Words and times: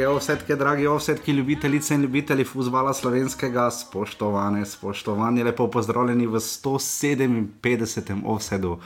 Drage 0.00 0.14
ovsetke, 0.14 0.56
dragi 0.56 0.86
ovsetki, 0.86 1.32
ljubitelice 1.32 1.94
in 1.94 2.02
ljubitelji 2.02 2.44
futbola 2.44 2.94
slovenskega, 2.94 3.70
spoštovane, 3.70 4.66
spoštovani, 4.66 5.42
lepo 5.42 5.66
pozdravljeni 5.70 6.26
v 6.26 6.40
157. 6.40 8.22
ovsedu 8.24 8.78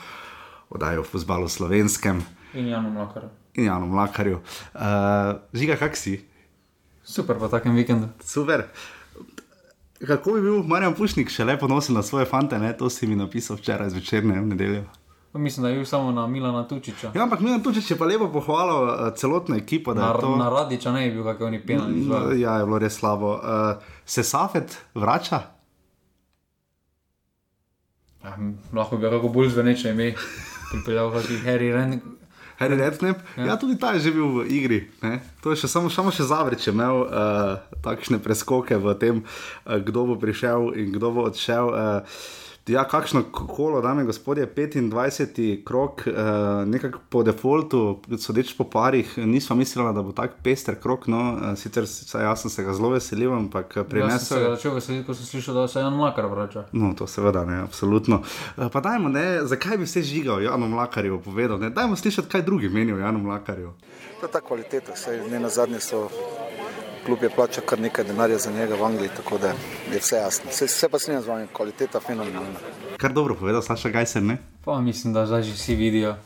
oddaje 0.71 0.99
o 0.99 1.05
futbalu 1.05 1.49
slovenskem 1.49 2.23
In 2.55 2.67
Janu 2.67 2.91
Mlakarju. 2.91 3.29
in 3.55 3.65
Janu 3.65 3.87
Mlakarju. 3.87 4.41
Uh, 4.75 4.81
Žiga, 5.53 5.77
kak 5.77 5.97
si? 5.97 6.25
Super, 7.05 7.39
pa 7.39 7.49
takem 7.49 7.75
vikendu. 7.75 8.09
Super. 8.21 8.65
Kako 10.07 10.33
bi 10.33 10.41
bil 10.41 10.63
Marjan 10.63 10.95
Pušnik 10.95 11.31
še 11.31 11.45
lepo 11.45 11.69
nosil 11.69 11.95
na 11.95 12.03
svoje 12.03 12.27
fante, 12.27 12.59
ne? 12.59 12.73
to 12.77 12.91
si 12.91 13.07
mi 13.07 13.15
napisal 13.15 13.57
včeraj 13.57 13.91
zvečer, 13.91 14.25
ne 14.25 14.41
v 14.41 14.47
nedeljo. 14.47 14.85
Mislim, 15.35 15.63
da 15.63 15.69
je 15.69 15.75
bil 15.75 15.85
samo 15.85 16.13
na 16.13 16.27
Milana 16.27 16.69
Tučiča. 16.69 17.11
Ja, 17.15 17.23
ampak 17.23 17.41
Milan 17.41 17.63
Tučič 17.63 17.91
je 17.91 17.99
pa 17.99 18.05
lepo 18.07 18.29
pohvalil 18.33 18.83
uh, 18.83 19.15
celotno 19.17 19.57
ekipo, 19.57 19.95
Na, 19.95 20.07
je 20.07 20.21
to. 20.21 20.37
na 20.37 20.49
Radiča 20.49 20.93
ne 20.93 21.09
bi 21.09 21.15
bil, 21.15 21.25
kako 21.25 21.47
oni 21.47 21.67
penali 21.67 21.99
izvajali. 22.01 22.41
Ja, 22.41 22.57
je 22.57 22.65
bilo 22.65 22.79
res 22.79 22.95
slabo. 22.95 23.33
Uh, 23.33 23.41
se 24.07 24.23
Safet 24.23 24.79
vrača? 24.95 25.41
Ja, 28.25 28.37
m, 28.39 28.59
lahko 28.73 28.97
bi 28.97 29.11
kako 29.11 29.29
bolj 29.29 29.49
zveneče 29.49 29.91
ime 29.91 30.15
pripeljal, 30.73 31.13
je 31.15 31.41
Harry 31.45 31.73
Ren. 31.75 32.01
Harry 32.59 32.79
Redknapp, 32.79 33.19
ja. 33.37 33.45
ja, 33.45 33.57
tudi 33.59 33.75
ta 33.79 33.93
je 33.93 34.01
že 34.01 34.11
bil 34.15 34.29
v 34.31 34.47
igri. 34.47 34.87
Ne? 35.03 35.19
To 35.43 35.51
je 35.51 35.59
še 35.59 35.69
samo, 35.69 35.91
samo 35.91 36.15
še 36.15 36.23
Zavrič 36.23 36.69
je 36.69 36.73
imel 36.73 37.03
uh, 37.03 37.59
takšne 37.83 38.23
preskoke 38.23 38.79
v 38.79 38.95
tem, 38.95 39.17
uh, 39.67 39.83
kdo 39.83 40.07
bo 40.07 40.15
prišel 40.15 40.71
in 40.79 40.95
kdo 40.95 41.11
bo 41.11 41.27
odšel. 41.27 41.67
Uh, 41.75 42.44
ja, 42.69 42.85
kakšno 42.89 43.23
kolo, 43.33 43.81
dame 43.81 44.03
in 44.03 44.07
gospodje, 44.07 44.47
25. 44.47 45.65
krok, 45.65 46.03
uh, 46.07 46.15
nekako 46.69 46.99
po 47.09 47.23
defaultu, 47.23 48.01
sodeč 48.19 48.57
po 48.57 48.65
parih, 48.65 49.19
nisva 49.19 49.57
mislila, 49.57 49.93
da 49.93 50.03
bo 50.03 50.13
tak 50.13 50.31
pester 50.43 50.75
krok. 50.81 51.07
No, 51.07 51.19
uh, 51.35 51.59
sicer 51.59 51.85
jaz 52.15 52.41
sem 52.41 52.51
se 52.51 52.65
ga 52.65 52.73
zelo 52.73 52.89
veselil, 52.91 53.33
ampak 53.33 53.77
Jaz 53.77 53.85
sem 53.85 53.85
se 53.85 53.85
ga 53.85 53.89
prinesel. 53.91 54.57
začel 54.57 54.75
veseliti, 54.75 55.07
ko 55.07 55.15
sem 55.15 55.27
slišal, 55.27 55.55
da 55.55 55.69
se 55.69 55.81
Jan 55.81 55.93
Mlakar 55.93 56.27
vrača. 56.27 56.65
No, 56.73 56.95
to 56.95 57.07
seveda 57.07 57.45
ne, 57.45 57.61
absolutno. 57.63 58.23
Eh, 58.59 58.69
Pa 58.73 58.81
dajmo, 58.81 59.09
ne, 59.09 59.41
zakaj 59.45 59.77
bi 59.77 59.87
se 59.87 60.03
žigal 60.03 60.43
Janu 60.43 60.69
Mlakarju 60.69 61.21
povedal? 61.21 61.59
Ne? 61.59 61.71
Dajmo 61.71 61.97
slišati, 61.97 62.29
kaj 62.29 62.43
drugi 62.43 62.69
menijo 62.69 62.97
o 62.97 62.99
Janu 62.99 63.19
Mlakarju. 63.19 63.73
To 64.21 64.27
je 64.27 64.33
ta 64.33 64.41
kvaliteta, 64.41 64.97
saj 64.97 65.29
ne 65.31 65.41
na 65.41 65.49
zadnje 65.49 65.81
so 65.81 66.09
klub 67.07 67.23
je 67.23 67.31
plačal 67.31 67.65
kar 67.67 67.81
nekaj 67.81 68.05
denarja 68.05 68.39
za 68.39 68.53
njega 68.53 68.75
v 68.75 68.85
Angliji, 68.85 69.11
tako 69.17 69.39
da 69.39 69.53
je 69.93 69.99
vse 69.99 70.17
jasno. 70.17 70.51
Vse, 70.51 70.65
vse 70.65 70.89
pa 70.89 70.99
snimam 70.99 71.23
z 71.23 71.27
vami, 71.27 71.47
kvaliteta 71.53 72.01
fenomenalna. 72.01 72.59
Kar 72.97 73.13
dobro 73.13 73.35
povedal, 73.35 73.63
Saša 73.63 73.89
Gajser, 73.89 74.23
ne? 74.23 74.39
Pa 74.65 74.81
mislim, 74.81 75.13
da 75.13 75.27
zdaj 75.27 75.43
že 75.43 75.53
vsi 75.53 75.75
vidijo 75.75 76.17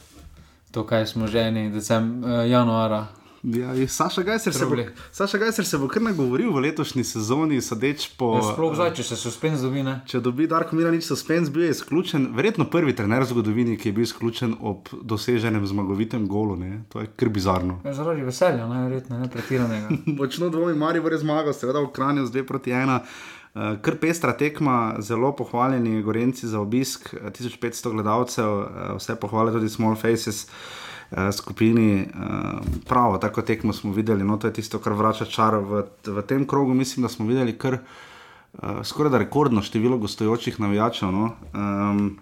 to, 0.71 0.87
kaj 0.87 1.07
smo 1.07 1.27
ženi 1.27 1.71
decem, 1.71 2.25
uh, 2.25 2.51
januara. 2.51 3.07
Ja, 3.43 3.89
Saša 3.89 4.23
Gajser, 4.23 4.55
se 4.55 4.67
bo. 4.67 4.77
Saša 5.13 5.39
Gajser 5.39 5.67
se 5.67 5.79
bo 5.79 5.89
kar 5.89 6.03
nagovoril 6.03 6.51
v 6.53 6.63
letošnji 6.65 7.05
sezoni, 7.05 7.61
sodeč 7.63 8.09
po. 8.19 8.33
Ja, 8.35 8.43
sploh 8.53 8.75
zdaj, 8.75 8.91
če 8.99 9.05
se 9.07 9.19
suspens 9.21 9.63
dobi, 9.63 9.85
ne. 9.87 10.01
Če 10.11 10.19
dobi 10.25 10.49
Darko 10.51 10.75
Milanič 10.77 11.07
suspens, 11.07 11.51
bil 11.55 11.69
je 11.69 11.77
izključen, 11.77 12.29
verjetno 12.35 12.67
prvi 12.71 12.97
trener 12.99 13.23
v 13.23 13.31
zgodovini, 13.31 13.77
ki 13.79 13.93
je 13.93 13.95
bil 13.95 14.09
izključen 14.09 14.57
ob 14.59 14.91
doseženem 14.91 15.67
zmagovitem 15.71 16.27
golu. 16.27 16.57
Ne? 16.59 16.83
To 16.91 17.05
je 17.05 17.13
kar 17.15 17.31
bizarno. 17.31 17.79
Ja, 17.87 17.95
zaradi 17.95 18.27
veselja, 18.27 18.67
najverjetneje, 18.67 19.21
ne 19.23 19.31
pretiranega. 19.31 20.01
Močno 20.19 20.51
dvomi, 20.51 20.75
Mari 20.79 21.05
bo 21.05 21.15
res 21.15 21.23
zmagal, 21.23 21.55
seveda 21.55 21.85
v 21.85 21.93
Kranju 21.95 22.27
z 22.27 22.41
2 22.41 22.47
proti 22.49 22.75
1. 22.75 22.99
Uh, 22.99 23.79
kar 23.83 24.01
pestra 24.03 24.35
tekma, 24.39 24.99
zelo 25.03 25.31
pohvaljeni 25.39 26.03
Gorenci 26.03 26.51
za 26.51 26.59
obisk, 26.61 27.15
eh, 27.15 27.31
1500 27.31 27.95
gledalcev, 27.95 28.51
uh, 28.51 28.93
vse 28.99 29.17
pohvale 29.21 29.55
tudi 29.55 29.71
Small 29.73 29.97
Faces 29.97 30.45
uh, 30.45 30.88
skupini. 31.33 32.07
Uh, 32.15 32.61
pravo, 32.89 33.19
tako 33.19 33.43
tekmo 33.43 33.73
smo 33.73 33.93
videli, 33.93 34.25
no 34.25 34.37
to 34.37 34.47
je 34.47 34.53
tisto, 34.53 34.79
kar 34.79 34.93
vrača 34.93 35.25
čar 35.25 35.57
v, 35.57 35.83
v 36.07 36.23
tem 36.23 36.47
krogu. 36.47 36.75
Mislim, 36.75 37.03
da 37.03 37.09
smo 37.09 37.27
videli 37.27 37.59
kar 37.59 37.79
uh, 37.79 38.85
skoraj 38.85 39.11
da 39.11 39.19
rekordno 39.19 39.63
število 39.63 39.99
gostujočih 39.99 40.61
navijačev. 40.61 41.13
No. 41.13 41.31
Um, 41.55 42.19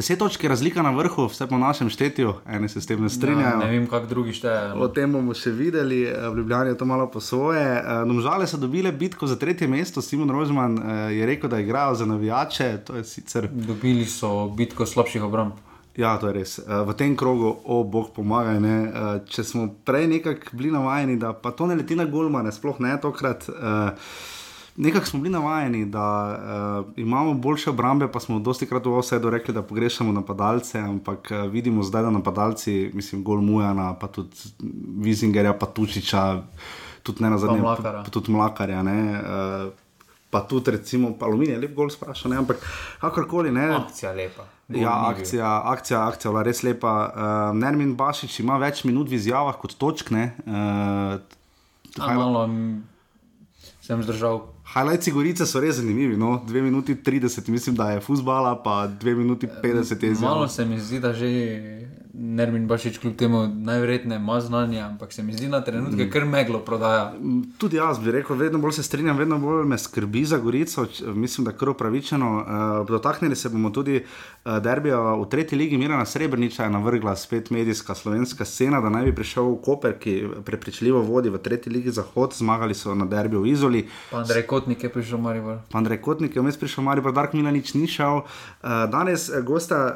Deset 0.00 0.18
točk 0.18 0.42
je 0.42 0.48
razlika 0.48 0.82
na 0.82 0.90
vrhu, 0.90 1.26
vse 1.26 1.46
po 1.46 1.58
našem 1.58 1.90
štetju, 1.90 2.32
eni 2.48 2.68
se 2.68 2.80
s 2.80 2.86
tem 2.86 3.02
ne 3.02 3.08
strinjajo. 3.10 3.50
Ja, 3.50 3.56
ne 3.56 3.66
vem, 3.70 3.86
kako 3.86 4.06
drugi 4.06 4.32
štejejo. 4.32 4.78
O 4.80 4.88
tem 4.88 5.12
bomo 5.12 5.34
še 5.36 5.50
videli, 5.52 5.98
eh, 6.08 6.28
v 6.28 6.38
Ljubljani 6.38 6.70
je 6.72 6.78
to 6.80 6.88
malo 6.88 7.04
po 7.12 7.20
svoje. 7.20 7.60
Eh, 7.60 8.04
Domžale 8.08 8.46
so 8.46 8.56
dobile 8.56 8.92
bitko 8.92 9.26
za 9.26 9.36
tretje 9.36 9.68
mesto, 9.68 10.00
Simon 10.00 10.30
Rožman 10.32 10.78
eh, 10.78 11.12
je 11.18 11.26
rekel, 11.26 11.50
da 11.50 11.60
igrajo 11.60 11.94
za 11.94 12.06
navijače, 12.06 12.78
to 12.86 12.96
je 12.96 13.04
sicer. 13.04 13.48
Dobili 13.52 14.06
so 14.06 14.48
bitko 14.48 14.86
slabših 14.86 15.22
obramb. 15.28 15.60
Ja, 16.00 16.14
to 16.16 16.26
je 16.26 16.34
res. 16.34 16.58
Eh, 16.58 16.64
V 16.82 16.94
tem 16.94 17.12
krogu, 17.14 17.52
o 17.66 17.82
bog 17.84 18.10
pomagaj. 18.10 18.56
Ne? 18.58 18.76
Eh, 18.84 18.90
Če 19.26 19.44
smo 19.44 19.68
prej 19.84 20.06
nekako 20.08 20.54
bili 20.54 20.70
navajeni, 20.70 21.18
da 21.18 21.34
pa 21.34 21.52
to 21.52 21.66
ne 21.66 21.76
leti 21.76 21.92
na 21.94 22.06
golmane, 22.06 22.48
sploh 22.50 22.80
ne 22.80 22.96
tokrat. 22.98 23.48
eh, 23.50 23.90
Nekako 24.76 25.06
smo 25.06 25.20
bili 25.20 25.32
navajeni, 25.32 25.84
da 25.86 26.04
uh, 26.30 26.94
imamo 26.96 27.34
boljše 27.34 27.70
obrambe, 27.70 28.06
pa 28.08 28.20
smo 28.20 28.38
dosti 28.38 28.64
krat 28.66 28.86
v 28.86 28.94
vsedu 28.96 29.28
rekli, 29.30 29.52
da 29.52 29.62
pogrešamo 29.62 30.12
napadalce, 30.14 30.78
ampak 30.80 31.28
uh, 31.30 31.50
vidimo 31.50 31.82
zdaj, 31.82 32.02
da 32.02 32.10
napadalci, 32.10 32.90
mislim, 32.94 33.24
Gol 33.24 33.42
Mujana, 33.42 33.94
pa 33.94 34.06
tudi 34.06 34.30
Vizingerja, 34.98 35.52
pa 35.52 35.66
Tučiča, 35.66 36.22
tudi 37.02 37.22
ne 37.22 37.30
na 37.30 37.38
zadnje, 37.38 37.60
Mlakarja. 37.60 38.02
pa 38.02 38.10
tudi 38.10 38.32
Mlakarja. 38.32 38.82
Ne, 38.82 38.96
uh, 39.12 39.72
pa 40.30 40.40
tudi 40.40 40.70
recimo 40.70 41.10
Aluminij, 41.20 41.58
lep 41.58 41.74
gol 41.74 41.90
sprašal, 41.90 42.30
ne, 42.30 42.36
ampak 42.36 42.56
kakorkoli 43.00 43.50
ne. 43.50 43.66
Akcija 43.74 44.12
lepa. 44.12 44.46
Ja, 44.68 44.76
Gol 44.92 45.10
bil. 45.10 45.10
akcija, 45.16 45.62
akcija, 45.66 46.04
akcija, 46.06 46.30
bila 46.30 46.42
res 46.42 46.62
lepa. 46.62 46.92
Uh, 47.08 47.56
Nermin 47.56 47.96
Bašič 47.96 48.40
ima 48.40 48.54
več 48.56 48.84
minut 48.84 49.08
v 49.08 49.14
izjavah 49.14 49.56
kot 49.56 49.74
točk. 49.74 50.10
ne, 50.10 50.34
Uh, 50.46 51.18
A, 51.98 52.14
malo 52.14 52.46
m, 52.46 52.84
sem 53.80 53.98
zdržal. 53.98 54.46
Highlights 54.64 55.08
Gorice 55.08 55.42
so 55.42 55.58
res 55.58 55.76
zanimivi. 55.76 56.14
No? 56.16 56.38
2 56.46 56.62
minuti 56.62 56.94
30, 56.94 57.48
mislim, 57.48 57.74
da 57.74 57.90
je 57.90 58.00
fusbala, 58.00 58.54
pa 58.54 58.86
2 58.86 59.16
minuti 59.16 59.48
50 59.48 59.66
je 59.98 60.08
Malo 60.10 60.12
izjava. 60.12 60.48
se 60.48 60.64
mi 60.64 60.78
zdi, 60.78 61.00
da 61.00 61.10
že 61.12 61.26
Nermin 62.14 62.66
Bašič 62.66 62.98
kljub 62.98 63.16
temu 63.16 63.48
najverjetneje 63.48 64.18
ima 64.18 64.40
znanje, 64.40 64.80
ampak 64.80 65.12
se 65.12 65.22
mi 65.22 65.32
zdi 65.32 65.48
na 65.48 65.60
trenutke 65.60 66.04
Mm. 66.04 66.10
kar 66.10 66.24
meglo 66.24 66.58
prodaja. 66.58 67.12
Tudi 67.58 67.76
jaz 67.76 67.98
bi 67.98 68.10
rekel, 68.10 68.36
vedno 68.36 68.58
bolj 68.58 68.72
se 68.72 68.82
strinjam, 68.82 69.16
vedno 69.16 69.38
bolj 69.38 69.64
me 69.66 69.78
skrbi 69.78 70.24
za 70.24 70.38
Gorico, 70.38 70.86
mislim, 71.14 71.44
da 71.44 71.52
kar 71.52 71.68
upravičeno. 71.68 72.44
Uh, 72.80 72.86
dotaknili 72.88 73.36
se 73.36 73.48
bomo 73.48 73.70
tudi 73.70 74.04
uh, 74.44 74.58
derbija 74.58 74.98
v 75.00 75.28
tretji 75.30 75.58
ligi, 75.58 75.78
Mirana 75.78 76.04
Srebrniča 76.04 76.64
je 76.64 76.70
navrgla 76.70 77.16
spet 77.16 77.50
medijska 77.50 77.94
slovenska 77.94 78.44
scena, 78.44 78.80
da 78.80 78.88
naj 78.88 79.04
bi 79.04 79.14
prišel 79.14 79.44
v 79.44 79.56
Koper, 79.64 79.98
ki 79.98 80.24
prepričljivo 80.44 81.00
vodi 81.02 81.30
v 81.30 81.38
tretji 81.38 81.72
ligi 81.72 81.90
Zahod, 81.90 82.34
zmagali 82.34 82.74
so 82.74 82.94
na 82.94 83.04
derbiju 83.06 83.40
v 83.42 83.46
Izoli. 83.46 83.86
Andrej 84.12 84.46
Kotnik 84.46 84.82
je 84.84 84.88
prišel 84.92 85.18
v 85.18 85.22
Maribor. 85.22 85.58
Andrej 85.72 86.00
Kotnik 86.00 86.36
je 86.36 86.42
vmes 86.42 86.56
prišel, 86.56 86.84
Maribor 86.84 87.12
Dark 87.12 87.32
Milanič 87.32 87.74
ni 87.74 87.86
šel. 87.86 88.16
Uh, 88.16 88.90
danes 88.90 89.30
gosta 89.44 89.76
uh, 89.76 89.92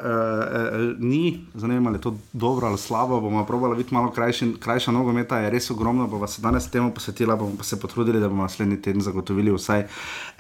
uh, 0.81 0.97
ni, 0.99 1.45
zanima 1.55 1.91
me, 1.91 1.97
je 1.97 2.01
to 2.05 2.17
dobro 2.33 2.67
ali 2.67 2.79
slabo, 2.79 3.21
bomo 3.21 3.47
probali 3.47 3.77
biti 3.77 3.95
malo 3.95 4.11
krajši, 4.11 4.55
krajša 4.61 4.93
nogometa, 4.93 5.39
je 5.39 5.51
res 5.51 5.71
ogromno, 5.71 6.07
bomo 6.07 6.27
se 6.27 6.43
danes 6.43 6.67
temu 6.71 6.91
posvetila, 6.95 7.37
bomo 7.37 7.57
pa 7.57 7.65
se 7.65 7.81
potrudili, 7.81 8.21
da 8.21 8.29
bomo 8.29 8.43
naslednji 8.43 8.77
teden 8.83 9.01
zagotovili 9.01 9.53
vsaj 9.53 9.87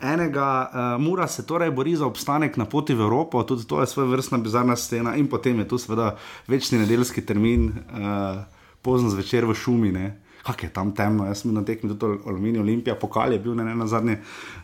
enega. 0.02 0.48
Uh, 0.68 1.00
Mura 1.02 1.26
se 1.26 1.46
torej 1.46 1.70
bori 1.70 1.96
za 1.96 2.06
obstanek 2.06 2.56
na 2.60 2.64
poti 2.68 2.94
v 2.94 3.00
Evropo, 3.00 3.42
tudi 3.42 3.64
to 3.64 3.80
je 3.80 3.86
svoje 3.86 4.08
vrstna 4.08 4.38
bizarna 4.38 4.76
scena 4.76 5.16
in 5.16 5.28
potem 5.28 5.58
je 5.58 5.68
tu 5.68 5.78
seveda 5.78 6.16
večni 6.48 6.78
nedeljski 6.78 7.24
termin, 7.24 7.72
uh, 7.72 8.44
pozno 8.82 9.08
zvečer 9.08 9.48
v 9.48 9.56
šumi. 9.56 9.92
Ne? 9.92 10.20
Kak 10.44 10.62
je 10.62 10.68
tam 10.68 10.92
temno, 10.92 11.24
jaz 11.24 11.40
sem 11.40 11.54
na 11.54 11.64
tekmi 11.64 11.96
tudi 11.96 12.20
Aluminij 12.26 12.60
Olimpija, 12.60 12.94
pokal 13.00 13.32
je 13.32 13.38
bil 13.40 13.56
ne, 13.56 13.64
ne 13.64 13.74
na 13.74 13.86
zadnje. 13.86 14.20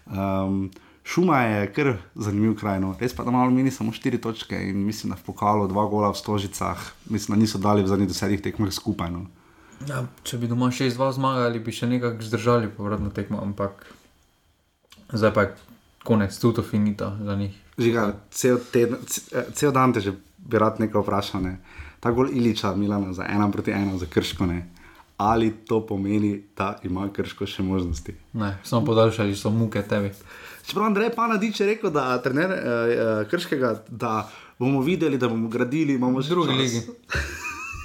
Um, 0.06 0.68
šuma 1.10 1.40
je 1.42 1.72
kar 1.74 1.92
zanimiv 2.14 2.54
kraj, 2.60 2.80
no. 2.80 2.94
res 3.00 3.14
pa 3.16 3.24
da 3.26 3.32
ima 3.34 3.42
Aluminij 3.42 3.74
samo 3.74 3.92
4 3.92 4.20
točke 4.22 4.58
in 4.70 4.84
mislim, 4.86 5.10
da 5.10 5.18
v 5.18 5.26
pokalu 5.26 5.66
dva 5.68 5.86
gola 5.90 6.10
v 6.10 6.18
Stožicah, 6.18 6.78
mislim, 7.10 7.36
da 7.36 7.40
niso 7.40 7.58
dali 7.58 7.82
v 7.82 7.90
zadnjih 7.90 8.08
desetih 8.08 8.42
tekmah 8.42 8.70
skupaj. 8.72 9.10
No. 9.10 9.26
Ja, 9.88 10.04
če 10.22 10.38
bi 10.38 10.48
doma 10.48 10.70
6-2 10.70 11.10
zmagali, 11.16 11.58
bi 11.58 11.72
še 11.72 11.88
nekako 11.90 12.22
zdržali 12.22 12.70
povratno 12.76 13.10
tekmo, 13.10 13.40
ampak 13.42 13.86
zdaj 15.12 15.34
pa 15.34 15.46
je 15.46 15.54
konec, 16.04 16.36
tuto 16.38 16.62
finito 16.62 17.10
za 17.24 17.36
njih. 17.36 17.56
Žiga, 17.80 18.04
cel, 18.30 18.58
teden, 18.72 18.98
ce- 19.06 19.46
cel 19.56 19.72
dan 19.72 19.92
te 19.92 20.00
že 20.00 20.12
bi 20.38 20.58
rad 20.58 20.80
nekaj 20.80 21.02
vprašal. 21.02 21.42
Ne. 21.42 21.58
Ta 22.00 22.12
gol 22.12 22.28
Iliča, 22.32 22.74
Milana 22.76 23.12
za 23.12 23.24
ena 23.28 23.50
proti 23.50 23.72
ena 23.72 23.98
za 23.98 24.06
krško. 24.06 24.46
Ne. 24.46 24.68
Ali 25.20 25.50
to 25.68 25.86
pomeni, 25.86 26.42
da 26.56 26.78
ima 26.84 27.08
krško 27.12 27.44
še 27.46 27.62
možnosti? 27.62 28.14
Ne, 28.32 28.54
samo 28.64 28.86
podaljšali 28.86 29.34
so 29.36 29.50
muke 29.52 29.82
tebi. 29.82 30.14
Čeprav 30.64 30.86
Andrej 30.86 31.10
Panadič 31.12 31.60
je 31.60 31.66
rekel, 31.66 31.92
da 31.92 32.14
trener 32.24 32.54
eh, 32.56 33.02
krškega, 33.28 33.74
da 33.88 34.30
bomo 34.58 34.80
videli, 34.80 35.18
da 35.20 35.28
bomo 35.28 35.48
gradili, 35.48 35.98
imamo 36.00 36.24
V 36.24 36.28
drugi 36.28 36.56
ligi. 36.56 36.80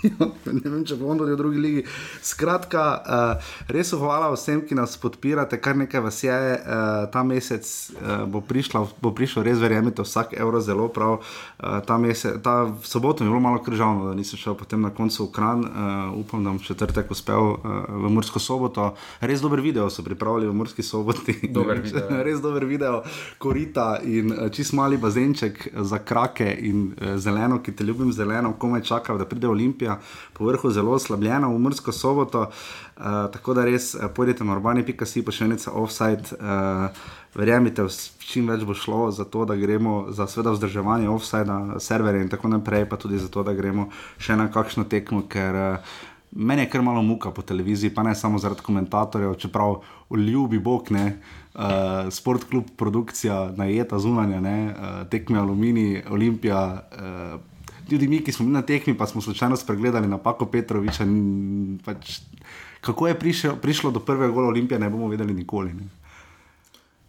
ne 0.60 0.70
vem, 0.70 0.84
če 0.86 0.98
bo 1.00 1.10
on 1.12 1.20
tudi 1.22 1.36
v 1.36 1.40
drugi 1.40 1.62
ligi. 1.62 1.84
Skratka, 2.26 2.84
uh, 3.02 3.54
res 3.72 3.94
hvala 3.96 4.32
vsem, 4.34 4.62
ki 4.66 4.78
nas 4.78 4.96
podpirate, 5.02 5.60
kar 5.62 5.78
nekaj 5.80 6.04
vas 6.06 6.22
je. 6.24 6.36
Uh, 6.36 7.06
ta 7.14 7.24
mesec 7.28 7.66
uh, 7.66 8.26
bo, 8.30 8.42
prišla, 8.46 8.86
bo 9.02 9.12
prišlo, 9.16 9.46
res 9.46 9.60
verjamete, 9.62 10.06
vsak 10.06 10.36
evro 10.38 10.62
zelo 10.64 10.88
prav. 10.94 11.20
Uh, 11.20 11.80
ta, 11.86 11.98
mesec, 12.02 12.40
ta 12.46 12.72
soboto 12.84 13.24
je 13.24 13.30
bilo 13.30 13.42
malo 13.44 13.62
križavno, 13.64 14.10
da 14.10 14.16
nisem 14.18 14.40
šel 14.40 14.58
potem 14.60 14.82
na 14.82 14.92
koncu 14.94 15.28
v 15.28 15.32
Kran. 15.36 15.66
Uh, 15.66 16.20
upam, 16.22 16.44
da 16.44 16.54
bom 16.54 16.60
četrtek 16.60 17.12
uspel 17.12 17.56
uh, 17.56 17.60
v 17.90 18.12
Mursko 18.12 18.40
soboto. 18.40 18.94
Res 19.22 19.42
dober 19.44 19.62
video 19.62 19.90
so 19.90 20.04
pripravili 20.06 20.50
v 20.50 20.54
Murski 20.54 20.84
soboti. 20.84 21.38
Dober 21.56 21.82
video. 21.82 22.06
ja. 22.10 22.24
res 22.28 22.42
dober 22.44 22.66
video, 22.66 23.02
korita 23.42 24.00
in 24.04 24.32
uh, 24.32 24.50
čist 24.54 24.76
mali 24.78 24.98
bazenček 24.98 25.68
za 25.76 26.00
krake 26.00 26.48
in 26.68 26.92
uh, 26.94 27.16
zeleno, 27.18 27.62
ki 27.64 27.76
te 27.76 27.84
ljubim 27.84 28.12
zeleno, 28.14 28.54
komaj 28.60 28.82
čakam, 28.82 29.18
da 29.18 29.26
pride 29.26 29.48
Olimpija, 29.48 29.95
po 30.34 30.48
vrhu 30.48 30.72
zelo 30.72 30.96
oslabljena 30.96 31.48
v 31.48 31.60
Mursko 31.60 31.92
soboto. 31.92 32.48
Uh, 32.96 33.28
tako 33.34 33.54
da 33.54 33.66
res 33.66 33.94
uh, 33.96 34.08
pojdite 34.16 34.44
na 34.44 34.56
urbani.si, 34.56 35.24
pa 35.26 35.36
še 35.36 35.50
nekaj 35.52 35.74
offside. 35.74 36.38
Uh, 36.40 36.90
verjemite, 37.36 37.86
čim 38.24 38.48
več 38.48 38.64
bo 38.64 38.74
šlo 38.78 39.10
za 39.12 39.26
to, 39.28 39.44
da 39.46 39.58
gremo 39.60 40.06
za 40.16 40.28
sveda 40.28 40.54
vzdrževanje 40.56 41.10
offside, 41.12 41.60
serverje 41.84 42.24
in 42.24 42.32
tako 42.32 42.52
naprej, 42.54 42.88
pa 42.90 42.98
tudi 42.98 43.20
za 43.20 43.28
to, 43.32 43.44
da 43.44 43.54
gremo 43.54 43.90
še 44.18 44.38
na 44.40 44.48
kakšno 44.52 44.88
tekmo, 44.92 45.26
ker 45.28 45.60
uh, 45.60 45.96
meni 46.36 46.66
je 46.66 46.70
kar 46.70 46.82
malo 46.82 47.02
muka 47.02 47.32
po 47.32 47.42
televiziji, 47.42 47.94
pa 47.96 48.04
ne 48.04 48.16
samo 48.16 48.40
zaradi 48.40 48.64
komentatorjev, 48.64 49.36
čeprav 49.40 49.82
ljubi 50.12 50.60
bog 50.60 50.92
ne. 50.92 51.18
Uh, 51.56 52.12
sport 52.12 52.44
klub, 52.50 52.72
produkcija, 52.78 53.52
najeta 53.56 54.00
zunanja, 54.00 54.42
ne, 54.44 54.58
uh, 54.70 54.96
tekme 55.10 55.40
Alumini, 55.40 56.04
Olimpija. 56.12 56.64
Uh, 56.92 57.55
Tudi 57.90 58.08
mi, 58.08 58.20
ki 58.20 58.32
smo 58.32 58.46
bili 58.46 58.54
na 58.54 58.62
tekmi, 58.62 58.94
pa 58.94 59.06
smo 59.06 59.22
slučajno 59.22 59.56
spregledali 59.56 60.08
napako 60.08 60.46
Petroviča. 60.46 61.06
Pač, 61.86 62.20
kako 62.82 63.08
je 63.08 63.16
prišel, 63.16 63.56
prišlo 63.56 63.92
do 63.92 64.00
prvega 64.00 64.34
gola 64.34 64.48
Olimpije, 64.48 64.80
ne 64.80 64.90
bomo 64.90 65.08
vedeli 65.08 65.34
nikoli. 65.34 65.74
Ne. 65.74 65.88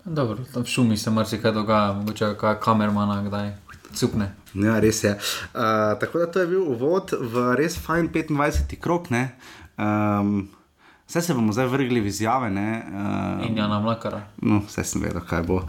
Dobro, 0.04 0.38
v 0.54 0.64
šumi 0.64 0.96
se 0.96 1.10
marsikaj 1.10 1.52
dogaja, 1.52 1.92
mogoče 1.92 2.34
kaj 2.36 2.60
kamermana 2.60 3.22
kdaj 3.22 3.52
cukne. 3.92 4.34
Ja, 4.54 4.78
res 4.78 5.04
je. 5.04 5.12
Uh, 5.12 5.60
tako 6.00 6.18
da 6.18 6.26
to 6.26 6.40
je 6.40 6.46
bil 6.46 6.62
uvod 6.62 7.10
v 7.12 7.54
res 7.54 7.78
fajn 7.78 8.08
25. 8.08 8.76
krok. 8.76 9.08
Um, 9.10 10.48
vse 11.08 11.22
se 11.22 11.34
bomo 11.34 11.52
zdaj 11.52 11.66
vrgli 11.66 12.00
v 12.00 12.06
izjave. 12.06 12.50
ne, 12.50 12.82
Uh, 12.86 13.48
In 13.48 13.56
Jana 13.56 13.80
Mlakara. 13.80 14.22
no, 14.42 14.62
vse 14.68 14.84
sem 14.84 15.02
vedel, 15.02 15.20
kaj 15.20 15.42
bo. 15.42 15.62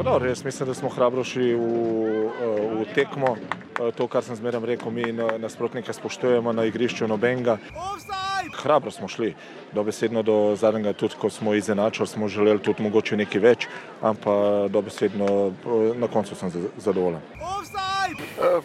Pa 0.00 0.04
dobro, 0.04 0.28
jaz 0.28 0.44
mislim, 0.44 0.68
da 0.68 0.74
smo 0.74 0.88
hrabro 0.88 1.24
šli 1.24 1.54
v, 1.54 1.60
eh, 1.60 2.30
v 2.74 2.94
tekmo. 2.94 3.36
Eh, 3.36 3.92
To, 3.92 4.08
kar 4.08 4.24
sem 4.24 4.36
zmeraj 4.36 4.60
rekel, 4.64 4.90
mi 4.90 5.12
na- 5.12 5.36
nasprotnike 5.38 5.92
spoštujemo 5.92 6.52
na 6.52 6.64
igrišču 6.64 7.04
nobenega. 7.06 7.58
Hrabro 8.54 8.90
smo 8.90 9.08
šli, 9.08 9.34
dobesedno 9.72 10.22
do 10.22 10.56
zadnjega, 10.56 10.92
tudi 10.92 11.14
ko 11.20 11.30
smo 11.30 11.54
izenačili, 11.54 12.06
smo 12.08 12.28
želeli 12.28 12.58
tudi 12.58 12.82
mogoče 12.82 13.16
nekaj 13.16 13.40
več, 13.40 13.66
ampak 14.02 14.70
dobesedno 14.70 15.26
eh, 15.26 15.94
na 15.94 16.08
koncu 16.08 16.34
sem 16.34 16.50
za- 16.50 16.68
zadovoljen. 16.76 17.20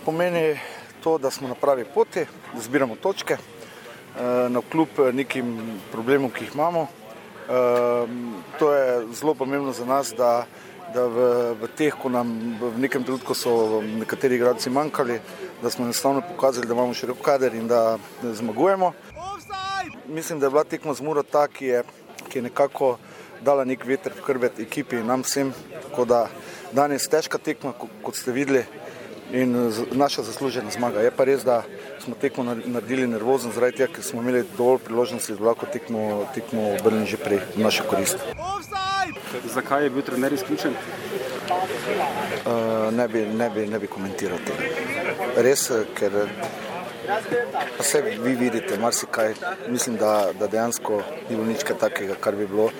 Pomeni 0.05 0.55
to, 1.03 1.17
da 1.17 1.31
smo 1.31 1.47
na 1.47 1.55
pravi 1.55 1.83
poti, 1.85 2.23
da 2.53 2.61
zbiramo 2.61 2.95
točke, 2.95 3.37
na 4.49 4.61
kljub 4.71 4.87
nekim 5.13 5.59
problemom, 5.91 6.31
ki 6.31 6.43
jih 6.43 6.55
imamo. 6.55 6.87
To 8.59 8.73
je 8.73 9.07
zelo 9.11 9.33
pomembno 9.33 9.71
za 9.71 9.85
nas, 9.85 10.13
da, 10.17 10.45
da 10.95 11.03
v, 11.11 11.17
v 11.59 11.67
teh, 11.75 11.91
ko 11.91 12.07
nam 12.09 12.55
v 12.55 12.79
nekem 12.79 13.03
trenutku 13.03 13.35
so 13.35 13.81
nekateri 13.83 14.39
igralci 14.39 14.69
manjkali, 14.71 15.19
da 15.61 15.69
smo 15.69 15.83
enostavno 15.85 16.21
pokazali, 16.23 16.67
da 16.67 16.73
imamo 16.73 16.93
širok 16.93 17.19
kader 17.21 17.53
in 17.53 17.67
da 17.67 17.97
zmagujemo. 18.23 18.93
Mislim, 20.07 20.39
da 20.39 20.45
je 20.45 20.49
bila 20.49 20.63
tekma 20.63 20.93
z 20.93 21.01
Muro 21.01 21.23
ta, 21.23 21.47
ki 21.47 21.65
je, 21.65 21.83
ki 22.29 22.37
je 22.37 22.43
nekako 22.47 22.97
dala 23.43 23.65
nek 23.65 23.83
veter 23.85 24.13
v 24.15 24.23
hrbet 24.23 24.59
ekipi 24.59 25.01
in 25.01 25.07
nam 25.11 25.21
vsem. 25.25 25.51
Tako 25.89 26.05
da 26.05 26.27
danes 26.71 27.07
težka 27.11 27.37
tekma, 27.37 27.73
ko- 27.73 27.91
kot 28.03 28.15
ste 28.15 28.31
videli, 28.31 28.63
in 29.33 29.51
naša 29.91 30.23
zaslužena 30.23 30.71
zmaga. 30.71 31.01
Je 31.01 31.11
pa 31.11 31.25
res, 31.25 31.43
da 31.43 31.63
smo 31.99 32.15
tekmo 32.15 32.43
nar- 32.43 32.63
naredili 32.65 33.07
nervozen, 33.07 33.51
zaradi 33.51 33.81
tega, 33.83 33.93
ker 33.93 34.03
smo 34.03 34.21
imeli 34.21 34.45
dovolj 34.57 34.79
priložnosti, 34.85 35.35
da 35.35 35.43
lahko 35.51 35.65
tekmo, 35.65 36.25
tekmo 36.33 36.71
obrnili 36.79 37.09
že 37.09 37.17
prej 37.17 37.41
v 37.57 37.65
našo 37.65 37.83
korist. 37.89 38.21
Zakaj 39.53 39.83
je 39.83 39.89
bil 39.89 40.01
trener 40.01 40.33
izključen? 40.33 40.73
Uh, 42.45 42.93
ne, 42.93 43.07
bi, 43.07 43.25
ne, 43.25 43.49
bi, 43.49 43.67
ne 43.67 43.79
bi 43.79 43.87
komentiral 43.87 44.37
tega. 44.45 44.69
Res, 45.37 45.69
eh, 45.69 45.85
ker 45.97 46.11
vse 47.79 48.01
vi 48.01 48.33
vidite, 48.35 48.77
marsikaj. 48.79 49.33
Mislim, 49.67 49.97
da, 49.97 50.31
da 50.39 50.47
dejansko 50.47 51.01
ni 51.29 51.35
bilo 51.35 51.45
nič 51.45 51.63
takega, 51.79 52.15
kar 52.21 52.35
bi 52.35 52.47
bilo. 52.47 52.65
Uh, 52.65 52.71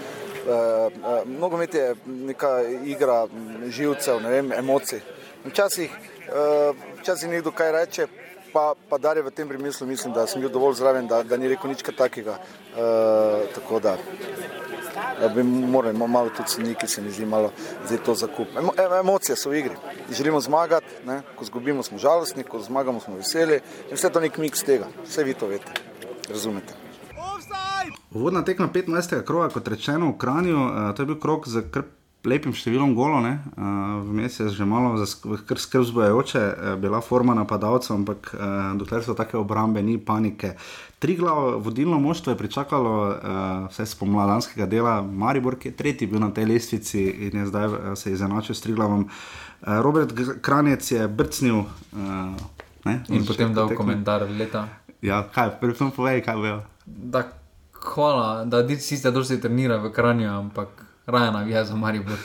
uh, 0.52 1.40
nogomet 1.40 1.74
je 1.74 1.96
neka 2.06 2.62
igra 2.86 3.28
živcev, 3.68 4.22
ne 4.22 4.30
vem, 4.30 4.52
emocij. 4.54 5.02
Včasih, 5.46 5.92
uh, 6.30 6.76
včasih 7.02 7.30
nekdo 7.30 7.52
kaj 7.52 7.72
reče, 7.72 8.08
pa, 8.54 8.74
pa 8.90 8.98
Darje 8.98 9.24
v 9.24 9.32
tem 9.32 9.50
primeru 9.50 9.86
mislim, 9.86 10.14
da 10.14 10.28
sem 10.28 10.42
bil 10.42 10.50
dovolj 10.50 10.76
zraven, 10.76 11.08
da, 11.08 11.24
da 11.24 11.38
ni 11.38 11.48
rekel 11.48 11.70
nič 11.70 11.84
takega. 11.98 12.38
Uh, 12.78 13.50
tako 13.56 13.80
da 13.80 13.98
bi 15.30 15.44
morali 15.44 15.98
mo- 15.98 16.08
malo 16.08 16.30
tudi 16.30 16.50
sodniki, 16.50 16.88
se 16.88 17.02
mi 17.02 17.12
zdi, 17.12 17.26
malo 17.26 17.52
zdaj 17.86 17.98
to 17.98 18.16
zakup. 18.16 18.48
Emo, 18.58 18.74
em- 18.78 19.00
emocije 19.00 19.36
so 19.36 19.50
v 19.50 19.58
igri. 19.58 19.76
Želimo 20.12 20.40
zmagati, 20.40 20.86
ne? 21.06 21.22
ko 21.36 21.44
izgubimo, 21.44 21.84
smo 21.84 21.98
žalostni, 21.98 22.44
ko 22.44 22.60
zmagamo, 22.60 23.00
smo 23.00 23.16
veseli 23.16 23.60
in 23.90 23.96
vse 23.96 24.10
to 24.10 24.20
je 24.20 24.24
nek 24.24 24.38
miks 24.38 24.64
tega. 24.64 24.88
Vse 25.04 25.24
vi 25.24 25.34
to 25.34 25.48
veste, 25.48 25.72
razumete. 26.30 26.74
Uvodna 28.12 28.42
tekma 28.42 28.68
15. 28.68 29.24
kroga, 29.24 29.50
kot 29.50 29.68
rečeno 29.68 30.08
v 30.08 30.18
Kranju, 30.18 30.58
uh, 30.58 30.96
to 30.96 31.02
je 31.02 31.06
bil 31.06 31.20
krok 31.20 31.48
z 31.48 31.62
kar 31.72 31.84
lepim 32.26 32.54
številom 32.56 32.96
golov, 32.98 33.26
uh, 33.26 34.02
vmes 34.06 34.40
je 34.40 34.50
že 34.54 34.66
malo 34.66 34.96
kar 35.48 35.60
skrb 35.62 35.86
zbojajoče, 35.88 36.42
uh, 36.42 36.76
bila 36.82 37.02
forma 37.02 37.36
napadalcev, 37.38 37.96
ampak 37.96 38.32
uh, 38.34 38.74
dokler 38.80 39.04
so 39.06 39.16
take 39.18 39.38
obrambe, 39.38 39.82
ni 39.82 39.98
panike. 39.98 40.56
Tri 41.00 41.16
glav 41.16 41.60
vodilno 41.62 42.00
moštvo 42.00 42.34
je 42.34 42.38
pričakalo 42.38 42.94
uh, 43.10 43.16
vse 43.70 43.86
spomladanskega 43.86 44.66
dela, 44.66 45.02
Maribor, 45.02 45.60
ki 45.60 45.70
je 45.70 45.78
tretji 45.78 46.08
bil 46.08 46.24
na 46.24 46.32
tej 46.34 46.50
lestvici 46.50 47.04
in 47.28 47.42
je 47.42 47.48
zdaj 47.52 47.68
uh, 47.68 47.78
se 47.96 48.12
izenačil 48.12 48.56
s 48.56 48.62
Triglavom. 48.62 49.06
Uh, 49.06 49.82
Robert 49.82 50.14
Kranjec 50.42 50.92
je 50.92 51.08
brcnil. 51.08 51.66
Uh, 51.94 52.34
ne, 52.86 53.02
In 53.10 53.26
potem 53.26 53.54
dal 53.54 53.70
tekme. 53.70 53.78
komentar 53.84 54.28
leta. 54.30 54.68
Ja, 55.02 55.24
kaj, 55.26 55.58
predvsem 55.62 55.92
povej, 55.92 56.24
kaj 56.26 56.36
bo. 56.42 56.56
Da, 56.86 57.26
hvala, 57.94 58.46
da 58.46 58.64
si 58.78 59.02
dobro 59.02 59.24
si 59.24 59.42
trenira 59.42 59.78
v 59.78 59.92
Kranju, 59.94 60.30
ampak 60.30 60.85
raje 61.08 61.32
navija 61.32 61.66
za 61.66 61.76
Maribor. 61.76 62.18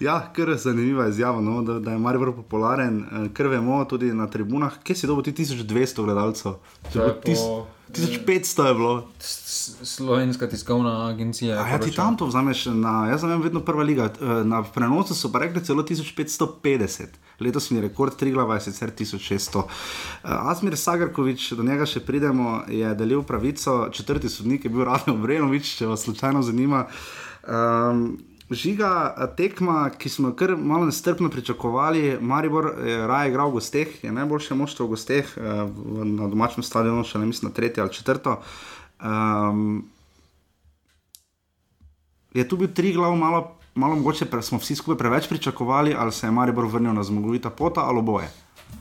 Ja, 0.00 0.32
kar 0.32 0.56
zanimiva 0.56 1.08
izjava, 1.08 1.40
no, 1.40 1.62
da, 1.62 1.74
da 1.76 1.90
je 1.90 1.98
Maribor 1.98 2.34
popularen, 2.34 3.00
eh, 3.02 3.28
ker 3.30 3.46
vemo 3.48 3.84
tudi 3.84 4.06
na 4.06 4.26
tribunah, 4.26 4.72
kje 4.78 4.96
si 4.96 5.06
dobil 5.06 5.24
ti 5.24 5.32
1200 5.34 6.04
gledalcev. 6.04 6.52
Po- 6.84 7.66
1500 7.90 8.64
je 8.64 8.74
bilo. 8.74 9.08
S- 9.18 9.50
Slovenska 9.84 10.48
tiskovna 10.48 11.08
agencija. 11.08 11.54
A 11.56 11.68
ja, 11.68 11.78
ti 11.80 11.90
tam 11.92 12.16
to 12.16 12.26
vzameš, 12.26 12.66
na, 12.66 13.06
jaz 13.08 13.20
znam 13.20 13.42
vedno 13.42 13.60
prva 13.60 13.82
liga. 13.82 14.04
eh, 14.12 14.44
Na 14.44 14.62
prenosu 14.64 15.14
so 15.14 15.28
pa 15.28 15.38
rekli 15.38 15.64
celo 15.64 15.82
1550, 15.82 17.04
letos 17.40 17.70
mi 17.70 17.80
rekord 17.80 18.16
Triglava 18.16 18.54
je 18.54 18.60
sicer 18.68 18.90
1600. 18.92 19.58
Uh, 19.58 19.66
Asmir 20.22 20.76
Sagarkovič, 20.76 21.52
do 21.52 21.62
njega 21.62 21.86
še 21.86 22.00
pridemo, 22.00 22.62
je 22.68 22.94
delil 22.94 23.22
pravico, 23.22 23.88
četrti 23.92 24.28
sodnik 24.28 24.64
je 24.64 24.70
bil 24.70 24.84
Rado 24.84 25.14
Obrenovič, 25.14 25.76
če 25.78 25.86
vas 25.86 26.04
slučajno 26.04 26.42
zanima. 26.42 26.86
Um, 27.48 28.18
Žiga 28.50 29.14
eh, 29.14 29.26
tekma, 29.36 29.90
ki 29.94 30.08
smo 30.08 30.28
jo 30.28 30.34
kar 30.34 30.56
malo 30.56 30.88
nestrpno 30.88 31.30
pričakovali, 31.30 32.18
Maribor 32.20 32.72
je 32.86 33.06
raje 33.06 33.30
igral 33.30 33.50
v 33.50 33.52
gosteh, 33.52 34.04
je 34.04 34.12
najboljše 34.12 34.54
moštvo 34.54 34.86
v 34.86 34.90
gosteh, 34.90 35.30
eh, 35.38 35.62
v- 35.62 36.04
na 36.04 36.26
domačem 36.28 36.62
stadionu, 36.62 37.04
še 37.04 37.18
ne 37.18 37.26
mislim 37.30 37.50
na 37.50 37.54
tretje 37.54 37.82
ali 37.82 37.92
četrto. 37.94 38.40
Um, 39.00 39.84
je 42.34 42.48
tu 42.48 42.56
bil 42.56 42.68
tri 42.74 42.92
glav, 42.92 43.14
malo, 43.16 43.59
malo 43.74 43.96
mogoče 43.96 44.24
pre, 44.24 44.42
smo 44.42 44.58
vsi 44.58 44.74
skupaj 44.74 44.98
preveč 44.98 45.28
pričakovali, 45.28 45.94
ali 45.98 46.12
se 46.12 46.26
je 46.26 46.30
Maribor 46.30 46.66
vrnil 46.66 46.92
na 46.92 47.02
zmagovita 47.02 47.50
pota 47.50 47.80
ali 47.80 47.98
oboje. 47.98 48.28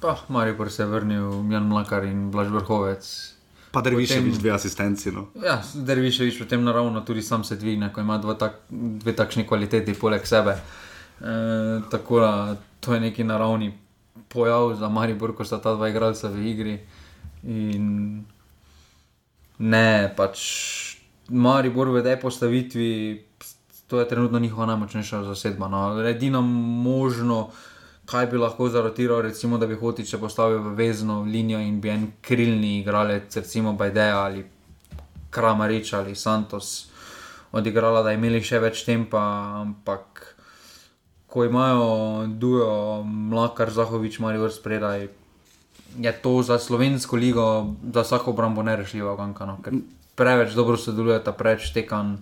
Pa, 0.01 0.17
Maribor 0.27 0.71
se 0.71 0.81
je 0.81 0.87
vrnil, 0.87 1.51
Jan 1.51 1.63
Mlakar 1.63 2.03
in 2.03 2.31
Blaž 2.31 2.47
Vrhovec. 2.47 3.33
Pa 3.71 3.81
da 3.81 3.89
Potem- 3.91 4.23
vidiš 4.23 4.39
dve 4.39 4.51
asistenci. 4.51 5.11
No. 5.11 5.27
Ja, 5.35 5.61
Derviševič 5.75 6.39
potem 6.39 6.63
naravno 6.63 7.01
tudi 7.01 7.21
sam 7.21 7.43
se 7.43 7.55
dvigne, 7.55 7.93
ko 7.93 8.01
ima 8.01 8.17
tak, 8.33 8.53
dve 8.69 9.13
takšni 9.15 9.47
kvaliteti 9.47 9.93
poleg 9.93 10.25
sebe. 10.25 10.51
E, 10.51 11.25
tako 11.91 12.19
da 12.19 12.31
to 12.79 12.93
je 12.93 12.99
neki 12.99 13.23
naravni 13.23 13.73
pojav 14.27 14.75
za 14.75 14.89
Maribor, 14.89 15.35
ko 15.35 15.45
sta 15.45 15.61
ta 15.61 15.75
dva 15.75 15.89
igralca 15.89 16.27
v 16.27 16.47
igri. 16.47 16.79
In 17.43 18.25
ne, 19.59 20.13
pač 20.17 20.39
Maribor 21.29 21.87
v 21.89 22.01
tej 22.03 22.17
postavitvi, 22.17 23.21
to 23.89 23.99
je 23.99 24.07
trenutno 24.07 24.39
njihova 24.39 24.65
najmočnejša 24.65 25.23
zasedba. 25.23 25.67
No. 25.67 25.81
Edino 26.07 26.41
možno, 26.41 27.49
kaj 28.05 28.27
bi 28.27 28.37
lahko 28.37 28.69
zarotiral, 28.69 29.21
recimo, 29.21 29.57
da 29.57 29.67
bi 29.67 29.75
hotiče 29.75 30.17
postavil 30.17 30.61
v 30.61 30.75
vezno 30.77 31.21
linijo 31.21 31.59
in 31.59 31.81
bi 31.81 31.89
en 31.89 32.11
krilni 32.21 32.79
igralec, 32.79 33.35
recimo 33.35 33.73
Bajdeja 33.73 34.21
ali 34.21 34.45
Kramarič 35.29 35.93
ali 35.93 36.15
Santos 36.15 36.89
odigrala, 37.51 38.03
da 38.05 38.13
imeli 38.13 38.43
še 38.45 38.59
več 38.61 38.83
tempa, 38.85 39.21
ampak 39.63 40.25
ko 41.29 41.45
imajo 41.45 42.27
duo, 42.41 43.01
mlakar 43.03 43.73
Zahovič, 43.73 44.19
Marijo 44.21 44.49
spredaj, 44.53 45.07
je 45.97 46.11
to 46.21 46.41
za 46.45 46.59
slovensko 46.61 47.17
ligo, 47.17 47.75
za 47.93 48.05
vsako 48.05 48.37
obrambo 48.37 48.63
nerešljivo, 48.63 49.17
no, 49.49 49.57
ker 49.65 49.81
preveč 50.15 50.53
dobro 50.53 50.77
sodelujeta, 50.77 51.33
preveč 51.33 51.71
tekan. 51.73 52.19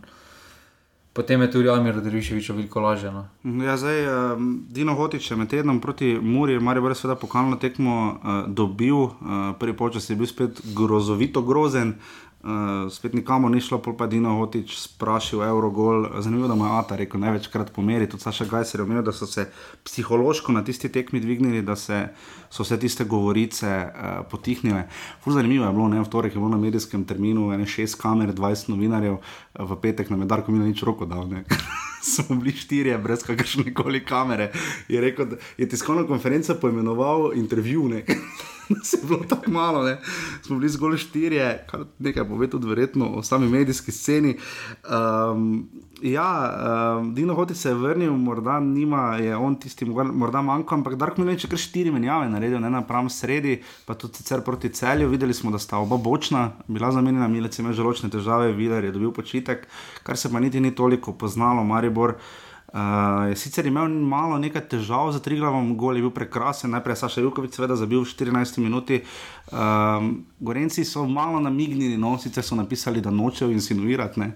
Potem 1.18 1.42
je 1.42 1.52
tudi 1.52 1.70
Amir 1.70 1.96
Rodriševič 1.98 2.50
veliko 2.54 2.78
lažje. 2.78 3.10
No. 3.10 3.26
Ja, 3.66 3.74
zdaj, 3.74 4.04
uh, 4.06 4.42
Dino 4.70 4.94
Hotič 4.94 5.32
je 5.32 5.38
med 5.38 5.50
tednom 5.50 5.80
proti 5.82 6.12
Muri, 6.22 6.60
Marijo 6.62 6.86
Brez, 6.86 7.02
seveda 7.02 7.18
pokalno 7.18 7.58
tekmo 7.58 7.96
uh, 7.98 8.46
dobil, 8.46 8.94
uh, 8.94 9.50
prvi 9.58 9.74
počas 9.74 10.10
je 10.10 10.16
bil 10.16 10.30
spet 10.30 10.62
grozovito 10.78 11.42
grozen. 11.42 11.96
Uh, 12.48 12.92
spet 12.92 13.12
nikamor 13.14 13.52
ni 13.52 13.60
šlo, 13.60 13.82
pa 13.84 14.06
Dino 14.08 14.38
Hotič 14.40 14.78
sprašil 14.80 15.42
Eurogol. 15.44 16.06
Zanimivo, 16.24 16.48
da 16.48 16.56
mu 16.56 16.66
je 16.66 16.72
Ata 16.80 16.96
rekel 16.96 17.20
največkrat 17.20 17.74
pomeri. 17.76 18.08
Tudi 18.08 18.24
Saša 18.24 18.46
Gajser 18.48 18.80
je 18.80 18.84
omenil, 18.86 19.04
da 19.04 19.12
so 19.12 19.28
se 19.28 19.50
psihološko 19.84 20.56
na 20.56 20.64
tisti 20.64 20.88
tekmi 20.90 21.20
dvignili, 21.20 21.62
da 21.62 21.76
se, 21.76 22.06
so 22.50 22.64
vse 22.64 22.80
tiste 22.80 23.04
govorice 23.04 23.68
uh, 23.68 24.24
potihnile. 24.32 24.86
Ful 25.24 25.36
zanimivo 25.36 25.68
je 25.68 25.74
bilo, 25.74 25.90
ne 25.92 26.00
v 26.00 26.08
torek 26.08 26.36
je 26.36 26.40
bilo 26.40 26.54
na 26.56 26.62
medijskem 26.62 27.04
terminu, 27.04 27.52
ene 27.52 27.68
šest 27.68 28.00
kamer, 28.00 28.32
20 28.32 28.72
novinarjev, 28.72 29.20
uh, 29.20 29.68
v 29.68 29.82
petek 29.82 30.10
nam 30.10 30.24
je 30.24 30.32
Darko 30.32 30.56
Mila 30.56 30.72
nič 30.72 30.84
roko 30.88 31.06
dal. 31.06 31.28
Smo 32.16 32.36
bili 32.36 32.52
štirje, 32.52 32.98
brez 32.98 33.24
kakršne 33.24 33.74
koli 33.74 34.06
kamere. 34.06 34.52
Je 34.88 35.02
rekel, 35.02 35.26
da 35.26 35.36
je 35.58 35.70
tiskovna 35.70 36.08
konferenca 36.08 36.56
poimenoval 36.56 37.32
intervju. 37.36 37.92
se 38.84 38.98
je 38.98 39.08
bilo 39.08 39.24
tako 39.30 39.52
malo, 39.52 39.84
ne? 39.84 39.98
smo 40.42 40.56
bili 40.56 40.70
zgolj 40.70 40.98
štirje, 40.98 41.66
kar 41.70 41.86
nekaj 42.00 42.28
pove 42.28 42.50
tudi 42.50 42.68
verjetno 42.68 43.10
o 43.10 43.24
sami 43.24 43.48
medijski 43.48 43.92
sceni. 43.92 44.38
Um, 44.90 45.70
ja, 46.02 46.30
um, 47.00 47.14
Dino 47.16 47.34
Hoti 47.36 47.56
se 47.56 47.70
je 47.70 47.76
vrnil, 47.76 48.14
morda 48.14 48.60
nima, 48.60 49.16
je 49.16 49.36
on 49.36 49.56
tisti, 49.56 49.86
morda 49.86 50.42
manjka, 50.42 50.76
ampak 50.76 50.96
Dark 50.96 51.18
Millen 51.18 51.38
je 51.38 51.50
kar 51.50 51.60
štiri 51.60 51.92
menjave 51.92 52.30
naredil, 52.30 52.60
ne 52.60 52.70
na 52.70 52.82
pravem 52.82 53.10
sredi, 53.10 53.62
pa 53.86 53.94
tudi 53.94 54.22
sicer 54.22 54.42
proti 54.46 54.70
celju. 54.70 55.10
Videli 55.10 55.34
smo, 55.34 55.52
da 55.52 55.60
sta 55.60 55.78
oba 55.78 55.98
bočna, 55.98 56.52
bila 56.68 56.92
zamenjena, 56.92 57.28
Milec 57.28 57.60
ima 57.60 57.74
želočne 57.74 58.10
težave, 58.10 58.52
Viler 58.52 58.84
je 58.84 58.92
dobil 58.92 59.12
počitek, 59.12 59.68
kar 60.04 60.18
se 60.18 60.32
pa 60.32 60.40
niti 60.40 60.60
ni 60.60 60.76
toliko 60.76 61.14
poznalo, 61.14 61.64
Maribor. 61.64 62.10
Uh, 62.10 62.47
je 63.30 63.36
sicer 63.36 63.66
imel 63.66 63.88
malo 63.88 64.36
nekaj 64.38 64.66
težav 64.68 65.14
z 65.16 65.22
Triglavom, 65.24 65.72
gol 65.80 65.96
je 65.96 66.04
bil 66.04 66.12
prekrasen, 66.12 66.72
najprej 66.76 67.00
Saša 67.00 67.24
Jukovic, 67.24 67.56
seveda, 67.56 67.78
zabil 67.80 68.04
v 68.04 68.10
14 68.12 68.60
minuti. 68.60 69.00
Um, 69.56 70.28
Gorenci 70.44 70.84
so 70.84 71.06
malo 71.08 71.40
namignili, 71.40 71.96
no, 71.98 72.18
sicer 72.20 72.44
so 72.44 72.60
napisali, 72.60 73.02
da 73.02 73.12
nočejo 73.12 73.52
insinuirati, 73.56 74.20
ne? 74.20 74.34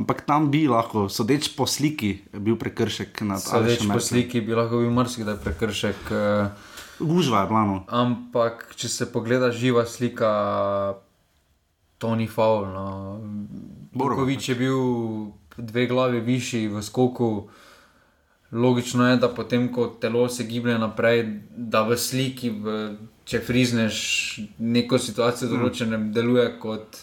ampak 0.00 0.24
tam 0.24 0.48
bi 0.50 0.64
lahko, 0.68 1.10
sodeč 1.12 1.52
po 1.52 1.68
sliki, 1.68 2.24
bil 2.32 2.56
prekršek. 2.56 3.20
Sodeč 3.44 3.84
po 3.84 4.00
sliki 4.00 4.40
bi 4.40 4.56
lahko 4.56 4.80
bil 4.80 4.90
marsikdaj 4.90 5.36
prekršek. 5.44 6.08
Uh, 6.08 6.72
Gužva 7.04 7.44
je 7.44 7.50
plano. 7.52 7.82
Ampak, 7.92 8.70
če 8.80 8.88
se 8.88 9.10
pogleda 9.12 9.50
živa 9.52 9.84
slika, 9.84 10.30
to 11.98 12.14
ni 12.16 12.30
faul. 12.30 12.64
No. 12.70 12.86
Borovič 13.92 14.48
je 14.48 14.56
bil 14.56 14.80
dve 15.58 15.84
glavi 15.86 16.24
višji 16.24 16.68
v 16.72 16.80
skoku 16.82 17.50
logično 18.54 19.08
je, 19.10 19.16
da 19.22 19.28
potem, 19.28 19.66
ko 19.72 19.88
telo 20.00 20.28
se 20.28 20.46
giblje 20.46 20.78
naprej, 20.78 21.24
da 21.56 21.82
v 21.82 21.98
sliki, 21.98 22.50
v, 22.50 22.78
če 23.26 23.40
frizneš 23.42 23.98
neko 24.58 24.98
situacijo, 24.98 25.50
mm. 25.50 25.58
določenem 25.58 26.06
deluje 26.14 26.46
kot 26.62 27.02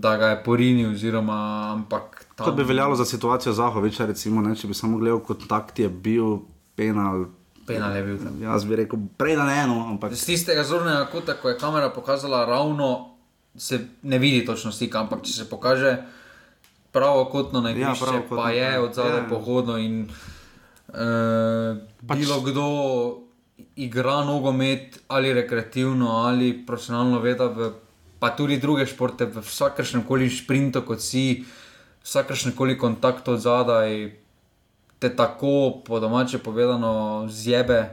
da 0.00 0.16
ga 0.16 0.26
je 0.26 0.42
porinil. 0.44 0.90
Oziroma, 0.90 1.72
ampak, 1.72 2.24
tam... 2.36 2.46
To 2.46 2.52
bi 2.52 2.62
veljalo 2.62 2.96
za 2.96 3.04
situacijo 3.04 3.52
Zahoviča, 3.52 4.06
recimo, 4.06 4.42
ne, 4.42 4.56
če 4.56 4.68
bi 4.68 4.74
samo 4.74 4.98
gledal, 4.98 5.20
kot 5.24 5.48
takt 5.48 5.78
je 5.78 5.88
bil 5.88 6.38
penal. 6.78 7.26
Penal 7.66 7.96
je 7.96 8.02
bil. 8.02 8.18
Jaz 8.42 8.64
bi 8.64 8.78
rekel, 8.78 9.00
prej 9.18 9.36
ne 9.36 9.58
eno. 9.64 9.80
Ampak... 9.90 10.14
Z 10.14 10.30
tistega 10.30 10.64
zornega 10.64 11.06
kota, 11.12 11.36
ko 11.40 11.52
je 11.52 11.58
kamera 11.58 11.90
pokazala 11.94 12.44
ravno, 12.48 13.18
se 13.56 13.80
ne 14.02 14.18
vidi 14.18 14.44
točno 14.46 14.72
slika, 14.72 15.02
ampak 15.02 15.26
če 15.26 15.32
se 15.32 15.48
pokaže 15.50 15.96
pravo 16.92 17.24
kotno 17.32 17.60
na 17.60 17.72
igrišče, 17.74 18.14
ja, 18.14 18.22
pa 18.30 18.50
je 18.50 18.78
od 18.80 18.94
zadaj 18.94 19.24
ja. 19.24 19.28
pohodno 19.28 19.76
in 19.78 20.06
pač... 20.92 22.18
bilo 22.18 22.40
kdo 22.40 22.66
igra 23.76 24.24
nogomet 24.24 25.00
ali 25.08 25.32
rekreativno 25.32 26.08
ali 26.24 26.66
profesionalno 26.66 27.20
veda, 27.20 27.46
v, 27.46 27.72
pa 28.18 28.30
tudi 28.36 28.58
druge 28.58 28.86
športe, 28.86 29.26
v 29.26 29.42
vsakršnem 29.44 30.02
koli 30.08 30.30
sprintu, 30.30 30.82
kot 30.82 31.02
si, 31.02 31.44
vsakršnem 32.02 32.56
koli 32.56 32.78
kontaktu 32.78 33.36
od 33.36 33.40
zadaj, 33.42 34.12
te 34.98 35.10
tako 35.16 35.82
po 35.86 36.00
domače 36.00 36.38
povedano 36.38 37.26
zjebe, 37.30 37.84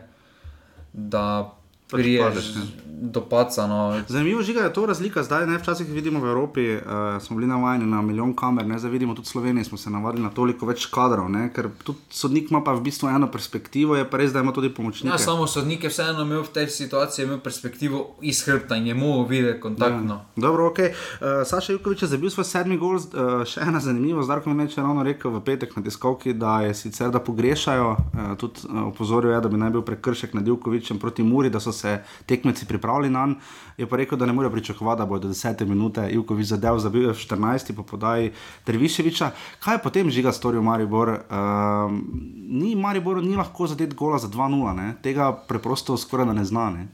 da 0.94 1.52
priješ 1.92 2.54
do 3.01 3.22
paca. 3.22 3.68
No. 3.68 4.01
Zanimivo 4.08 4.42
je, 4.42 4.54
da 4.54 4.60
je 4.60 4.74
to 4.74 4.86
razlika. 4.86 5.24
Zdaj, 5.24 5.48
ne, 5.48 5.58
včasih 5.58 5.88
vidimo 5.88 6.20
v 6.20 6.30
Evropi, 6.30 6.75
uh, 6.75 6.82
smo 7.22 7.36
bili 7.36 7.48
navajeni 7.48 7.86
na 7.86 8.01
milijon 8.01 8.36
kamer, 8.36 8.68
ne, 8.68 8.80
zdaj 8.80 8.92
vidimo 8.92 9.15
tudi 9.15 9.25
v 9.25 9.30
Sloveniji, 9.30 9.63
smo 9.63 9.77
se 9.77 9.89
navadili 9.89 10.24
na 10.24 10.30
toliko 10.30 10.65
več 10.65 10.86
kadrov. 10.86 11.30
Ne, 11.30 11.50
ker 11.54 11.70
tudi 11.84 12.00
sodnik 12.10 12.51
ima 12.51 12.63
pa 12.63 12.74
v 12.74 12.82
bistvu 12.82 13.10
eno 13.10 13.27
perspektivo, 13.32 13.96
je 13.96 14.10
pa 14.10 14.18
res, 14.18 14.34
da 14.34 14.39
ima 14.39 14.54
tudi 14.54 14.74
pomočnika. 14.74 15.13
Ja, 15.13 15.18
samo 15.18 15.48
sodnik 15.48 15.84
je 15.84 15.89
vseeno 15.89 16.22
imel 16.22 16.44
v 16.44 16.54
tej 16.54 16.70
situaciji 16.70 17.39
perspektivo 17.44 18.15
iz 18.22 18.44
hrbta 18.46 18.75
in 18.75 18.88
je 18.88 18.96
mu 18.96 19.25
videl 19.27 19.60
kontaktno. 19.60 20.13
Ja. 20.13 20.42
Dobro, 20.48 20.68
ok. 20.68 20.80
Uh, 20.80 21.44
Saša 21.46 21.74
Jukovič 21.74 22.01
je 22.01 22.08
zabil 22.08 22.30
svoj 22.30 22.48
sedmi 22.48 22.77
gol, 22.77 22.98
uh, 22.98 23.44
še 23.48 23.62
ena 23.62 23.80
zanimivost. 23.80 24.25
Zdaj, 24.25 24.44
ko 24.44 24.54
mi 24.54 24.63
je 24.63 24.82
ravno 24.82 25.04
rekel 25.04 25.32
v 25.32 25.44
petek 25.46 25.75
na 25.75 25.84
tiskovki, 25.84 26.34
da 26.34 26.62
je 26.65 26.74
sicer 26.74 27.12
da 27.12 27.20
pogrešajo, 27.20 27.92
uh, 27.92 28.34
tudi 28.39 28.65
uh, 28.70 28.88
opozoril 28.89 29.36
je, 29.36 29.42
da 29.42 29.51
bi 29.51 29.60
naj 29.60 29.75
bil 29.75 29.86
prekršek 29.86 30.34
nad 30.34 30.48
Jukovičem 30.48 31.00
proti 31.00 31.24
Muri 31.24 31.50
se 31.75 32.00
tekmeci 32.25 32.65
pripravili 32.65 33.10
na 33.12 33.25
njega. 33.25 33.39
Je 33.77 33.88
pa 33.89 33.98
rekel, 33.98 34.17
da 34.17 34.25
ne 34.25 34.34
morejo 34.34 34.51
pričakovati, 34.51 35.00
da 35.00 35.05
bo 35.05 35.20
do 35.20 35.27
10 35.27 35.65
minute 35.65 36.08
Jukovič 36.12 36.48
zadev, 36.48 36.79
za 36.79 36.89
bil 36.89 37.01
je 37.01 37.13
v 37.13 37.17
14, 37.17 37.75
po 37.75 37.84
podaji 37.84 38.32
Terviševiča. 38.63 39.32
Kaj 39.60 39.75
je 39.75 39.82
potem 39.84 40.10
žiga 40.10 40.32
storil 40.32 40.62
Maribor? 40.62 41.10
Um, 41.10 42.03
ni 42.50 42.75
Maribor 42.75 43.24
ni 43.24 43.36
lahko 43.36 43.67
zadeti 43.67 43.96
gola 43.96 44.17
za 44.17 44.27
2-0, 44.27 44.94
tega 45.03 45.34
preprosto 45.48 45.98
skoraj 45.98 46.25
da 46.25 46.34
ne 46.34 46.46
zna. 46.46 46.70
Ne? 46.70 46.88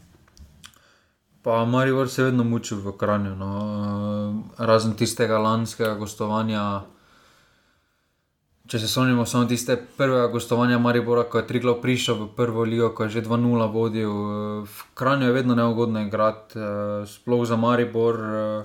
Pa 1.41 1.65
Maribor 1.65 2.09
se 2.09 2.23
vedno 2.23 2.43
muči 2.43 2.75
v 2.75 2.97
Kranju, 2.97 3.35
no. 3.35 4.43
razen 4.57 4.93
tistega 4.93 5.37
lanskega 5.37 5.95
gostovanja. 5.95 6.81
Če 8.71 8.79
se 8.79 8.87
spomnimo 8.87 9.25
samo 9.27 9.49
tiste 9.51 9.75
prvega 9.97 10.29
gostovanja 10.31 10.77
Maribora, 10.79 11.25
ko 11.27 11.41
je 11.41 11.47
Triglav 11.49 11.81
prišel 11.83 12.15
v 12.15 12.27
prvo 12.37 12.63
ligo, 12.63 12.93
ko 12.95 13.03
je 13.03 13.17
že 13.17 13.23
2-0 13.27 13.65
vodil, 13.67 14.11
v 14.63 14.85
Kranju 14.95 15.27
je 15.27 15.35
vedno 15.35 15.57
neugodno 15.59 15.99
igrati, 15.99 16.55
eh, 16.55 17.03
sploh 17.03 17.43
za 17.43 17.59
Maribor. 17.59 18.15
Eh. 18.15 18.63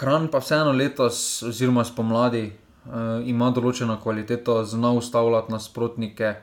Kran 0.00 0.32
pa 0.32 0.40
vseeno 0.40 0.72
letos, 0.72 1.42
oziroma 1.44 1.84
spomladi, 1.84 2.46
eh, 2.48 3.20
ima 3.28 3.52
določeno 3.52 4.00
kvaliteto, 4.00 4.64
zna 4.64 4.96
ustavljati 4.96 5.52
nasprotnike. 5.52 6.34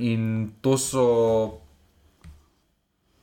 In 0.00 0.52
to 0.60 0.76
so 0.78 1.04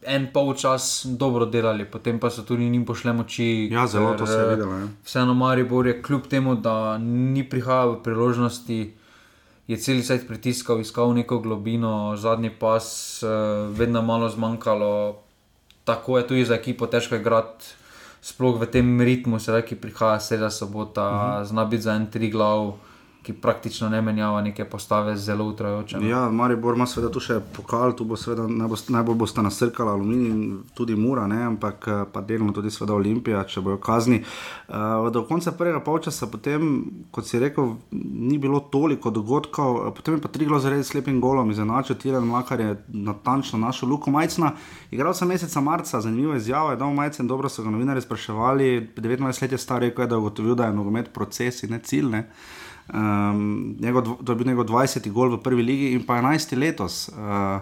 en 0.08 0.28
pol 0.34 0.54
čas 0.56 1.06
dobro 1.06 1.46
delali, 1.46 1.86
potem 1.86 2.20
pa 2.20 2.30
so 2.30 2.44
tudi 2.44 2.70
njim 2.70 2.86
pošle 2.86 3.14
moči. 3.14 3.70
Ja, 3.72 3.88
zelo 3.88 4.12
ker, 4.12 4.20
to 4.20 4.26
se 4.26 4.38
je 4.38 4.48
videlo. 4.50 4.78
Ja. 4.78 4.88
Vseeno, 5.04 5.34
Maribor 5.34 5.88
je 5.88 6.02
kljub 6.02 6.28
temu, 6.28 6.56
da 6.56 6.98
ni 6.98 7.44
prihajal 7.50 7.98
v 7.98 8.04
priložnosti, 8.04 8.80
je 9.68 9.78
cel 9.78 10.02
svet 10.06 10.28
pritiskal, 10.28 10.80
iskal 10.80 11.14
neko 11.14 11.40
globino, 11.40 12.16
zadnji 12.18 12.50
pas, 12.50 12.86
eh, 13.24 13.28
vedno 13.74 14.02
malo 14.02 14.30
zmanjkalo. 14.30 15.16
Tako 15.84 16.18
je 16.18 16.28
tudi 16.28 16.46
za 16.46 16.56
ekipo 16.56 16.88
težko 16.88 17.16
igrati, 17.16 17.66
sploh 18.22 18.58
v 18.62 18.66
tem 18.66 19.02
ritmu, 19.02 19.40
sedaj 19.40 19.66
ki 19.70 19.76
prihaja, 19.76 20.20
sedaj 20.20 20.52
sobota, 20.52 21.10
uh 21.10 21.16
mhm. 21.16 21.22
-huh. 21.22 21.46
zna 21.46 21.66
biti 21.66 21.82
za 21.82 21.94
en 21.94 22.12
tri 22.12 22.30
glav. 22.30 22.74
Ki 23.26 23.34
praktično 23.34 23.90
ne 23.90 24.02
menjava 24.02 24.42
neke 24.42 24.66
postave, 24.70 25.16
zelo 25.18 25.46
utrajoče. 25.50 25.98
no. 25.98 26.08
Ja, 26.08 26.30
Maribor 26.30 26.76
ima 26.76 26.86
seveda 26.86 27.10
tu 27.14 27.20
še 27.20 27.40
pokal, 27.56 27.96
tu 27.98 28.06
bo 28.06 28.18
seveda 28.20 28.46
najbolj, 28.48 28.84
najbolj 28.94 29.18
bosta 29.18 29.42
nasrkala 29.42 29.96
aluminij 29.98 30.30
in 30.30 30.60
tudi 30.78 30.96
mura, 30.96 31.26
ne, 31.28 31.40
ampak 31.48 31.88
eh, 31.88 32.04
pa 32.14 32.22
delno 32.22 32.54
tudi 32.54 32.70
seveda 32.74 32.94
Olimpija, 32.94 33.42
če 33.50 33.64
bojo 33.66 33.80
kazni. 33.82 34.20
Uh, 34.68 35.08
do 35.14 35.24
konca 35.26 35.56
prvega 35.58 35.82
polčasa, 35.82 36.30
potem, 36.30 36.68
kot 37.16 37.26
si 37.26 37.42
rekel, 37.42 37.76
ni 37.92 38.38
bilo 38.42 38.60
toliko 38.74 39.10
dogodkov, 39.14 39.80
eh, 39.88 39.96
potem 39.98 40.20
je 40.20 40.22
pa 40.22 40.32
Triglo 40.36 40.60
zaradi 40.62 40.86
slepim 40.86 41.18
golom 41.22 41.50
izenačil, 41.52 41.98
Tiran 42.02 42.28
Makar 42.30 42.62
je 42.62 42.76
natančno 42.88 43.60
našel 43.60 43.90
Luko 43.90 44.14
Majcna. 44.14 44.52
Igral 44.92 45.18
sem 45.18 45.32
meseca 45.34 45.62
marca, 45.66 46.02
zanimivo 46.02 46.36
izjavo 46.38 46.76
je 46.76 46.78
dal 46.78 46.94
Majcen, 46.94 47.28
dobro 47.28 47.50
so 47.50 47.66
ga 47.66 47.74
novinari 47.74 48.06
spraševali, 48.06 48.92
19 48.98 49.42
let 49.42 49.58
je 49.58 49.58
star, 49.58 49.82
rekel 49.82 50.06
je, 50.06 50.14
da 50.14 50.20
je 50.20 50.26
ugotovil, 50.28 50.56
da 50.56 50.70
je 50.70 50.78
nogomet 50.78 51.10
proces 51.14 51.64
in 51.64 51.74
ne 51.74 51.82
cilj. 51.82 52.12
Ne. 52.14 52.24
Um, 52.88 53.76
njegov, 53.80 54.24
to 54.24 54.32
je 54.32 54.36
bil 54.36 54.48
njegov 54.48 54.66
20. 54.66 55.12
gol 55.12 55.30
v 55.30 55.42
prvi 55.42 55.64
ligi 55.64 55.92
in 55.92 56.06
pa 56.06 56.14
11. 56.16 56.58
letos. 56.58 57.10
Uh, 57.10 57.62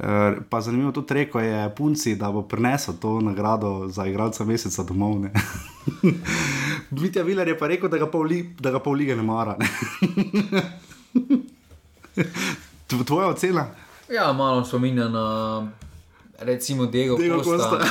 Uh, 0.00 0.06
pa 0.48 0.60
zanimivo 0.60 0.92
tudi 0.92 1.14
reko 1.14 1.40
je 1.40 1.74
punci, 1.76 2.16
da 2.16 2.30
bo 2.32 2.42
prinesel 2.42 2.94
to 2.96 3.20
nagrado 3.20 3.84
za 3.88 4.06
igralca 4.06 4.44
meseca 4.44 4.82
domov. 4.82 5.28
Mitja 6.90 7.22
Viler 7.22 7.48
je 7.48 7.58
pa 7.58 7.66
rekel, 7.66 7.88
da 7.88 7.98
ga 7.98 8.06
pol, 8.06 8.22
li, 8.22 8.54
da 8.60 8.70
ga 8.70 8.78
pol 8.78 8.94
lige 8.94 9.16
ne 9.16 9.22
mara. 9.22 9.56
Ne? 9.58 9.68
Tv- 12.88 13.04
Tvoja 13.04 13.28
ocena? 13.28 13.66
Ja, 14.08 14.32
malo 14.32 14.64
spominja 14.64 15.08
na 15.08 15.66
recimo 16.38 16.86
Diego, 16.86 17.16
Diego 17.16 17.42
Costa. 17.44 17.68
Costa. 17.68 17.84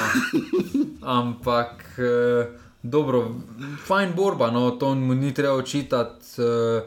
No. 1.00 1.10
Ampak 1.20 1.84
eh, 1.98 2.46
dobro, 2.84 3.36
fajn 3.88 4.14
borba, 4.16 4.52
no, 4.52 4.72
to 4.72 4.96
mu 4.96 5.16
ni 5.16 5.34
treba 5.34 5.54
očitati. 5.56 6.26
Eh, 6.38 6.82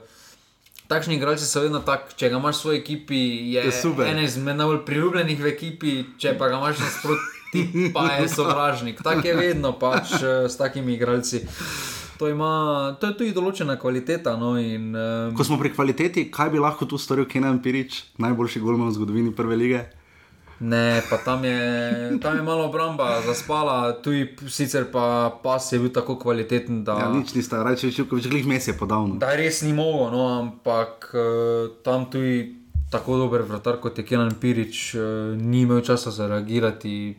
takšni 0.88 1.16
igralci 1.16 1.46
so 1.46 1.61
vedno 1.61 1.80
tako, 1.80 2.12
če 2.16 2.28
ga 2.28 2.37
imaš 2.37 2.56
v 2.56 2.61
svoji 2.61 2.78
ekipi, 2.78 3.20
je, 3.54 3.62
Je 3.64 3.72
super. 3.72 4.06
en 4.06 4.25
izmed 4.25 4.56
najbolj 4.56 4.84
priljubljenih 4.84 5.40
v 5.40 5.46
ekipi, 5.46 5.94
če 6.18 6.34
pa 6.38 6.49
ga 6.49 6.58
imaš 6.61 6.78
nasproti, 6.84 7.90
pa 7.94 8.06
je 8.20 8.28
sovražnik. 8.28 9.00
Tako 9.02 9.28
je 9.28 9.34
vedno 9.37 9.72
pač 9.78 10.12
eh, 10.20 10.49
s 10.49 10.56
takimi 10.56 10.94
igralci. 10.94 11.46
To, 12.18 12.28
ima, 12.28 12.96
to 13.00 13.08
je 13.08 13.16
tudi 13.18 13.32
določena 13.34 13.75
kvaliteta. 13.80 14.37
No, 14.38 14.54
in, 14.61 14.92
um, 14.94 15.32
Ko 15.34 15.42
smo 15.44 15.56
pri 15.58 15.72
kvaliteti, 15.75 16.28
kaj 16.30 16.52
bi 16.52 16.61
lahko 16.62 16.87
tu 16.87 16.99
storil 17.00 17.26
Kenan 17.26 17.58
Pirič, 17.64 18.04
najboljši 18.22 18.61
golman 18.62 18.92
v 18.92 18.94
zgodovini 18.94 19.32
prve 19.34 19.56
lige? 19.56 19.80
Ne, 20.62 21.02
pa 21.11 21.16
tam 21.19 21.42
je, 21.45 21.59
tam 22.23 22.37
je 22.38 22.42
malo 22.42 22.69
obramba 22.71 23.19
zaspala, 23.26 23.92
tudi 23.99 24.28
sicer 24.47 24.85
pa 24.92 25.35
pas 25.42 25.59
je 25.73 25.78
bil 25.83 25.90
tako 25.90 26.14
kvaliteten, 26.16 26.85
da, 26.87 26.95
Ja, 27.02 27.09
nič 27.11 27.35
nista, 27.35 27.64
reče 27.66 27.90
Čukovič, 27.90 28.28
glih 28.31 28.47
mes 28.47 28.69
je 28.69 28.76
podal. 28.78 29.09
no. 29.09 29.19
da 29.19 29.35
res 29.35 29.62
ni 29.66 29.73
mogel, 29.75 30.14
no, 30.14 30.28
ampak 30.38 31.11
uh, 31.14 31.66
tam 31.83 32.07
tudi 32.07 32.62
tako 32.95 33.16
dober 33.16 33.42
vratar 33.42 33.81
kot 33.83 33.99
je 33.99 34.04
Kenan 34.07 34.38
Pirič, 34.38 34.95
uh, 34.95 35.02
ni 35.35 35.66
imel 35.66 35.81
časa 35.83 36.11
za 36.14 36.28
reagirati. 36.31 37.16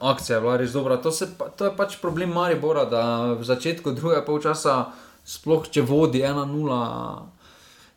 Akcija 0.00 0.36
je 0.36 0.42
bila 0.42 0.56
res 0.56 0.72
dobra. 0.74 0.96
To, 0.98 1.12
se, 1.14 1.28
to 1.56 1.64
je 1.70 1.76
pač 1.76 2.00
problem 2.02 2.34
Maribora, 2.34 2.82
da 2.90 3.32
v 3.38 3.44
začetku 3.46 3.92
drugega 3.94 4.24
polčasa, 4.26 4.90
sploh 5.22 5.62
če 5.70 5.86
vodi 5.86 6.24
1-0, 6.26 6.42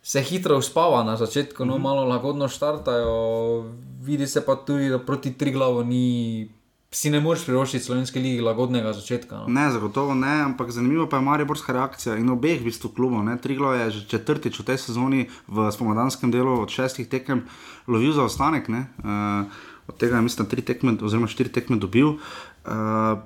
se 0.08 0.22
hitro 0.22 0.56
uspava 0.56 1.02
na 1.04 1.16
začetku, 1.16 1.64
no 1.68 1.78
malo 1.78 2.04
lagodno 2.04 2.48
štartajo, 2.48 3.64
vidi 4.00 4.26
se 4.26 4.40
pa 4.40 4.54
tudi, 4.56 4.88
da 4.88 4.98
proti 4.98 5.34
Triglavu 5.36 5.82
ni, 5.84 6.48
si 6.90 7.10
ne 7.12 7.20
moreš 7.20 7.44
privoščiti 7.44 7.84
slovenske 7.84 8.22
lige 8.24 8.40
lagodnega 8.42 8.94
začetka. 8.96 9.42
No. 9.42 9.52
Ne, 9.52 9.66
zagotovo 9.74 10.16
ne, 10.16 10.32
ampak 10.46 10.72
zanimivo 10.72 11.04
pa 11.12 11.20
je 11.20 11.26
Mariborska 11.28 11.76
reakcija 11.76 12.16
in 12.16 12.32
obeh 12.32 12.56
v 12.62 12.70
bistvu 12.70 12.88
klubov. 12.96 13.20
ne. 13.28 13.36
Triglav 13.36 13.76
je 13.76 13.90
že 13.98 14.06
četrtič 14.16 14.56
v 14.56 14.64
tej 14.70 14.80
sezoni 14.80 15.28
v 15.44 15.68
spomladanskem 15.76 16.32
delu 16.32 16.56
od 16.62 16.72
šestih 16.72 17.08
tekem 17.08 17.44
lovil 17.84 18.16
za 18.16 18.24
ostanek. 18.24 18.72
Ne. 18.72 18.86
Uh, 19.04 19.44
od 19.92 20.00
tega 20.00 20.16
je 20.16 20.22
mislim, 20.24 20.48
tri 20.48 20.64
tekme, 20.64 20.96
oziroma 21.02 21.28
štiri 21.28 21.52
tekme 21.52 21.76
dobil. 21.76 22.16
Uh, 22.64 23.20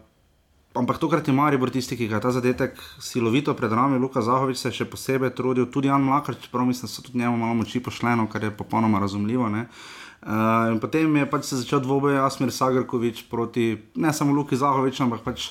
Ampak 0.73 0.97
tokrat 0.97 1.29
je 1.29 1.35
Maribor 1.37 1.69
tisti, 1.69 1.97
ki 1.97 2.09
ga 2.09 2.17
je 2.17 2.25
ta 2.25 2.31
zadetek 2.33 2.79
silovito 2.97 3.53
pred 3.53 3.69
nami, 3.69 4.01
Luka 4.01 4.23
Zahovič 4.25 4.57
se 4.57 4.71
je 4.71 4.81
še 4.81 4.87
posebej 4.89 5.35
trudil, 5.37 5.69
tudi 5.69 5.93
Jan 5.93 6.01
Mlakar, 6.01 6.39
čeprav 6.41 6.65
mislim, 6.65 6.89
da 6.89 6.93
so 6.93 7.05
tudi 7.05 7.21
njemu 7.21 7.37
malo 7.37 7.59
moči 7.61 7.83
pošljeno, 7.85 8.25
kar 8.33 8.45
je 8.45 8.57
popolnoma 8.57 9.01
razumljivo. 9.01 9.49
ne. 9.53 9.69
Uh, 10.23 10.79
potem 10.81 11.17
je 11.17 11.27
pač 11.27 11.45
se 11.45 11.57
začel 11.61 11.83
dvoboj 11.83 12.17
Asmir 12.23 12.53
Sagrkovič 12.55 13.27
proti 13.29 13.83
ne 13.95 14.13
samo 14.13 14.33
Luki 14.33 14.57
Zahoviču, 14.57 15.03
ampak 15.03 15.21
pač 15.21 15.51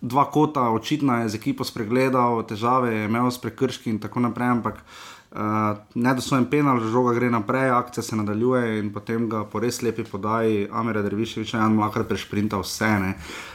dva 0.00 0.24
kota, 0.24 0.72
očitno 0.72 1.20
je 1.20 1.28
z 1.28 1.36
ekipo 1.36 1.64
spregledal, 1.64 2.42
težave 2.42 2.94
je 2.94 3.06
imel 3.06 3.30
s 3.30 3.38
prekrški 3.38 3.92
in 3.92 4.00
tako 4.00 4.24
naprej, 4.24 4.56
ampak 4.56 4.80
uh, 4.80 5.09
nedostojen 5.94 6.48
penal, 6.50 6.80
žoga 6.90 7.14
gre 7.14 7.30
naprej, 7.30 7.70
akcija 7.70 8.02
se 8.02 8.16
nadaljuje 8.16 8.78
in 8.78 8.90
potem 8.92 9.28
ga 9.28 9.44
po 9.44 9.60
res 9.60 9.82
lepi 9.82 10.02
podaji 10.04 10.66
Amira 10.72 11.02
Derviševiča 11.02 11.56
in 11.56 11.62
Jan 11.62 11.74
Mlakar 11.74 12.04
prešprinta 12.04 12.58
vse. 12.58 12.88
Ne. 12.98 13.14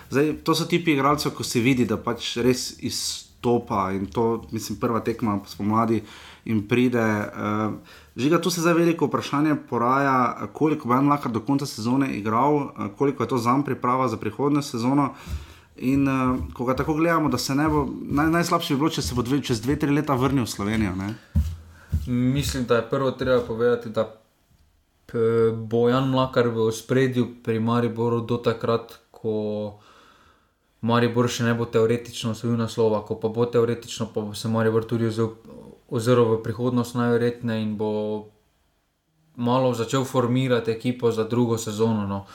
Zdaj, 0.09 0.33
to 0.43 0.55
so 0.55 0.65
tipi 0.65 0.93
igralcev, 0.95 1.33
ko 1.35 1.43
si 1.43 1.59
vidi, 1.59 1.85
da 1.85 1.97
pač 1.97 2.37
res 2.37 2.77
izstopa 2.79 3.89
in 3.91 4.07
to, 4.07 4.45
mislim, 4.51 4.79
prva 4.79 5.01
tekma 5.03 5.41
spomladi 5.47 5.99
in 6.45 6.63
pride. 6.67 7.03
Uh, 7.03 7.73
Žiga, 8.15 8.39
tu 8.39 8.49
se 8.49 8.61
zdaj 8.61 8.73
veliko 8.73 9.09
vprašanje 9.09 9.57
poraja, 9.69 10.47
koliko 10.53 10.87
bo 10.87 10.93
Jan 10.95 11.09
Mlakar 11.09 11.31
do 11.31 11.41
konca 11.43 11.65
sezone 11.65 12.13
igral, 12.15 12.55
uh, 12.55 12.87
koliko 12.97 13.23
je 13.23 13.29
to 13.29 13.37
za 13.37 13.57
priprava 13.65 14.07
za 14.07 14.17
prihodnjo 14.17 14.61
sezono. 14.61 15.13
In 15.75 16.07
ko 16.53 16.65
ga 16.65 16.75
tako 16.75 16.93
gledamo, 16.93 17.27
da 17.29 17.37
se 17.37 17.55
ne 17.55 17.67
bo, 17.67 17.83
naj, 18.01 18.29
najslabše 18.31 18.73
bi 18.73 18.79
bilo, 18.79 18.89
če 18.89 19.01
se 19.01 19.15
bo 19.15 19.21
dve, 19.21 19.41
čez 19.43 19.59
dve, 19.59 19.75
tri 19.75 19.91
leta 19.91 20.15
vrnil 20.15 20.45
v 20.45 20.49
Slovenijo. 20.49 20.95
Ne? 20.95 21.11
Mislim, 22.07 22.65
da 22.65 22.75
je 22.75 22.89
prvo 22.89 23.11
treba 23.11 23.41
povedati, 23.41 23.89
da 23.89 24.21
bo 25.53 25.89
Jan 25.89 26.09
Mlakar 26.09 26.47
v 26.47 26.71
spredju 26.71 27.27
pri 27.43 27.59
Mariboru 27.59 28.21
do 28.21 28.37
takrat, 28.37 28.93
ko 29.11 29.79
Maribor 30.81 31.29
še 31.31 31.47
ne 31.47 31.53
bo 31.57 31.65
teoretično 31.65 32.35
osvojil 32.35 32.57
naslova, 32.59 33.01
ko 33.05 33.17
pa 33.19 33.29
bo 33.33 33.45
teoretično, 33.45 34.09
pa 34.13 34.21
bo 34.21 34.35
se 34.37 34.51
Maribor 34.51 34.85
tudi 34.85 35.09
ozrl 35.89 36.25
v 36.35 36.41
prihodnost 36.43 36.95
najverjetneje 36.95 37.63
in 37.63 37.73
bo 37.77 37.91
malo 39.35 39.73
začel 39.73 40.05
formirati 40.05 40.71
ekipo 40.71 41.11
za 41.11 41.23
drugo 41.23 41.57
sezono. 41.57 42.05
No. 42.07 42.25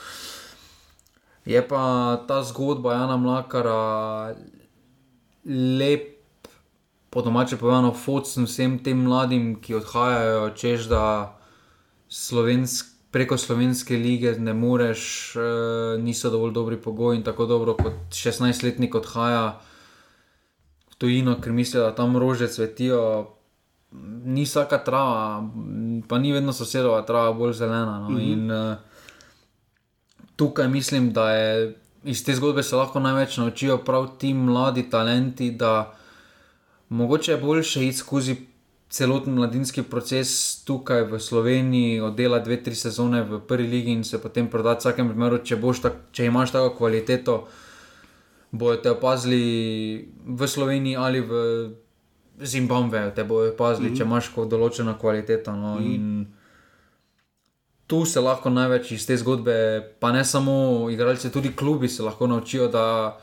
Je 1.45 1.63
pa 1.69 2.17
ta 2.29 2.43
zgodba 2.45 2.95
Jana 2.95 3.17
Mlakara 3.17 4.35
lep 5.79 6.10
po 7.11 7.23
domače 7.23 7.57
povedano, 7.57 7.93
focem 7.95 8.45
vsem 8.47 8.79
tem 8.79 9.03
mladim, 9.03 9.57
ki 9.61 9.75
odhajajo, 9.75 10.51
češ 10.55 10.87
da 10.93 11.05
slovensk, 12.09 12.87
preko 13.11 13.39
slovenske 13.39 13.97
lige 13.97 14.37
ne 14.39 14.55
moreš, 14.55 15.35
e, 15.37 15.41
niso 15.99 16.31
dovolj 16.31 16.53
dobri 16.53 16.77
pogoji 16.77 17.19
in 17.19 17.27
tako 17.27 17.47
dobro 17.47 17.75
kot 17.75 18.15
16-letnik 18.15 18.95
odhaja 18.95 19.59
v 20.91 20.95
tujino, 20.99 21.35
ker 21.43 21.53
mislijo, 21.53 21.89
da 21.89 21.95
tam 21.95 22.17
rože 22.17 22.49
cvetijo. 22.49 23.03
Ni 24.25 24.45
vsaka 24.47 24.79
trava, 24.87 25.43
pa 26.09 26.19
ni 26.19 26.31
vedno 26.33 26.53
sosedova 26.53 27.03
trava 27.03 27.33
bolj 27.33 27.53
zelena. 27.53 27.99
No? 27.99 28.11
Mm 28.11 28.17
-hmm. 28.17 28.33
In 28.33 28.51
uh, 28.51 28.77
tukaj 30.37 30.69
mislim, 30.69 31.13
da 31.13 31.31
je 31.31 31.75
iz 32.05 32.25
te 32.25 32.35
zgodbe 32.35 32.63
se 32.63 32.77
lahko 32.77 33.01
največ 33.01 33.37
naučijo 33.37 33.79
prav 33.79 34.09
ti 34.19 34.35
mladi 34.35 34.91
talenti, 34.91 35.51
da 35.51 35.95
mogoče 36.91 37.33
je 37.33 37.39
boljše 37.39 37.87
iti 37.87 37.97
skozi 37.97 38.37
celoten 38.91 39.35
mladinski 39.35 39.83
proces 39.83 40.31
tukaj 40.65 41.05
v 41.07 41.19
Sloveniji, 41.19 42.01
oddelati 42.01 42.45
dve, 42.45 42.57
tri 42.63 42.75
sezone 42.75 43.23
v 43.23 43.39
prvi 43.49 43.69
ligi 43.69 43.93
in 43.93 44.05
se 44.05 44.19
potem 44.19 44.49
prodati 44.51 44.79
v 44.79 44.81
vsakem 44.81 45.09
primeru, 45.09 45.39
če, 45.39 45.59
tak, 45.83 46.01
če 46.13 46.27
imaš 46.27 46.51
tako 46.51 46.75
kvaliteto, 46.77 47.37
bojo 48.51 48.81
te 48.83 48.91
opazili 48.91 50.11
v 50.27 50.49
Sloveniji 50.49 50.97
ali 50.97 51.21
v 51.21 51.33
Zimbabveju, 52.43 53.15
te 53.15 53.25
bojo 53.25 53.53
opazili, 53.53 53.89
mm 53.89 53.95
-hmm. 53.95 53.99
če 53.99 54.05
imaš 54.05 54.29
ko 54.35 54.45
določeno 54.45 54.99
kvaliteto. 54.99 55.53
No, 55.53 55.75
mm 55.75 55.87
-hmm. 55.87 56.27
Tu 57.87 58.05
se 58.05 58.21
lahko 58.21 58.51
največ 58.51 58.93
iz 58.93 59.07
te 59.07 59.17
zgodbe, 59.17 59.83
pa 60.01 60.13
ne 60.13 60.25
samo 60.25 60.87
igralci, 60.91 61.31
tudi 61.31 61.57
klubi 61.57 61.89
se 61.89 62.03
lahko 62.03 62.27
naučijo, 62.27 62.69
da 62.69 63.19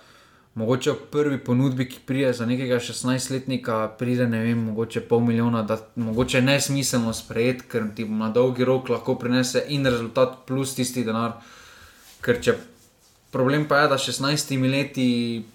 mogoče 0.58 0.91
v 0.91 1.04
prvi 1.12 1.38
ponudbi, 1.38 1.86
ki 1.86 2.00
pride 2.06 2.32
za 2.34 2.46
nekega 2.50 2.80
16-letnika, 2.82 3.76
pride 4.00 4.26
ne 4.28 4.39
vem, 4.41 4.63
mogoče 4.72 5.04
pol 5.10 5.22
milijona, 5.22 5.62
da 5.63 5.78
mogoče 5.96 6.41
ne 6.41 6.58
smiselno 6.62 7.13
sprejeti, 7.13 7.67
ker 7.70 7.86
ti 7.96 8.06
na 8.10 8.32
dolgi 8.34 8.65
rok 8.65 8.89
lahko 8.89 9.15
prinese 9.22 9.63
in 9.70 9.86
rezultat 9.86 10.39
plus 10.48 10.74
tisti 10.76 11.06
denar. 11.06 11.38
Ker 12.26 12.41
če 12.41 12.58
problem 13.32 13.67
pa 13.70 13.84
je, 13.84 13.91
da 13.93 14.00
16 14.02 14.56
leti 14.72 15.08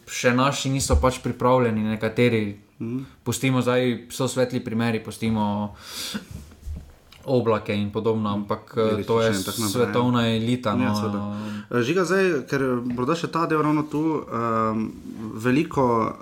še 0.07 0.35
naši 0.39 0.71
niso 0.71 0.99
pač 1.03 1.19
pripravljeni, 1.25 1.83
nekateri. 1.97 2.45
Mm. 2.79 3.03
Pustimo 3.27 3.63
zdaj, 3.63 4.07
so 4.15 4.31
svetli 4.31 4.63
primeri, 4.63 5.03
pustimo 5.03 5.75
oblake 7.25 7.75
in 7.75 7.91
podobno, 7.93 8.33
ampak 8.33 8.75
eh, 8.77 8.91
Bili 8.91 9.05
to 9.05 9.21
je 9.23 9.35
svetovna 9.35 10.29
elita. 10.37 10.71
Ja, 10.71 10.77
No, 10.77 10.95
seveda. 10.97 11.83
Žiga 11.83 12.05
zdaj, 12.05 12.27
ker 12.51 12.63
bodo 12.85 13.15
še 13.17 13.31
ta 13.33 13.47
del 13.49 13.63
ravno 13.65 13.87
tu, 13.89 14.03
um, 14.21 14.83
veliko, 15.41 16.13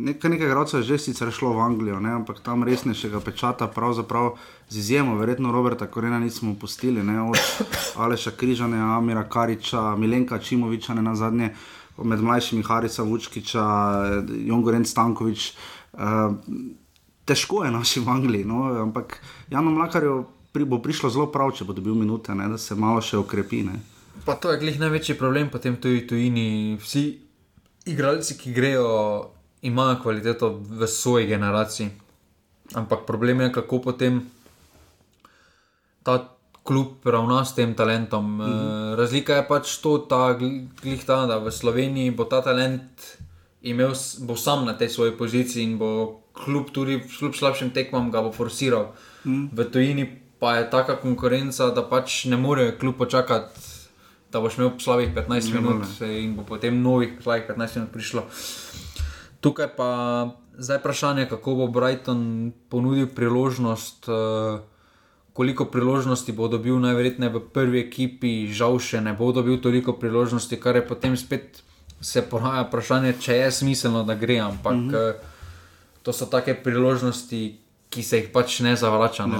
nekaj, 0.00 0.30
nekaj 0.32 0.48
gradcev 0.48 0.80
je 0.80 0.94
že 0.94 0.98
sicer 0.98 1.32
šlo 1.34 1.52
v 1.52 1.60
Anglijo, 1.60 1.98
ne, 2.00 2.14
ampak 2.16 2.40
tam 2.40 2.64
resnejšega 2.64 3.20
pečata, 3.20 3.68
pravzaprav 3.68 4.38
z 4.72 4.80
izjemo, 4.80 5.18
verjetno 5.20 5.52
Roberta 5.52 5.86
Korena 5.86 6.18
nismo 6.18 6.54
pustili, 6.56 7.04
ne, 7.04 7.20
od 7.20 7.36
Aleša 8.06 8.32
Križanja, 8.32 8.96
Amira 8.96 9.26
Kariča, 9.28 9.92
Milenka 9.96 10.38
Čimoviča, 10.38 10.94
ne 10.94 11.02
na 11.04 11.12
zadnje, 11.14 11.52
med 11.98 12.22
mlajšimi 12.24 12.64
Harisa 12.64 13.04
Vučkiča, 13.04 13.64
Jongoren 14.48 14.88
Stankovič. 14.88 15.52
Uh, 15.92 16.32
težko 17.24 17.64
je 17.64 17.70
naši 17.70 18.00
v 18.00 18.08
Angliji, 18.08 18.44
no, 18.44 18.64
ampak 18.82 19.20
Janu 19.50 19.70
Mlakarju 19.70 20.24
pri, 20.54 20.64
bo 20.64 20.78
prišlo 20.78 21.10
zelo 21.10 21.26
prav, 21.34 21.50
če 21.58 21.66
bo 21.66 21.74
dobil 21.74 21.96
minute, 21.98 22.34
ne, 22.38 22.46
da 22.52 22.58
se 22.62 22.78
malo 22.78 23.02
še 23.02 23.18
okrepi. 23.18 23.64
Ne. 23.66 23.80
Pa 24.22 24.38
to 24.38 24.52
je 24.54 24.60
glih 24.62 24.78
največji 24.78 25.18
problem, 25.18 25.50
potem 25.50 25.74
tudi 25.82 26.04
tujini. 26.06 26.78
Vsi 26.78 27.02
igralci, 27.90 28.38
ki 28.38 28.54
grejo, 28.54 28.86
imajo 29.66 29.98
kvaliteto 30.04 30.52
v 30.62 30.86
svoji 30.86 31.26
generaciji. 31.26 31.90
Ampak 32.78 33.02
problem 33.08 33.42
je, 33.42 33.50
kako 33.58 33.82
potem 33.90 34.22
ta 36.06 36.20
klub 36.64 37.02
ravna 37.04 37.42
s 37.44 37.58
tem 37.58 37.74
talentom. 37.74 38.24
Mm 38.24 38.40
-hmm. 38.40 38.94
Razlika 38.96 39.34
je 39.34 39.48
pač 39.48 39.78
to, 39.82 39.98
ta, 39.98 40.38
glih 40.82 41.04
ta, 41.04 41.26
da 41.26 41.38
v 41.38 41.50
Sloveniji 41.50 42.10
bo 42.10 42.24
ta 42.24 42.40
talent 42.40 43.18
imel, 43.62 43.92
bo 44.20 44.36
sam 44.36 44.64
na 44.64 44.78
tej 44.78 44.88
svoji 44.88 45.12
poziciji 45.18 45.64
in 45.64 45.78
bo 45.78 46.20
kljub 46.32 46.70
tudi 46.72 47.02
kljub 47.18 47.34
slabšim 47.34 47.70
tekmam 47.70 48.10
ga 48.10 48.22
bo 48.22 48.32
forsiral. 48.32 48.94
Mm. 49.24 49.48
V 49.52 49.64
tujini 49.64 50.23
pa 50.44 50.60
je 50.60 50.68
taka 50.68 50.98
konkurenca, 51.00 51.70
da 51.72 51.80
pač 51.88 52.26
ne 52.28 52.36
more 52.36 52.66
kljub 52.76 52.98
počakati, 53.00 53.60
da 54.28 54.42
boš 54.44 54.58
imel 54.58 54.74
slabih 54.76 55.14
15 55.16 55.54
ne 55.54 55.60
minut 55.60 56.00
ne. 56.00 56.08
in 56.20 56.34
bo 56.36 56.44
potem 56.44 56.82
novih 56.84 57.16
slabih 57.22 57.46
15 57.48 57.78
minut 57.80 57.92
prišlo. 57.96 58.26
Tukaj 59.40 59.70
pa 59.72 59.88
zdaj 60.60 60.82
vprašanje, 60.84 61.24
kako 61.32 61.54
bo 61.62 61.70
Brighton 61.72 62.52
ponudil 62.68 63.08
priložnost. 63.08 64.08
Uh, 64.12 64.60
Koliko 65.34 65.64
priložnosti 65.66 66.30
bo 66.32 66.46
dobil, 66.46 66.76
najverjetneje 66.78 67.32
v 67.34 67.40
prvi 67.50 67.80
ekipi, 67.88 68.46
žal 68.54 68.76
še 68.78 69.00
ne 69.02 69.16
bo 69.18 69.32
dobil 69.34 69.56
toliko 69.58 69.96
priložnosti, 69.98 70.60
kar 70.62 70.78
je 70.78 70.84
potem 70.86 71.16
spet 71.18 71.58
se 71.98 72.22
poraja 72.22 72.68
vprašanje, 72.68 73.16
če 73.18 73.40
je 73.40 73.48
smiselno, 73.50 74.04
da 74.06 74.14
gre. 74.14 74.38
Ampak 74.44 74.76
mm 74.76 74.90
-hmm 74.90 75.32
to 76.04 76.12
so 76.12 76.28
take 76.28 76.54
priložnosti, 76.54 77.63
ki 77.94 78.02
se 78.02 78.18
jih 78.18 78.30
pač 78.34 78.60
ne 78.66 78.74
zavrača. 78.76 79.26
No, 79.30 79.38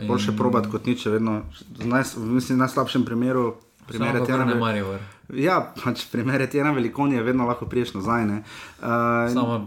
in... 0.00 0.08
Boljše 0.08 0.36
probati 0.38 0.70
kot 0.70 0.86
nič, 0.86 1.06
vedno. 1.10 1.42
Naj, 1.84 2.04
mislim, 2.16 2.58
na 2.58 2.68
slabšem 2.68 3.04
primeru. 3.04 3.54
Primer 3.88 4.16
je 4.16 4.34
ena 4.34 4.54
Marijo. 4.56 4.98
Ja, 5.34 5.58
pač 5.84 6.06
primer 6.12 6.40
je 6.40 6.60
ena 6.60 6.72
velikonija, 6.72 7.22
vedno 7.22 7.46
lahko 7.46 7.66
priješ 7.68 7.94
nazaj. 7.98 8.24
Uh, 8.24 8.38
Samo 9.32 9.66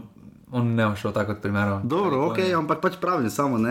On 0.51 0.67
ne 0.75 0.85
bo 0.87 0.95
šel 0.95 1.11
tako 1.11 1.33
kot 1.33 1.41
primer. 1.43 1.73
Dobro, 1.83 2.21
ok, 2.29 2.37
ampak 2.55 2.79
pač 2.79 2.93
pravim 3.01 3.27
samo. 3.29 3.57
Uh, 3.59 3.67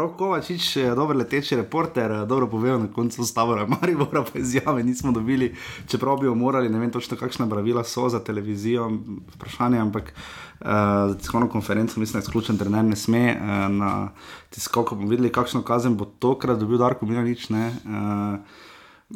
Rok 0.00 0.14
Kovačič 0.16 0.78
dober 0.96 1.18
leteči 1.20 1.58
reporter, 1.60 2.10
uh, 2.10 2.28
dobro 2.28 2.48
povedal 2.48 2.80
na 2.80 2.88
koncu 2.88 3.26
stavora, 3.28 3.66
Maribora 3.68 4.22
pa 4.24 4.38
izjave 4.40 4.82
nismo 4.82 5.12
dobili, 5.12 5.50
čeprav 5.86 6.16
bi 6.16 6.26
jo 6.26 6.34
morali, 6.34 6.72
ne 6.72 6.80
vem 6.80 6.90
točno 6.90 7.16
kakšna 7.20 7.48
pravila 7.50 7.84
so 7.84 8.08
za 8.08 8.22
televizijo, 8.24 8.88
vprašanje, 9.36 9.78
ampak 9.78 10.14
uh, 10.14 10.66
za 11.12 11.18
tiskovno 11.18 11.48
konferenco 11.52 12.00
mislim, 12.00 12.20
da 12.20 12.24
izključen 12.24 12.58
trener 12.58 12.84
ne 12.84 12.96
sme. 12.96 13.36
Uh, 13.36 13.68
na 13.76 14.08
tiskovko 14.50 14.96
bomo 14.96 15.12
videli, 15.12 15.32
kakšno 15.32 15.60
kazen 15.62 15.96
bo 15.96 16.08
tokrat 16.08 16.58
dobil 16.58 16.80
Darko 16.80 17.06
Milanič. 17.06 17.50
Uh, 17.50 18.40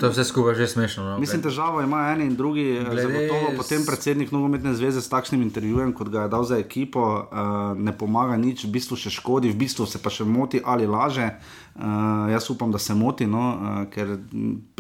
To 0.01 0.07
je 0.07 0.13
vse 0.13 0.25
skupaj 0.25 0.55
že 0.55 0.67
smešno. 0.67 1.05
No? 1.05 1.19
Mislim, 1.19 1.43
težavo 1.43 1.81
ima 1.81 2.13
en 2.13 2.21
in 2.21 2.37
drugi. 2.37 2.77
Eh, 2.77 2.85
zagotovo 3.03 3.57
potem 3.57 3.87
predsednik 3.87 4.33
nogometne 4.33 4.75
zveze 4.75 5.01
s 5.01 5.09
takšnim 5.09 5.43
intervjujem, 5.43 5.93
kot 5.93 6.09
ga 6.09 6.27
je 6.27 6.29
dal 6.29 6.45
za 6.45 6.59
ekipo, 6.59 7.01
uh, 7.01 7.79
ne 7.79 7.97
pomaga 7.97 8.37
nič, 8.37 8.65
v 8.65 8.77
bistvu 8.77 8.97
še 8.97 9.11
škodi, 9.11 9.51
v 9.51 9.57
bistvu 9.57 9.87
se 9.87 10.03
pa 10.03 10.13
še 10.13 10.25
moti 10.25 10.61
ali 10.65 10.87
laže. 10.87 11.31
Uh, 11.77 12.29
jaz 12.33 12.51
upam, 12.51 12.73
da 12.73 12.79
se 12.79 12.95
moti, 12.97 13.27
no, 13.29 13.41
uh, 13.53 13.81
ker 13.93 14.17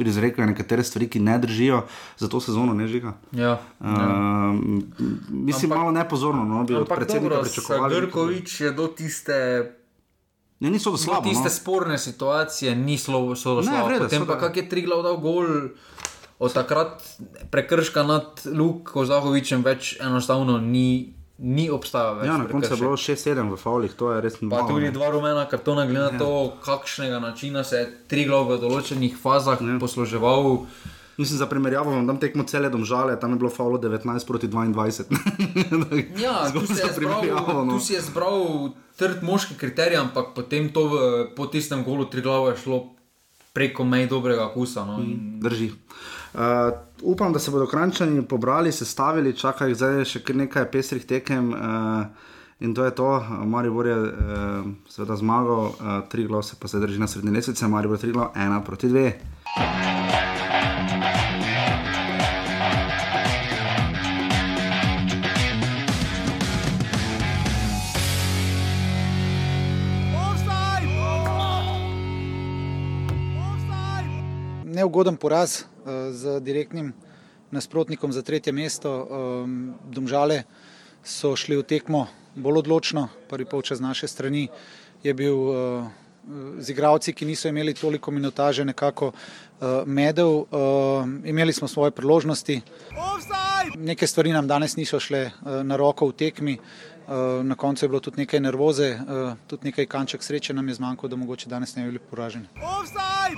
izrekajo 0.00 0.48
nekatere 0.48 0.85
stvari, 0.85 1.09
ki 1.09 1.20
ne 1.20 1.38
držijo, 1.38 1.83
zato 2.16 2.40
sezono 2.40 2.72
ne 2.74 2.88
žiga. 2.88 3.16
Ja, 3.33 3.61
uh. 3.81 4.52
Mislim, 5.31 5.72
ampak, 5.72 5.79
malo 5.79 5.90
nepozorno, 5.92 6.44
no, 6.44 6.64
bi 6.64 6.76
od 6.76 6.88
predsednika 6.88 7.40
pričakovali. 7.44 8.00
Grkovič 8.00 8.61
je 8.61 8.72
do 8.72 8.88
tiste. 8.88 9.37
Ne, 10.60 10.70
niso 10.70 10.90
do 10.90 10.96
slabo. 10.96 11.28
Tiste 11.28 11.44
no. 11.44 11.50
sporne 11.50 11.98
situacije 11.98 12.76
niso 12.76 13.12
do 13.12 13.36
slabo. 13.36 13.98
Potem 13.98 14.26
pa 14.26 14.38
kak 14.38 14.56
je 14.56 14.68
tri 14.68 14.82
glav 14.82 15.02
dal 15.02 15.16
gol. 15.20 15.46
Od 16.38 16.52
takrat 16.52 17.00
prekrška 17.50 18.02
nad 18.02 18.42
Luko 18.52 19.06
Zahovičem 19.08 19.62
več 19.64 19.94
enostavno 20.00 20.58
ni, 20.60 21.14
ni 21.38 21.70
obstajal. 21.72 22.26
Ja, 22.28 22.36
na 22.36 22.44
koncu 22.48 22.74
je 22.74 22.76
bilo 22.76 22.96
6-7 23.00 23.52
v 23.54 23.56
faulih, 23.56 23.94
to 23.96 24.12
je 24.12 24.20
res 24.20 24.36
malo. 24.42 24.52
Pa 24.52 24.68
tudi 24.68 24.90
dva 24.92 25.08
rumena 25.14 25.46
kartona, 25.48 25.86
glede 25.88 26.04
na 26.04 26.12
ja. 26.12 26.20
to, 26.20 26.52
kakšnega 26.60 27.22
načina 27.24 27.64
se 27.64 27.80
je 27.80 27.88
tri 28.08 28.28
glav 28.28 28.52
v 28.52 28.60
določenih 28.60 29.16
fazah 29.16 29.64
ja. 29.64 29.78
posluževal. 29.80 30.68
Mislim, 31.16 31.38
za 31.40 31.48
primerjavo 31.48 31.96
vam 31.96 32.04
dam 32.06 32.20
tekmo 32.20 32.44
cele 32.44 32.68
domžale, 32.68 33.16
tam 33.20 33.32
je 33.32 33.40
bilo 33.40 33.50
faulo 33.50 33.80
19 33.80 34.28
proti 34.28 34.52
22. 34.52 35.08
ja, 36.24 36.52
tu 36.52 36.66
si, 36.68 36.76
zbral, 36.76 37.24
no. 37.64 37.72
tu 37.72 37.80
si 37.80 37.96
je 37.96 38.04
zbral 38.04 38.76
trd 38.96 39.22
moški 39.22 39.56
kriterij, 39.61 39.98
ampak 40.00 40.35
potem 40.35 40.68
to 40.72 40.88
v, 40.88 41.00
po 41.37 41.46
tistem 41.46 41.85
golu 41.85 42.09
tri 42.11 42.22
glave 42.24 42.54
je 42.54 42.62
šlo 42.64 42.82
preko 43.56 43.85
mej 43.85 44.06
dobrega 44.09 44.48
okusa. 44.50 44.85
No. 44.85 44.98
Mm, 44.98 45.40
drži. 45.40 45.70
Uh, 46.37 46.40
upam, 47.02 47.32
da 47.32 47.38
se 47.38 47.50
bodo 47.50 47.66
krančani 47.66 48.24
pobrali, 48.28 48.72
sestavili, 48.72 49.37
čakajo 49.37 49.74
zdaj 49.74 50.04
še 50.04 50.24
nekaj 50.35 50.70
pestrih 50.70 51.04
tekem. 51.06 51.52
Uh, 51.52 52.32
In 52.61 52.72
to 52.74 52.85
je 52.85 52.90
to, 52.90 53.20
Marijo 53.44 53.82
je 53.85 53.96
uh, 54.00 54.11
seveda 54.88 55.16
zmagal, 55.16 55.61
uh, 55.61 55.74
tri 56.09 56.24
glave 56.24 56.56
pa 56.61 56.68
se 56.68 56.80
drži 56.80 56.98
na 56.98 57.06
srednji 57.06 57.30
lesnici, 57.30 57.68
Marijo 57.68 57.92
je 57.92 57.98
tri 57.98 58.12
glave, 58.12 58.30
ena 58.35 58.64
proti 58.64 58.88
dve. 58.88 59.12
Neugoden 74.76 75.16
poraz 75.16 75.62
uh, 75.62 76.12
z 76.12 76.40
direktnim 76.40 76.92
nasprotnikom 77.50 78.12
za 78.12 78.22
tretje 78.22 78.52
mesto. 78.52 78.92
Um, 78.92 79.74
domžale 79.88 80.42
so 81.04 81.36
šli 81.36 81.56
v 81.56 81.64
tekmo 81.64 82.06
bolj 82.36 82.60
odločno, 82.66 83.08
prvi 83.30 83.46
polčas 83.48 83.80
naše 83.80 84.08
strani 84.08 84.48
je 85.02 85.14
bil 85.14 85.36
uh, 85.36 85.86
z 86.58 86.74
igravci, 86.74 87.14
ki 87.14 87.24
niso 87.24 87.48
imeli 87.48 87.72
toliko 87.74 88.10
minutaže, 88.10 88.64
nekako 88.64 89.12
uh, 89.12 89.86
medel. 89.86 90.44
Imeli 91.24 91.52
smo 91.52 91.68
svoje 91.68 91.94
priložnosti. 91.94 92.60
Neke 93.76 94.06
stvari 94.06 94.32
nam 94.34 94.48
danes 94.48 94.76
niso 94.76 94.98
šle 95.00 95.30
na 95.62 95.76
roko 95.76 96.10
v 96.10 96.16
tekmi. 96.18 96.58
Uh, 97.06 97.44
na 97.46 97.54
koncu 97.54 97.84
je 97.84 97.88
bilo 97.88 98.00
tudi 98.00 98.16
nekaj 98.18 98.40
nervoze, 98.40 98.88
uh, 98.94 99.32
tudi 99.46 99.68
nekaj 99.68 99.86
kanček 99.86 100.22
sreče 100.22 100.54
nam 100.54 100.68
je 100.68 100.74
zmanjkalo, 100.74 101.08
da 101.08 101.16
mogoče 101.16 101.48
danes 101.48 101.76
ne 101.76 101.84
bi 101.84 101.88
bili 101.88 101.98
poraženi. 102.10 102.46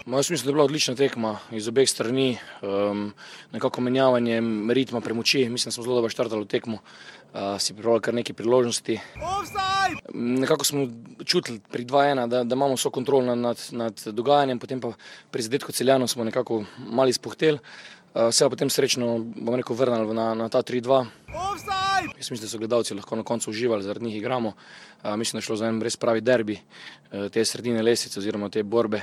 Moje 0.07 0.23
smisel 0.23 0.49
je 0.49 0.53
bila 0.53 0.65
odlična 0.65 0.95
tekma 0.95 1.37
iz 1.53 1.69
obeh 1.69 1.89
strani, 1.89 2.39
um, 2.63 3.13
nekako 3.53 3.81
menjavanje 3.81 4.41
ritma 4.73 5.01
premoči. 5.01 5.49
Mislim, 5.49 5.69
da 5.69 5.75
smo 5.75 5.85
zelo 5.85 5.95
dobro 5.95 6.09
štartali 6.09 6.47
tekmo, 6.47 6.79
uh, 6.79 7.41
si 7.59 7.75
pripravljali 7.75 8.03
kar 8.03 8.15
nekaj 8.15 8.35
priložnosti. 8.35 9.01
Offside! 9.17 10.01
Nekako 10.15 10.65
smo 10.65 10.89
čutili 11.25 11.61
pri 11.71 11.85
2-1, 11.85 12.29
da, 12.29 12.45
da 12.45 12.55
imamo 12.55 12.75
vso 12.75 12.91
kontrolo 12.91 13.35
nad, 13.35 13.69
nad 13.71 14.03
dogajanjem, 14.07 14.59
potem 14.59 14.81
pa 14.81 14.93
pri 15.31 15.43
zadetku 15.43 15.73
celjano 15.73 16.07
smo 16.07 16.25
nekako 16.25 16.65
mali 16.79 17.13
spohteli. 17.13 17.59
Uh, 18.15 18.33
se 18.33 18.45
pa 18.45 18.51
potem 18.51 18.71
srečno, 18.71 19.19
bom 19.37 19.55
rekel, 19.55 19.77
vrnili 19.77 20.15
na, 20.15 20.35
na 20.35 20.49
ta 20.49 20.63
3-2. 20.63 21.07
Jaz 22.17 22.31
mislim, 22.31 22.41
da 22.41 22.49
so 22.49 22.59
gledalci 22.59 22.95
lahko 22.95 23.17
na 23.17 23.23
koncu 23.23 23.51
uživali, 23.51 23.83
zaradi 23.83 24.05
njih 24.05 24.17
igramo. 24.17 24.49
Uh, 24.49 25.17
mislim, 25.17 25.39
da 25.39 25.39
je 25.39 25.43
šlo 25.43 25.57
za 25.57 25.67
en 25.67 25.83
res 25.83 25.97
pravi 25.97 26.21
derbi 26.21 26.57
uh, 26.59 27.29
te 27.31 27.45
sredine 27.45 27.83
lesice 27.83 28.19
oziroma 28.19 28.49
te 28.49 28.63
borbe. 28.63 29.01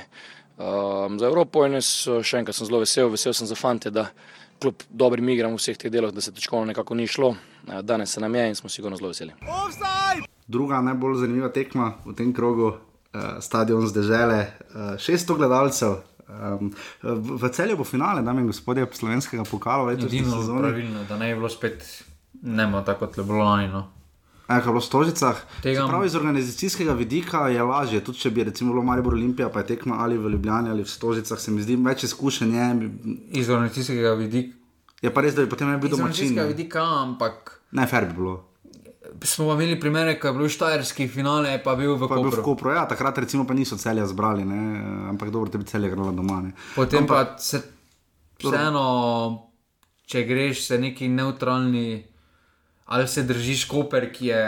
Um, 0.56 1.18
za 1.18 1.26
Evropo 1.26 1.66
in 1.66 1.76
jaz 1.78 1.88
še 2.24 2.40
enkrat 2.40 2.56
sem 2.56 2.66
zelo 2.66 2.80
vesel, 2.80 3.10
vesel 3.12 3.34
sem 3.36 3.46
za 3.46 3.54
fante, 3.54 3.90
da 3.90 4.06
kljub 4.60 4.82
dobrim 4.88 5.28
igram 5.28 5.52
v 5.52 5.60
vseh 5.60 5.76
teh 5.76 5.92
delovih, 5.92 6.14
da 6.16 6.20
se 6.20 6.32
točkovno 6.32 6.72
nekako 6.72 6.94
ni 6.94 7.06
šlo. 7.06 7.28
Uh, 7.28 7.80
danes 7.82 8.12
se 8.12 8.20
nam 8.20 8.34
je 8.34 8.48
in 8.48 8.54
smo 8.54 8.68
sigurno 8.68 8.96
zelo 8.96 9.12
veseli. 9.12 9.32
Druga 10.46 10.80
najbolj 10.80 11.20
zanimiva 11.22 11.52
tekma 11.52 11.94
v 12.04 12.14
tem 12.16 12.32
krogu, 12.34 12.72
uh, 12.72 13.38
stadion 13.40 13.86
zdržele, 13.86 14.40
uh, 14.74 14.96
600 14.98 15.36
gledalcev. 15.36 16.00
Um, 16.28 16.72
v 17.38 17.48
celju 17.48 17.76
bo 17.76 17.84
finale, 17.84 18.22
dame 18.22 18.40
in 18.40 18.46
gospodje, 18.46 18.86
slovenskega 18.92 19.44
pokala. 19.44 19.92
Edino, 19.92 20.36
pravilno, 20.52 21.04
da 21.04 21.16
ne 21.16 21.28
bi 21.28 21.34
bilo 21.34 21.48
spet, 21.48 21.84
ne 22.42 22.66
bo 22.66 22.80
tako 22.80 23.06
kot. 23.06 23.16
No. 23.68 23.82
Ja, 24.48 24.56
je 24.56 24.62
bilo 24.62 24.78
v 24.78 24.82
Stožicah. 24.82 25.36
Tega- 25.60 25.80
Se 25.80 25.88
Pravi, 25.88 26.06
iz 26.06 26.14
organizacijskega 26.14 26.92
vidika 26.94 27.48
je 27.48 27.62
lažje, 27.62 28.00
tudi 28.00 28.18
če 28.18 28.30
bi 28.30 28.44
recimo 28.44 28.72
bilo 28.72 28.82
Maribor 28.82 29.14
Olimpija, 29.14 29.48
pa 29.48 29.58
je 29.58 29.66
tekma 29.68 29.96
ali 29.96 30.16
v 30.16 30.28
Ljubljani 30.28 30.70
ali 30.70 30.82
v 30.82 30.88
Stožicah, 30.88 31.34
se 31.36 31.50
mi 31.50 31.62
zdi 31.62 31.76
več 31.76 32.04
izkušenj. 32.04 32.54
je, 32.54 32.74
bi- 32.76 32.90
Iz 33.32 33.48
organizacijskega 33.48 34.14
vidika. 34.14 34.54
Je 35.02 35.10
pa 35.10 35.20
res, 35.20 35.34
da 35.34 35.42
bi 35.42 35.48
potem 35.48 35.68
ne 35.68 35.78
bil 35.78 35.86
Iz 35.86 35.90
domačin. 35.92 36.06
organizacijskega 36.26 36.42
ne. 36.42 36.48
vidika, 36.48 36.82
ampak 36.96 37.52
Ne, 37.72 37.86
fair 37.86 38.04
bi 38.04 38.14
bilo. 38.14 38.44
Smo 39.22 39.52
imeli 39.52 39.80
primere, 39.80 40.18
ko 40.20 40.28
je 40.28 40.32
bil 40.32 40.48
štajerski 40.48 41.08
finale, 41.08 41.58
pa 41.64 41.74
bil 41.74 41.94
v 41.94 42.08
Pa 42.08 42.16
je 42.16 42.22
bil 42.22 42.30
v 42.30 42.36
Kopru. 42.36 42.44
Kopru, 42.44 42.70
ja, 42.70 42.86
takrat 42.88 43.18
recimo 43.18 43.46
pa 43.46 43.54
niso 43.54 43.76
celja 43.76 44.06
zbrali, 44.06 44.44
ne, 44.44 44.60
ampak 45.10 45.30
dobro, 45.30 45.50
te 45.50 45.58
bi 45.58 45.64
celje 45.64 45.88
igrala 45.88 46.12
doma. 46.12 46.40
Ne. 46.42 46.52
Potem 46.74 47.06
pa 47.06 47.36
se 47.38 47.62
vseeno, 48.42 49.52
če 50.06 50.24
greš 50.28 50.66
se 50.66 50.78
neki 50.78 51.08
neutralni, 51.08 52.04
ali 52.86 53.08
se 53.08 53.22
držiš 53.22 53.64
Koper, 53.70 54.10
ki 54.12 54.26
je, 54.26 54.42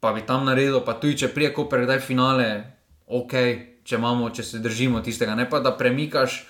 pa 0.00 0.12
bi 0.12 0.26
tam 0.26 0.44
naredil, 0.44 0.80
pa 0.84 0.98
tudi 1.00 1.18
če 1.24 1.32
prije 1.34 1.52
Koper, 1.54 1.86
da 1.86 1.98
je 1.98 2.04
finale, 2.04 2.48
ok, 3.06 3.32
če, 3.84 3.96
imamo, 3.96 4.30
če 4.30 4.42
se 4.42 4.64
držimo 4.64 5.00
tistega, 5.04 5.36
ne 5.38 5.48
pa 5.50 5.60
da 5.60 5.76
premikaš. 5.76 6.44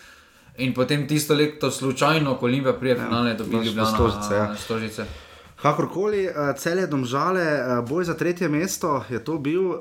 In 0.63 0.71
potem 0.71 1.03
tisto 1.11 1.35
leto 1.35 1.67
slučajno, 1.67 2.37
ko 2.39 2.47
Olimpija 2.47 2.77
prije 2.79 2.95
finale, 2.95 3.33
dobi 3.35 3.57
daš 3.57 3.65
v 3.65 3.67
Ljubljana 3.67 3.91
Stožice, 3.91 4.35
ja. 4.35 4.45
Stožice. 4.55 5.07
Kakorkoli, 5.65 6.27
uh, 6.29 6.53
celje 6.61 6.85
domžale, 6.87 7.41
uh, 7.41 7.79
boj 7.89 8.05
za 8.05 8.15
tretje 8.15 8.49
mesto 8.53 8.99
je 9.09 9.17
to 9.25 9.39
bil, 9.41 9.71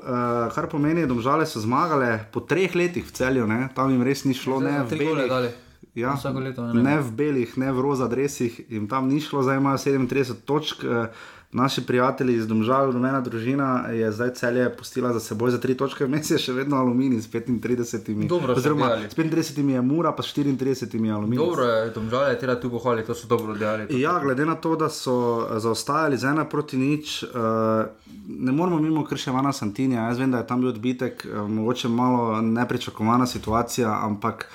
kar 0.54 0.70
pomeni, 0.72 1.04
da 1.04 1.10
domžale 1.12 1.44
so 1.44 1.60
zmagale 1.60 2.24
po 2.32 2.40
treh 2.40 2.72
letih 2.72 3.04
v 3.04 3.12
celju, 3.12 3.44
ne? 3.44 3.68
tam 3.76 3.92
jim 3.92 4.00
res 4.00 4.24
ni 4.24 4.32
šlo, 4.32 4.62
ne 4.64 4.80
v 4.88 4.96
belih. 4.96 5.60
Ja, 5.94 6.16
leto, 6.40 6.64
ne. 6.72 6.82
ne 6.82 6.96
v 6.98 7.10
belih, 7.14 7.52
ne 7.60 7.68
v 7.70 7.84
roza 7.84 8.08
dresih, 8.10 8.56
jim 8.66 8.88
tam 8.90 9.06
ni 9.12 9.20
šlo, 9.20 9.44
zdaj 9.46 9.60
imajo 9.60 9.78
37 9.78 10.40
točk. 10.48 10.82
eh, 10.84 11.06
Naši 11.54 11.86
prijatelji 11.86 12.34
iz 12.34 12.46
Domžal, 12.46 12.90
rumena 12.90 13.20
družina, 13.20 13.86
je 13.94 14.08
zdaj 14.12 14.30
celje 14.34 14.76
pustila 14.76 15.12
za 15.12 15.20
seboj 15.20 15.50
za 15.50 15.60
tri 15.62 15.76
točke, 15.78 16.02
vmes 16.04 16.30
je 16.30 16.38
še 16.42 16.52
vedno 16.52 16.80
aluminij 16.82 17.20
s 17.22 17.28
35. 17.30 18.26
Dobro 18.26 18.56
Oziroma, 18.58 18.88
s 19.06 19.14
35 19.14 19.70
je 19.70 19.82
Mura, 19.82 20.10
pa 20.12 20.22
s 20.26 20.34
34 20.34 21.04
je 21.06 21.12
aluminij. 21.12 21.38
Dobro 21.38 21.64
je, 21.64 21.92
domžale, 21.94 22.34
tera 22.40 22.56
tu 22.60 22.70
pohvali, 22.70 23.04
to 23.06 23.14
so 23.14 23.30
dobro 23.30 23.54
delali. 23.54 23.86
Ja, 24.00 24.16
glede 24.18 24.46
na 24.46 24.56
to, 24.58 24.74
da 24.76 24.88
so 24.90 25.14
eh, 25.46 25.60
zaostajali 25.62 26.18
z 26.18 26.32
ena 26.32 26.44
proti 26.44 26.76
nič, 26.76 27.22
uh, 27.22 27.86
ne 28.26 28.52
moramo 28.52 28.82
mimo 28.82 29.06
krševana 29.06 29.52
Santinja. 29.52 30.08
Jaz 30.08 30.18
vem, 30.18 30.34
da 30.34 30.42
je 30.42 30.48
tam 30.50 30.66
bil 30.66 30.74
odbitek, 30.74 31.22
uh, 31.22 31.46
mogoče 31.46 31.88
malo 31.88 32.40
nepričakovana 32.42 33.30
situacija, 33.30 33.94
ampak 34.02 34.48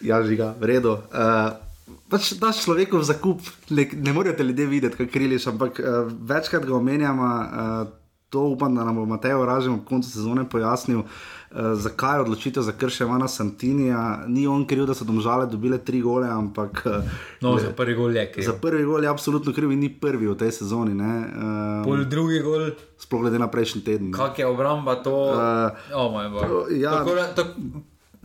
ja, 0.00 0.24
žiga, 0.24 0.54
v 0.60 0.72
redu. 0.72 0.96
Uh, 1.12 1.65
Pač 1.86 2.32
daš 2.34 2.64
človeku 2.64 2.98
v 2.98 3.04
zakup, 3.04 3.38
ne, 3.70 3.86
ne 3.92 4.12
morete 4.12 4.42
ljudje 4.42 4.66
videti, 4.66 4.96
kaj 4.96 5.06
kriliš, 5.06 5.46
ampak 5.46 5.78
uh, 5.78 5.86
večkrat 6.20 6.66
ga 6.66 6.74
omenjamo. 6.74 7.24
Uh, 7.24 7.88
to 8.28 8.40
upam, 8.42 8.74
da 8.74 8.84
nam 8.84 8.96
bo 8.96 9.06
Mateo 9.06 9.44
Ražem 9.46 9.74
ob 9.74 9.84
koncu 9.84 10.10
sezone 10.10 10.42
pojasnil, 10.44 10.98
uh, 10.98 11.06
zakaj 11.74 12.16
je 12.16 12.20
odločitev 12.20 12.62
za 12.62 12.72
krševana 12.72 13.28
Santinija. 13.28 14.00
Ni 14.26 14.46
on 14.46 14.66
kriv, 14.66 14.86
da 14.86 14.94
so 14.94 15.06
domžale 15.06 15.46
dobile 15.46 15.78
tri 15.78 16.00
gole, 16.00 16.26
ampak. 16.26 16.82
Uh, 16.84 17.06
No, 17.40 17.54
za 17.58 17.70
prvi 17.70 17.94
gol 17.94 18.10
je 18.10 18.26
kriv. 18.32 18.44
Za 18.44 18.52
prvi 18.52 18.84
gol 18.84 19.02
je 19.02 19.08
absolutno 19.08 19.52
kriv 19.52 19.70
in 19.70 19.78
ni 19.78 19.90
prvi 19.90 20.26
v 20.26 20.34
tej 20.34 20.52
sezoni. 20.52 20.90
Um, 20.92 21.84
Pol 21.84 22.02
drugi 22.04 22.42
gol. 22.42 22.70
sploh 22.98 23.22
glede 23.22 23.38
na 23.38 23.46
prejšnji 23.46 23.80
teden. 23.82 24.10
Kak 24.10 24.38
je 24.38 24.46
obramba 24.46 24.98
to? 24.98 25.14
Uh, 25.14 25.70
oh, 25.94 26.66
ja. 26.70 26.98
Tako 26.98 27.14
da- 27.14 27.34
tak- 27.34 27.54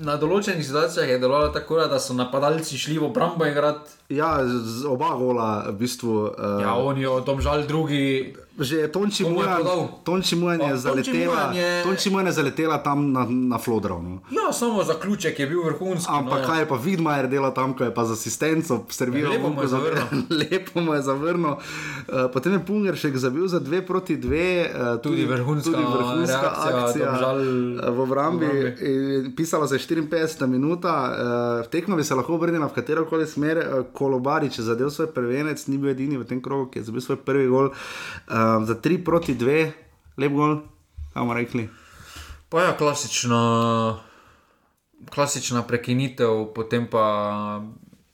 Na 0.02 0.16
določenih 0.18 0.66
situacijah 0.66 1.10
je 1.14 1.20
delovalo 1.22 1.52
tako, 1.54 1.78
da 1.90 2.00
so 2.02 2.16
napadalci 2.18 2.78
šli 2.78 2.98
v 2.98 3.10
obrambo 3.12 3.46
igrati, 3.46 4.02
Ja, 4.12 4.44
z 4.44 4.82
z 4.82 4.86
oba 4.86 5.16
gola 5.16 5.72
v 5.72 5.78
bistvu. 5.80 6.14
Uh, 6.36 6.60
ja, 6.60 6.76
oni 6.76 7.06
jo 7.06 7.22
tam 7.24 7.40
žal 7.42 7.64
drugi. 7.64 8.36
Že 8.60 8.92
Tonči 8.92 9.24
Mujan? 9.24 9.64
Tonči 10.04 10.36
Mujan 10.36 10.60
je 10.60 10.68
Tonči 10.68 10.82
zaletela, 10.84 11.52
je- 11.56 11.84
Tonči 11.84 12.10
Mujan 12.10 12.28
je 12.28 12.32
zaletela 12.34 12.78
tam 12.84 13.12
na, 13.12 13.26
na 13.30 13.58
Flodrov. 13.58 14.04
No. 14.04 14.20
Ja, 14.28 14.52
samo 14.54 14.84
zaključek 14.84 15.40
je 15.40 15.48
bil 15.48 15.64
vrhunski. 15.64 16.12
Ampak 16.12 16.42
no. 16.42 16.48
kaj 16.48 16.60
je 16.60 16.68
pa 16.68 16.76
Vidmajer 16.76 17.28
delal 17.32 17.54
tam, 17.54 17.74
ko 17.74 17.84
je 17.84 17.94
pa 17.94 18.06
z 18.06 18.12
asistenco 18.12 18.84
serviral? 18.90 19.32
Lepo 19.40 19.50
mu 19.50 19.62
je 19.62 19.68
zavrnil. 19.68 20.08
Lepo 20.30 20.82
mu 20.82 20.94
je 20.94 21.02
zavrnil. 21.02 21.50
Uh, 21.52 22.28
potem 22.34 22.54
je 22.54 22.66
Pungeršek 22.66 23.18
zabil 23.18 23.48
za 23.48 23.60
dve 23.60 23.86
proti 23.86 24.18
dve. 24.18 24.68
Uh, 24.68 25.00
Tudi 25.02 25.26
vrhunska 25.26 25.72
tudi 25.72 25.84
vrhunska 25.84 26.42
reakcija, 26.42 26.84
akcija 26.84 27.06
Domžal 27.06 27.38
eh, 27.40 27.90
v 27.92 28.00
obrambi. 28.00 28.52
In 28.82 29.36
Pisalo 29.36 29.68
se 29.68 29.76
je 29.76 29.80
54 29.80 30.48
minuta, 30.48 30.92
uh, 30.92 31.70
tekma 31.72 31.96
bi 31.96 32.04
se 32.04 32.16
lahko 32.16 32.36
obrnila 32.36 32.68
v 32.68 32.74
katero 32.74 33.06
koli 33.08 33.28
smer. 33.28 33.88
Kolobarič 33.94 34.60
je 34.60 34.64
zadev 34.64 34.90
svoj 34.92 35.08
prvenec, 35.16 35.68
ni 35.68 35.78
bil 35.78 35.96
edini 35.96 36.18
v 36.18 36.28
tem 36.28 36.42
krogu, 36.42 36.68
ki 36.68 36.80
je 36.80 36.92
zabil 36.92 37.02
svoj 37.02 37.24
prvi 37.24 37.48
gol. 37.48 37.72
Uh, 38.28 38.41
za 38.66 38.76
3 38.76 39.04
proti 39.04 39.36
2, 39.36 39.72
lep 40.18 40.32
gol, 40.32 40.62
bomo 41.16 41.34
rekli. 41.34 41.70
Pa 42.50 42.64
ja, 42.68 42.72
klasična, 42.78 43.42
klasična 45.10 45.64
prekinitev, 45.64 46.52
potem 46.56 46.88
pa 46.88 47.06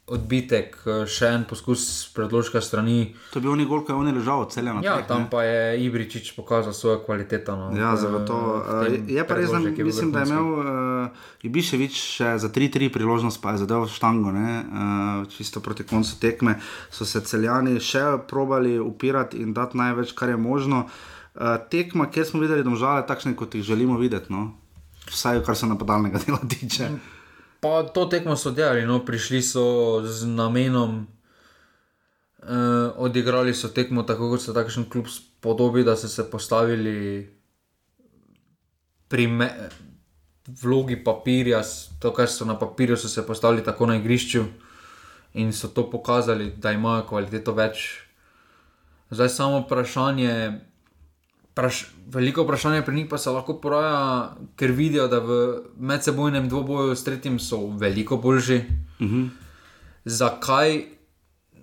odbitek, 0.08 0.76
še 1.12 1.30
en 1.36 1.42
poskus 1.44 1.82
predložka 2.16 2.62
strani. 2.64 3.12
To 3.34 3.40
je 3.40 3.44
bil 3.44 3.52
oni 3.52 3.66
gol, 3.68 3.82
ko 3.84 3.92
je 3.92 3.98
on 4.00 4.08
je 4.08 4.14
ležal, 4.16 4.46
celjen. 4.48 4.80
Ja, 4.86 5.02
tam 5.04 5.26
pa 5.28 5.44
je 5.44 5.84
Ibričič 5.84 6.32
pokazal 6.32 6.72
svojo 6.72 7.02
kvaliteto. 7.04 7.58
No, 7.60 7.66
Ja, 7.76 7.92
zagotovo. 8.00 8.64
Uh, 8.64 8.88
je 9.04 9.26
pa 9.28 9.36
res, 9.36 9.52
da 9.52 9.60
mislim, 9.60 10.14
da 10.16 10.24
je 10.24 10.32
imel 10.32 10.48
uh, 10.48 11.26
Ibiševič 11.44 12.00
še 12.00 12.30
za 12.40 12.48
3-3 12.48 12.88
priložnost, 12.96 13.42
pa 13.44 13.58
je 13.58 13.66
zadev 13.68 13.84
štango, 13.92 14.32
ne? 14.32 14.64
uh, 14.64 15.28
čisto 15.28 15.60
proti 15.60 15.84
koncu 15.84 16.16
tekme. 16.24 16.56
So 16.88 17.04
se 17.04 17.20
celjani 17.28 17.76
še 17.84 18.24
probali 18.32 18.78
upirati 18.80 19.44
in 19.44 19.52
dati 19.52 19.76
največ, 19.76 20.16
kar 20.16 20.32
je 20.32 20.40
možno. 20.40 20.86
Uh, 21.36 21.60
tekma, 21.68 22.08
kjer 22.08 22.32
smo 22.32 22.40
videli 22.40 22.64
domžale, 22.64 23.04
takšne, 23.04 23.36
kot 23.36 23.60
jih 23.60 23.68
želimo 23.76 24.00
videti. 24.00 24.32
No? 24.32 24.56
Vsaj, 25.12 25.44
kar 25.44 25.60
se 25.60 25.68
napadalnega 25.68 26.20
dela 26.24 26.40
tiče. 26.48 27.17
Pa 27.60 27.84
to 27.84 28.06
tekmo 28.06 28.36
so 28.38 28.52
delali, 28.52 28.86
no, 28.86 29.00
prišli 29.06 29.42
so 29.42 29.66
z 30.06 30.30
namenom, 30.30 31.08
uh, 32.44 32.94
odigrali 33.02 33.54
so 33.54 33.72
tekmo 33.74 34.04
tako, 34.04 34.30
kot 34.30 34.46
se 34.46 34.54
takšen 34.54 34.86
klub 34.90 35.10
spodobi, 35.10 35.84
da 35.84 35.96
so 35.96 36.08
se 36.08 36.30
postavili 36.30 37.28
me, 39.12 39.50
vlogi 40.48 41.04
papirja, 41.04 41.62
to, 42.00 42.14
kar 42.14 42.28
so 42.28 42.46
na 42.46 42.60
papirju, 42.60 42.98
so 42.98 43.10
se 43.10 43.26
postavili 43.28 43.64
tako 43.64 43.86
na 43.86 43.96
igrišču 43.96 44.44
in 45.34 45.54
so 45.54 45.68
to 45.68 45.90
pokazali, 45.90 46.52
da 46.58 46.72
imajo 46.72 47.06
kvaliteto 47.10 47.54
več. 47.54 48.00
Zdaj 49.10 49.30
samo 49.30 49.60
vprašanje. 49.66 50.62
Praš, 51.58 51.88
veliko 52.14 52.44
vprašanje 52.46 52.84
pri 52.86 52.96
njih 52.96 53.08
pa 53.10 53.18
se 53.18 53.32
lahko 53.34 53.56
poraja, 53.58 54.36
ker 54.56 54.72
vidijo, 54.78 55.08
da 55.10 55.20
v 55.20 55.38
medsebojnem 55.80 56.50
dvoboju 56.50 56.96
s 56.96 57.04
tretjim 57.04 57.40
so 57.40 57.58
veliko 57.80 58.18
boljši. 58.18 58.62
Uh 59.00 59.08
-huh. 59.08 59.30
Zakaj 60.06 60.84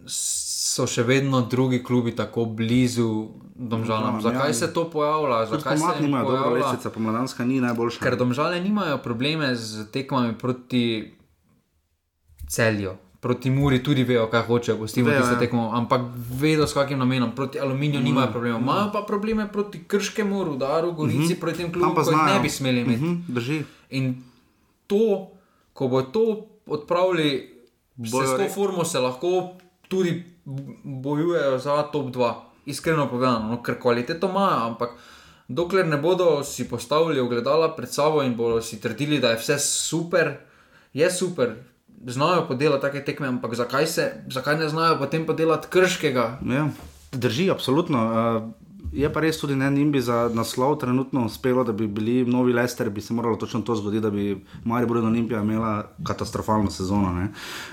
so 0.06 0.86
še 0.90 1.02
vedno 1.02 1.40
drugi 1.40 1.82
klubi 1.84 2.16
tako 2.16 2.44
blizu 2.44 3.28
domžalam? 3.54 4.18
Domžalam, 4.18 4.20
Zakaj 4.22 4.50
ja. 4.50 4.54
se 4.54 4.72
to 4.72 4.90
pojavlja? 4.90 5.46
Zakaj 5.46 5.78
se 5.78 5.84
jim 5.94 6.04
nimajo 6.04 6.24
dobro 6.24 6.42
pojavlja? 6.42 6.64
lestvica, 6.64 6.90
pomladanska 6.90 7.44
ni 7.44 7.60
najboljša. 7.60 8.02
Ker 8.02 8.16
domžale 8.16 8.60
nimajo 8.60 8.98
probleme 8.98 9.54
z 9.56 9.86
tekmami 9.92 10.34
proti 10.38 11.14
celju. 12.48 12.96
Proti 13.24 13.48
Muri 13.50 13.78
tudi 13.80 14.04
vejo, 14.04 14.26
kaj 14.28 14.42
hočejo, 14.44 14.76
pustimo 14.76 15.08
Vejo, 15.08 15.22
tisto 15.22 15.34
ja. 15.34 15.40
tekmo, 15.40 15.70
ampak 15.72 16.02
vedo 16.40 16.66
s 16.68 16.76
kakim 16.76 16.98
namenom. 17.00 17.32
Proti 17.32 17.56
aluminiju 17.56 18.00
mm, 18.00 18.04
nimajo 18.04 18.28
problemov, 18.32 18.60
imajo 18.60 18.90
pa 18.92 19.00
probleme 19.08 19.46
proti 19.48 19.80
Krškemu, 19.88 20.44
Rudaru, 20.44 20.92
Gorici, 20.92 21.18
mm 21.18 21.28
-hmm. 21.28 21.40
proti 21.40 21.58
tem 21.58 21.72
klubom, 21.72 22.04
ki 22.04 22.32
ne 22.34 22.40
bi 22.42 22.50
smeli 22.50 22.80
imeti. 22.80 23.02
Mm 23.02 23.08
-hmm. 23.08 23.34
drži. 23.34 23.62
In 23.90 24.22
to, 24.86 25.30
ko 25.72 25.88
bo 25.88 26.02
to 26.02 26.46
odpravili, 26.66 27.54
Bojo 27.96 28.26
se 28.26 28.34
s 28.34 28.36
to 28.36 28.54
formo 28.54 28.84
se 28.84 29.00
lahko 29.00 29.56
tudi 29.88 30.24
bojujejo 30.84 31.58
za 31.58 31.82
top 31.82 32.06
2. 32.06 32.34
Iskreno 32.66 33.08
povedano, 33.08 33.48
no, 33.48 33.62
ker 33.62 33.80
kvaliteto 33.80 34.28
imajo, 34.28 34.66
ampak 34.66 34.90
dokler 35.48 35.86
ne 35.86 35.96
bodo 35.96 36.44
si 36.44 36.68
postavili 36.68 37.20
ogledala 37.20 37.76
pred 37.76 37.88
sabo 37.92 38.22
in 38.22 38.36
bodo 38.36 38.60
si 38.60 38.80
trdili, 38.80 39.20
da 39.20 39.30
je 39.30 39.36
vse 39.36 39.58
super, 39.58 40.36
je 40.92 41.10
super. 41.10 41.54
Znajo 42.06 42.46
podelati 42.48 42.82
take 42.82 43.04
tekme, 43.04 43.28
ampak 43.28 43.54
zakaj, 43.54 43.86
se, 43.86 44.12
zakaj 44.28 44.58
ne 44.58 44.68
znajo 44.68 44.98
potem 44.98 45.26
podelati 45.26 45.68
krškega? 45.70 46.38
Ja, 46.44 46.68
drži, 47.12 47.50
absolutno. 47.50 48.04
Uh, 48.04 48.63
je 48.94 49.12
pa 49.12 49.20
res 49.20 49.38
tudi 49.38 49.56
ne, 49.56 49.70
njim 49.70 49.92
bi 49.92 50.00
za 50.00 50.30
naslov 50.34 50.76
trenutno 50.76 51.24
uspelo, 51.26 51.64
da 51.64 51.72
bi 51.72 51.86
bili 51.86 52.24
novi 52.24 52.52
Lester, 52.52 52.90
bi 52.90 53.00
se 53.00 53.14
moralo 53.14 53.36
točno 53.36 53.60
to 53.60 53.74
zgoditi, 53.74 54.00
da 54.00 54.10
bi 54.10 54.44
Maribor 54.64 54.96
in 54.96 55.06
Olimpija 55.06 55.40
imela 55.40 55.72
katastrofalno 56.06 56.70
sezono. 56.70 57.12
ne. 57.12 57.28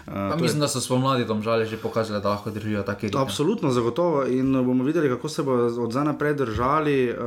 Uh, 0.08 0.14
to 0.14 0.20
je- 0.36 0.42
mislim, 0.42 0.60
da 0.60 0.68
so 0.68 0.82
spomladi 0.82 1.28
tam 1.28 1.42
žali 1.42 1.66
že 1.66 1.78
pokazali, 1.78 2.22
da 2.22 2.30
lahko 2.30 2.50
držijo 2.50 2.84
take 2.84 3.08
ritme. 3.08 3.22
Absolutno, 3.22 3.72
zagotovo. 3.72 4.26
In 4.26 4.56
uh, 4.56 4.66
bomo 4.66 4.84
videli, 4.84 5.10
kako 5.10 5.30
se 5.30 5.44
bo 5.44 5.52
od 5.54 5.92
zdaj 5.92 6.06
naprej 6.06 6.34
držali. 6.34 7.12
Uh, 7.12 7.18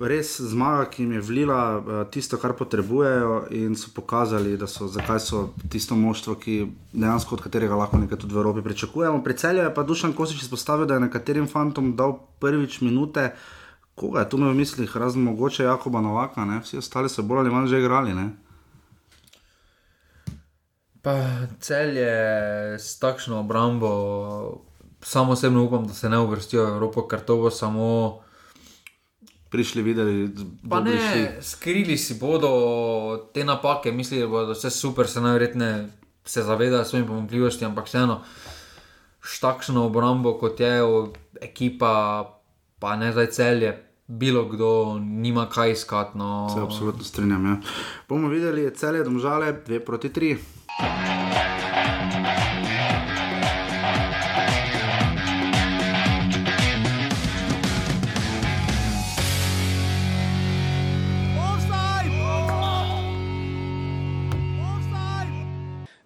res 0.00 0.40
zmaga, 0.40 0.84
ki 0.84 1.02
jim 1.02 1.12
je 1.12 1.20
vlila 1.20 1.78
uh, 1.78 1.84
tisto, 2.10 2.36
kar 2.36 2.52
potrebujejo, 2.52 3.44
in 3.50 3.74
so 3.76 3.90
pokazali, 3.94 4.56
da 4.56 4.66
so, 4.66 4.88
zakaj 4.88 5.20
so 5.20 5.42
tisto 5.68 5.96
moštvo, 5.96 6.34
ki 6.34 6.56
dejansko 6.92 7.34
od 7.34 7.42
katerega 7.42 7.74
lahko 7.74 7.98
nekaj 7.98 8.18
tudi 8.18 8.34
v 8.34 8.38
Evropi 8.38 8.62
pričakujemo. 8.62 9.22
Pri 9.24 9.34
celju 9.34 9.62
je 9.62 9.74
pa 9.74 9.82
Dušan 9.82 10.12
Kosič 10.12 10.42
izpostavil, 10.42 10.86
da 10.86 10.94
je 10.94 11.00
nekaterim 11.00 11.48
fantom 11.48 11.96
dal 11.96 12.18
prvič 12.38 12.80
minute. 12.80 13.31
Koga 13.94 14.20
je 14.20 14.28
tu 14.28 14.36
imel 14.40 14.54
v 14.54 14.62
mislih, 14.62 14.96
razen 14.96 15.22
mogoče 15.22 15.64
Jakoba 15.64 16.00
Novaka, 16.00 16.44
ne? 16.44 16.60
vsi 16.60 16.78
ostali 16.80 17.08
so 17.08 17.22
bolj 17.22 17.44
ali 17.44 17.50
manj 17.50 17.68
že 17.68 17.80
igrali. 17.80 18.14
Ne? 18.14 18.30
Pa 21.02 21.14
cel 21.60 21.96
je 21.96 22.16
s 22.78 22.98
takšno 22.98 23.40
obrambo, 23.40 23.90
samo 25.02 25.32
osebno 25.32 25.64
upam, 25.64 25.86
da 25.86 25.94
se 25.94 26.08
ne 26.08 26.18
uvrstijo 26.18 26.64
v 26.64 26.68
Evropo, 26.68 27.08
ker 27.08 27.20
to 27.20 27.36
bo 27.36 27.50
samo. 27.50 28.20
Prišli, 29.50 29.82
videli, 29.82 30.30
šli. 30.64 30.80
ne, 30.84 31.42
skrili 31.42 31.98
si 31.98 32.14
bodo 32.16 33.28
te 33.34 33.44
napake, 33.44 33.92
mislijo, 33.92 34.26
da 34.26 34.30
bo 34.30 34.54
vse 34.54 34.70
super, 34.70 35.08
se 35.08 35.20
najverjetneje 35.20 35.88
se 36.24 36.42
zavedajo 36.42 36.84
svojih 36.84 37.06
pomanjkljivosti, 37.06 37.64
ampak 37.64 37.86
vseeno, 37.86 38.20
s 39.22 39.40
takšno 39.40 39.86
obrambo 39.86 40.38
kot 40.38 40.60
je 40.60 40.80
ekipa, 41.40 42.24
pa 42.82 42.96
ne 42.96 43.12
zdaj 43.12 43.26
celje, 43.26 43.78
bilo 44.06 44.44
kdo 44.44 44.98
nima 44.98 45.48
kaj 45.48 45.72
iskati. 45.72 46.18
No. 46.18 46.48
Se 46.54 46.60
absolutno 46.60 47.04
strinjam. 47.04 47.46
Ja. 47.46 47.56
Bomo 48.08 48.28
videli, 48.28 48.74
cel 48.74 48.96
je 48.96 49.04
domžale 49.04 49.54
2 49.66 49.78
proti 49.78 50.08
3. 50.08 50.36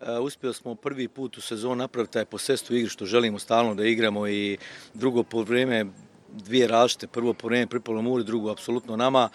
E, 0.01 0.19
Uspjeli 0.19 0.55
smo 0.55 0.75
prvi 0.75 1.09
put 1.09 1.39
u 1.39 1.41
sezoni 1.41 1.79
napraviti 1.79 2.13
taj 2.13 2.25
posest 2.25 2.71
u 2.71 2.75
igri 2.75 2.89
što 2.89 3.07
želimo 3.07 3.39
stalno 3.39 3.75
da 3.75 3.85
igramo 3.85 4.29
i 4.29 4.59
drugo 4.95 5.23
po 5.23 5.43
vrijeme 5.43 5.87
dvije 6.33 6.67
različite, 6.67 7.07
prvo 7.07 7.33
po 7.33 7.47
vrijeme 7.47 7.67
pripalo 7.67 8.03
Muri, 8.03 8.25
drugo 8.25 8.51
apsolutno 8.51 8.97
nama. 8.97 9.29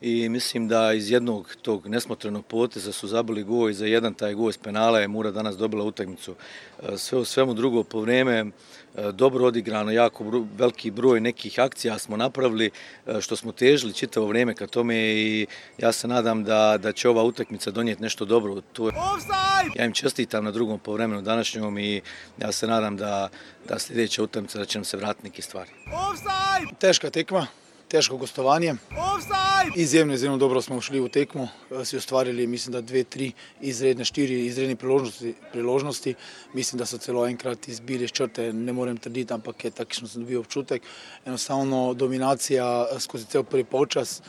I 0.00 0.28
mislim 0.28 0.68
da 0.68 0.92
iz 0.92 1.10
jednog 1.10 1.56
tog 1.62 1.86
nesmotrenog 1.86 2.46
poteza 2.46 2.92
su 2.92 3.08
zabili 3.08 3.42
gol 3.44 3.70
i 3.70 3.74
za 3.74 3.86
jedan 3.86 4.14
taj 4.14 4.34
gol 4.34 4.50
iz 4.50 4.58
penala 4.58 5.00
je 5.00 5.08
Mura 5.08 5.30
danas 5.30 5.56
dobila 5.56 5.84
utakmicu. 5.84 6.34
E, 6.82 6.96
Sve 6.98 7.18
u 7.18 7.24
svemu 7.24 7.54
drugo 7.54 7.82
po 7.82 8.00
vrijeme 8.00 8.46
dobro 9.12 9.46
odigrano, 9.46 9.90
jako 9.90 10.24
bro- 10.24 10.46
veliki 10.56 10.90
broj 10.90 11.20
nekih 11.20 11.58
akcija 11.60 11.98
smo 11.98 12.16
napravili 12.16 12.70
e, 13.06 13.20
što 13.20 13.36
smo 13.36 13.52
težili 13.52 13.92
čitavo 13.92 14.26
vrijeme 14.26 14.54
ka 14.54 14.66
tome 14.66 14.96
i 14.96 15.46
ja 15.78 15.92
se 15.92 16.08
nadam 16.08 16.44
da, 16.44 16.78
da 16.78 16.92
će 16.92 17.08
ova 17.08 17.22
utakmica 17.22 17.70
donijeti 17.70 18.02
nešto 18.02 18.24
dobro. 18.24 18.60
To 18.72 18.86
je, 18.86 18.92
ja 19.76 19.84
im 19.84 19.92
čestitam 19.92 20.44
na 20.44 20.50
drugom 20.50 20.78
povremenu 20.78 21.22
današnjom 21.22 21.78
i 21.78 22.00
ja 22.38 22.52
se 22.52 22.66
nadam 22.66 22.96
da, 22.96 23.28
da 23.68 23.78
sljedeća 23.78 24.22
utakmica 24.22 24.58
da 24.58 24.64
će 24.64 24.78
nam 24.78 24.84
se 24.84 24.96
vratiti 24.96 25.26
neke 25.26 25.42
stvari. 25.42 25.70
Težka 26.78 27.10
tekma, 27.10 27.46
težko 27.90 28.16
gostovanje. 28.16 28.74
Izjemno, 29.76 30.14
izjemno 30.14 30.38
dobro 30.38 30.62
smo 30.62 30.80
šli 30.80 31.00
v 31.00 31.08
tekmo, 31.08 31.48
eh, 31.70 31.84
si 31.84 31.96
ustvarili, 31.96 32.46
mislim, 32.46 32.72
da 32.72 32.80
dve, 32.80 33.04
tri 33.04 33.32
izredne, 33.60 34.04
štiri 34.04 34.46
izredne 34.46 34.76
priložnosti, 34.76 35.34
priložnosti. 35.52 36.14
Mislim, 36.54 36.78
da 36.78 36.86
so 36.86 36.98
celo 36.98 37.26
enkrat 37.26 37.68
izbili 37.68 38.04
iz 38.04 38.12
črte, 38.12 38.52
ne 38.52 38.72
morem 38.72 38.96
trditi, 38.96 39.32
ampak 39.32 39.64
je 39.64 39.70
takšno 39.70 40.08
sem 40.08 40.22
dobil 40.22 40.40
občutek. 40.40 40.82
Enostavno 41.26 41.94
dominacija 41.94 42.86
eh, 42.86 43.00
skozi 43.00 43.26
cel 43.26 43.44
prvi 43.44 43.64
polčas. 43.64 44.22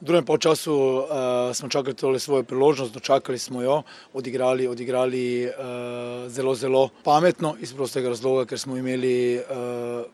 V 0.00 0.06
drugem 0.06 0.24
polčasu 0.24 0.74
uh, 0.74 1.06
smo 1.54 1.68
čakali 1.68 1.96
tole 1.96 2.18
svojo 2.18 2.42
priložnost, 2.42 2.92
dočakali 2.92 3.38
smo 3.38 3.62
jo, 3.62 3.82
odigrali, 4.12 4.66
odigrali 4.68 5.46
uh, 5.46 5.52
zelo, 6.28 6.54
zelo 6.54 6.88
pametno 7.04 7.54
iz 7.60 7.72
prostega 7.74 8.08
razloga, 8.08 8.44
ker 8.44 8.60
smo 8.60 8.76
imeli 8.76 9.38
uh, 9.38 10.04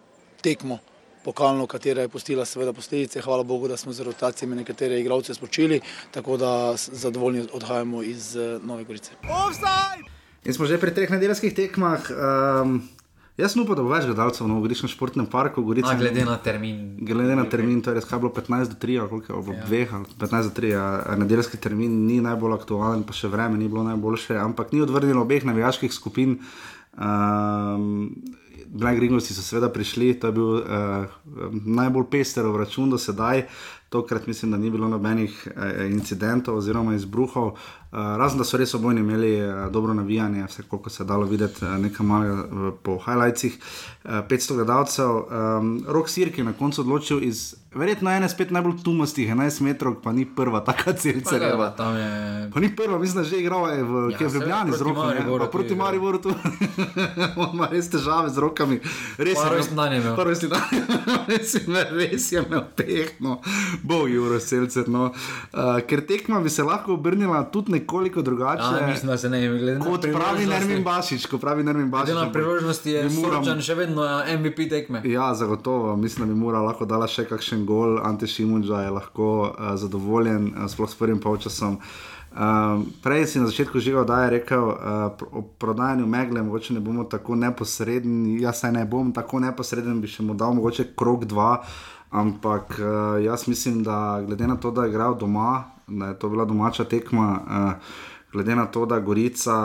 tekmo 0.42 0.78
pokalno, 1.24 1.66
katera 1.66 2.02
je 2.02 2.08
pustila 2.08 2.44
seveda 2.44 2.72
posledice. 2.72 3.20
Hvala 3.20 3.42
Bogu, 3.42 3.68
da 3.68 3.76
smo 3.76 3.92
z 3.92 4.06
rotacijami 4.06 4.56
nekatere 4.56 5.00
igralce 5.00 5.34
spočili, 5.34 5.80
tako 6.10 6.36
da 6.36 6.76
zadovoljni 6.76 7.46
odhajamo 7.52 8.02
iz 8.02 8.36
uh, 8.36 8.62
Nove 8.64 8.84
Gorice. 8.84 9.10
In 10.44 10.54
smo 10.54 10.66
že 10.66 10.80
pri 10.80 10.94
treh 10.94 11.10
nedeljskih 11.10 11.52
tekmah. 11.54 12.00
Um, 12.10 12.80
jaz 13.36 13.52
sem 13.52 13.60
upal, 13.62 13.76
da 13.76 13.84
bo 13.84 13.92
več 13.92 14.06
gledalcev 14.08 14.48
na 14.48 14.56
Goriškem 14.60 14.88
športnem 14.88 15.28
parku. 15.28 15.62
Gorica, 15.62 15.92
A, 15.92 15.98
glede 16.00 16.24
na 16.24 16.38
termin. 16.40 16.96
Glede 17.04 17.36
na 17.36 17.44
termin, 17.44 17.82
to 17.84 17.92
je 17.92 18.00
res 18.00 18.08
kaj 18.08 18.22
bilo 18.24 18.32
15 18.32 18.72
do 18.72 18.80
3, 18.80 18.96
ali 19.00 19.08
koliko 19.08 19.36
je 19.36 19.42
bilo 19.44 19.56
Ja. 19.58 19.66
2, 19.68 19.86
ali 19.98 20.04
15 20.24 20.48
do 20.48 20.54
3. 20.56 20.72
Ja, 20.72 21.16
nedeljski 21.20 21.60
termin 21.60 22.06
ni 22.06 22.20
najbolj 22.24 22.56
aktualen, 22.56 23.04
pa 23.04 23.12
še 23.12 23.28
vreme 23.28 23.60
ni 23.60 23.68
bilo 23.68 23.84
najboljše, 23.84 24.40
ampak 24.40 24.72
ni 24.72 24.80
odvrnilo 24.80 25.20
obeh 25.28 25.44
navijaških 25.44 25.92
skupin. 25.92 26.40
Um, 26.96 28.16
Black 28.72 28.98
Ringosi 29.02 29.34
so 29.34 29.42
seveda 29.42 29.68
prišli, 29.72 30.12
to 30.20 30.30
je 30.30 30.32
bil 30.32 30.50
uh, 30.60 30.64
najbolj 31.66 32.06
pester 32.10 32.46
račun 32.46 32.90
do 32.90 32.98
sedaj. 32.98 33.46
Tokrat 33.90 34.26
mislim, 34.26 34.52
da 34.54 34.58
ni 34.58 34.70
bilo 34.70 34.88
nobenih 34.88 35.48
uh, 35.50 35.90
incidentov 35.90 36.60
oziroma 36.62 36.94
izbruhov, 36.94 37.46
uh, 37.46 37.79
razen 37.92 38.38
da 38.38 38.44
so 38.44 38.56
res 38.56 38.74
obojni 38.74 39.00
imeli 39.00 39.32
uh, 39.40 39.72
dobro 39.72 39.94
navijanje, 39.94 40.44
vse 40.44 40.62
koliko 40.62 40.90
se 40.90 41.02
je 41.02 41.06
dalo 41.06 41.24
videti, 41.24 41.64
uh, 41.64 41.70
nekaj 41.72 42.06
malega 42.06 42.44
po 42.82 42.98
highlightsih. 42.98 43.58
Uh, 44.04 44.10
500 44.10 44.54
gledalcev, 44.54 45.10
um, 45.10 45.84
Rok 45.88 46.08
Sirk 46.08 46.38
je 46.38 46.44
na 46.44 46.52
koncu 46.52 46.80
odločil 46.80 47.22
iz 47.22 47.42
verjetno 47.72 48.10
ene 48.10 48.28
spet 48.28 48.50
najbolj 48.50 48.82
tumastih 48.84 49.28
11 49.28 49.60
metrov, 49.60 49.94
pa 49.94 50.12
ni 50.12 50.24
prva 50.26 50.60
taka 50.60 50.92
celca. 50.92 51.30
Pa 51.76 51.84
je- 51.88 52.50
Pa 52.50 52.60
ni 52.60 52.76
prva, 52.76 52.98
mislim, 52.98 53.22
da 53.22 53.28
že 53.28 53.36
igrala 53.36 53.70
je 53.70 53.82
v, 53.82 54.10
Ja, 54.10 54.18
ja, 54.20 54.28
Ljubljani 54.28 54.72
z 54.72 54.80
ja. 54.80 54.92
Mariboru 54.92 55.38
Pa 55.40 55.46
Proti 55.48 55.66
igra. 55.66 55.84
Mariboru 55.84 56.18
tu. 56.18 56.32
On 57.36 57.50
ima 57.54 57.68
res 57.70 57.90
težave 57.90 58.30
z 58.30 58.38
rokami. 58.38 58.80
Res 59.18 59.38
je 59.38 59.50
rojstni 59.50 59.76
dan 59.76 59.92
imel. 59.92 60.16
Pa 60.16 60.24
rojstni 60.24 60.48
dan 60.48 60.62
res 61.28 61.54
je 61.54 61.60
imel, 61.66 61.84
res 61.92 62.32
je 62.32 62.42
imel 62.42 62.64
pehno. 62.76 63.40
Bo 63.82 64.06
Juro 64.06 64.40
Selcer. 64.40 64.88
No. 64.88 65.12
Uh, 65.52 65.78
ker 65.80 66.00
tekma 66.02 66.40
bi 66.40 66.50
se 66.50 66.62
lahko 66.62 66.94
obrnila 66.94 67.44
tudi 67.44 67.72
nekoliko 67.80 68.22
drugače. 68.22 68.62
Ja, 68.80 68.86
mislim, 68.86 69.10
da 69.10 69.18
se 69.18 69.28
ne 69.28 69.48
na 69.48 69.84
Kot 69.84 70.06
pravi 70.12 70.46
Nermin 70.46 70.84
Bašič, 70.84 71.26
ko 71.26 71.38
pravi 71.38 71.64
Nermin. 71.64 71.90
Glede 71.90 72.14
na 72.14 72.32
priložnosti 72.32 72.90
je 72.90 73.10
Sorčan 73.10 73.60
še 73.62 73.74
vedno 73.74 74.04
eh, 74.04 74.36
MVP 74.38 74.68
tekme. 74.70 75.02
Ja, 75.04 75.34
zagotovo. 75.34 75.96
Mislim, 75.96 76.28
da 76.28 76.34
bi 76.34 76.40
moral 76.40 76.66
lahko 76.66 76.86
dala 76.86 77.08
še 77.08 77.24
kakšen 77.28 77.66
gol. 77.66 77.98
Ante 78.04 78.26
Šimunča 78.26 78.84
je 78.84 78.94
lahko 78.94 79.28
uh, 79.50 79.74
zadovoljen, 79.80 80.52
uh, 80.54 80.70
sploh 80.70 80.90
s 80.90 80.98
prvim 80.98 81.20
polčasom. 81.20 81.80
Um, 82.30 82.84
prej 83.02 83.26
si 83.26 83.40
na 83.42 83.50
začetku 83.50 83.80
živel, 83.82 84.04
da 84.06 84.22
je 84.22 84.30
rekel 84.38 84.62
uh, 84.62 84.76
o 85.34 85.42
prodajanju 85.42 86.06
megle, 86.06 86.42
mogoče 86.46 86.76
ne 86.76 86.80
bomo 86.80 87.04
tako 87.10 87.34
neposredni. 87.34 88.38
Jaz 88.42 88.62
saj 88.62 88.72
ne 88.76 88.84
bom 88.86 89.10
tako 89.12 89.40
neposreden, 89.42 89.98
bi 90.00 90.10
še 90.10 90.22
mu 90.22 90.38
dal 90.38 90.54
mogoče 90.54 90.92
krok 90.94 91.26
dva. 91.26 91.56
Ampak 92.10 92.78
uh, 92.78 93.18
jaz 93.22 93.48
mislim, 93.50 93.82
da 93.86 94.22
glede 94.26 94.46
na 94.46 94.56
to, 94.56 94.70
da 94.70 94.86
je 94.86 94.94
igral 94.94 95.18
doma, 95.18 95.79
da 95.90 96.06
je 96.06 96.18
to 96.18 96.28
bila 96.28 96.44
domača 96.44 96.84
tekma, 96.84 97.40
uh, 97.46 97.72
glede 98.32 98.56
na 98.56 98.66
to, 98.66 98.86
da 98.86 99.00
Gorica. 99.00 99.56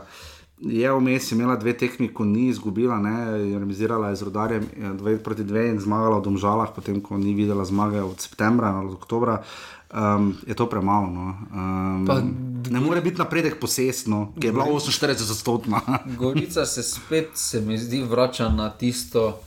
Uh, 0.00 0.28
Je 0.60 0.92
vmes 0.92 1.32
imela 1.32 1.56
dve 1.56 1.72
tekmi, 1.72 2.10
ko 2.14 2.24
ni 2.24 2.48
izgubila, 2.48 2.98
ne, 3.00 3.40
je 3.48 3.58
remisirala 3.58 4.08
je 4.08 4.16
z 4.16 4.22
rodarjem 4.22 4.66
2 4.76 5.18
proti 5.24 5.42
2 5.42 5.70
in 5.70 5.80
zmagala 5.80 6.18
v 6.18 6.22
Domžalah, 6.22 6.68
potem 6.76 7.00
ko 7.00 7.16
ni 7.16 7.32
videla 7.34 7.64
zmage 7.64 8.02
od 8.02 8.20
septembra 8.20 8.68
ali 8.68 8.92
od 8.92 8.94
oktobra. 9.00 9.40
Um, 9.88 10.36
je 10.46 10.54
to 10.54 10.66
premalo. 10.68 11.08
No. 11.08 11.34
Um, 11.54 12.04
Pa- 12.06 12.22
ne 12.70 12.80
more 12.80 13.00
biti 13.00 13.18
napredek 13.18 13.56
posestno, 13.60 14.32
ki 14.40 14.46
je 14.46 14.52
bila 14.52 14.66
48 14.68 15.30
odstotna. 15.32 15.80
Gorica 16.18 16.66
se 16.66 16.82
spet, 16.82 17.30
se 17.34 17.60
mi 17.60 17.78
zdi, 17.78 18.02
vrača 18.04 18.48
na 18.48 18.70
tisto. 18.70 19.40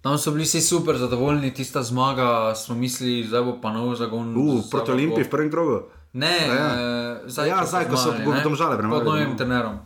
Tam 0.00 0.18
so 0.18 0.30
bili 0.30 0.44
vsi 0.44 0.60
super 0.60 0.96
zadovoljni, 0.96 1.54
tista 1.54 1.82
zmaga, 1.82 2.54
smo 2.54 2.74
mislili, 2.74 3.28
da 3.28 3.42
bo 3.42 3.58
pa 3.62 3.72
nov 3.72 3.94
zagon. 3.94 4.36
Uh, 4.36 4.64
proti 4.70 4.90
Olimpiji 4.90 5.24
v 5.24 5.30
prvem 5.30 5.50
krogu. 5.50 5.82
Ne, 6.12 6.36
Ja. 6.48 6.66
eh, 6.66 7.20
zdaj, 7.26 7.48
Ja, 7.48 7.66
zdaj, 7.66 7.88
ko 7.88 7.96
so 7.96 8.12
Domžale 8.44 8.76
premagali, 8.78 9.04
Pod 9.04 9.14
novim 9.14 9.30
no. 9.30 9.36
trenerom. 9.36 9.76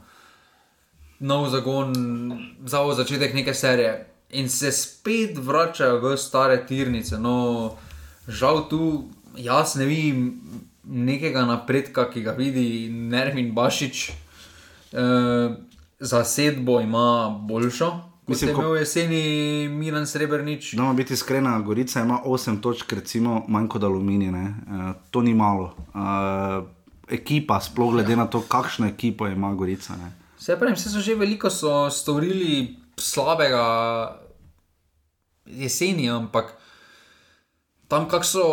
Nov 1.20 1.48
zagon, 1.48 1.92
za 2.64 2.94
začetek 2.94 3.34
neke 3.34 3.54
serije. 3.54 4.06
In 4.30 4.48
se 4.48 4.72
spet 4.72 5.38
vračajo 5.38 6.00
v 6.00 6.16
stare 6.16 6.66
tirnice. 6.66 7.18
No, 7.18 7.76
žal 8.28 8.68
tu 8.68 9.04
jaz 9.36 9.74
ne 9.74 9.84
vidim 9.84 10.40
nekega 10.84 11.44
napredka, 11.44 12.10
ki 12.10 12.22
ga 12.22 12.30
vidi 12.32 12.88
Nermin 12.90 13.54
Bašič. 13.54 14.10
E, 14.92 15.04
zasedbo 16.00 16.80
ima 16.80 17.28
boljšo. 17.40 18.13
Mislim, 18.26 18.54
ko- 18.54 18.62
je 18.62 18.66
imel 18.66 18.76
jeseni 18.76 19.68
Milan 19.68 20.06
Srebrnič. 20.06 20.72
No, 20.72 20.94
biti 20.94 21.14
iskrena, 21.14 21.60
Gorica 21.60 22.00
ima 22.00 22.20
8 22.24 22.60
točk, 22.60 22.92
recimo, 22.92 23.44
manj 23.48 23.68
kot 23.68 23.82
aluminij. 23.82 24.30
Uh, 24.30 24.36
to 25.10 25.22
ni 25.22 25.34
malo. 25.34 25.74
Uh, 25.94 26.64
ekipa, 27.08 27.60
sploh 27.60 27.92
glede 27.92 28.16
na 28.16 28.26
to, 28.26 28.40
kakšno 28.40 28.86
ekipo 28.86 29.26
ima 29.26 29.54
Gorica. 29.54 29.96
Ne. 29.96 30.12
Vse 30.38 30.56
pravim, 30.58 30.74
vse 30.74 30.90
so 30.90 31.00
že 31.00 31.14
veliko 31.14 31.50
so 31.50 31.90
storili 31.90 32.76
slabega 32.96 33.64
jeseni, 35.46 36.10
ampak 36.10 36.54
tam, 37.88 38.08
kako 38.08 38.24
so 38.24 38.44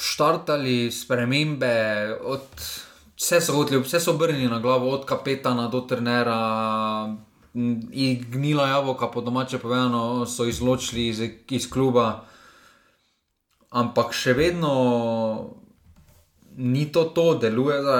štartali 0.00 0.90
spremembe, 0.92 2.16
od, 2.24 2.46
vse 3.16 3.40
so 3.40 3.62
vse 3.62 4.00
so 4.00 4.14
obrnili 4.14 4.48
na 4.48 4.58
glavo, 4.58 4.90
od 4.90 5.04
kapetana 5.04 5.68
do 5.68 5.80
trenera. 5.80 6.38
Gnila 8.30 8.68
jabolka, 8.68 9.06
po 9.06 9.20
domače 9.20 9.58
povedano, 9.58 10.26
so 10.26 10.44
izločili 10.44 11.08
iz, 11.08 11.22
iz 11.50 11.70
kluba. 11.70 12.24
Ampak 13.70 14.14
še 14.16 14.32
vedno 14.32 14.72
ni 16.56 16.88
to 16.92 17.04
to, 17.04 17.34
deluje, 17.38 17.82
da 17.82 17.98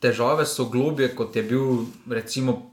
težave 0.00 0.46
so 0.46 0.64
globje, 0.64 1.10
kot 1.14 1.36
je 1.36 1.42
bil 1.42 1.84
recimo 2.10 2.70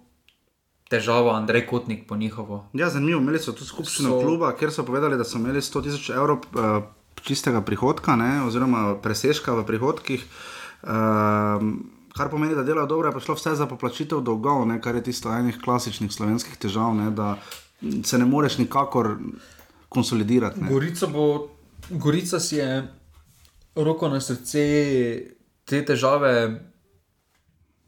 težava 0.90 1.36
Andrej 1.36 1.66
Kotnik 1.68 2.08
po 2.08 2.16
njihovo. 2.16 2.66
Ja, 2.74 2.90
zanimivo, 2.90 3.20
imeli 3.20 3.40
so 3.40 3.52
tudi 3.52 3.68
skupščino 3.68 4.10
So- 4.10 4.22
kluba, 4.24 4.54
kjer 4.56 4.72
so 4.72 4.86
povedali, 4.88 5.18
da 5.18 5.24
so 5.28 5.38
imeli 5.38 5.62
100 5.62 5.84
tisoč 5.84 6.10
evrov 6.10 6.48
uh, 6.56 6.88
čistega 7.22 7.62
prihodka, 7.62 8.16
ne, 8.16 8.44
oziroma 8.48 8.96
presežka 9.04 9.54
v 9.60 9.66
prihodkih. 9.68 10.24
Um, 10.84 11.97
Kar 12.18 12.30
pomeni, 12.30 12.56
da 12.56 12.64
delajo 12.64 12.88
dobro, 12.88 13.10
je 13.10 13.14
pa 13.14 13.20
šlo 13.20 13.36
vse 13.36 13.56
za 13.56 13.68
poplačitev 13.70 14.22
dolgov, 14.26 14.66
ne, 14.68 14.82
kar 14.82 14.96
je 14.96 15.04
tisto 15.04 15.32
enih 15.34 15.60
klasičnih 15.64 16.12
slovenskih 16.12 16.58
težav, 16.58 16.96
ne, 16.96 17.12
da 17.12 17.36
se 18.04 18.18
ne 18.18 18.26
moreš 18.26 18.58
nikakor 18.58 19.16
konsolidirati. 19.90 20.62
Ne. 20.62 20.72
Gorica, 20.74 21.08
bo, 21.08 21.50
Gorica 21.90 22.40
si 22.40 22.56
je 22.56 22.88
roko 23.76 24.10
na 24.10 24.22
srce 24.22 24.64
te 25.66 25.86
težave 25.86 26.34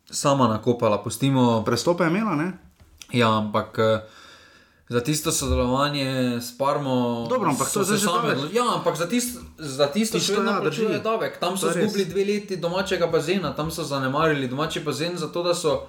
sama 0.05 0.47
nakopala. 0.47 1.03
Pustimo, 1.03 1.63
Prestope 1.65 2.03
je 2.03 2.09
imela, 2.09 2.35
ne? 2.35 2.51
ja, 3.11 3.37
ampak 3.37 3.79
eh, 3.79 4.01
za 4.89 4.99
tisto 5.01 5.31
sodelovanje 5.31 6.09
s 6.39 6.57
Parmo. 6.57 7.27
Dobro, 7.29 7.49
ampak 7.49 7.67
to 7.67 7.79
je 7.81 7.85
že 7.87 7.97
sami 7.99 8.29
odlo- 8.29 8.49
Ja, 8.51 8.65
ampak 8.73 8.95
za 8.95 9.05
tisto, 9.05 9.39
za 9.55 9.87
tisto 9.87 10.17
Tisto, 10.17 10.33
še 10.33 10.37
vedno 10.37 10.51
ja, 10.51 10.61
plačuje 10.61 10.99
davek. 10.99 11.37
Tam 11.37 11.53
so 11.55 11.69
izgubili 11.69 12.05
dve 12.05 12.25
leti 12.25 12.57
domačega 12.57 13.07
bazena, 13.07 13.53
tam 13.53 13.69
so 13.69 13.83
zanemarili 13.83 14.47
domači 14.47 14.79
bazen, 14.79 15.17
zato 15.17 15.43
da 15.43 15.53
so. 15.53 15.87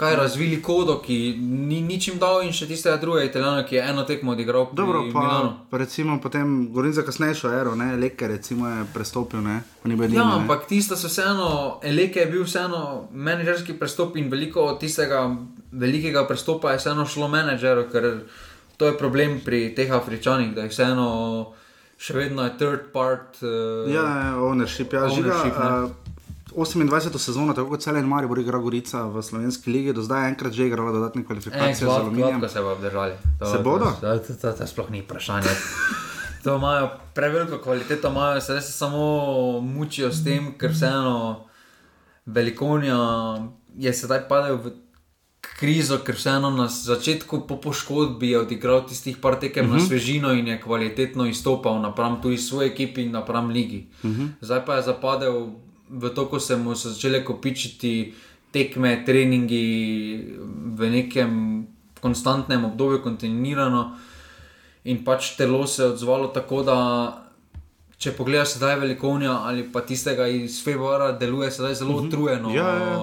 Kaj 0.00 0.14
razvili 0.16 0.62
kodo, 0.64 0.94
ki 1.04 1.36
ni 1.44 1.82
ničim 1.84 2.16
dal, 2.18 2.40
in 2.46 2.54
še 2.56 2.64
tistega 2.70 2.96
drugega 2.96 3.26
italijana, 3.28 3.66
ki 3.68 3.76
je 3.76 3.82
eno 3.84 4.04
tekmo 4.08 4.32
odigral 4.32 4.70
Dobro, 4.72 5.02
pa, 5.12 5.24
pa 5.70 5.80
recimo 5.82 6.16
potem 6.24 6.70
govorim 6.72 6.94
za 6.96 7.04
kasnejšo 7.04 7.52
ero, 7.52 7.74
ne, 7.76 7.90
Leke 8.00 8.28
recimo 8.28 8.68
je 8.68 8.86
prestopil, 8.94 9.42
ne, 9.44 9.58
pa 9.82 9.88
ni 9.92 9.98
bilo 10.00 10.08
Ja, 10.16 10.24
ne. 10.24 10.40
ampak 10.40 10.64
tisto 10.70 10.96
so 10.96 11.10
vseeno, 11.12 11.50
Eleke 11.84 12.24
je 12.24 12.30
bil 12.32 12.44
vseeno 12.48 13.08
menedžerski 13.12 13.76
prestop 13.76 14.16
in 14.16 14.30
veliko 14.32 14.64
od 14.72 14.80
tistega 14.80 15.26
velikega 15.72 16.24
prestopa 16.26 16.72
je 16.72 16.80
vseeno 16.80 17.04
šlo 17.06 17.28
menedžeru, 17.28 17.84
ker 17.92 18.24
to 18.80 18.88
je 18.88 18.96
problem 18.98 19.40
pri 19.44 19.74
teh 19.76 19.92
Afričanih, 19.92 20.54
da 20.56 20.64
jih 20.64 20.72
vseeno 20.72 21.08
še 22.00 22.14
vedno 22.16 22.48
je 22.48 22.56
third 22.56 22.88
part. 22.94 23.36
Uh, 23.44 23.84
Ja, 23.92 24.00
ja, 24.00 24.32
ownership, 24.40 24.96
ja. 24.96 25.04
Ownership, 25.12 25.52
ne. 25.60 26.09
Uh, 26.52 26.64
28. 26.66 27.18
sezono, 27.18 27.54
tako 27.54 27.68
kot 27.68 27.80
celej 27.80 28.02
Maribor 28.02 28.38
igra 28.38 28.58
Gorica 28.58 29.04
v 29.06 29.22
slovenski 29.22 29.70
ligi, 29.70 29.92
do 29.92 30.02
zdaj 30.02 30.28
enkrat 30.28 30.52
že 30.52 30.66
igrala 30.66 30.92
dodatne 30.92 31.24
kvalifikacije 31.24 31.88
z 31.88 31.90
aluminijem. 31.90 32.40
Gladko 32.40 32.54
se 32.54 32.62
bo 32.62 32.72
obdržali. 32.72 33.12
To, 33.38 33.46
Se 33.46 33.58
bodo? 33.58 33.92
To, 34.00 34.18
to, 34.18 34.34
to, 34.34 34.52
to 34.52 34.66
sploh 34.66 34.90
ni 34.90 35.02
vprašanje. 35.02 35.50
To 36.42 36.56
imajo 36.56 36.88
preveliko 37.14 37.58
kvaliteto, 37.58 38.08
imajo 38.08 38.40
se 38.40 38.54
res 38.54 38.76
samo 38.76 39.60
mučijo 39.60 40.08
s 40.12 40.24
tem, 40.24 40.54
ker 40.58 40.72
vseeno 40.72 41.44
velikonja 42.26 42.96
je 43.76 43.92
sedaj 43.92 44.24
padel 44.28 44.56
v 44.56 44.72
krizo, 45.40 45.98
ker 46.04 46.16
vseeno 46.16 46.50
na 46.50 46.68
začetku 46.68 47.42
po 47.48 47.58
poškodbi 47.60 48.30
je 48.30 48.40
odigral 48.40 48.86
tistih 48.88 49.16
par 49.16 49.36
tekem 49.40 49.66
uh 49.66 49.72
-huh. 49.72 49.80
na 49.80 49.86
svežino 49.86 50.32
in 50.32 50.48
je 50.48 50.60
kvalitetno 50.60 51.26
izstopal 51.26 51.80
napram 51.80 52.22
tudi 52.22 52.38
svoji 52.38 52.70
ekipi 52.70 53.02
in 53.02 53.12
napram 53.12 53.48
ligi. 53.48 53.90
Uh 54.02 54.10
-huh. 54.10 54.28
Zdaj 54.40 54.64
pa 54.64 54.74
je 54.74 54.82
zapadel 54.82 55.48
v 55.90 56.10
to, 56.14 56.26
ko 56.26 56.40
se 56.40 56.56
mu 56.56 56.74
so 56.74 56.90
začele 56.90 57.24
kopičiti 57.24 58.14
tekme, 58.52 59.02
treningi 59.06 59.66
v 60.76 60.90
nekem 60.90 61.66
konstantnem 62.00 62.64
obdobju, 62.64 63.02
kontinuirano. 63.02 63.90
In 64.84 65.04
pač 65.04 65.34
telo 65.36 65.66
se 65.66 65.82
je 65.82 65.88
odzvalo 65.92 66.30
tako, 66.34 66.62
da 66.62 66.76
če 68.00 68.14
pogledaš 68.16 68.56
sedaj 68.56 68.78
velikonja 68.80 69.42
ali 69.44 69.66
pa 69.72 69.82
tistega 69.84 70.24
iz 70.26 70.62
februarja, 70.64 71.12
deluje 71.20 71.50
sedaj 71.52 71.74
zelo 71.82 71.98
utrujeno. 72.00 72.52
Ja, 72.54 72.68
ja, 72.80 72.94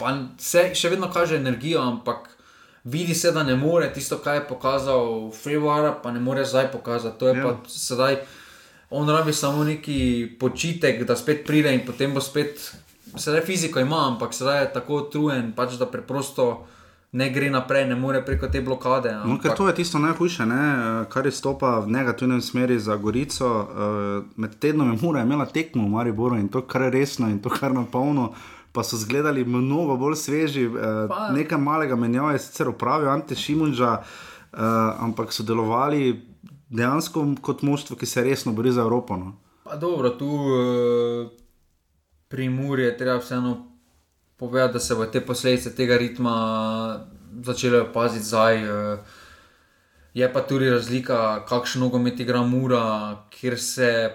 Pa 0.00 0.10
se 0.42 0.70
še 0.74 0.90
vedno 0.90 1.10
kaže 1.12 1.36
energijo, 1.36 1.82
ampak 1.84 2.32
vidi 2.84 3.14
se, 3.14 3.30
da 3.32 3.44
ne 3.44 3.54
more 3.56 3.92
tisto, 3.92 4.18
kar 4.18 4.40
je 4.40 4.46
pokazal 4.48 5.30
februarja, 5.36 5.92
pa 6.02 6.10
ne 6.12 6.20
more 6.20 6.44
zdaj 6.44 6.72
pokazati. 6.72 7.18
To 7.20 7.28
je 7.28 7.34
Ja. 7.34 7.44
ja. 7.44 7.52
pa 7.52 7.68
sedaj, 7.68 8.16
on 8.94 9.08
rabi 9.10 9.32
samo 9.32 9.64
neki 9.64 9.96
počitek, 10.40 11.02
da 11.04 11.16
spet 11.16 11.42
pride 11.46 11.74
in 11.74 11.82
potem 11.86 12.14
bo 12.14 12.20
spet, 12.20 12.60
sedaj 13.16 13.42
fiziko 13.46 13.80
ima, 13.82 14.06
ampak 14.12 14.34
sedaj 14.34 14.60
je 14.60 14.72
tako 14.72 15.02
utrujen, 15.02 15.52
pač 15.56 15.74
da 15.80 15.86
preprosto. 15.86 16.66
Ne 17.14 17.28
gre 17.30 17.46
naprej, 17.50 17.84
ne 17.86 17.94
more 17.94 18.18
preko 18.26 18.48
te 18.50 18.58
blokade. 18.60 19.12
No, 19.22 19.36
ker 19.38 19.52
to 19.54 19.68
je 19.68 19.74
tisto 19.74 20.00
najhujše, 20.02 20.46
ne, 20.50 20.62
eh, 20.74 21.04
kar 21.06 21.26
izstopa 21.26 21.76
v 21.78 21.92
negativnem 21.94 22.40
smeri 22.42 22.78
za 22.78 22.96
Gorico. 22.96 23.50
eh, 23.62 24.24
Med 24.36 24.58
tednom 24.58 24.90
je 24.90 24.98
mora 25.02 25.22
imela 25.22 25.46
tekmo 25.46 25.84
v 25.86 25.90
Mariboru 25.94 26.34
in 26.36 26.48
to 26.48 26.62
kar 26.66 26.90
resno 26.90 27.28
in 27.30 27.38
to 27.38 27.50
kar 27.54 27.70
na 27.74 27.84
polno. 27.92 28.32
Pa 28.72 28.82
so 28.82 28.96
izgledali 28.96 29.44
mnogo 29.44 29.96
bolj 29.96 30.16
sveži, 30.16 30.64
eh, 30.66 30.70
nekaj 31.32 31.58
malega 31.58 31.94
menjava 31.96 32.32
je 32.32 32.38
sicer 32.38 32.68
upravil 32.68 33.08
Ante 33.08 33.34
Šimunža, 33.34 33.92
eh, 34.52 34.58
ampak 34.98 35.30
so 35.32 35.42
delovali 35.46 36.33
dejansko 36.68 37.26
kot 37.40 37.62
moštvo, 37.62 37.96
ki 37.96 38.06
se 38.06 38.22
resno 38.24 38.52
bori 38.52 38.72
za 38.72 38.80
Evropo. 38.80 39.16
No. 39.16 39.36
Pa 39.64 39.76
dobro, 39.76 40.10
tu 40.10 40.28
uh, 40.28 41.30
pri 42.28 42.48
Muri 42.48 42.82
je 42.82 42.96
treba 42.98 43.18
vseeno 43.18 43.66
povedati, 44.36 44.72
da 44.72 44.80
se 44.80 44.94
bo 44.94 45.06
te 45.06 45.20
posledice 45.20 45.74
tega 45.74 45.96
ritma 45.96 47.06
začele 47.42 47.80
opaziti 47.80 48.24
zdaj. 48.24 48.64
Uh, 48.64 48.98
je 50.14 50.32
pa 50.32 50.40
tudi 50.40 50.70
razlika, 50.70 51.44
kakšen 51.48 51.82
nogomet 51.82 52.20
igra 52.20 52.42
Mura, 52.42 53.16
kjer 53.30 53.58
se, 53.60 54.10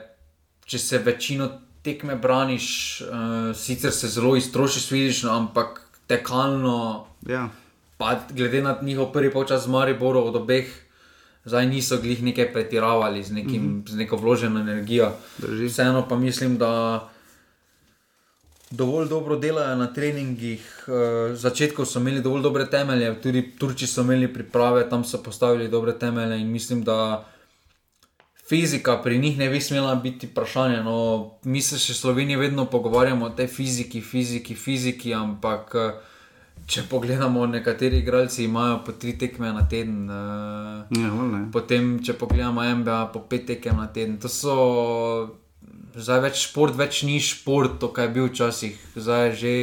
če 0.66 0.80
se 0.80 0.98
večino 0.98 1.50
tekme 1.84 2.16
braniš, 2.16 3.02
uh, 3.02 3.56
sicer 3.56 3.92
se 3.92 4.08
zelo 4.08 4.36
iztrošiš 4.36 4.90
fizično, 4.90 5.32
ampak 5.32 5.82
tekalno 6.08 7.06
Ja. 7.28 7.50
pa 7.98 8.20
glede 8.32 8.62
na 8.62 8.78
njihov 8.82 9.12
prvi 9.12 9.32
polčas 9.32 9.64
z 9.64 9.68
Mariborom 9.68 10.28
od 10.28 10.36
obeh, 10.36 10.89
zdaj 11.46 11.68
niso 11.68 11.98
glih 11.98 12.24
nekaj 12.24 12.54
pretiravali 12.54 13.24
z, 13.24 13.32
nekim, 13.32 13.64
mm 13.64 13.84
-hmm. 13.84 13.90
z 13.92 13.96
neko 13.96 14.18
vloženo 14.18 14.60
energijo. 14.60 15.12
Drži. 15.38 15.66
Vseeno 15.66 16.08
pa 16.10 16.16
mislim, 16.16 16.58
da 16.58 17.10
dovolj 18.70 19.08
dobro 19.08 19.36
delajo 19.36 19.76
na 19.76 19.94
treningih. 19.94 20.86
Uh, 20.88 21.36
začetkov 21.36 21.86
so 21.86 22.00
imeli 22.00 22.22
dovolj 22.22 22.42
dobre 22.42 22.70
temelje, 22.70 23.22
tudi 23.22 23.52
Turči 23.58 23.88
so 23.88 24.02
imeli 24.02 24.34
priprave, 24.34 24.90
tam 24.90 25.04
so 25.04 25.24
postavili 25.24 25.68
dobre 25.68 26.00
temelje 26.00 26.42
in 26.42 26.52
mislim, 26.52 26.84
da. 26.84 27.26
Fizika 28.50 29.02
pri 29.02 29.18
njih 29.18 29.38
ne 29.38 29.50
bi 29.50 29.62
smela 29.62 29.96
biti 29.96 30.28
vprašanje. 30.28 30.84
No, 30.84 31.30
mi 31.44 31.62
se 31.62 31.78
še 31.78 31.94
v 31.94 31.98
Sloveniji 31.98 32.38
vedno 32.38 32.66
pogovarjamo 32.66 33.26
o 33.26 33.30
tej 33.30 33.48
fiziki, 33.48 34.02
fiziki, 34.02 34.56
fiziki, 34.56 35.14
ampak 35.14 35.76
eh, 35.76 35.92
če 36.66 36.84
pogledamo, 36.84 37.46
nekateri 37.46 37.98
igralci 37.98 38.44
imajo 38.44 38.84
po 38.86 38.92
tri 38.92 39.18
tekme 39.18 39.54
na 39.54 39.64
teden, 39.64 40.06
eh, 40.06 40.86
Ja, 40.92 41.10
ne. 41.10 41.52
potem 41.52 42.00
če 42.00 42.14
pogledamo 42.14 42.62
MBA, 42.64 43.06
po 43.08 43.20
pet 43.22 43.46
tekem 43.46 43.78
na 43.78 43.88
teden. 43.88 44.18
To 44.18 44.30
so 44.30 44.56
zdaj 45.96 46.20
več 46.22 46.36
šport, 46.44 46.76
več 46.76 47.04
ni 47.04 47.20
šport, 47.20 47.80
to 47.80 47.88
kaj 47.90 48.06
je 48.06 48.10
bil 48.10 48.26
včasih. 48.26 48.76
Zdaj 48.96 49.32
že. 49.34 49.54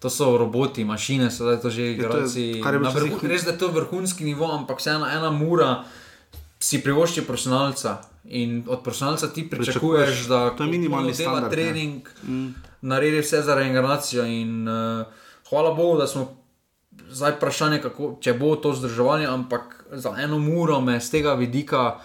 To 0.00 0.10
so 0.10 0.34
roboti, 0.34 0.82
mašine, 0.82 1.30
sedaj 1.30 1.60
to 1.60 1.70
že 1.70 1.94
vrhu- 1.94 2.10
včasih- 2.26 3.22
Res, 3.22 3.44
da 3.44 3.50
je 3.50 3.58
to 3.58 3.68
vrhunski 3.68 4.24
nivo, 4.24 4.50
ampak 4.50 4.78
vseeno 4.78 5.06
ena 5.06 5.30
mura 5.30 5.84
si 6.58 6.82
privošči 6.82 7.22
profesionalca. 7.22 8.02
In 8.24 8.64
od 8.66 8.82
profesionalca 8.82 9.28
ti 9.28 9.42
pričakuješ, 9.44 9.78
Pričakuješ, 9.78 10.26
da 10.26 10.50
to 10.50 10.64
je 10.64 10.70
minimalni 10.70 11.14
standard, 11.14 11.44
ne. 11.44 11.50
trening, 11.52 12.02
mm. 12.24 12.48
naredi 12.82 13.20
vse 13.20 13.42
za 13.42 13.54
regeneracijo. 13.54 14.24
In 14.24 14.66
uh, 14.66 15.06
hvala 15.52 15.74
Bogu, 15.74 15.98
da 15.98 16.06
smo 16.06 16.26
zdaj 17.10 17.36
vprašanje, 17.36 17.78
kako, 17.84 18.16
če 18.20 18.32
bo 18.40 18.54
to 18.56 18.72
zdržovanje, 18.72 19.26
ampak 19.28 19.84
za 19.92 20.14
eno 20.18 20.38
uro 20.60 20.80
me 20.80 21.00
z 21.00 21.10
tega 21.10 21.34
vidika 21.36 21.98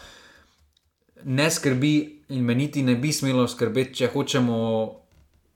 ne 1.24 1.52
skrbi 1.52 2.24
in 2.30 2.44
me 2.44 2.56
niti 2.56 2.84
ne 2.84 2.96
bi 2.96 3.14
smelo 3.14 3.48
skrbeti, 3.48 4.02
če 4.02 4.10
hočemo, 4.14 4.58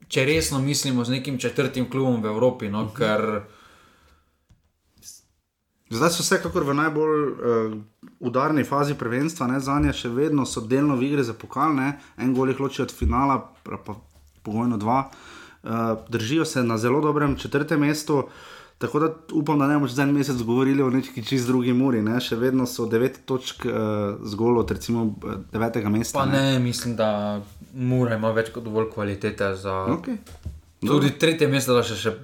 če 0.08 0.24
resno 0.26 0.60
mislimo 0.60 1.04
z 1.04 1.18
nekim 1.18 1.40
četrtim 1.40 1.90
klubom 1.92 2.24
v 2.24 2.32
Evropi. 2.32 2.70
No, 2.70 2.84
uh 2.84 2.88
-huh. 2.88 2.98
Ker 2.98 3.42
Zdaj 5.92 6.10
so 6.10 6.24
vsekakor 6.24 6.64
v 6.64 6.74
najbolj 6.74 7.24
uh, 7.28 7.74
udarni 8.20 8.64
fazi 8.64 8.94
prvenstva, 8.96 9.48
ne, 9.48 9.60
za 9.60 9.80
nje 9.80 9.94
še 9.94 10.10
vedno 10.10 10.46
so 10.46 10.62
delno 10.62 10.96
v 10.96 11.04
igri 11.04 11.24
za 11.24 11.34
pokal, 11.34 11.76
ne, 11.76 12.00
en 12.18 12.34
gol 12.34 12.48
jih 12.48 12.60
loči 12.60 12.82
od 12.82 12.92
finala, 12.92 13.54
pa, 13.64 13.78
pa 13.78 13.96
pogojno 14.44 14.78
dva. 14.78 15.00
Uh, 15.00 15.16
držijo 16.10 16.46
se 16.46 16.64
na 16.64 16.78
zelo 16.78 17.02
dobrem 17.02 17.36
četrtem 17.36 17.80
mestu. 17.80 18.24
Tako 18.82 19.00
da 19.00 19.14
upam, 19.34 19.60
da 19.60 19.68
ne 19.68 19.74
bomo 19.74 19.88
za 19.88 20.04
en 20.04 20.12
mesec 20.12 20.42
govorili 20.42 20.84
o 20.84 20.90
neki 20.90 21.26
čist 21.26 21.48
drugi 21.48 21.74
muri. 21.74 22.02
Ne? 22.02 22.18
Še 22.20 22.36
vedno 22.36 22.66
so 22.66 22.88
devet 22.90 23.20
točk 23.30 23.66
uh, 23.66 23.74
zgolj 24.26 24.58
od 24.58 24.72
recimo 24.72 25.04
eh, 25.06 25.36
devetega 25.54 25.90
mesta. 25.90 26.20
pa 26.20 26.26
ne, 26.26 26.60
mislim, 26.60 26.96
da 26.96 27.42
Mura 27.74 28.16
ima 28.16 28.32
več 28.32 28.50
kot 28.50 28.64
dovolj 28.64 28.90
kvalitete 28.94 29.54
za. 29.56 29.76
Okay. 30.00 30.18
Tudi 30.82 31.12
tretje 31.20 31.48
mesto, 31.48 31.78
da 31.78 31.84
še, 31.86 31.96
še 31.96 32.16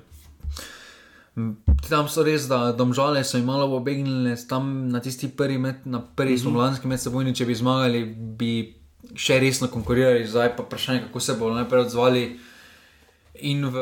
Tam 1.85 2.07
so 2.09 2.23
res, 2.25 2.47
da 2.49 2.71
domžale 2.73 3.21
so 3.23 3.37
jim 3.37 3.45
malo 3.45 3.69
obegnile, 3.77 4.33
tam 4.49 4.89
na 4.89 4.99
tisti 4.99 5.29
prvi 5.29 5.59
met, 5.61 5.85
na 5.85 6.01
prvi 6.01 6.31
mm 6.31 6.35
-hmm. 6.35 6.41
spomladanski 6.41 6.87
med 6.87 6.99
seboj, 6.99 7.33
če 7.33 7.45
bi 7.45 7.55
zmagali, 7.55 8.03
bi 8.39 8.73
še 9.15 9.39
resno 9.39 9.67
konkurirali, 9.67 10.25
zdaj 10.27 10.55
pa 10.57 10.63
vprašanje, 10.63 11.03
kako 11.05 11.19
se 11.19 11.33
bodo 11.39 11.55
najprej 11.55 11.81
odzvali. 11.81 12.39
In 13.41 13.65
v 13.69 13.77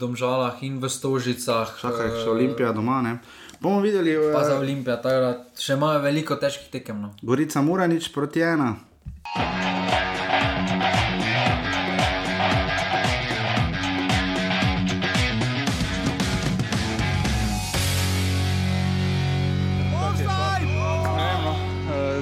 Domžalah, 0.00 0.62
in 0.64 0.80
v 0.80 0.88
Stožicah. 0.88 1.68
Čakaj, 1.80 2.24
še 2.24 2.30
Olimpija 2.32 2.72
doma, 2.72 3.02
ne? 3.04 3.18
Bomo 3.60 3.80
videli. 3.80 4.16
Pa 4.32 4.44
za 4.44 4.58
Olimpijo, 4.58 4.96
tako 4.96 5.20
da 5.20 5.60
še 5.60 5.76
imajo 5.76 6.00
veliko 6.04 6.36
težkih 6.36 6.68
tekem. 6.72 7.00
No. 7.00 7.12
Gorica 7.22 7.62
mora 7.62 7.86
nič 7.86 8.08
proti 8.12 8.44
ena. 8.44 8.76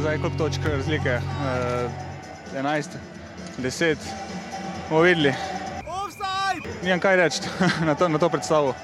zdaj 0.02 0.18
koliko 0.18 0.38
točk 0.38 0.64
razlike, 0.66 1.14
uh, 1.14 1.90
11, 2.58 2.88
10, 3.58 3.96
bomo 4.90 5.02
videli. 5.02 5.61
Nimam 6.82 7.00
kaj 7.00 7.16
reči 7.16 7.40
na, 7.86 7.94
to, 7.94 8.08
na 8.08 8.18
to 8.18 8.28
predstavo. 8.28 8.74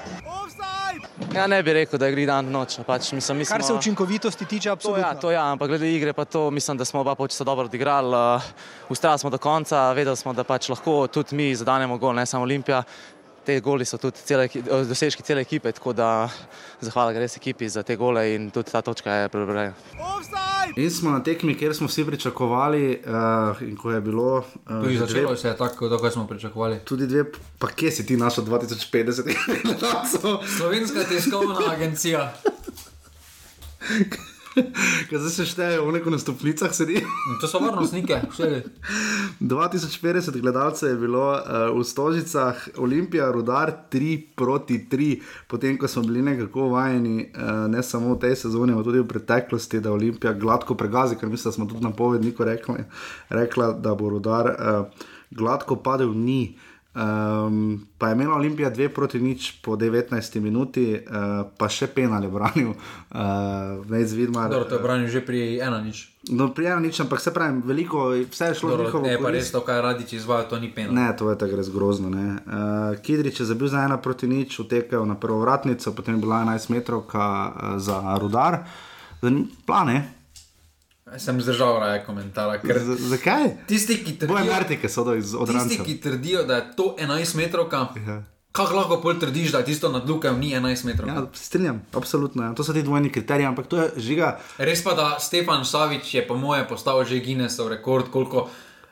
Ja, 1.29 1.45
ne 1.45 1.59
bi 1.61 1.73
rekel, 1.73 1.99
da 1.99 2.07
je 2.07 2.11
gre 2.11 2.25
dan 2.25 2.47
noč. 2.47 2.77
no, 2.77 2.83
Pač, 2.83 3.11
mislim, 3.11 3.37
mi 3.37 3.45
Kar 3.45 3.61
se 3.61 3.67
smo- 3.67 3.77
učinkovitosti 3.77 4.45
tiče, 4.45 4.67
To 4.67 4.73
absolutno. 4.73 5.01
ja, 5.01 5.13
to 5.15 5.31
ja, 5.31 5.43
ampak 5.45 5.67
glede 5.67 5.85
igre, 5.87 6.13
pa 6.13 6.25
to 6.25 6.49
mislim, 6.49 6.77
da 6.77 6.85
smo 6.85 6.99
oba 6.99 7.15
počasa 7.15 7.43
dobro 7.43 7.65
odigrali. 7.65 8.15
Uh, 8.35 8.41
Ustrajali 8.89 9.19
smo 9.19 9.29
do 9.29 9.37
konca, 9.37 9.91
vedeli 9.91 10.17
smo, 10.17 10.33
da 10.33 10.43
pač 10.43 10.69
lahko 10.69 11.07
tudi 11.07 11.35
mi 11.35 11.55
zadanemo 11.55 11.97
gol, 11.97 12.15
ne 12.15 12.25
samo 12.25 12.43
Olimpija. 12.43 12.83
Te 13.49 13.55
goli 13.65 13.85
so 13.85 13.97
tudi 13.97 14.21
cele, 14.21 14.45
dosežki 14.85 15.23
cele 15.25 15.41
ekipe, 15.41 15.71
tako 15.73 15.89
da 15.97 16.29
zahvala 16.85 17.15
gre 17.15 17.25
res 17.25 17.33
ekipi 17.39 17.65
za 17.65 17.81
te 17.81 17.95
gole 17.97 18.21
in 18.35 18.51
tudi 18.53 18.69
ta 18.69 18.83
točka 18.85 19.23
je 19.23 19.31
prebrojena. 19.33 19.73
In 20.77 20.91
smo 20.93 21.15
na 21.15 21.23
tekmi, 21.25 21.55
kjer 21.57 21.73
smo 21.73 21.89
vsi 21.89 22.05
pričakovali, 22.05 22.83
uh, 23.01 23.61
in 23.65 23.73
ko 23.77 23.95
je 23.95 24.01
bilo. 24.05 24.37
Uh, 24.37 24.83
Tudi 24.83 25.01
začelo 25.01 25.35
se 25.35 25.47
je 25.47 25.57
tako, 25.57 25.89
kot 25.97 26.13
smo 26.13 26.27
pričakovali. 26.27 26.79
Tudi 26.85 27.07
dve, 27.09 27.25
pa 27.57 27.73
kje 27.73 27.91
si 27.91 28.05
ti 28.05 28.17
našel 28.17 28.45
2050 28.45 29.33
gledalcev? 29.63 30.45
Slovenska 30.57 31.03
tiskovna 31.09 31.73
agencija. 31.73 32.33
Kaj 35.09 35.19
zdaj 35.19 35.31
se 35.31 35.45
šteje, 35.45 35.79
v 35.81 35.91
neko 35.93 36.09
na 36.09 36.19
stopnicah 36.19 36.73
sedi. 36.73 37.01
To 37.41 37.47
so 37.47 37.61
varnostnike, 37.61 38.21
vse. 38.31 38.63
2050 39.39 40.41
gledalcev 40.41 40.89
je 40.89 40.97
bilo 40.97 41.25
uh, 41.33 41.69
v 41.77 41.83
Stožicah, 41.85 42.67
Olimpija, 42.77 43.31
Rudar 43.31 43.71
3 43.91 44.17
proti 44.35 44.79
3, 44.91 45.21
potem 45.47 45.77
ko 45.77 45.87
smo 45.87 46.03
bili 46.07 46.21
nekako 46.25 46.69
vajeni, 46.73 47.29
uh, 47.29 47.67
ne 47.69 47.83
samo 47.83 48.15
v 48.15 48.21
tej 48.25 48.35
sezoni, 48.45 48.73
ampak 48.73 48.89
tudi 48.89 49.03
v 49.03 49.09
preteklosti, 49.09 49.83
da 49.83 49.93
Olimpija 49.93 50.33
gladko 50.33 50.75
pregazi, 50.75 51.19
ker 51.19 51.29
mislim, 51.29 51.51
da 51.51 51.55
smo 51.55 51.69
tudi 51.69 51.85
na 51.85 51.93
povedniku 51.93 52.43
rekli, 52.43 52.83
rekla, 53.29 53.73
da 53.77 53.95
bo 53.95 54.09
Rudar 54.09 54.53
uh, 54.55 55.07
gladko 55.31 55.75
padel 55.75 56.13
ni. 56.13 56.57
Um, 56.99 57.87
pa 57.97 58.07
je 58.07 58.13
imela 58.13 58.35
Olimpija 58.35 58.71
2 58.71 58.87
proti 58.87 59.19
nič 59.19 59.51
po 59.61 59.75
19 59.75 60.39
minuti, 60.39 60.99
uh, 60.99 61.47
pa 61.57 61.69
še 61.71 61.87
penal 61.87 62.23
je 62.23 62.29
branil, 62.29 62.73
uh, 62.75 63.79
Vejc 63.87 64.11
Vidmar. 64.11 64.49
Dobro, 64.51 64.67
to 64.67 64.75
je 64.75 64.83
branil 64.83 65.07
že 65.07 65.23
pri 65.23 65.63
ena 65.63 65.79
nič. 65.79 66.11
No, 66.35 66.51
prijavno 66.51 66.83
nič, 66.83 66.99
ampak 66.99 67.23
se 67.23 67.31
pravi, 67.31 67.61
veliko, 67.63 68.11
vse 68.27 68.51
je 68.51 68.59
šlo 68.59 68.75
Dobro, 68.75 68.85
njihovo 68.85 69.07
ne, 69.07 69.15
pa 69.15 69.31
res 69.31 69.51
to, 69.51 69.63
kar 69.63 69.79
radič 69.79 70.13
izvaja, 70.19 70.49
to 70.51 70.59
ni 70.59 70.67
pena. 70.75 70.91
Ne, 70.91 71.07
to 71.15 71.31
je 71.31 71.39
tako 71.39 71.55
res 71.55 71.71
grozno. 71.71 72.11
Uh, 72.11 72.99
Kidrič 72.99 73.39
je 73.39 73.47
zabil 73.47 73.71
za 73.71 73.87
ena 73.87 73.95
proti 73.95 74.27
nič, 74.27 74.59
utekel 74.59 75.07
na 75.07 75.15
prvo 75.15 75.39
vratnico, 75.39 75.95
potem 75.95 76.19
je 76.19 76.25
bila 76.27 76.43
11 76.43 76.67
metrov 76.67 77.07
uh, 77.07 77.79
za 77.79 78.19
rudar. 78.19 78.67
Zanim, 79.23 79.47
plane. 79.63 80.18
Sem 81.17 81.41
zdržal 81.41 81.79
raje 81.79 82.03
komentara. 82.05 82.59
Ker 82.59 82.79
Z, 82.79 82.97
zakaj? 83.09 83.65
tisti, 83.65 83.97
ki 83.97 84.13
trdijo, 84.13 84.37
do 85.03 85.13
iz 85.15 85.33
tisti, 85.33 85.83
ki 85.85 85.97
trdijo, 85.97 86.43
da 86.43 86.55
je 86.55 86.75
to 86.75 86.95
11 86.99 87.35
metrov, 87.35 87.65
Ja. 87.97 88.23
kako 88.51 88.75
lahko 88.75 89.01
pol 89.01 89.13
trdiš, 89.15 89.51
da 89.51 89.61
tisto 89.61 89.89
nad 89.89 90.09
lukem 90.09 90.39
ni 90.39 90.53
11 90.53 90.85
metrov? 90.85 91.07
Ja, 91.07 91.25
strinjam, 91.33 91.81
absolutno. 91.93 92.43
Ja. 92.43 92.53
To 92.53 92.63
so 92.63 92.73
ti 92.73 92.83
dvojni 92.83 93.09
kriteriji, 93.09 93.45
ampak 93.45 93.67
to 93.67 93.77
je 93.77 93.91
žiga. 93.97 94.37
Res 94.57 94.83
pa, 94.83 94.93
da 94.93 95.17
Stefan 95.19 95.65
Savič 95.65 96.13
je 96.13 96.21
po 96.21 96.35
moje 96.35 96.67
postavil 96.67 97.05
že 97.05 97.19
Guinnessov 97.19 97.69
rekord, 97.69 98.09
koliko 98.09 98.49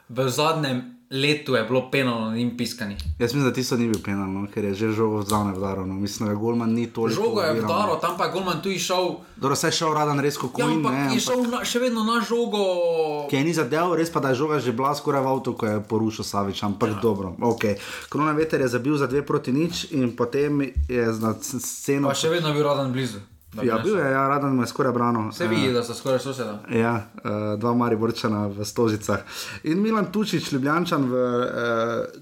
v 0.09 0.25
zadnjem 0.25 0.96
letu 1.11 1.55
je 1.55 1.63
bilo 1.63 1.91
penalno 1.91 2.35
in 2.35 2.57
piskani. 2.57 2.97
Jaz 3.19 3.33
mislim, 3.33 3.43
da 3.43 3.53
tisto 3.53 3.77
ni 3.77 3.87
bil 3.87 4.01
penal, 4.03 4.27
no, 4.27 4.47
ker 4.53 4.65
je 4.65 4.73
že 4.73 4.91
žogo 4.91 5.21
zdavne 5.21 5.53
vdaro. 5.55 5.85
No. 5.85 5.93
Mislim, 5.93 6.29
da 6.29 6.35
Golman 6.35 6.73
ni 6.73 6.87
toliko. 6.87 7.23
Žogo 7.23 7.41
je 7.41 7.53
no. 7.53 7.61
vdaro, 7.61 7.95
tam 7.95 8.17
pa 8.17 8.25
je 8.25 8.31
Golman 8.31 8.61
tu 8.61 8.69
išel. 8.69 9.15
Dobro, 9.35 9.55
saj 9.55 9.67
je 9.69 9.71
šel 9.71 9.93
radan 9.93 10.19
res 10.19 10.37
kot 10.37 10.51
Ja, 10.57 10.65
Queen, 10.65 10.77
ampak 10.77 10.93
ne, 10.93 11.15
je 11.15 11.19
šel 11.19 11.43
na, 11.47 11.63
še 11.63 11.79
vedno 11.79 12.03
na 12.03 12.19
žogo. 12.21 13.27
ki 13.29 13.35
je 13.35 13.43
ni 13.43 13.53
zadev, 13.53 13.95
res 13.95 14.11
pa 14.11 14.19
da 14.19 14.29
je 14.29 14.35
žoga 14.35 14.59
že 14.59 14.71
bila 14.71 14.95
skoraj 14.95 15.23
v 15.23 15.27
avtu, 15.27 15.53
ko 15.53 15.65
je 15.65 15.79
porušil 15.79 16.25
Savič, 16.25 16.63
ampak 16.63 16.89
ja. 16.89 16.99
dobro. 17.01 17.35
Okay. 17.39 17.79
Korona 18.09 18.31
veter 18.31 18.61
je 18.61 18.67
zabil 18.67 18.97
za 18.97 19.07
dve 19.07 19.23
proti 19.25 19.51
nič 19.51 19.91
in 19.91 20.11
potem 20.15 20.61
je 20.89 21.07
na 21.21 21.35
sceno. 21.39 22.07
Pa 22.07 22.15
še 22.17 22.29
vedno 22.29 22.51
je 22.51 22.55
bil 22.59 22.67
radan 22.67 22.91
blizu. 22.91 23.23
Ja, 23.63 23.77
bil 23.77 23.97
je, 23.97 24.11
ja, 24.11 24.27
radan 24.27 24.55
mu 24.55 24.63
je 24.63 24.67
skoraj 24.67 24.93
brano. 24.93 25.31
Se 25.31 25.47
vidi, 25.47 25.73
da 25.73 25.83
so 25.83 25.93
skoraj 25.93 26.19
soseda. 26.19 26.59
Ja, 26.69 26.95
uh, 27.23 27.59
dva 27.59 27.73
Mariborčana 27.73 28.47
v 28.47 28.65
Stožicah. 28.65 29.23
In 29.63 29.81
Milan 29.81 30.11
Tučič, 30.11 30.51
Ljubljančan 30.51 31.09
v 31.09 31.13
uh, 31.13 31.47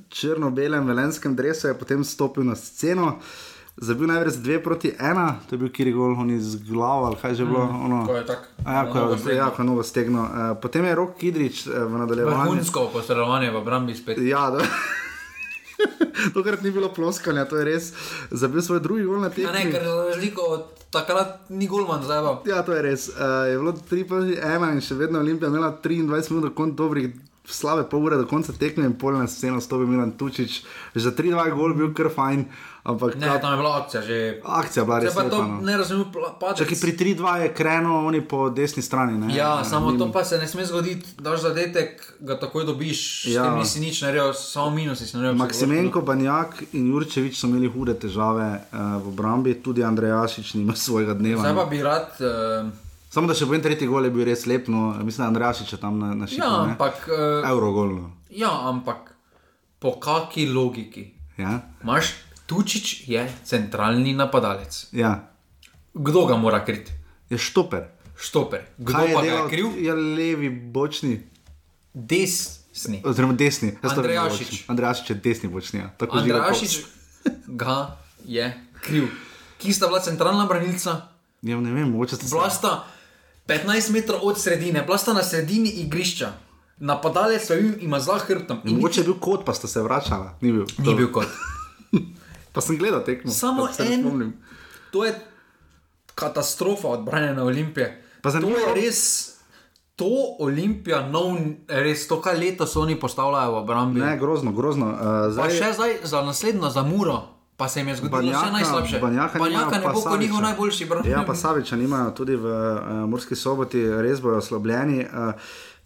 črno-belem 0.10 0.88
velenskem 0.88 1.36
dresu, 1.36 1.68
je 1.68 1.74
potem 1.74 2.04
stopil 2.04 2.44
na 2.44 2.56
sceno. 2.56 3.18
Zabil 3.76 4.08
največ 4.08 4.38
dve 4.40 4.64
proti 4.64 4.94
ena, 5.00 5.36
to 5.50 5.56
je 5.56 5.60
bil 5.60 5.70
Kirigol, 5.70 6.14
on 6.16 6.30
iz 6.32 6.56
glava, 6.64 7.08
ali 7.08 7.18
kaj 7.20 7.34
že 7.36 7.46
bilo. 7.46 7.66
Mm, 7.66 7.86
ono. 7.86 8.06
ko 8.08 8.16
je 8.16 8.26
tak, 8.26 8.48
A 8.64 8.74
Ja, 8.74 8.86
ko 8.92 9.00
je, 9.00 9.18
stegno. 9.18 9.36
ja, 9.36 9.50
ko 9.52 9.62
je 9.62 9.66
novo 9.68 9.84
stegno. 9.84 10.22
Uh, 10.22 10.58
potem 10.62 10.86
je 10.86 10.96
Rok 10.96 11.18
Kidrič 11.18 11.68
uh, 11.68 11.84
v 11.84 11.98
nadaljevanju. 12.00 12.52
Vrhunsko 12.52 12.90
posredovanje 12.94 13.52
v 13.52 13.64
Brambi 13.66 13.96
spet. 13.96 14.18
Ja, 14.18 14.50
da. 14.50 14.64
Tokrat 16.36 16.64
ni 16.64 16.72
bilo 16.72 16.90
ploskanja, 16.94 17.46
to 17.46 17.60
je 17.60 17.66
res. 17.66 17.92
Zabil 18.32 18.62
svoj 18.62 18.80
drugi 18.80 19.04
gol 19.04 19.20
na 19.20 19.30
Ja, 19.38 19.52
ne, 19.52 19.68
ker 19.72 19.84
za 19.84 19.96
razliko 20.10 20.42
od 20.42 20.64
takrat 20.92 21.50
ni 21.50 21.68
Golman 21.68 22.04
zdaj. 22.04 22.24
pa. 22.24 22.50
Ja, 22.50 22.64
to 22.64 22.74
je 22.74 22.82
res. 22.82 23.10
Uh, 23.10 23.50
je 23.52 23.58
bilo 23.60 23.74
3 23.74 24.08
proti 24.08 24.36
1 24.40 24.74
in 24.74 24.82
še 24.82 24.96
vedno 24.96 25.20
Olimpija 25.20 25.52
imela 25.52 25.74
23 25.84 26.32
minut, 26.32 26.56
konca 26.56 26.76
dobrih, 26.76 27.12
slabe 27.46 27.86
pol 27.90 28.06
ure 28.08 28.18
do 28.18 28.26
konca 28.26 28.54
tekme 28.54 28.86
in 28.86 28.96
pol 28.98 29.18
na 29.20 29.28
sceno 29.28 29.62
stopi 29.62 29.86
Milan 29.86 30.16
Tučič. 30.18 30.64
Že 30.96 31.00
za 31.00 31.12
3-2 31.12 31.58
gol 31.58 31.76
bil 31.78 31.94
kar 31.94 32.10
fajn, 32.10 32.48
ampak 32.86 33.16
Ne, 33.16 33.28
tam 33.36 33.52
je 33.52 33.58
bila 33.58 33.72
akcija 33.78 34.02
že. 34.02 34.18
akcija 34.42 34.82
je 34.82 34.86
bila 34.86 35.00
res 35.00 35.14
to. 35.14 35.42
No. 35.42 35.60
ne 35.60 35.74
razumem, 35.74 36.06
pač. 36.38 36.58
Čakaj, 36.58 36.78
pri 36.78 36.92
3-2 36.94 37.36
je 37.38 37.50
kreno, 37.52 38.06
oni 38.06 38.22
po 38.24 38.50
desni 38.50 38.82
strani. 38.82 39.18
Ne? 39.18 39.34
Ja, 39.34 39.58
Eh, 39.58 39.66
samo 39.66 39.90
ni- 39.90 39.98
to 39.98 40.08
pa 40.10 40.24
se 40.24 40.38
ne 40.38 40.46
sme 40.46 40.64
zgoditi, 40.64 41.18
daš 41.18 41.42
zadetek, 41.42 41.90
ga 42.20 42.36
takoj 42.36 42.64
dobiš, 42.64 43.00
Ja. 43.26 43.32
s 43.34 43.46
tem 43.46 43.58
nisi 43.58 43.80
nič 43.82 44.02
naredil, 44.02 44.32
samo 44.32 44.70
minusi 44.72 45.04
si 45.04 45.14
naredil. 45.14 45.36
Maksimenko, 45.36 46.02
Banjak 46.02 46.64
in 46.72 46.88
Jurčevič 46.88 47.36
so 47.36 47.48
imeli 47.48 47.68
hude 47.68 47.94
težave 47.96 48.62
uh, 48.64 48.78
v 48.98 49.08
obrambi, 49.08 49.54
tudi 49.56 49.82
Andrejašič 49.82 50.54
nima 50.54 50.74
svojega 50.86 51.14
dneva. 51.14 51.42
Zdaj 51.42 51.56
pa 51.56 51.66
bi 51.66 51.82
rad. 51.82 52.10
Uh, 52.18 52.70
Samo 53.08 53.26
da 53.26 53.34
še 53.34 53.46
povem, 53.46 53.62
tretji 53.62 53.88
gol 53.88 54.04
je 54.04 54.12
bil 54.12 54.26
res 54.26 54.44
lep, 54.44 54.68
no, 54.68 54.92
mislim, 55.00 55.24
da 55.24 55.30
Andrejašič 55.30 55.72
je 55.72 55.80
tam 55.80 55.98
na, 55.98 56.14
na 56.14 56.28
šipu. 56.28 56.38
ja, 56.38 56.52
ne. 56.62 56.72
ampak. 56.72 57.08
Uh, 57.08 57.48
Eurogol. 57.48 57.90
No. 57.96 58.06
ja, 58.30 58.52
ampak 58.66 59.16
po 59.80 59.96
kaki 59.96 60.46
logiki? 60.48 61.14
Ja? 61.38 61.62
Maš, 61.82 62.12
Tučič 62.46 63.08
je 63.08 63.34
centralni 63.44 64.14
napadalec. 64.14 64.88
Ja. 64.92 65.30
Kdo 65.94 66.26
ga 66.26 66.38
mora 66.38 66.66
kriti? 66.66 66.92
Je 67.30 67.38
štoper. 67.38 67.90
Štoper. 68.16 68.62
Kdo 68.78 68.94
Kaj 68.94 69.08
je 69.08 69.14
pa 69.14 69.22
ga 69.22 69.26
je 69.26 69.32
delal? 69.32 69.50
kriv? 69.50 69.66
Je 69.78 69.94
levi, 69.94 70.50
bočni. 70.50 71.22
Desni. 71.94 73.02
Oziroma 73.06 73.34
desni. 73.34 73.74
Andrejašič. 73.82 74.66
Andrejašič 74.68 75.10
je 75.10 75.16
desni 75.16 75.50
bočni. 75.50 75.80
Ja. 75.80 75.90
Tako 75.98 76.20
Žiga 76.20 76.36
Andrašič 76.36 76.80
ga 77.48 77.98
je 78.26 78.54
kriv. 78.82 79.10
Ki 79.58 79.74
sta 79.74 79.88
bila 79.88 80.00
centralna 80.00 80.46
branilca? 80.46 81.10
Ja, 81.42 81.60
ne 81.62 81.72
vem, 81.74 81.90
mogoče 81.92 82.16
ste 82.16 82.26
Bila 82.30 82.50
sta 82.50 82.84
15 83.48 83.92
metrov 83.94 84.20
od 84.22 84.42
sredine, 84.42 84.82
bila 84.82 84.98
sta 84.98 85.14
na 85.14 85.24
sredini 85.24 85.70
igrišča. 85.70 86.34
Napadalec 86.78 87.50
je 87.50 87.56
bil 87.56 87.74
ima 87.82 88.00
za 88.00 88.18
hrbtom. 88.20 88.62
Mogoče 88.64 89.02
je 89.02 89.04
bil 89.04 89.18
kot, 89.20 89.46
pa 89.46 89.54
sta 89.54 89.68
se 89.68 89.82
vračala. 89.82 90.38
Ni 90.42 90.52
bil. 90.52 90.66
Ni 90.78 90.96
bil 90.96 91.12
kot. 91.12 91.28
Pa 92.56 92.62
sem 92.62 92.78
gledal 92.78 93.04
tekmo. 93.04 93.32
Samo 93.32 93.68
pa 93.68 93.84
en- 93.84 94.02
spomnim. 94.02 94.32
To 94.90 95.04
je 95.04 95.12
katastrofa 96.16 96.88
odbranjene 96.90 97.42
Olimpije. 97.42 97.90
Pa 98.22 98.32
To 98.32 98.50
je 98.50 98.74
res. 98.76 99.32
To 99.96 100.08
Olimpija, 100.40 101.08
no, 101.08 101.38
res 101.70 102.08
to, 102.08 102.20
kaj 102.20 102.36
leto 102.36 102.66
so 102.66 102.82
oni 102.82 103.00
postavljajo 103.00 103.52
v 103.52 103.58
obrambi. 103.58 104.00
Ne, 104.00 104.18
grozno, 104.18 104.52
grozno. 104.52 104.86
Uh, 104.88 105.00
Pa 105.00 105.30
zdaj, 105.32 105.52
še 105.52 105.70
zdaj 105.72 105.92
za 106.04 106.20
naslednjo, 106.22 106.68
za 106.70 106.84
muro, 106.84 107.16
pa 107.56 107.70
se 107.70 107.80
jim 107.80 107.88
je 107.88 107.96
zgodilo 107.96 108.36
še 108.36 108.52
najslabše. 108.52 109.00
Banjaka, 109.00 109.40
Banjaka 109.40 109.80
ne 109.80 109.88
bo 109.88 110.02
kot 110.02 110.20
njihov 110.20 110.42
najboljši 110.42 110.86
branilec. 110.86 111.12
Ja, 111.12 111.24
pa 111.24 111.32
Saviča 111.34 111.76
nimajo 111.76 112.12
tudi 112.12 112.36
v 112.36 112.44
uh, 112.44 113.08
Murski 113.08 113.36
soboti, 113.36 113.80
res 114.02 114.20
bojo 114.20 114.38
oslabljeni. 114.38 115.06
Uh, 115.06 115.32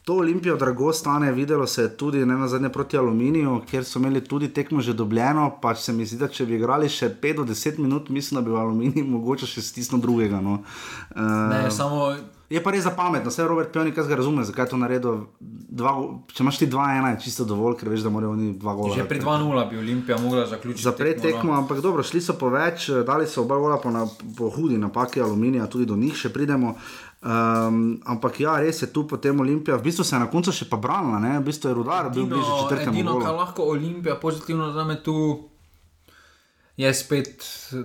To 0.10 0.16
Olimpijo 0.16 0.55
drago 0.57 0.93
stane, 0.93 1.32
videlo 1.32 1.68
se 1.68 1.82
je 1.82 1.97
tudi 1.97 2.26
ne 2.26 2.38
na 2.38 2.47
zadnje 2.47 2.70
proti 2.70 2.97
Aluminiju, 2.97 3.62
kjer 3.70 3.86
so 3.86 3.99
imeli 3.99 4.24
tudi 4.24 4.47
tekmo 4.53 4.82
že 4.82 4.93
dobljeno. 4.93 5.51
Pač 5.62 5.78
se 5.78 5.93
mi 5.93 6.05
zdi, 6.05 6.18
da 6.18 6.28
če 6.28 6.47
bi 6.49 6.55
igrali 6.57 6.89
še 6.89 7.12
5 7.22 7.36
do 7.36 7.45
10 7.45 7.78
minut, 7.78 8.10
mislim, 8.10 8.39
da 8.39 8.45
bi 8.45 8.55
v 8.55 8.57
Aluminiju 8.57 9.05
mogoče 9.16 9.45
še 9.45 9.62
stisnil 9.62 10.01
drugega. 10.01 10.41
No. 10.41 10.64
Uh, 11.14 11.53
Ne, 11.53 11.62
samo 11.72 12.10
Je 12.49 12.57
pa 12.57 12.72
res 12.74 12.82
za 12.82 12.89
pametno, 12.97 13.30
vse 13.30 13.45
Robert 13.45 13.70
Pionik, 13.70 13.97
jaz 13.97 14.07
ga 14.10 14.16
razumem, 14.18 14.41
zakaj 14.41 14.66
je 14.66 14.70
to 14.72 14.78
naredil. 14.82 15.18
Dva, 15.70 15.91
če 16.34 16.41
imaš 16.41 16.57
ti 16.57 16.66
2-1, 16.66 17.05
je 17.12 17.20
čisto 17.22 17.45
dovolj, 17.45 17.76
ker 17.78 17.91
veš, 17.93 18.01
da 18.01 18.10
morajo 18.10 18.32
oni 18.34 18.55
dva 18.57 18.74
gola. 18.74 18.95
že 18.97 19.05
pri 19.05 19.22
2-0 19.22 19.66
bi 19.70 19.78
Olimpija 19.78 20.18
mogla 20.18 20.47
zaključiti. 20.49 20.82
Zapret 20.82 21.22
tekmo, 21.22 21.53
no. 21.53 21.60
ampak 21.62 21.78
dobro, 21.86 22.01
šli 22.01 22.22
so 22.26 22.34
po 22.41 22.49
več, 22.49 22.89
eh, 22.89 23.03
dali 23.05 23.30
so 23.30 23.45
oba 23.45 23.60
gola 23.62 23.78
po, 23.78 23.93
na, 23.93 24.07
po 24.10 24.49
hudi 24.49 24.82
napaki 24.82 25.22
aluminija, 25.22 25.70
tudi 25.70 25.86
do 25.86 25.93
njih 25.93 26.18
še 26.18 26.34
pridemo. 26.34 26.74
Um, 27.20 27.99
ampak 28.07 28.39
ja, 28.39 28.55
res 28.63 28.82
je 28.82 28.88
tu 28.88 29.03
potem 29.07 29.39
Olimpija, 29.39 29.76
v 29.76 29.84
bistvu 29.84 30.03
se 30.07 30.15
je 30.15 30.20
na 30.20 30.30
koncu 30.32 30.53
še 30.55 30.70
pa 30.72 30.78
branila, 30.80 31.20
ne? 31.20 31.34
v 31.39 31.49
bistvu 31.51 31.67
je 31.67 31.76
rudar 31.76 32.07
bil 32.15 32.30
bližje 32.32 32.59
četrtemu 32.63 32.95
edino, 32.95 33.20
kar 33.20 33.36
lahko 33.36 33.65
Olimpija 33.74 34.15
pozitivno 34.15 34.72
zame 34.72 34.95
tu 35.03 35.15
je 36.80 36.93
spet, 36.93 37.43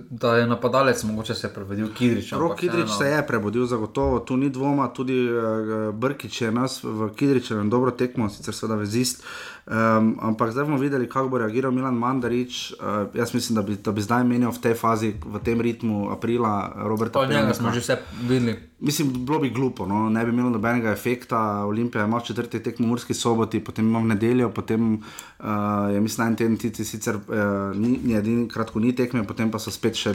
da 0.09 0.37
je 0.37 0.47
napadalec 0.47 1.03
mogoče 1.03 1.35
se 1.35 1.49
prevedil 1.53 1.89
Kidrič. 1.93 2.31
Rok 2.31 2.55
Kidrič 2.59 2.87
vseeno- 2.87 2.97
se 2.97 3.05
je 3.05 3.27
prebudil, 3.27 3.65
zagotovo, 3.65 4.19
tu 4.19 4.37
ni 4.37 4.49
dvoma, 4.49 4.87
tudi 4.87 5.27
uh, 5.27 5.91
Brkič 5.91 6.41
je 6.41 6.51
nas 6.51 6.79
v 6.83 7.09
Kidričevem 7.15 7.69
dobro 7.69 7.91
tekmo, 7.91 8.29
sicer 8.29 8.55
seveda 8.55 8.79
vezist. 8.79 9.23
Um, 9.65 10.13
ampak 10.21 10.51
zdaj 10.53 10.69
bomo 10.69 10.77
videli, 10.77 11.09
kako 11.09 11.29
bo 11.29 11.37
reagiral 11.41 11.73
Milan 11.73 11.97
Mandarič. 11.97 12.77
Uh, 12.77 13.09
jaz 13.17 13.33
mislim, 13.33 13.55
da 13.55 13.61
bi, 13.61 13.73
da 13.75 13.91
bi 13.91 14.01
zdaj 14.01 14.21
menil 14.23 14.53
v 14.53 14.61
tej 14.61 14.77
fazi, 14.77 15.09
v 15.17 15.41
tem 15.41 15.57
ritmu 15.57 16.13
aprila, 16.13 16.69
Roberta 16.85 17.17
Pa 17.19 17.25
njega 17.25 17.49
Pevnika. 17.49 17.53
smo 17.57 17.73
že 17.73 17.81
vse 17.81 17.97
videli. 18.29 18.59
Mislim, 18.79 19.25
bilo 19.25 19.39
bi 19.39 19.49
glupo, 19.49 19.85
no? 19.89 20.09
ne 20.09 20.25
bi 20.25 20.29
imelo 20.29 20.49
nobenega 20.49 20.91
efekta. 20.91 21.65
Olimpija 21.65 22.05
ima 22.05 22.19
četrti 22.19 22.61
tekmo 22.61 22.85
v 22.85 22.89
Murski 22.89 23.13
soboti, 23.13 23.63
potem 23.63 23.89
ima 23.89 23.99
v 23.99 24.13
nedeljo, 24.13 24.51
potem 24.53 24.93
uh, 24.93 25.89
je 25.89 26.01
mislim, 26.01 26.27
en 26.27 26.35
teden 26.35 26.57
ti 26.57 26.85
sicer 26.85 27.15
uh, 27.15 27.73
ni, 27.73 27.99
ni 28.03 28.13
edini, 28.13 28.47
kratko 28.47 28.79
ni 28.79 28.93
tekme, 28.95 29.25
potem 29.25 29.49
pa 29.51 29.57
so 29.57 29.73
spet 29.73 29.97
še 29.97 30.13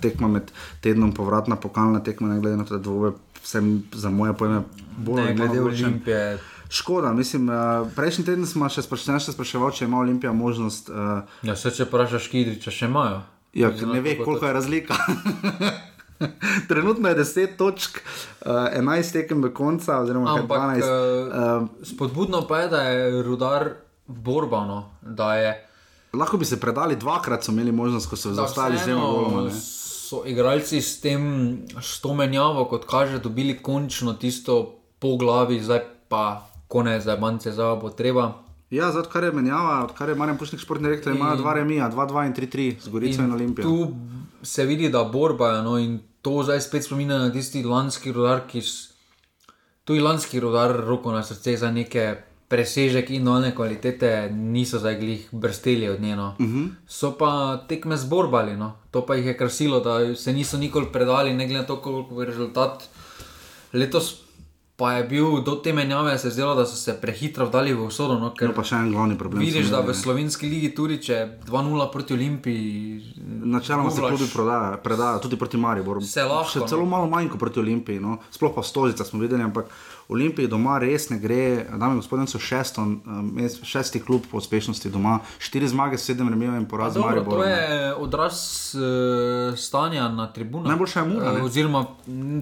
tekma 0.00 0.28
med 0.28 0.48
tednom, 0.80 1.12
povratna 1.12 1.60
pokalna 1.60 2.00
tekma, 2.00 2.32
ne 2.32 2.40
glede 2.40 2.56
na 2.56 2.64
to, 2.64 2.78
da 2.78 2.82
dvoje, 2.82 3.12
vsem 3.44 3.82
za 3.92 4.08
moje 4.10 4.32
pojme, 4.32 4.64
bolj 4.96 5.20
Ne, 5.20 5.34
glede 5.34 5.60
odločen. 5.60 5.84
Olimpije. 5.84 6.38
Škoda, 6.68 7.12
mislim, 7.12 7.48
uh, 7.48 7.88
prejšnji 7.96 8.24
teden 8.24 8.46
smo 8.46 8.68
še 8.68 8.82
spraševali, 8.82 9.22
še 9.22 9.32
spraševal, 9.32 9.70
če 9.70 9.84
ima 9.84 10.00
Olimpija 10.02 10.32
možnost. 10.32 10.90
Uh, 10.90 11.22
Ja, 11.46 11.56
se 11.56 11.70
če 11.70 11.86
vprašaš 11.86 12.28
Kidriča, 12.32 12.70
še 12.70 12.88
imajo. 12.90 13.22
Ja, 13.56 13.70
ne 13.70 13.78
to, 13.78 14.02
ve, 14.02 14.16
koliko 14.20 14.46
je 14.46 14.52
razlika. 14.52 14.96
Trenutno 16.70 17.08
je 17.08 17.16
10 17.20 17.56
točk, 17.56 18.00
uh, 18.00 18.66
11 18.72 19.12
tekem 19.12 19.40
do 19.44 19.50
konca, 19.54 20.00
oziroma 20.00 20.34
Ampak 20.34 20.60
12. 20.80 20.82
uh, 20.82 21.68
spodbudno 21.84 22.42
pa 22.48 22.64
je, 22.64 22.68
da 22.68 22.82
je 22.82 23.22
rudar 23.22 23.68
borbano, 24.06 24.90
da 25.00 25.34
je. 25.36 25.52
Lahko 26.16 26.36
bi 26.36 26.44
se 26.44 26.60
predali 26.60 26.96
dvakrat, 26.96 27.44
so 27.44 27.52
imeli 27.52 27.72
možnost, 27.72 28.08
ko 28.08 28.16
so 28.16 28.32
zaostali 28.32 28.78
z 28.78 28.88
dvema 28.88 29.00
goloma. 29.06 29.42
ne. 29.48 29.54
So 30.06 30.22
igralci 30.24 30.80
s 30.80 31.00
tem, 31.02 31.22
s 31.82 32.00
to 32.00 32.14
menjavo, 32.14 32.64
kot 32.70 32.86
kaže, 32.86 33.18
dobili 33.18 33.58
končno 33.58 34.14
tisto 34.14 34.78
po 34.98 35.16
glavi, 35.16 35.58
zdaj 35.60 35.82
pa 36.08 36.46
konec, 36.68 37.02
zdaj 37.02 37.18
manjce 37.18 37.52
za 37.52 37.74
bo 37.74 37.90
treba. 37.90 38.32
Ja, 38.70 38.92
zato 38.92 39.10
kar 39.10 39.24
je 39.24 39.32
menjava, 39.32 39.84
odkar 39.84 40.08
je 40.08 40.14
Marjan 40.14 40.38
Pušnik 40.38 40.60
športni 40.60 40.88
direktor, 40.88 41.12
imajo 41.12 41.32
In- 41.32 41.38
dva 41.38 41.52
remija, 41.54 41.90
2-2 41.90 42.26
in 42.26 42.34
3-3 42.34 42.80
z 42.80 42.88
Gorico 42.88 43.20
in, 43.20 43.24
in 43.24 43.32
Olimpijo. 43.34 43.62
Tu 43.64 43.94
se 44.42 44.64
vidi, 44.64 44.88
da 44.88 45.04
borba 45.04 45.48
je 45.48 45.62
no, 45.62 45.78
in 45.78 45.92
to 46.22 46.42
zdaj 46.42 46.60
spet 46.60 46.84
spominja 46.84 47.18
na 47.18 47.32
tisti 47.32 47.62
lanski 47.64 48.12
rodar, 48.12 48.40
ki 48.46 48.62
tu 49.84 49.94
je 49.94 50.02
lanski 50.02 50.40
rodar, 50.40 50.76
roko 50.78 51.12
na 51.12 51.22
srce 51.22 51.56
za 51.56 51.70
neke 51.70 52.16
presežek 52.48 53.10
in 53.10 53.24
dolne 53.24 53.54
kvalitete, 53.54 54.10
niso 54.30 54.78
zdaj 54.78 54.94
glih 54.96 55.28
brsteli 55.32 55.88
od 55.88 56.00
njeno. 56.00 56.28
Uh 56.30 56.46
Mhm. 56.46 56.58
-huh. 56.58 56.70
So 56.88 57.12
pa 57.12 57.30
tekme 57.68 57.96
zborbali, 57.96 58.56
no. 58.56 58.72
to 58.90 59.06
pa 59.06 59.14
jih 59.14 59.26
je 59.26 59.36
krasilo, 59.36 59.80
da 59.80 60.14
se 60.14 60.32
niso 60.32 60.58
nikoli 60.58 60.86
predali, 60.86 61.34
ne 61.34 61.46
glede 61.46 61.60
na 61.60 61.66
to, 61.66 61.76
koliko 61.76 62.22
je 62.22 62.26
rezultat. 62.26 62.82
Letos 63.72 64.14
pa 64.76 64.92
je 64.92 65.04
bil 65.04 65.40
do 65.40 65.54
te 65.56 65.72
menjave, 65.72 66.18
se 66.18 66.28
je 66.28 66.32
zdelo, 66.32 66.54
da 66.54 66.66
so 66.66 66.76
se 66.76 66.92
prehitro 67.00 67.46
vdali 67.46 67.72
v 67.72 67.86
usodo. 67.86 68.18
No, 68.18 68.34
ker 68.34 68.48
No, 68.48 68.54
pa 68.54 68.60
še 68.62 68.76
en 68.76 68.90
glavni 68.92 69.16
problem. 69.16 69.40
Vidiš, 69.40 69.70
da 69.72 69.80
v 69.80 69.94
slovenski 69.96 70.44
ligi 70.46 70.74
tudi 70.74 70.98
če 71.00 71.16
2-0 71.46 71.86
proti 71.92 72.12
Olimpiji. 72.12 73.00
Načeloma 73.46 73.90
se 73.90 74.00
tudi 74.02 74.28
prodaja, 74.28 74.76
predaja, 74.76 75.18
tudi 75.18 75.36
proti 75.36 75.56
Mariboru. 75.56 76.04
Se 76.04 76.22
lahko, 76.22 76.50
Še 76.50 76.60
no. 76.60 76.68
celo 76.68 76.84
malo 76.84 77.08
manj 77.08 77.28
kot 77.28 77.40
proti 77.40 77.60
Olimpiji, 77.60 78.00
no. 78.00 78.18
sploh 78.30 78.52
pa 78.52 78.60
v 78.60 78.68
Stožica 78.68 79.04
smo 79.04 79.20
videli, 79.20 79.40
ampak 79.42 79.72
Olimpiji 80.08 80.46
doma 80.46 80.78
res 80.78 81.08
ne 81.10 81.18
gre. 81.18 81.38
Dame 81.68 81.90
in 81.90 81.96
gospodje, 81.96 82.26
so 82.26 82.38
šesto, 82.40 82.80
um, 82.80 83.00
mest- 83.34 83.64
šesti 83.64 83.98
klub 84.00 84.22
po 84.30 84.36
uspešnosti 84.36 84.88
doma, 84.88 85.16
štiri 85.38 85.66
zmage, 85.66 85.98
sedem 85.98 86.28
remijev 86.28 86.54
in 86.54 86.66
poraz 86.66 86.94
Dobro, 86.94 87.08
Mariborom. 87.10 87.30
to 87.34 87.44
je 87.44 87.58
odraz 87.96 88.34
uh, 88.72 88.82
stanja 89.56 90.08
na 90.08 90.26
tribunah. 90.28 90.68
Najboljša 90.68 91.00
je 91.00 91.06
Mura, 91.06 91.32
ne? 91.32 91.38
Eh, 91.38 91.42
oziroma, 91.42 91.84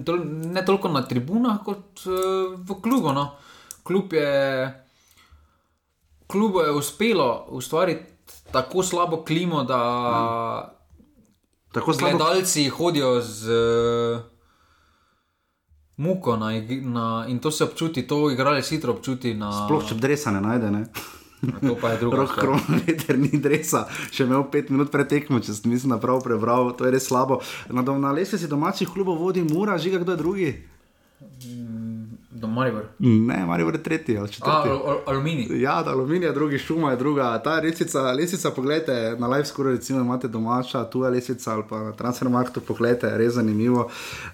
tol, 0.05 0.19
ne 0.45 0.65
toliko 0.65 0.87
na 0.89 1.01
tribunah, 1.03 1.57
kot 1.59 2.05
uh, 2.05 2.13
v 2.59 2.81
klubu. 2.81 3.11
No. 3.11 3.31
Klub 3.83 4.13
je, 4.13 4.83
klubu 6.27 6.59
je 6.59 6.71
uspelo 6.71 7.45
ustvariti 7.49 8.03
tako 8.51 8.83
slabo 8.83 9.23
klimo, 9.23 9.63
da 9.63 9.79
Tako 11.71 11.93
slabo- 11.93 12.17
gledalci 12.17 12.69
hodijo 12.69 13.21
z 13.21 13.49
uh, 13.49 14.34
muko 15.97 16.37
na, 16.37 16.51
na, 16.81 17.25
in 17.27 17.39
to 17.39 17.51
se 17.51 17.63
občuti, 17.63 18.07
to 18.07 18.31
igralec 18.31 18.69
hitro 18.69 18.93
občuti. 18.93 19.33
Na, 19.33 19.51
Sploh 19.65 19.85
če 19.87 19.95
dresa 19.95 20.31
ne 20.35 20.41
najde. 20.41 20.71
Ne? 20.71 20.83
To 21.61 21.75
pa 21.81 21.93
je 21.93 21.97
druga 21.99 22.17
Rok 22.17 22.35
kronometer 22.39 23.19
ni 23.23 23.37
dresa, 23.37 23.85
še 24.11 24.25
imel 24.25 24.47
pet 24.51 24.71
minut 24.73 24.89
pred 24.91 25.07
tekmo, 25.09 25.39
če 25.43 25.53
sem 25.53 25.69
mislim, 25.71 25.93
da 25.93 26.01
prav 26.01 26.23
prebral, 26.25 26.71
to 26.77 26.87
je 26.87 26.93
res 26.95 27.05
slabo. 27.05 27.41
Na, 27.69 27.83
na 27.85 28.13
lestvici 28.15 28.49
domačih 28.49 28.89
klubov 28.89 29.19
vodi 29.21 29.43
Mura, 29.45 29.77
žiga 29.77 30.01
kdo 30.01 30.15
je 30.15 30.21
drugi? 30.21 30.49
Do 32.35 32.47
Maribor. 32.49 32.83
Ne, 32.99 33.45
Marijo 33.45 33.69
je 33.69 33.79
tretji 33.79 34.17
ali 34.17 34.25
A, 34.25 34.27
četrti. 34.27 34.51
al- 34.69 34.87
al- 34.87 35.01
aluminij. 35.05 35.47
Ja, 35.57 35.83
aluminij 35.85 36.27
je 36.27 36.33
drugi, 36.33 36.57
šuma 36.59 36.91
je 36.91 36.97
druga. 36.97 37.39
Ta 37.39 37.55
lesica, 37.55 38.01
lesica 38.03 38.51
pogledajte 38.51 38.93
na 39.19 39.27
live 39.27 39.45
skoraj, 39.45 39.73
recimo 39.73 39.99
imate 39.99 40.27
domača, 40.27 40.83
tu 40.85 41.03
je 41.03 41.09
lesica 41.09 41.53
ali 41.53 41.63
pa 41.69 41.79
na 41.79 41.91
transfermarktu, 41.93 42.61
pogledajte, 42.61 43.07
je 43.07 43.17
res 43.17 43.33
zanimivo, 43.33 43.87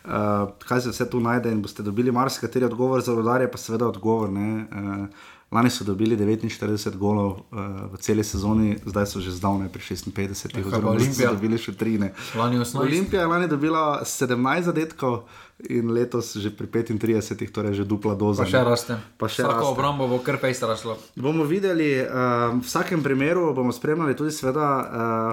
uh, 0.05 0.11
kaj 0.59 0.81
se 0.81 0.89
vse 0.89 1.09
tu 1.09 1.19
najde 1.19 1.51
in 1.51 1.61
boste 1.61 1.83
dobili 1.83 2.11
marsikateri 2.11 2.65
odgovor 2.65 3.01
za 3.01 3.13
rodarje, 3.13 3.51
pa 3.51 3.57
seveda 3.57 3.87
odgovor. 3.87 4.29
Ne, 4.31 4.65
uh, 4.71 5.07
Lani 5.51 5.69
so 5.69 5.83
dobili 5.83 6.15
49 6.17 6.61
golov 6.95 7.27
uh, 7.27 7.59
v 7.91 7.97
celi 7.97 8.23
sezoni, 8.23 8.77
zdaj 8.85 9.05
so 9.05 9.19
že 9.19 9.31
zdavnaj 9.31 9.67
pri 9.67 9.81
56, 9.81 10.05
Ja, 10.47 10.63
kaj 10.63 10.63
pa 10.63 10.67
oziroma 10.67 10.89
Olimpija? 10.91 11.31
dobili 11.31 11.57
še 11.57 11.71
13. 11.73 12.09
Lani 12.35 12.57
18. 12.57 12.79
Olimpija 12.79 13.21
je 13.21 13.27
lani 13.27 13.47
dobila 13.47 14.01
17 14.01 14.61
zadetkov 14.61 15.23
in 15.69 15.91
letos 15.93 16.35
že 16.37 16.49
pri 16.49 16.67
35, 16.67 17.51
torej 17.51 17.73
že 17.73 17.83
dupla 17.85 18.15
doza. 18.15 18.43
Pa 18.43 18.49
še 18.49 18.63
raste. 18.63 18.97
Pa 19.17 19.29
še 19.29 19.43
Vsako 19.43 19.53
raste. 19.53 19.73
obrambo 19.73 20.07
bo 20.07 20.17
kar 20.23 20.39
pejst 20.41 20.63
raslo. 20.63 20.97
Bomo 21.15 21.43
videli, 21.43 22.01
uh, 22.01 22.55
v 22.57 22.65
vsakem 22.65 23.03
primeru 23.03 23.53
bomo 23.53 23.69
spremljali 23.69 24.15
tudi, 24.15 24.31
seveda, 24.31 24.67
uh, 24.81 24.85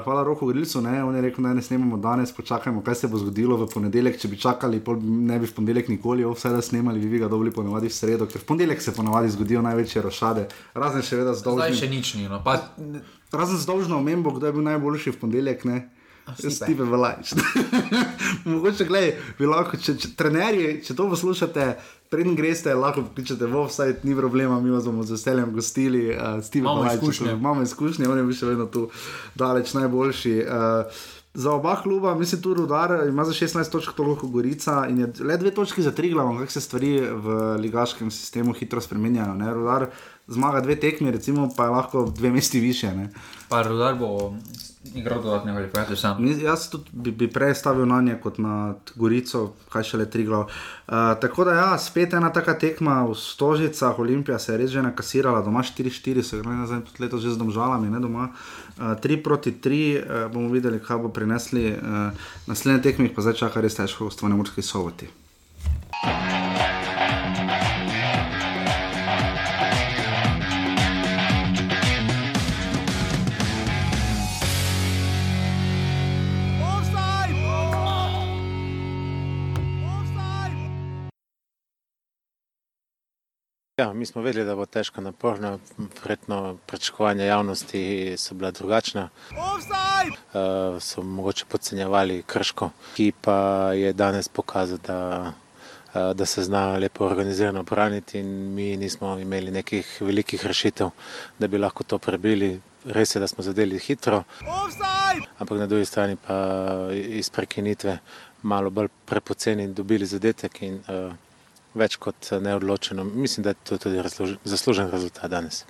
hvala 0.05 0.25
Roku 0.27 0.51
Grilcu, 0.51 0.81
ne, 0.85 1.01
on 1.05 1.17
je 1.17 1.23
rekel, 1.23 1.45
da 1.45 1.55
ne 1.55 1.63
snemamo 1.63 1.97
danes, 1.97 2.33
počakajmo, 2.33 2.83
kaj 2.83 2.95
se 2.95 3.09
bo 3.09 3.19
zgodilo 3.19 3.57
v 3.57 3.69
ponedeljek. 3.73 4.19
Če 4.19 4.29
bi 4.29 4.41
čakali, 4.41 4.81
pol 4.85 4.99
ne 5.01 5.39
bi 5.39 5.47
v 5.47 5.55
ponedeljek 5.55 5.93
nikoli 5.93 6.27
offside 6.27 6.61
snemali, 6.63 7.01
bi, 7.01 7.23
ga 7.23 7.31
dobili 7.31 7.55
ponavadi 7.55 7.89
v 7.89 7.95
sredo, 7.95 8.27
ker 8.27 8.43
v 8.43 8.49
ponedeljek 8.49 8.83
se 8.83 8.93
ponavadi 8.97 9.31
zgodijo 9.33 9.63
največje 9.63 10.03
rošade, 10.03 10.49
razen 10.75 11.05
še 11.05 11.23
vedno 11.23 11.37
z 11.37 11.47
Zdaj 11.47 11.75
še 11.75 11.89
nič 11.89 12.15
ni. 12.19 12.29
No. 12.29 12.43
Pa, 12.45 12.61
Razen 13.33 13.59
z 13.61 13.67
dolžno 13.69 13.99
omembo, 13.99 14.33
kdo 14.33 14.47
je 14.49 14.53
bil 14.57 14.65
najboljši 14.65 15.13
v 15.13 15.21
ponedeljek, 15.21 15.65
ne. 15.69 15.79
Steve 16.37 16.85
Velajč. 16.85 17.35
Mogoče, 18.51 18.85
gledaj, 18.85 19.13
bi 19.39 19.47
lahko, 19.47 19.77
če, 19.77 19.97
če 19.99 20.13
trenerji, 20.19 20.79
če 20.87 20.97
to 20.99 21.09
poslušate, 21.11 21.69
preden 22.13 22.37
greste, 22.39 22.75
lahko 22.75 23.05
kličete 23.15 23.49
v 23.49 23.61
offside, 23.61 24.01
ni 24.09 24.17
problema, 24.17 24.61
mi 24.61 24.73
vas 24.73 24.89
bomo 24.89 25.05
z 25.05 25.17
veseljem 25.17 25.53
gostili. 25.55 26.09
Uh, 26.15 26.41
Steve 26.45 26.67
Imamo 26.67 26.83
Velajč, 26.83 27.03
izkušnje. 27.03 27.37
Imamo 27.37 27.63
izkušnje, 27.63 28.09
on 28.09 28.19
je 28.19 28.27
bil 28.31 28.41
še 28.41 28.51
vedno 28.51 28.67
tu 28.73 28.89
daleč 29.39 29.77
najboljši. 29.79 30.37
Uh, 30.47 31.07
Za 31.39 31.53
oba 31.53 31.77
kluba, 31.83 32.15
mislim, 32.19 32.41
tudi 32.43 32.61
Rudar 32.61 32.91
ima 33.09 33.25
za 33.25 33.33
16 33.33 33.71
točk 33.71 33.93
toliko 33.95 34.27
Gorica 34.27 34.87
in 34.91 34.99
je 34.99 35.13
le 35.21 35.37
dve 35.37 35.51
točki 35.55 35.83
za 35.83 35.93
tri 35.95 36.11
glavom, 36.11 36.39
kako 36.39 36.53
se 36.53 36.61
stvari 36.61 37.01
v 37.01 37.37
ligaškem 37.61 38.11
sistemu 38.11 38.53
hitro 38.53 38.81
spremenjajo. 38.81 39.35
Ne? 39.35 39.53
Rudar 39.55 39.87
zmaga 40.29 40.61
dve 40.61 40.77
tekmi, 40.77 41.11
recimo, 41.11 41.49
pa 41.57 41.65
je 41.65 41.71
lahko 41.71 42.05
dve 42.17 42.31
mesti 42.31 42.61
više. 42.61 42.95
Ne? 42.95 43.11
pa 43.49 43.63
rudar 43.63 43.95
bo 43.95 44.35
igral 44.95 45.23
dodatne 45.23 45.53
kvalifikacije 45.53 45.97
sam. 45.97 46.27
Jaz 46.43 46.69
tudi 46.71 46.85
bi, 46.93 47.11
bi 47.11 47.29
prej 47.33 47.55
stavil 47.55 47.87
na 47.87 48.01
nje 48.01 48.19
kot 48.23 48.39
na 48.39 48.75
Gorico, 48.95 49.53
kaj 49.69 49.83
šele 49.83 50.11
tri 50.11 50.25
glav. 50.25 50.41
Uh, 50.41 50.95
tako 51.21 51.45
da, 51.45 51.53
ja, 51.53 51.79
spet 51.79 52.13
ena 52.15 52.33
taka 52.33 52.59
tekma 52.59 53.03
v 53.05 53.15
Stožicah, 53.15 53.99
Olimpija 53.99 54.39
se 54.39 54.53
je 54.53 54.59
res 54.59 54.71
že 54.71 54.83
nakasirala, 54.83 55.43
doma 55.43 55.63
4-4, 55.63 56.23
so 56.23 56.37
igrali 56.37 56.57
nazaj 56.57 56.81
tudi 56.81 57.03
letos 57.03 57.23
že 57.23 57.31
z 57.31 57.39
domžalami, 57.39 57.91
ne 57.91 58.01
doma. 58.01 58.29
Uh, 58.79 58.85
3 59.01 59.23
proti 59.23 59.53
3, 59.53 59.81
uh, 59.97 60.33
bomo 60.33 60.49
videli, 60.49 60.81
kaj 60.81 60.99
bo 60.99 61.09
prinesli. 61.09 61.73
Uh, 61.73 62.29
naslednje 62.47 62.83
tekme 62.83 63.15
pa 63.15 63.25
zdaj 63.25 63.41
čaka 63.45 63.61
res 63.61 63.77
težko, 63.77 64.09
v 64.09 64.13
stvarni 64.13 64.37
morski 64.37 64.63
sovoti. 64.63 65.09
Ja, 83.79 83.93
mi 83.93 84.07
smo 84.07 84.23
vedeli, 84.23 84.47
da 84.47 84.57
bo 84.59 84.65
težko 84.67 85.01
naporno, 85.01 85.59
verjetno 86.03 86.57
pričakovanja 86.67 87.25
javnosti 87.25 88.15
so 88.19 88.35
bila 88.35 88.51
drugačna. 88.51 89.09
Uh, 89.31 90.83
so 90.83 91.03
mogoče 91.03 91.45
podcenjevali 91.49 92.23
krško, 92.27 92.71
ki 92.97 93.13
pa 93.21 93.37
je 93.73 93.93
danes 93.93 94.29
pokazal, 94.29 94.79
da, 94.87 95.33
uh, 95.95 96.11
da 96.15 96.27
se 96.27 96.43
zna 96.43 96.77
lepo 96.77 97.05
organizirano 97.05 97.63
braniti 97.63 98.19
in 98.19 98.55
mi 98.55 98.77
nismo 98.77 99.19
imeli 99.19 99.51
nekih 99.51 99.97
velikih 100.01 100.47
rešitev, 100.47 100.91
da 101.39 101.47
bi 101.47 101.59
lahko 101.59 101.85
to 101.85 101.99
prebili. 101.99 102.61
Res 102.85 103.15
je, 103.15 103.21
da 103.21 103.29
smo 103.29 103.45
zadeli 103.45 103.79
hitro, 103.79 104.25
ampak 105.39 105.59
na 105.59 105.67
drugi 105.67 105.85
strani 105.85 106.17
pa 106.27 106.35
iz 106.93 107.31
prekinitve 107.31 107.99
malo 108.43 108.71
bolj 108.71 108.89
prepoceni 109.07 109.69
dobili 109.69 110.07
zadetek 110.07 110.63
in 110.63 110.83
uh, 110.89 111.15
več 111.79 111.97
kot 111.97 112.31
neodločeno. 112.41 113.05
Mislim, 113.05 113.45
da 113.45 113.51
je 113.55 113.61
to 113.65 113.79
tudi 113.79 114.03
razlož, 114.03 114.37
zaslužen 114.45 114.91
rezultat 114.91 115.31
danes. 115.31 115.65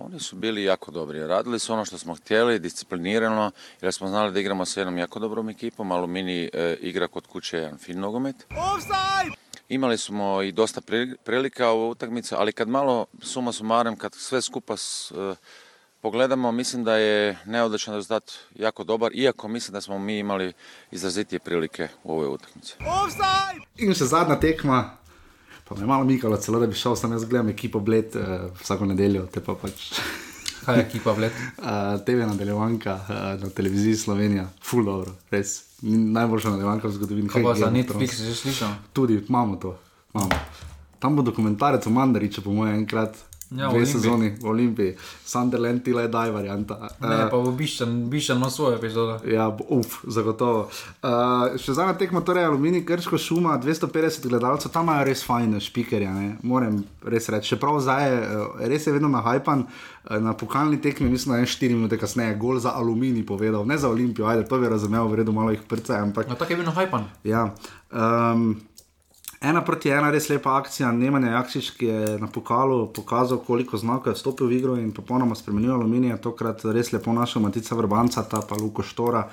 Oni 0.00 0.20
su 0.20 0.36
bili 0.36 0.64
jako 0.64 0.90
dobri. 0.90 1.26
Radili 1.26 1.58
su 1.58 1.72
ono 1.72 1.84
što 1.84 1.98
smo 1.98 2.14
htjeli, 2.14 2.58
disciplinirano, 2.58 3.50
jer 3.80 3.92
smo 3.92 4.08
znali 4.08 4.32
da 4.32 4.40
igramo 4.40 4.64
s 4.64 4.76
jednom 4.76 4.98
jako 4.98 5.18
dobrom 5.18 5.48
ekipom. 5.48 5.92
Alumini 5.92 6.50
e, 6.52 6.76
igra 6.80 7.08
kod 7.08 7.26
kuće 7.26 7.56
jedan 7.58 7.78
fin 7.78 8.00
nogomet. 8.00 8.36
Imali 9.68 9.98
smo 9.98 10.42
i 10.42 10.52
dosta 10.52 10.80
pri- 10.80 11.16
prilika 11.24 11.72
u 11.72 11.90
utakmici, 11.90 12.34
ali 12.34 12.52
kad 12.52 12.68
malo 12.68 13.06
suma 13.22 13.52
sumarem, 13.52 13.96
kad 13.96 14.14
sve 14.14 14.42
skupa 14.42 14.76
s, 14.76 15.12
e, 15.12 15.34
pogledamo, 16.02 16.52
mislim 16.52 16.84
da 16.84 16.96
je 16.96 17.38
neodličan 17.46 17.94
rezultat 17.94 18.32
jako 18.54 18.84
dobar, 18.84 19.10
iako 19.14 19.48
mislim 19.48 19.72
da 19.72 19.80
smo 19.80 19.98
mi 19.98 20.18
imali 20.18 20.52
izrazitije 20.90 21.38
prilike 21.38 21.88
u 22.04 22.12
ovoj 22.12 22.26
utakmici. 22.26 22.74
In 23.76 23.94
še 23.94 24.04
zadnja 24.10 24.36
tekma, 24.40 24.96
pa 25.68 25.74
me 25.74 25.82
je 25.82 25.86
malo 25.86 26.04
mikalo, 26.04 26.36
celo 26.36 26.60
da 26.60 26.66
bi 26.66 26.74
šel, 26.74 26.96
sem 26.96 27.12
jaz 27.12 27.24
gledam 27.24 27.48
ekipo 27.48 27.80
Bled 27.80 28.16
uh, 28.16 28.50
vsako 28.60 28.90
nedeljo, 28.90 29.26
te 29.26 29.40
pa 29.40 29.54
pač. 29.54 29.92
Kaj 30.64 30.78
je 30.78 30.82
ekipa 30.86 31.14
Bled? 31.14 31.32
Uh, 31.62 32.00
TV 32.06 32.26
nadaljevanka 32.26 32.94
uh, 32.94 33.42
na 33.42 33.50
televiziji 33.50 33.96
Slovenija, 33.96 34.48
full 34.62 34.84
dobro, 34.84 35.14
res. 35.30 35.60
Najboljša 35.82 36.50
nadaljevanka 36.50 36.88
v 36.88 36.96
zgodovini. 36.98 37.30
Kaj 37.30 37.46
pa 37.46 37.54
za 37.58 37.70
Netflix 37.70 38.18
že 38.22 38.34
slišal? 38.34 38.74
Tudi 38.92 39.22
imamo 39.28 39.56
to. 39.56 39.76
Imamo. 40.14 40.38
Tam 40.98 41.16
bo 41.16 41.22
dokumentarec 41.26 41.86
o 41.86 41.90
Mandariču, 41.90 42.42
po 42.42 42.52
mojem, 42.54 42.82
enkrat. 42.82 43.18
Ja, 43.56 43.68
v 43.68 43.70
dve 43.70 43.82
Olimpiji. 43.82 43.92
sezoni 43.92 44.28
v 44.40 44.46
Olimpiji, 44.46 44.96
Sunderland, 45.24 45.82
Tila 45.84 46.02
je 46.02 46.08
Daj 46.08 46.30
varianta. 46.30 46.78
Ne, 47.00 47.14
Eh, 47.14 47.30
pa 47.30 47.36
bo 47.36 47.52
Biščan, 47.52 48.10
Biščan 48.10 48.36
ima 48.36 48.50
svojo 48.50 48.76
epizodo. 48.76 49.18
Ja, 49.28 49.48
uf, 49.68 50.00
zagotovo. 50.08 50.68
Uh, 51.02 51.58
še 51.58 51.74
zadnja 51.74 51.94
tekma, 51.98 52.20
torej 52.20 52.44
Alumini, 52.44 52.84
Krško, 52.86 53.18
Šuma, 53.18 53.58
250 53.58 54.28
gledalcev, 54.28 54.72
tam 54.72 54.88
imajo 54.88 55.04
res 55.04 55.24
fajne 55.24 55.60
špikerje, 55.60 56.10
ne? 56.10 56.36
moram 56.42 56.84
res 57.04 57.28
reči. 57.28 57.52
Čeprav 57.54 57.80
zdaj 57.80 58.08
je, 58.08 58.18
eh, 58.22 58.68
res 58.68 58.86
je 58.86 58.92
vedno 58.92 59.08
nahajpan, 59.08 59.66
na 60.10 60.32
pokalni 60.34 60.80
tekmi, 60.80 61.10
mislim, 61.10 61.32
da 61.34 61.38
je 61.38 61.46
4 61.46 61.74
minute 61.74 61.98
kasneje, 61.98 62.34
gol 62.34 62.58
za 62.58 62.72
Alumini 62.74 63.26
povedal, 63.26 63.66
ne 63.66 63.78
za 63.78 63.88
Olimpijo, 63.88 64.26
ajde, 64.26 64.48
to 64.48 64.58
bi 64.58 64.68
razumel, 64.68 65.06
v 65.08 65.14
redu, 65.14 65.32
malo 65.32 65.50
jih 65.50 65.62
prca, 65.68 66.02
ampak. 66.02 66.28
No, 66.28 66.34
tako 66.34 66.52
je 66.52 66.56
bil 66.56 66.66
nahajpan. 66.66 67.04
Ja. 67.24 67.54
Um, 67.92 68.60
ena 69.42 69.62
proti 69.64 69.90
ena, 69.90 70.10
res 70.10 70.28
lepa 70.30 70.54
akcija. 70.56 70.92
Nemanja 70.92 71.32
Jakšič, 71.32 71.70
ki 71.78 71.86
je 71.86 72.18
na 72.22 72.28
pokalu 72.30 72.86
pokazal, 72.94 73.40
koliko 73.42 73.76
znakov 73.76 74.12
je 74.12 74.18
vstopil 74.18 74.46
v 74.46 74.58
igro 74.58 74.76
in 74.78 74.92
popolnoma 74.94 75.34
spremenil 75.34 75.74
aluminij. 75.74 76.16
Tokrat 76.22 76.64
res 76.64 76.92
lepo 76.92 77.12
našel 77.12 77.42
Matica 77.42 77.74
Vrbanca, 77.74 78.22
ta 78.22 78.40
pa 78.40 78.56
Luko 78.56 78.82
Štora, 78.86 79.26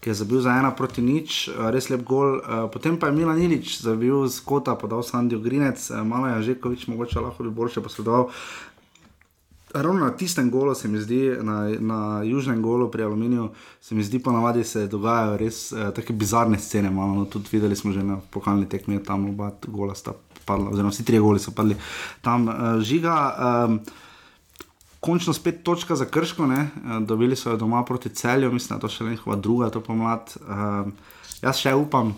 ki 0.00 0.10
je 0.10 0.14
zabil 0.22 0.40
za 0.40 0.54
ena 0.54 0.70
proti 0.70 1.02
nič, 1.02 1.48
eh, 1.48 1.70
res 1.74 1.90
lep 1.90 2.04
gol. 2.04 2.38
Eh, 2.38 2.68
Potem 2.72 2.98
pa 2.98 3.10
je 3.10 3.18
Milan 3.18 3.42
Ilič 3.42 3.82
zabil 3.82 4.28
z 4.28 4.40
kota, 4.40 4.76
podal 4.76 5.02
Sandijo 5.02 5.40
Grinec, 5.40 5.90
eh, 5.90 6.02
malo 6.04 6.26
je 6.26 6.54
Žekovič, 6.54 6.86
mogoče 6.86 7.20
lahko 7.20 7.42
bi 7.42 7.50
boljše 7.50 7.80
posredoval. 7.80 8.30
Ravno 9.76 10.04
na 10.04 10.10
tistem 10.16 10.50
golu 10.50 10.74
se 10.74 10.88
mi 10.88 11.00
zdi, 11.00 11.20
na, 11.42 11.68
na 11.80 12.22
južnem 12.24 12.62
golu 12.62 12.88
pri 12.90 13.02
Aluminiju, 13.02 13.50
se 13.80 13.94
mi 13.94 14.04
zdi, 14.04 14.18
ponavadi 14.18 14.64
se 14.64 14.86
dogajajo 14.86 15.36
res 15.36 15.72
uh, 15.72 15.90
tako 15.94 16.12
bizarne 16.12 16.58
scene. 16.58 16.90
Malo, 16.90 17.14
no, 17.14 17.24
tudi 17.24 17.52
videli 17.52 17.76
smo 17.76 17.92
že 17.92 18.02
na 18.02 18.16
pokalni 18.30 18.68
tekmi, 18.68 19.02
tam 19.04 19.28
oba 19.28 19.50
gola 19.66 19.94
sta 19.94 20.14
padla, 20.44 20.70
oziroma 20.70 20.94
vsi 20.94 21.04
trije 21.04 21.20
goli 21.20 21.42
so 21.42 21.52
padli. 21.52 21.76
Tam 22.22 22.48
uh, 22.48 22.80
žiga, 22.80 23.16
um, 23.68 23.80
končno 25.00 25.32
spet 25.36 25.62
točka 25.62 25.96
za 25.96 26.04
krško, 26.04 26.46
ne? 26.46 26.68
uh, 26.84 27.02
dobili 27.06 27.36
so 27.36 27.50
jo 27.50 27.56
doma 27.56 27.84
proti 27.84 28.08
celju, 28.08 28.52
mislim, 28.52 28.68
da 28.68 28.80
je 28.80 28.88
to 28.88 28.94
še 28.94 29.04
njihova 29.04 29.36
druga, 29.36 29.70
to 29.70 29.80
pomlad. 29.80 30.32
Uh, 30.40 30.88
jaz 31.42 31.60
še 31.60 31.74
upam, 31.74 32.14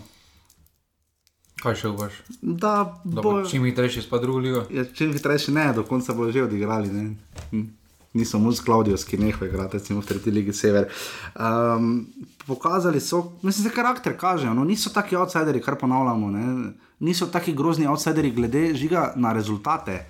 Kaj 1.59 1.75
še 1.75 1.89
upaš? 1.91 2.21
da 2.41 2.73
Da 3.03 3.21
bo 3.21 3.31
bo 3.31 3.41
čim 3.47 3.65
hitrejši 3.67 4.05
spad 4.05 4.21
drugo 4.21 4.39
ligo. 4.39 4.63
Ja, 4.71 4.85
čim 4.85 5.11
hitrejše 5.13 5.51
ne, 5.51 5.67
do 5.73 5.83
konca 5.83 6.13
bodo 6.13 6.31
že 6.31 6.43
odigrali. 6.43 6.91
Ne. 6.93 7.15
Hm. 7.51 7.67
Niso 8.13 8.39
mu 8.41 8.51
z 8.51 8.63
Klaudijos, 8.65 9.03
ki 9.05 9.19
neho 9.21 9.45
igrati, 9.45 9.77
recimo 9.77 10.01
v 10.01 10.05
tretji 10.05 10.31
ligi 10.33 10.53
Sever. 10.53 10.87
Um, 11.35 12.07
pokazali 12.47 12.99
so, 12.99 13.37
mislim, 13.45 13.67
da 13.67 13.75
karakter 13.75 14.15
kažejo, 14.17 14.53
no, 14.57 14.63
niso 14.65 14.89
taki 14.89 15.15
outsideri, 15.15 15.61
kar 15.61 15.77
ponavljamo, 15.77 16.31
ne. 16.31 16.71
niso 16.99 17.27
taki 17.29 17.53
grozni 17.53 17.87
outsideri 17.87 18.31
glede 18.31 18.73
žiga 18.73 19.13
na 19.15 19.33
rezultate. 19.33 20.09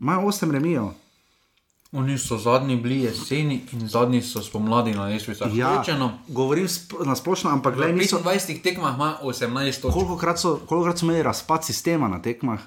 Imajo 0.00 0.26
osem 0.26 0.50
remijev. 0.50 0.90
Oni 1.94 2.18
so 2.18 2.36
zadnji 2.38 2.76
bili 2.76 3.00
jeseni 3.04 3.60
in 3.72 3.88
zadnji 3.88 4.22
so 4.22 4.42
spomladi 4.42 4.94
na 4.94 5.04
lestvicah. 5.06 5.54
Ja, 5.54 5.78
Rečeno, 5.78 6.18
govorim 6.28 6.66
sp 6.66 7.06
na 7.06 7.14
splošno, 7.16 7.50
ampak 7.50 7.74
gledaj, 7.74 7.94
niso. 7.94 8.18
25 8.24 8.62
tekmah 8.62 8.94
ima 8.94 9.18
18 9.22 9.80
točk. 9.80 9.94
Kolikokrat 9.94 10.40
so, 10.40 10.56
kolikokrat 10.66 10.98
so 10.98 11.06
imeli 11.06 11.22
razpad 11.22 11.64
sistema 11.64 12.08
na 12.08 12.22
tekmah? 12.22 12.58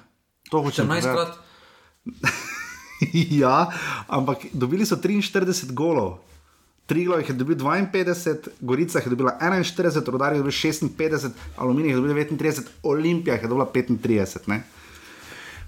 To 0.50 0.62
hočem 0.62 0.88
14 0.88 0.88
povedati. 0.88 1.16
krat. 1.16 1.38
ja, 3.42 3.70
ampak 4.08 4.48
dobili 4.52 4.86
so 4.86 4.96
43 4.96 5.72
golov. 5.72 6.18
Triglo 6.88 7.18
jih 7.20 7.28
je 7.28 7.34
dobil 7.34 7.56
52, 7.56 8.48
Gorica 8.60 8.98
je 8.98 9.10
dobila 9.12 9.36
41, 9.40 10.08
Rodar 10.08 10.32
je 10.32 10.38
dobil 10.38 10.52
56, 10.52 11.30
Aluminij 11.56 11.90
je 11.90 11.96
dobil 11.96 12.14
39, 12.14 12.64
Olimpija 12.82 13.34
je 13.34 13.42
dobila 13.48 13.68
35. 13.74 14.48
Ne? 14.48 14.62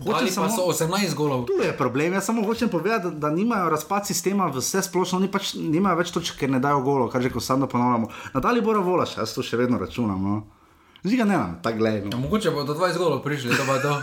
Dali 0.00 0.32
pa 0.32 0.48
so 0.48 0.64
18 0.64 1.14
golov. 1.14 1.44
Tu 1.44 1.60
je 1.60 1.72
problem. 1.76 2.12
Jaz 2.16 2.24
samo 2.24 2.42
hočem 2.42 2.68
povedati, 2.68 3.04
da, 3.04 3.10
da 3.10 3.30
nimajo 3.30 3.68
razpad 3.68 4.06
sistema 4.06 4.46
vse 4.48 4.82
splošno, 4.82 5.18
oni 5.18 5.28
pač 5.28 5.52
nimajo 5.54 5.98
več 6.00 6.14
točk, 6.14 6.38
ker 6.40 6.50
ne 6.50 6.60
dajo 6.60 6.80
golo, 6.80 7.08
kar 7.12 7.22
že 7.22 7.30
ko 7.30 7.40
sadno 7.40 7.68
ponavljamo. 7.68 8.08
Nadalje 8.34 8.64
Bora 8.64 8.80
Volaš, 8.80 9.18
jaz 9.20 9.34
to 9.36 9.44
še 9.44 9.60
vedno 9.60 9.78
računam. 9.78 10.24
No. 10.24 10.40
Ziga 11.04 11.24
ne, 11.24 11.36
tako 11.62 11.78
gledaj. 11.78 12.08
Ja, 12.12 12.18
mogoče 12.20 12.50
bo 12.50 12.64
do 12.64 12.74
20 12.74 12.98
golov 12.98 13.22
prišli, 13.24 13.56
to 13.56 13.64
pa 13.68 13.76
je 13.76 13.82
to. 13.82 13.94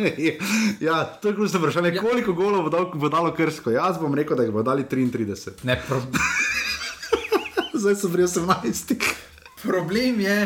ja, 0.88 1.04
to 1.04 1.28
je 1.28 1.34
ključno 1.34 1.58
vprašanje. 1.62 1.92
Ja. 1.94 2.02
Koliko 2.02 2.32
golov 2.32 2.66
bo, 2.66 2.70
dal, 2.74 2.90
bo 2.94 3.10
dalo 3.10 3.34
krško? 3.34 3.70
Jaz 3.70 3.98
bom 3.98 4.14
rekel, 4.14 4.36
da 4.36 4.46
jih 4.46 4.54
bo 4.54 4.62
dali 4.66 4.86
33. 4.86 5.62
Ne, 5.62 5.78
pro... 5.86 6.02
Zdaj 7.80 7.94
so 7.94 8.10
pri 8.10 8.26
18. 8.26 8.94
Problem 9.62 10.20
je, 10.20 10.38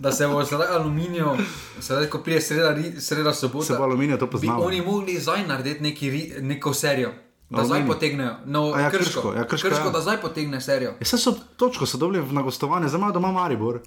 da 0.00 0.12
se 0.12 0.26
bo 0.26 0.44
zdaj 0.44 0.68
aluminijo, 0.70 1.36
sedaj 1.80 2.06
ko 2.06 2.18
prije 2.18 2.40
sreda, 2.40 2.70
sreda 2.98 3.34
sobota, 3.34 3.66
Se 3.66 3.74
bo 3.74 3.82
Aluminij 3.82 4.18
to 4.18 4.26
bi 4.26 4.32
poznal. 4.32 4.62
oni 4.62 4.80
mogli 4.82 5.18
zdaj 5.18 5.46
narediti 5.46 5.82
neki, 5.82 6.10
neko 6.40 6.72
serijo. 6.74 7.12
Da 7.50 7.64
zdaj 7.64 7.86
potegnejo, 7.86 8.34
no, 8.46 8.72
A 8.72 8.80
ja, 8.80 8.90
krško, 8.90 9.04
Krško, 9.04 9.34
ja, 9.34 9.44
Krško, 9.44 9.68
krško 9.68 9.86
ja. 9.86 9.90
da 9.90 10.00
zdaj 10.00 10.20
potegne 10.20 10.60
serijo. 10.60 10.90
Ja, 10.92 11.06
so 11.18 11.34
točko, 11.56 11.86
so 11.86 11.98
dobili 11.98 12.32
na 12.32 12.42
gostovanje, 12.42 12.88
zdaj 12.88 12.98
imajo 12.98 13.12
doma 13.12 13.32
Maribor. 13.32 13.80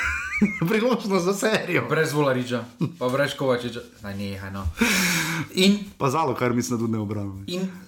Priložnost 0.68 1.24
za 1.24 1.34
serijo. 1.34 1.84
Brez 1.88 2.12
Volariča, 2.12 2.64
pa 2.98 3.08
brez 3.08 3.30
Kovačiča. 3.34 3.80
Naj 4.02 4.16
nehaj, 4.16 4.50
no. 4.50 4.68
In, 5.52 5.78
Pa 5.98 6.10
zalo, 6.10 6.34
kar 6.34 6.52
mislim, 6.52 6.78
da 6.78 6.82
tudi 6.82 6.92
ne 6.92 6.98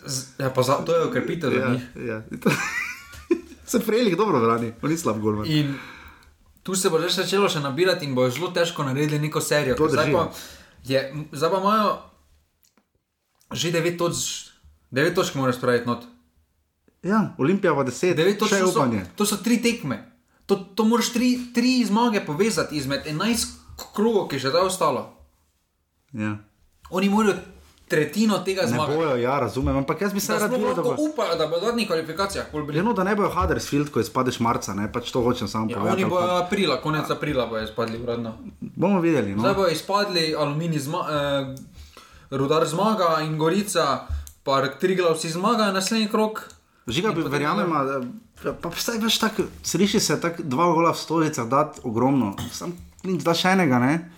z, 0.07 0.27
ja, 0.39 0.51
pa 0.51 0.63
za, 0.63 0.73
to 0.77 0.97
je 0.97 1.07
ukrepitev 1.07 1.51
za 1.51 1.57
Ja, 1.57 1.71
njih. 1.71 1.83
ja. 1.99 2.23
Se 3.67 3.81
Frejlik 3.81 4.17
dobro 4.17 4.41
brani, 4.41 4.73
on 4.83 4.91
ni 4.91 4.97
slab 4.97 5.19
golman. 5.19 5.47
In 5.47 5.75
tu 6.65 6.75
se 6.75 6.91
bo 6.91 6.99
že 6.99 7.13
začelo 7.13 7.49
še 7.49 7.61
nabirati 7.61 8.09
in 8.09 8.17
bo 8.17 8.25
zelo 8.33 8.49
težko 8.49 8.89
narediti 8.89 9.21
neko 9.21 9.41
serijo. 9.41 9.77
Zdaj 9.77 10.13
pa, 10.13 10.33
je, 10.89 11.01
zdaj 11.33 11.51
pa 11.53 11.61
imajo 11.61 11.91
že 13.53 13.71
9 13.71 13.99
točk, 14.01 14.57
9 14.91 15.15
točk 15.15 15.37
moraš 15.37 15.61
spraviti 15.61 15.87
not. 15.87 16.09
Ja, 17.05 17.37
Olimpija 17.39 17.75
pa 17.77 17.85
10, 17.85 18.17
9 18.17 18.39
točk 18.41 18.57
so, 18.57 18.73
upanje. 18.73 19.05
to 19.17 19.29
so 19.29 19.37
tri 19.37 19.61
tekme. 19.63 20.01
To, 20.49 20.57
to 20.57 20.89
moraš 20.89 21.13
tri, 21.13 21.37
tri 21.55 21.85
zmage 21.85 22.25
povezati 22.25 22.77
izmed 22.81 23.05
11 23.07 23.45
krogov, 23.93 24.29
ki 24.29 24.41
je 24.41 24.49
še 24.49 24.57
zdaj 24.57 24.73
ostalo. 24.73 25.05
Ja. 26.17 26.41
Oni 26.91 27.13
morajo 27.13 27.37
tretjino 27.95 28.39
tega 28.41 28.63
Ne 28.63 28.69
zmagati. 28.69 28.97
bojo, 28.97 29.17
ja, 29.17 29.39
razumem, 29.39 29.77
ampak 29.77 30.01
jaz 30.01 30.13
bi 30.13 30.21
se 30.21 30.35
rad 30.35 30.51
videl, 30.51 30.75
da 30.75 30.83
bo. 30.83 30.95
upajo, 31.01 31.37
da 31.37 31.47
bo 31.47 31.57
v 31.57 31.63
zadnjih 31.63 31.87
kvalifikacijah. 31.87 32.47
Ja, 32.73 32.83
no, 32.83 32.93
da 32.93 33.05
ne 33.05 33.15
bojo 33.15 33.31
Huddersfield, 33.31 33.89
ko 33.89 34.01
izpadeš 34.01 34.41
marca, 34.41 34.75
ne, 34.75 34.89
pač 34.89 35.11
to 35.11 35.23
hočem 35.23 35.47
samo 35.47 35.67
Ja, 35.67 35.77
povedati. 35.77 36.03
oni 36.03 36.11
bojo 36.11 36.27
pa- 36.27 36.41
aprila, 36.41 36.77
konec 36.79 37.07
aprila 37.09 37.47
bojo 37.47 37.63
izpadli 37.63 37.99
uradno. 37.99 38.35
Bomo 38.61 39.01
videli. 39.01 39.33
No. 39.33 39.41
Zdaj 39.41 39.55
bojo 39.55 39.71
izpadli 39.71 40.35
aluminij, 40.35 40.79
zma, 40.81 41.01
eh, 41.01 41.55
rudar 42.33 42.67
zmaga 42.67 43.21
in 43.21 43.39
gorica, 43.39 44.07
pa 44.43 44.69
triglav 44.71 45.15
si 45.17 45.31
zmaga, 45.31 45.71
naslednji 45.71 46.09
krok. 46.09 46.43
Žiga, 46.87 47.13
bi 47.13 47.23
verjamem, 47.25 47.71
da 48.43 48.53
pa 48.53 48.69
vsaj 48.69 48.99
več 48.99 49.19
tako, 49.19 49.43
sliši 49.63 50.01
se 50.01 50.21
tako 50.21 50.43
dva 50.45 50.65
gola 50.67 50.91
v 50.91 50.97
stolicah, 50.97 51.47
da 51.47 51.73
ogromno. 51.83 52.35
Sam 52.53 52.75
nič 53.03 53.23
da 53.23 53.33
še 53.33 53.49
enega, 53.51 53.79
ne? 53.79 54.11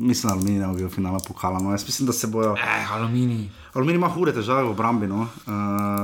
Mislim, 0.00 0.28
da 0.28 0.34
Aluminij 0.34 0.58
ne 0.58 0.82
bo 0.82 0.88
finalu 0.88 1.18
pokala. 1.28 1.58
No. 1.58 1.70
Jaz 1.70 1.84
mislim, 1.84 2.06
da 2.06 2.12
se 2.12 2.26
bojo. 2.26 2.54
Eh, 2.54 2.92
aluminij. 2.92 3.48
Aluminij 3.72 3.96
ima 3.96 4.08
hude 4.08 4.32
težave 4.32 4.62
v 4.62 4.70
obrambi. 4.70 5.06
No. 5.06 5.20
Uh, 5.20 5.28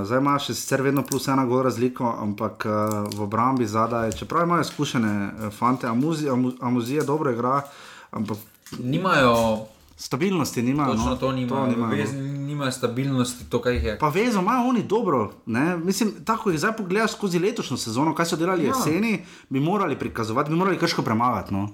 zdaj 0.05 0.19
ima 0.19 0.39
še 0.39 0.55
sicer 0.55 0.83
vedno 0.83 1.03
plus 1.03 1.29
ena 1.29 1.45
gor 1.45 1.65
razliko, 1.65 2.17
ampak 2.21 2.65
uh, 2.65 2.73
v 3.11 3.23
obrambi 3.23 3.67
zadaj, 3.67 4.13
čeprav 4.13 4.45
imajo 4.45 4.61
izkušene 4.61 5.15
uh, 5.27 5.53
fante, 5.53 5.87
Amuzi, 5.87 6.29
Amu, 6.31 6.53
Amuzija 6.61 7.03
dobro 7.05 7.33
igra, 7.33 7.63
ampak 8.11 8.37
Nimajo. 8.79 9.67
stabilnosti 9.97 10.63
nimajo. 10.63 10.93
Točno 10.95 11.11
no. 11.11 11.17
to 11.17 11.33
nimajo. 11.33 11.65
To 11.65 11.71
nimajo, 11.71 11.97
Vez, 11.97 12.13
no. 12.13 12.21
nimajo 12.23 12.73
stabilnosti, 12.73 13.45
to 13.51 13.61
kaj 13.63 13.75
jih 13.75 13.85
je. 13.85 13.99
Pa 13.99 14.09
vezo 14.09 14.41
imajo 14.41 14.69
oni 14.69 14.83
dobro. 14.83 15.33
Ne? 15.47 15.77
Mislim, 15.77 16.13
tako 16.25 16.51
jih 16.51 16.59
zdaj 16.59 16.77
pogledaš 16.77 17.13
skozi 17.13 17.39
letošnjo 17.39 17.77
sezono, 17.77 18.15
kaj 18.15 18.27
so 18.27 18.37
delali 18.37 18.65
Ja. 18.65 18.69
jeseni, 18.69 19.25
bi 19.49 19.61
morali 19.61 19.99
prikazovati, 19.99 20.51
bi 20.51 20.57
morali 20.57 20.79
krško 20.79 21.03
premagati. 21.03 21.55
No. 21.55 21.69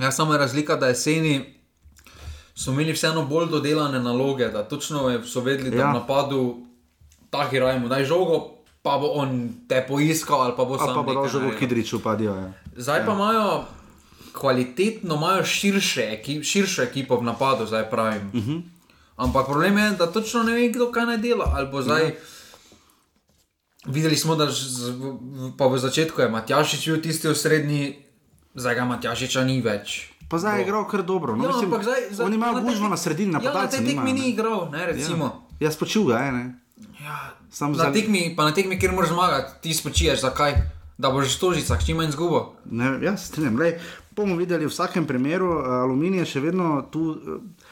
Ja, 0.00 0.10
samo 0.10 0.32
je 0.32 0.38
razlika, 0.38 0.76
da 0.76 0.86
jeseni 0.86 1.54
so 2.54 2.70
imeli 2.70 2.92
vseeno 2.92 3.24
bolj 3.24 3.48
dodelane 3.48 4.00
naloge, 4.00 4.48
da 4.48 4.62
točno 4.64 4.98
so 5.24 5.40
vedeli, 5.40 5.70
da 5.70 5.76
Ja. 5.76 5.82
ja. 5.82 5.90
v 5.90 5.94
napadu 5.94 6.66
tako 7.30 7.54
igrajmo, 7.54 7.88
daj 7.88 8.04
žogo, 8.04 8.40
pa 8.82 8.98
bo 8.98 9.06
on 9.08 9.34
te 9.68 9.84
poiskal 9.84 10.40
ali 10.40 10.52
pa 10.56 10.64
bo 10.64 10.78
sam. 10.78 10.94
pa 10.94 11.02
bo 11.04 11.12
naredil. 11.14 11.58
Kidriču, 11.58 12.00
pa 12.00 12.16
dio. 12.16 12.32
Ja. 12.32 12.52
Zdaj 12.76 13.06
pa 13.06 13.12
imajo 13.12 13.64
kvalitetno, 14.32 15.14
imajo 15.14 15.44
širše, 15.44 16.02
ekip, 16.10 16.44
širšo 16.44 16.82
ekipo 16.82 17.16
v 17.16 17.24
napadu, 17.24 17.66
zdaj 17.66 17.90
pravim. 17.90 18.28
Uh 18.28 18.40
-huh. 18.40 18.62
Ampak 19.16 19.46
problem 19.46 19.78
je, 19.78 19.90
da 19.92 20.06
točno 20.08 20.42
ne 20.42 20.52
ve, 20.52 20.68
kdo 20.68 20.88
kaj 20.88 21.06
naj 21.06 21.18
dela. 21.18 21.52
Ali 21.54 21.68
bo 21.68 21.82
zdaj. 21.82 22.04
Ja. 22.04 22.10
Videli 23.86 24.16
smo, 24.16 24.36
da 24.36 24.46
z, 24.46 24.60
v- 24.90 25.16
pa 25.56 25.66
v 25.66 25.78
začetku 25.78 26.20
je 26.20 26.28
Matjašič 26.28 26.86
bil 26.86 27.00
tisti 27.00 27.28
v 27.28 27.34
srednji, 27.34 27.96
zdaj 28.54 28.74
ga 28.74 28.84
Matjašiča 28.86 29.44
ni 29.44 29.60
več. 29.60 30.10
Pa 30.26 30.38
zdaj 30.38 30.56
je 30.56 30.64
igral 30.64 30.84
kar 30.84 31.02
dobro. 31.02 31.34
No, 31.34 31.42
Ja, 31.42 31.50
mislim, 31.50 31.70
zdaj- 31.72 32.06
zdaj- 32.12 32.30
na 32.30 32.52
tej 32.52 32.62
gužvo 32.62 32.86
na 32.86 32.96
sredini, 32.96 33.28
Ja, 33.28 33.32
na 33.32 33.38
napadalce 33.40 33.76
tej 33.76 33.86
tekmi 33.88 34.04
nimajo, 34.04 34.14
ni 34.16 34.28
igral, 34.28 34.60
ne, 34.70 34.86
recimo. 34.86 35.24
Ja, 35.56 35.66
ja 35.66 35.70
spočil 35.70 36.04
ga 36.04 36.18
je. 36.20 36.32
Ne? 36.32 36.44
Ja, 37.00 37.16
Sam 37.48 37.72
Na 37.72 37.78
za- 37.80 37.92
tekmi, 37.92 38.30
na 38.32 38.52
tekmi, 38.52 38.78
kjer 38.78 38.92
moraš 38.92 39.10
zmagati, 39.10 39.50
ti 39.60 39.70
spočiješ, 39.72 40.20
zakaj? 40.20 40.54
Da 40.96 41.10
boš 41.10 41.26
v 41.26 41.32
stožicah 41.32 41.80
čim 41.80 41.96
manj 41.96 42.08
izgubo. 42.08 42.54
Ja, 43.00 43.16
strinjam. 43.16 43.56
Lej, 43.56 43.80
bomo 44.12 44.36
videli 44.36 44.62
v 44.62 44.68
vsakem 44.68 45.02
primeru, 45.02 45.48
uh, 45.50 45.66
aluminij 45.82 46.18
je 46.18 46.26
še 46.28 46.40
vedno 46.40 46.84
tu. 46.84 47.16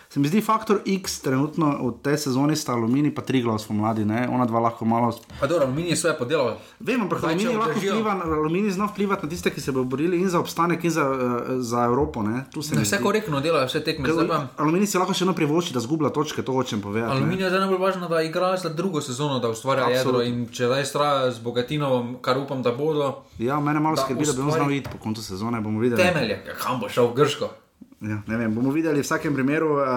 Se 0.08 0.20
mi 0.20 0.28
zdi 0.28 0.40
faktor 0.40 0.80
X 0.86 1.20
trenutno 1.20 1.68
v 1.84 2.00
tej 2.02 2.16
sezoni 2.16 2.56
sta 2.56 2.72
aluminij 2.72 3.12
pa 3.14 3.20
tri 3.22 3.42
glas 3.42 3.68
mladi, 3.68 4.04
ne? 4.08 4.24
ona 4.32 4.46
dva 4.48 4.60
lahko 4.60 4.84
malo. 4.88 5.12
Pa 5.40 5.46
dobro, 5.46 5.66
aluminij 5.66 5.90
je 5.90 5.96
svoje 5.96 6.16
podelal. 6.18 6.56
Vem, 6.80 7.00
ampak 7.04 7.24
aluminij 7.24 7.56
lahko 7.56 7.76
vpliva, 7.76 8.12
aluminij 8.24 8.70
zna 8.70 8.86
vplivati 8.88 9.26
na 9.26 9.28
tiste, 9.28 9.50
ki 9.50 9.60
se 9.60 9.72
bodo 9.72 9.84
borili 9.84 10.16
in 10.16 10.28
za 10.28 10.40
obstanek, 10.40 10.84
in 10.84 10.90
za, 10.90 11.04
uh, 11.04 11.60
za 11.60 11.84
Evropo. 11.84 12.22
Ne? 12.22 12.44
Tu 12.52 12.62
se 12.62 12.74
Ne, 12.74 12.82
vse 12.82 12.98
korektno 13.02 13.40
delajo, 13.40 13.66
vse 13.68 13.84
tekme. 13.84 14.08
Ker 14.08 14.48
Aluminij 14.56 14.88
si 14.88 14.98
lahko 14.98 15.12
še 15.12 15.28
eno 15.28 15.36
privošči, 15.36 15.76
da 15.76 15.80
zgublja 15.84 16.08
točke, 16.08 16.40
to 16.42 16.56
hočem 16.56 16.80
povedati. 16.80 17.12
ne. 17.12 17.20
Aluminij 17.20 17.44
je 17.44 17.50
zdaj 17.52 17.60
najbolj 17.60 17.78
važno, 17.78 18.08
da 18.08 18.22
igra 18.24 18.56
za 18.56 18.72
drugo 18.72 19.04
sezono, 19.04 19.38
da 19.44 19.52
ustvarja 19.52 19.92
jedro. 19.92 20.24
In 20.24 20.48
če 20.48 20.72
zdaj 20.72 20.84
straja 20.88 21.30
z 21.30 21.44
Bogatinovom, 21.44 22.16
kar 22.24 22.40
upam, 22.40 22.64
da 22.64 22.72
bodo. 22.72 23.28
Ja, 23.38 23.60
mene 23.60 23.80
malo 23.80 23.96
skrbi, 23.96 24.24
da 24.24 24.32
bi 24.32 24.40
on 24.40 24.56
znal 24.56 24.72
iti 24.72 24.88
po 24.88 24.96
koncu 24.98 25.20
sezone. 25.22 25.60
bomo 25.60 25.80
videli. 25.84 26.00
Temelje, 26.00 26.44
kam 26.56 26.80
bo 26.80 26.88
šel 26.88 27.12
v 27.12 27.20
Grško. 27.20 27.67
Ja, 27.98 28.20
ne 28.26 28.36
vem, 28.38 28.52
bomo 28.54 28.70
videli 28.70 29.00
v 29.00 29.02
vsakem 29.02 29.34
primeru, 29.34 29.72
uh, 29.82 29.88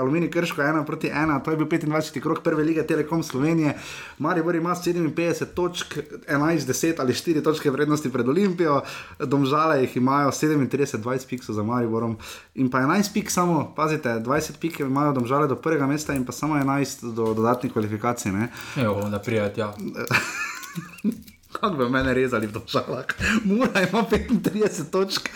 Aluminij 0.00 0.30
Krško 0.32 0.62
1 0.64 0.86
proti 0.88 1.10
1, 1.12 1.42
to 1.44 1.52
je 1.52 1.56
bil 1.60 1.66
25. 1.68 2.20
krok 2.20 2.40
prve 2.42 2.64
lige 2.64 2.86
Telekom 2.86 3.22
Slovenije. 3.22 3.74
Maribor 4.18 4.56
ima 4.56 4.72
57 4.74 5.44
točk, 5.54 5.98
11, 6.28 6.64
10 6.64 7.00
ali 7.00 7.12
4 7.12 7.44
točke 7.44 7.70
vrednosti 7.70 8.12
pred 8.12 8.28
Olimpijo, 8.28 8.80
domžale 9.18 9.82
jih 9.82 9.96
imajo 9.96 10.30
37, 10.30 11.02
20 11.04 11.28
piksov 11.28 11.54
za 11.54 11.62
Mariborom 11.62 12.16
in 12.54 12.70
pa 12.70 12.80
11 12.80 13.12
pik 13.12 13.30
samo, 13.30 13.72
pazite, 13.76 14.08
20 14.08 14.56
pik 14.60 14.80
imajo 14.80 15.12
domžale 15.12 15.48
do 15.48 15.56
prvega 15.56 15.86
mesta 15.86 16.14
in 16.16 16.24
pa 16.24 16.32
samo 16.32 16.56
11 16.56 17.12
do 17.12 17.34
dodatnih 17.34 17.72
kvalifikacij. 17.72 18.32
Ne? 18.32 18.48
Evo, 18.76 19.08
da 19.10 19.18
prijatelj. 19.18 19.60
Ja. 19.60 19.74
Kako 21.52 21.76
bi 21.76 21.88
mene 21.90 22.14
rezali 22.14 22.46
v 22.46 22.52
domžalah? 22.52 23.04
Mura 23.44 23.82
ima 23.82 24.04
35 24.06 24.90
točk, 24.90 25.28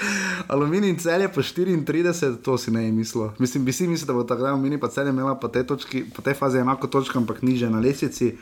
aluminij 0.49 0.91
in 0.91 0.99
celje 0.99 1.29
pa 1.29 1.43
34, 1.43 2.37
to 2.43 2.59
si 2.59 2.71
ne 2.71 2.85
je 2.87 2.93
mislil. 2.93 3.31
Mislim, 3.39 3.65
bi 3.65 3.73
si 3.73 3.89
mislil, 3.89 4.07
da 4.07 4.15
bo 4.15 4.23
takrat 4.23 4.55
aluminij 4.55 4.81
pa 4.81 4.89
celje 4.89 5.11
imela 5.11 5.35
po 5.35 5.49
tej, 5.49 5.67
točki, 5.67 6.05
po 6.17 6.23
tej 6.23 6.35
fazi 6.35 6.59
enako 6.59 6.87
točk, 6.87 7.17
ampak 7.17 7.43
niže 7.43 7.71
na 7.71 7.81
lesici. 7.81 8.39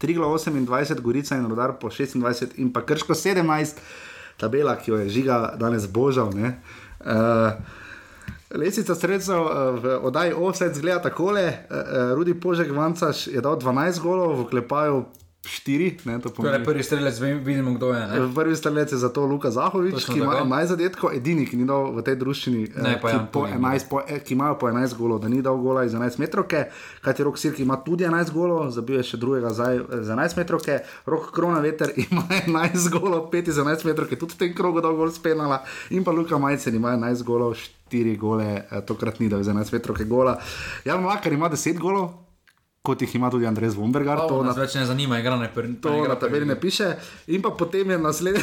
3,28, 0.00 1.00
Gorica 1.00 1.36
in 1.36 1.48
Rodar 1.48 1.78
po 1.80 1.88
26 1.88 2.60
in 2.60 2.72
pa 2.72 2.84
Krško 2.84 3.14
17, 3.14 3.80
tabela, 4.36 4.76
ki 4.76 4.90
jo 4.90 4.96
je 5.00 5.08
žiga 5.08 5.56
danes 5.56 5.88
božal. 5.88 6.30
ne. 6.34 6.60
Uh, 7.00 7.56
Lesica 8.54 8.94
sredstev 8.94 9.40
uh, 9.42 9.50
v 9.80 9.98
oddaji 10.02 10.32
Offset 10.32 10.74
zgleda 10.74 11.02
takole, 11.02 11.48
uh, 11.48 12.14
Rudi 12.14 12.34
Požek 12.34 12.70
Vancaš 12.70 13.26
je 13.26 13.40
dal 13.40 13.56
12 13.56 14.00
golov, 14.00 14.36
v 14.44 14.48
klepaju 14.50 15.06
4, 15.46 16.04
ne, 16.04 16.18
to 16.20 16.30
Torej, 16.30 16.64
prvi 16.64 16.82
strelec, 16.82 17.18
vidimo, 17.20 17.74
kdo 17.74 17.92
je. 17.94 18.06
Ne? 18.06 18.34
Prvi 18.34 18.56
strelec 18.56 18.92
je 18.92 18.98
zato 18.98 19.26
Luka 19.26 19.50
Zahovič, 19.50 19.94
Točno 19.94 20.14
ki 20.14 20.20
ima 20.20 20.32
tako. 20.32 20.44
11 20.44 20.66
zadetkov, 20.66 21.10
edini, 21.14 21.46
ki 21.46 21.56
ni 21.56 21.64
dal 21.64 21.92
v 21.94 22.02
tej 22.02 22.16
družščini, 22.16 22.62
Ne, 22.76 22.92
eh, 22.92 23.00
ki, 23.00 23.18
po 23.32 23.46
Pulin, 23.46 23.54
11, 23.54 23.88
po, 23.88 24.02
eh, 24.02 24.20
ki 24.20 24.34
imajo 24.34 24.58
po 24.58 24.68
11 24.68 24.96
golov, 24.98 25.20
da 25.22 25.28
ni 25.28 25.42
dal 25.42 25.56
gola 25.56 25.84
iz 25.84 25.94
11 25.94 26.18
metrovke, 26.18 26.66
kajti 27.00 27.22
Rok 27.22 27.38
Sirki 27.38 27.62
ima 27.62 27.76
tudi 27.76 28.04
11 28.04 28.32
golov, 28.34 28.70
zabil 28.74 28.98
je 28.98 29.06
še 29.14 29.16
drugega 29.22 29.54
zdaj 29.54 29.76
eh, 29.76 30.02
z 30.02 30.08
11 30.12 30.36
metrovke, 30.36 30.80
Rok 31.06 31.30
Krona 31.30 31.62
Veter 31.64 31.94
ima 32.10 32.26
11 32.42 32.90
golov, 32.90 33.30
5 33.32 33.48
iz 33.48 33.62
11 33.62 33.86
metrovke, 33.86 34.18
tudi 34.18 34.34
v 34.34 34.38
tem 34.44 34.54
krogu 34.54 34.82
dal 34.82 34.98
gol 34.98 35.14
spenala 35.14 35.62
in 35.90 36.04
pa 36.04 36.10
Luka 36.10 36.38
Majcen 36.38 36.74
ima 36.74 36.96
11 36.98 37.22
golov, 37.22 37.56
4 37.88 38.18
gole, 38.18 38.66
eh, 38.66 38.80
tokrat 38.82 39.20
ni 39.22 39.30
dal 39.30 39.40
iz 39.40 39.48
11 39.48 39.72
metrovke 39.72 40.04
gola. 40.04 40.36
Jan 40.84 41.02
Makar 41.02 41.32
ima 41.32 41.48
10 41.48 41.78
golov. 41.78 42.25
Kot 42.86 43.02
jih 43.02 43.14
ima 43.14 43.30
tudi 43.30 43.46
Andrej 43.46 43.70
Zvombergar, 43.70 44.18
To 44.18 44.28
to 44.28 44.42
nas 44.42 44.54
na 44.54 44.62
več 44.62 44.74
ne 44.74 44.84
zanima, 44.86 45.18
igra 45.18 45.34
ne 45.36 45.48
prvi. 45.50 45.74
To 45.82 46.04
na 46.06 46.14
tabeli 46.14 46.46
ne 46.46 46.54
piše. 46.56 46.92
In 47.26 47.42
pa 47.42 47.50
potem 47.50 47.90
je 47.90 47.98
naslednji 47.98 48.42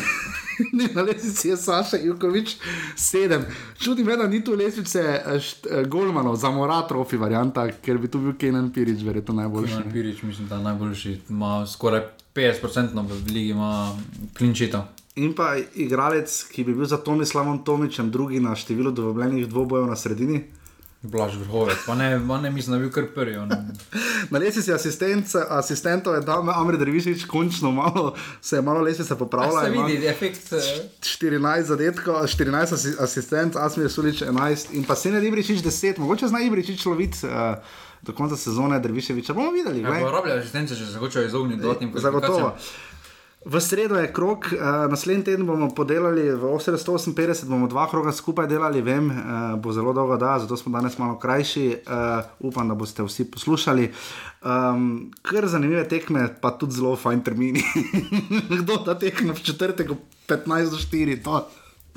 na 0.95 1.01
lestvici 1.01 1.49
je 1.49 1.57
Saša 1.57 1.97
Jukovič, 1.97 2.57
sedem. 2.95 3.45
Čudi 3.77 4.03
me, 4.03 4.17
da 4.17 4.27
ni 4.27 4.43
tu 4.43 4.53
lestvice 4.53 4.99
eh, 4.99 5.39
št- 5.39 5.67
eh, 5.71 5.85
Golmanov, 5.85 6.35
za 6.35 6.51
Mora 6.51 6.81
trofi 6.81 7.17
varianta, 7.17 7.71
ker 7.71 7.97
bi 7.97 8.07
tu 8.07 8.19
bil 8.19 8.33
Kenan 8.33 8.67
Pirič, 8.69 9.01
verjetno 9.01 9.33
najboljši. 9.33 9.73
Kunan 9.73 9.87
ne. 9.87 9.93
Pirič, 9.93 10.21
mislim, 10.23 10.47
da 10.47 10.59
najboljši. 10.59 11.19
Ima 11.29 11.65
skoraj 11.67 12.03
50% 12.35 13.07
v 13.07 13.31
ligi, 13.31 13.49
ima 13.49 13.95
klinčita. 14.37 14.83
In 15.15 15.33
pa 15.33 15.53
igralec, 15.75 16.43
ki 16.51 16.63
bi 16.63 16.73
bil 16.73 16.85
za 16.85 16.97
Tomislavom 16.97 17.63
Tomičem 17.63 18.11
drugi 18.11 18.39
na 18.39 18.55
številu 18.55 18.91
dovoljenih 18.91 19.47
dvobojev 19.47 19.87
na 19.87 19.95
sredini. 19.95 20.43
Blaž 21.04 21.36
vrhovec, 21.36 21.78
pa 21.86 21.95
ne, 21.95 22.16
pa 22.28 22.38
ne 22.39 22.51
mislim, 22.51 22.72
da 22.72 22.78
je 22.78 22.82
bil 22.82 22.91
kar 22.95 23.08
prvi. 23.16 23.36
Na 24.32 24.39
asistent, 24.76 25.36
asistentov 25.49 26.16
je 26.16 26.22
dal 26.22 26.47
Amri 26.49 26.78
Dervišič, 26.78 27.26
končno 27.28 27.72
malo, 27.72 28.16
se 28.41 28.56
je 28.56 28.62
malo 28.62 28.82
lestvica 28.82 29.16
popravila. 29.16 29.66
Se 29.66 29.70
vidi, 29.70 30.08
efekt. 30.08 30.54
eh, 30.54 30.89
14 31.01 31.62
zadetkov, 31.62 32.16
14 32.16 32.74
asi 32.74 32.95
asistent, 32.99 33.56
Asmir 33.56 33.91
Sulič 33.91 34.22
11 34.22 34.72
in 34.72 34.84
pa 34.84 34.95
Sene 34.95 35.28
Ibričič 35.28 35.60
10, 35.60 35.99
mogoče 35.99 36.28
zna 36.28 36.39
Ibričič 36.39 36.86
loviti 36.86 37.28
uh, 37.28 37.60
do 38.01 38.14
konca 38.14 38.38
sezone 38.38 38.80
Derviševiča. 38.80 39.34
Bomo 39.34 39.51
videli. 39.51 39.82
Ja, 39.82 40.38
asistence, 40.39 40.76
če 40.76 40.86
se 40.86 40.99
hočejo 40.99 41.28
izogniti 41.28 41.62
dodatnim 41.62 41.91
Zagotovo. 41.95 42.56
V 43.45 43.59
sredo 43.61 43.95
je 43.99 44.07
krok, 44.13 44.45
uh, 44.55 44.87
naslednji 44.89 45.23
teden 45.23 45.45
bomo 45.45 45.67
podelali, 45.75 46.31
v 46.31 46.47
Osre 46.47 46.77
158 46.79 47.43
bomo 47.51 47.67
dva 47.67 47.89
kroga 47.91 48.15
skupaj 48.15 48.47
delali, 48.47 48.79
vem, 48.81 49.09
uh, 49.11 49.59
bo 49.59 49.73
zelo 49.75 49.91
dolgo 49.93 50.15
da, 50.17 50.37
zato 50.39 50.55
smo 50.57 50.71
danes 50.71 50.95
malo 50.97 51.19
krajši. 51.19 51.83
Uh, 51.83 52.23
upam, 52.39 52.71
da 52.71 52.75
boste 52.75 53.03
vsi 53.03 53.27
poslušali. 53.31 53.91
Um, 54.47 55.11
kar 55.21 55.47
zanimive 55.47 55.83
tekme, 55.91 56.29
pa 56.41 56.53
tudi 56.55 56.79
zelo 56.79 56.95
fajn 56.95 57.23
termini. 57.23 57.63
Kdo 58.63 58.79
ta 58.85 58.95
tekme 58.95 59.35
v 59.35 59.43
četrtek, 59.43 59.91
ob 59.91 59.99
15 60.27 60.71
do 60.71 60.79
4, 60.79 61.19
to. 61.23 61.43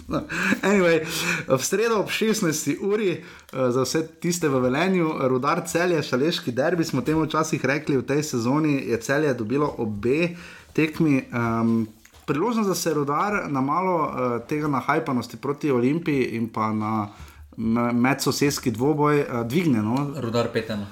Anyway, 0.63 1.07
v 1.49 1.63
sredo 1.63 2.03
ob 2.03 2.11
16. 2.11 2.77
uri, 2.83 3.23
za 3.53 3.83
vse 3.83 4.03
tiste 4.21 4.49
v 4.49 4.61
Velenju, 4.67 5.15
rudar 5.31 5.63
celje, 5.67 6.03
šaleški 6.03 6.53
derbi, 6.53 6.85
smo 6.85 7.01
temu 7.01 7.25
včasih 7.25 7.65
rekli, 7.65 7.97
v 7.97 8.05
tej 8.05 8.23
sezoni 8.23 8.83
je 8.91 8.99
celje 9.01 9.35
dobilo 9.35 9.75
obe 9.79 10.37
tekmi. 10.77 11.23
Um, 11.33 11.87
priložnost, 12.27 12.69
da 12.69 12.75
se 12.75 12.95
rudar 12.95 13.45
na 13.49 13.61
malo 13.61 13.97
uh, 14.03 14.47
tega 14.49 14.69
nahajpanosti 14.69 15.37
proti 15.37 15.71
Olimpiji 15.71 16.25
in 16.37 16.49
pa 16.51 16.73
na 16.73 17.09
me- 17.57 17.93
medsosedski 17.93 18.71
dvoboj 18.71 19.21
uh, 19.21 19.47
dvigne. 19.47 19.83
No? 19.83 20.11
Rudar 20.21 20.51
peteno. 20.53 20.87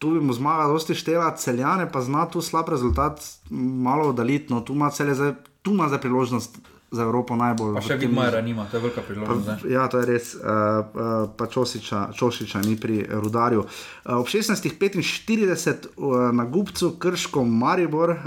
Tu 0.00 0.10
bi 0.10 0.20
mu 0.24 0.32
zmaga 0.32 0.64
dosti 0.72 0.94
štela, 0.96 1.34
celjane 1.36 1.84
pa 1.92 2.00
zna 2.00 2.24
tu 2.32 2.40
slab 2.40 2.68
rezultat 2.72 3.20
malo 3.50 4.08
oddaliti. 4.08 4.48
No, 4.52 4.62
tu 4.64 4.72
ima 4.72 4.88
celje 4.90 5.14
zdaj, 5.14 5.34
tu 5.62 5.74
ima 5.76 5.88
zdaj 5.88 6.00
priložnost 6.00 6.56
za 6.90 7.02
Evropo 7.02 7.36
najbolj. 7.36 7.74
Pa 7.74 7.80
še 7.80 7.96
v 7.96 8.00
tem- 8.00 8.10
Vidmajera 8.10 8.40
nima, 8.42 8.66
to 8.70 8.76
je 8.76 8.82
velika 8.82 9.02
priložnost. 9.02 9.62
Pa, 9.62 9.68
ja, 9.68 9.86
to 9.88 9.98
je 10.02 10.06
res, 10.06 10.34
uh, 10.34 10.42
uh, 10.42 11.30
pa 11.36 11.46
Čosiča, 11.46 12.10
Čošiča 12.12 12.60
ni 12.66 12.74
pri 12.76 13.06
rudarju. 13.06 13.62
Uh, 13.62 14.18
ob 14.18 14.26
16.45 14.26 15.94
uh, 15.96 16.34
na 16.34 16.44
Gubcu, 16.44 16.98
Krško, 16.98 17.44
Maribor, 17.44 18.10
uh, 18.10 18.20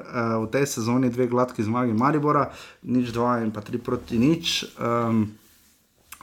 v 0.44 0.48
tej 0.48 0.66
sezoni 0.66 1.12
dve 1.12 1.28
gladki 1.28 1.64
zmagi 1.64 1.94
Maribora, 1.94 2.50
nič 2.88 3.12
dva 3.12 3.44
in 3.44 3.52
pa 3.52 3.62
tri 3.62 3.78
proti 3.78 4.18
nič. 4.18 4.66
Um, 4.80 5.36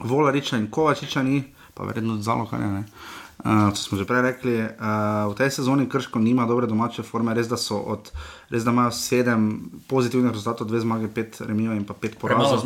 Volariča 0.01 0.57
in 0.57 0.65
Kovačiča 0.65 1.21
ni, 1.21 1.45
pa 1.77 1.85
verjetno 1.85 2.17
zalo, 2.17 2.49
kaj 2.49 2.57
ne. 2.57 2.81
Uh, 2.81 3.20
to 3.43 3.75
smo 3.75 3.97
že 3.97 4.05
prej 4.05 4.21
rekli, 4.21 4.55
uh, 4.61 5.31
v 5.31 5.35
tej 5.37 5.49
sezoni 5.49 5.89
Krško 5.89 6.19
nima 6.19 6.45
dobre 6.45 6.67
domače 6.67 7.03
forme, 7.03 7.33
res 7.33 7.49
da 7.49 7.57
so 7.57 7.79
od, 7.81 8.11
res 8.53 8.63
da 8.63 8.71
imajo 8.71 8.91
sedem 8.93 9.71
pozitivnih 9.89 10.29
rezultatov, 10.29 10.69
dve 10.69 10.81
zmage, 10.81 11.09
pet 11.09 11.41
remijev 11.41 11.73
in 11.73 11.85
pa 11.85 11.97
pet 11.97 12.19
porazov. 12.21 12.61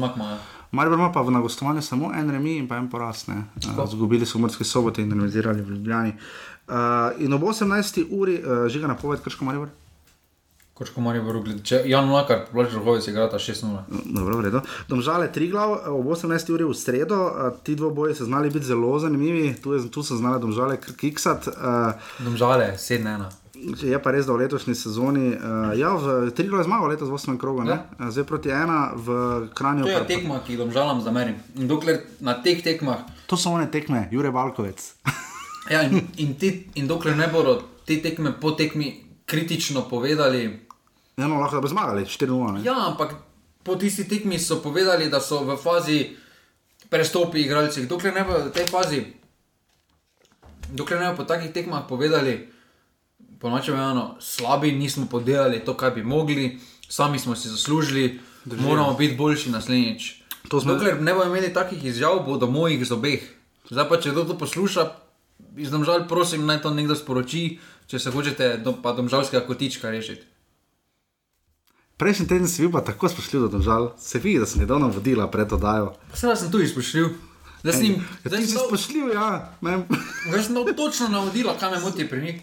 Maribor 0.76 1.00
ima 1.00 1.12
pa 1.16 1.24
v 1.24 1.32
na 1.32 1.40
gostovanju 1.40 1.82
samo 1.82 2.12
en 2.12 2.28
remi 2.30 2.58
in 2.60 2.68
pa 2.68 2.76
en 2.76 2.90
poraz. 2.92 3.28
ne. 3.28 3.48
Uh, 3.56 3.88
Zgubili 3.88 4.26
so 4.26 4.40
morske 4.40 4.68
sobote 4.68 5.02
in 5.02 5.12
realizirali 5.12 5.62
v 5.62 5.80
Ljubljani. 5.80 6.14
Uh, 6.68 7.16
in 7.24 7.34
ob 7.34 7.44
18. 7.44 8.06
uri 8.12 8.42
uh, 8.44 8.68
žiga 8.68 8.88
napoved 8.88 9.24
Krško 9.24 9.46
Maribor. 9.46 9.70
Kočko 10.76 11.02
Marijo 11.02 11.24
Brugli. 11.24 11.54
Če 11.64 11.78
Jan 11.88 12.10
Mlakar, 12.10 12.50
Blaž 12.52 12.74
Rohovic 12.76 13.08
igrata 13.08 13.40
6-0. 13.40 13.86
Dobro, 14.12 14.38
v 14.38 14.44
redu. 14.44 14.60
Domžale 14.90 15.30
Triglav 15.32 15.88
ob 15.88 16.10
18. 16.12 16.52
uri 16.52 16.68
v 16.68 16.76
sredo, 16.76 17.20
uh, 17.32 17.56
ti 17.64 17.78
dvoboji 17.80 18.16
so 18.16 18.28
znali 18.28 18.52
biti 18.52 18.68
zelo 18.68 19.00
zanimivi, 19.00 19.54
tu, 19.64 19.72
je, 19.74 19.86
tu 19.88 20.04
so 20.04 20.20
znali 20.20 20.42
domžale 20.44 20.76
kiksat. 20.76 21.48
Uh, 21.48 21.96
Domžale 22.20 22.74
7-1. 22.76 23.24
Je 23.88 23.96
pa 24.04 24.12
res, 24.12 24.28
da 24.28 24.36
v 24.36 24.44
letošnji 24.44 24.76
sezoni, 24.76 25.32
uh, 25.32 25.72
ja, 25.80 25.96
v 25.96 26.36
Triglav 26.36 26.66
je 26.66 26.68
zmagal 26.68 26.92
letos 26.92 27.08
v 27.08 27.16
8. 27.24 27.40
krogu? 27.40 27.64
Ja. 27.64 27.88
Zdaj 28.12 28.28
proti 28.28 28.52
ena 28.52 28.92
v 29.00 29.48
Kranju. 29.56 29.88
To 29.88 29.96
je 29.96 30.04
tekma, 30.12 30.44
ki 30.44 30.58
jih 30.58 30.66
domžalam 30.68 31.00
zamerim. 31.00 31.40
In 31.56 31.72
dokler 31.72 32.04
na 32.20 32.36
teh 32.44 32.60
tekmah, 32.60 33.08
To 33.26 33.38
so 33.38 33.56
one 33.56 33.72
tekme, 33.72 34.10
Jure 34.12 34.30
Valkovec. 34.30 34.94
ja, 35.74 35.82
in, 35.88 36.04
in, 36.18 36.36
ti, 36.36 36.68
in 36.76 36.88
dokler 36.88 37.16
ne 37.18 37.32
bodo 37.32 37.62
te 37.86 37.98
tekme 38.02 38.36
po 38.42 38.52
tekmi 38.52 39.06
kritično 39.26 39.88
povedali, 39.90 40.65
Ja, 41.18 41.28
no, 41.28 41.40
lahko 41.40 41.62
bi 41.62 41.68
zmagali, 41.68 42.04
4-0. 42.04 42.52
ne? 42.52 42.64
ja, 42.64 42.76
ampak 42.86 43.16
po 43.64 43.76
tisti 43.76 44.04
tekmi 44.04 44.36
so 44.38 44.60
povedali, 44.60 45.10
da 45.10 45.20
so 45.20 45.40
v 45.42 45.56
fazi 45.56 46.12
prestopi 46.90 47.40
igralci. 47.40 47.86
Dokler 47.86 48.14
ne 48.14 48.24
bodo 48.24 48.46
v 48.46 48.52
tej 48.52 48.68
fazi, 48.68 49.00
dokler 50.70 51.00
ne 51.00 51.06
bodo 51.06 51.18
po 51.18 51.26
takih 51.26 51.52
tekmah 51.52 51.86
povedali, 51.86 52.50
po 53.40 53.50
načem 53.50 53.76
eno, 53.76 54.16
slabi, 54.20 54.72
nismo 54.72 55.06
podelali 55.06 55.60
to, 55.60 55.74
kar 55.74 55.92
bi 55.92 56.04
mogli, 56.04 56.60
sami 56.82 57.20
smo 57.20 57.36
si 57.36 57.50
zaslužili, 57.50 58.20
Drži. 58.46 58.62
moramo 58.62 58.94
biti 58.94 59.16
boljši 59.16 59.50
naslednjič. 59.50 60.02
Smo- 60.46 60.74
Dokler 60.74 61.02
ne 61.02 61.14
bodo 61.14 61.26
imeli 61.28 61.50
takih 61.50 61.86
izjav, 61.86 62.20
bodo 62.22 62.48
mojih 62.48 62.86
zobeh. 62.86 63.24
Zdaj 63.66 63.90
pa, 63.90 63.98
če 63.98 64.12
kdo 64.12 64.24
to 64.24 64.38
posluša, 64.38 64.92
izdomžal, 65.58 66.08
prosim, 66.08 66.46
naj 66.46 66.62
to 66.62 66.70
nekdo 66.70 66.94
sporoči, 66.94 67.58
če 67.88 68.00
se 68.00 68.12
hočete 68.12 68.58
do, 68.58 68.76
pa 68.76 68.94
domžalskega 68.94 69.42
kotička 69.42 69.90
rešiti. 69.90 70.35
Prejšnji 71.98 72.28
teden 72.28 72.48
si 72.48 72.62
bil 72.62 72.72
pa 72.72 72.82
tako 72.84 73.08
spoštljiv, 73.08 73.46
da 73.46 73.48
domžal. 73.48 73.94
Se 74.00 74.20
vidi, 74.20 74.40
da 74.40 74.46
sem 74.46 74.60
nedavno 74.62 74.90
vodila 74.92 75.30
pred 75.32 75.54
oddajo. 75.54 75.94
Seveda 76.14 76.36
sem 76.36 76.52
tu 76.52 76.60
izpošljiv. 76.60 77.14
Zdaj 77.64 77.74
sem 77.74 77.86
jim, 77.86 77.96
Ja, 77.96 78.30
zdaj 78.30 78.42
dal- 78.46 78.68
spoštljiv, 78.68 79.06
ja. 79.14 79.30
Zdaj 80.30 80.44
sem 80.44 80.76
točno 80.76 81.08
navodila, 81.08 81.56
kaj 81.60 81.72
me 81.72 81.80
moti 81.80 82.10
pri 82.10 82.22
njih. 82.22 82.42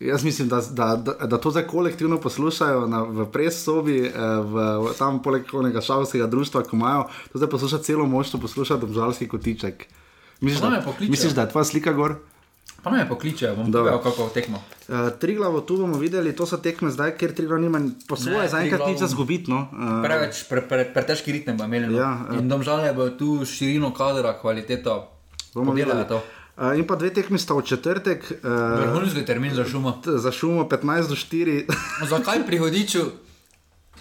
Jaz 0.00 0.24
mislim, 0.24 0.48
da, 0.48 0.60
da, 0.70 0.96
da, 0.96 1.12
da 1.26 1.38
to 1.38 1.50
zdaj 1.50 1.66
kolektivno 1.66 2.20
poslušajo 2.20 2.86
na, 2.86 3.02
v 3.02 3.26
pressobi, 3.32 4.06
eh, 4.06 4.12
v, 4.40 4.94
tam 4.98 5.22
poleg 5.22 5.44
onega 5.52 5.80
šalskega 5.80 6.26
društva, 6.26 6.62
ko 6.62 6.76
imajo, 6.76 7.04
to 7.32 7.38
zdaj 7.38 7.50
posluša 7.50 7.78
celo 7.78 8.06
moštvo, 8.06 8.40
posluša 8.40 8.76
domžalski 8.76 9.28
kotiček. 9.28 9.84
Misliš, 10.40 10.60
da, 10.60 10.84
misliš, 11.00 11.32
da 11.32 11.42
je 11.42 11.50
tvoja 11.50 11.64
slika 11.64 11.92
gor? 11.92 12.16
Pa 12.82 12.90
me 12.90 13.04
pokličejo, 13.08 13.56
bom 13.56 13.68
povedal, 13.72 14.00
kako 14.00 14.30
tekmo. 14.32 14.62
Uh, 14.88 15.12
Triglavo 15.20 15.60
tu 15.60 15.76
bomo 15.76 15.98
videli, 16.00 16.32
to 16.32 16.46
so 16.48 16.56
tekme 16.56 16.88
zdaj, 16.90 17.12
ker 17.20 17.34
Triglav 17.36 17.60
nima 17.60 17.80
po 18.08 18.16
svoje, 18.16 18.48
zaenkrat 18.48 18.88
nič 18.88 19.04
za 19.04 19.08
zgubiti. 19.12 19.52
No. 19.52 19.68
Uh, 19.68 20.00
Preveč, 20.00 20.48
pre, 20.48 20.64
pre, 20.64 20.88
pretežki 20.88 21.32
ritem 21.32 21.60
bo 21.60 21.68
imeli. 21.68 21.92
No. 21.92 22.00
Ja, 22.00 22.10
ja. 22.24 22.40
In 22.40 22.48
domžalje 22.48 22.92
bo 22.96 23.10
tu 23.12 23.44
širino 23.44 23.92
kadra, 23.92 24.32
kvaliteto. 24.40 25.12
bomo 25.52 25.76
videli. 25.76 26.08
to. 26.08 26.24
Uh, 26.60 26.76
in 26.76 26.88
pa 26.88 26.96
dve 26.96 27.12
tekmi 27.12 27.38
sta 27.38 27.52
v 27.56 27.68
četrtek. 27.68 28.24
Uh, 28.40 28.80
Vrhunski 28.80 29.24
termin 29.24 29.52
za 29.54 29.64
šumo. 29.64 30.00
za 30.04 30.32
šumo 30.32 30.64
15 30.64 31.08
do 31.08 31.16
4. 31.16 31.68
Zakaj 32.08 32.46
pri 32.46 32.58
hodiču 32.58 33.12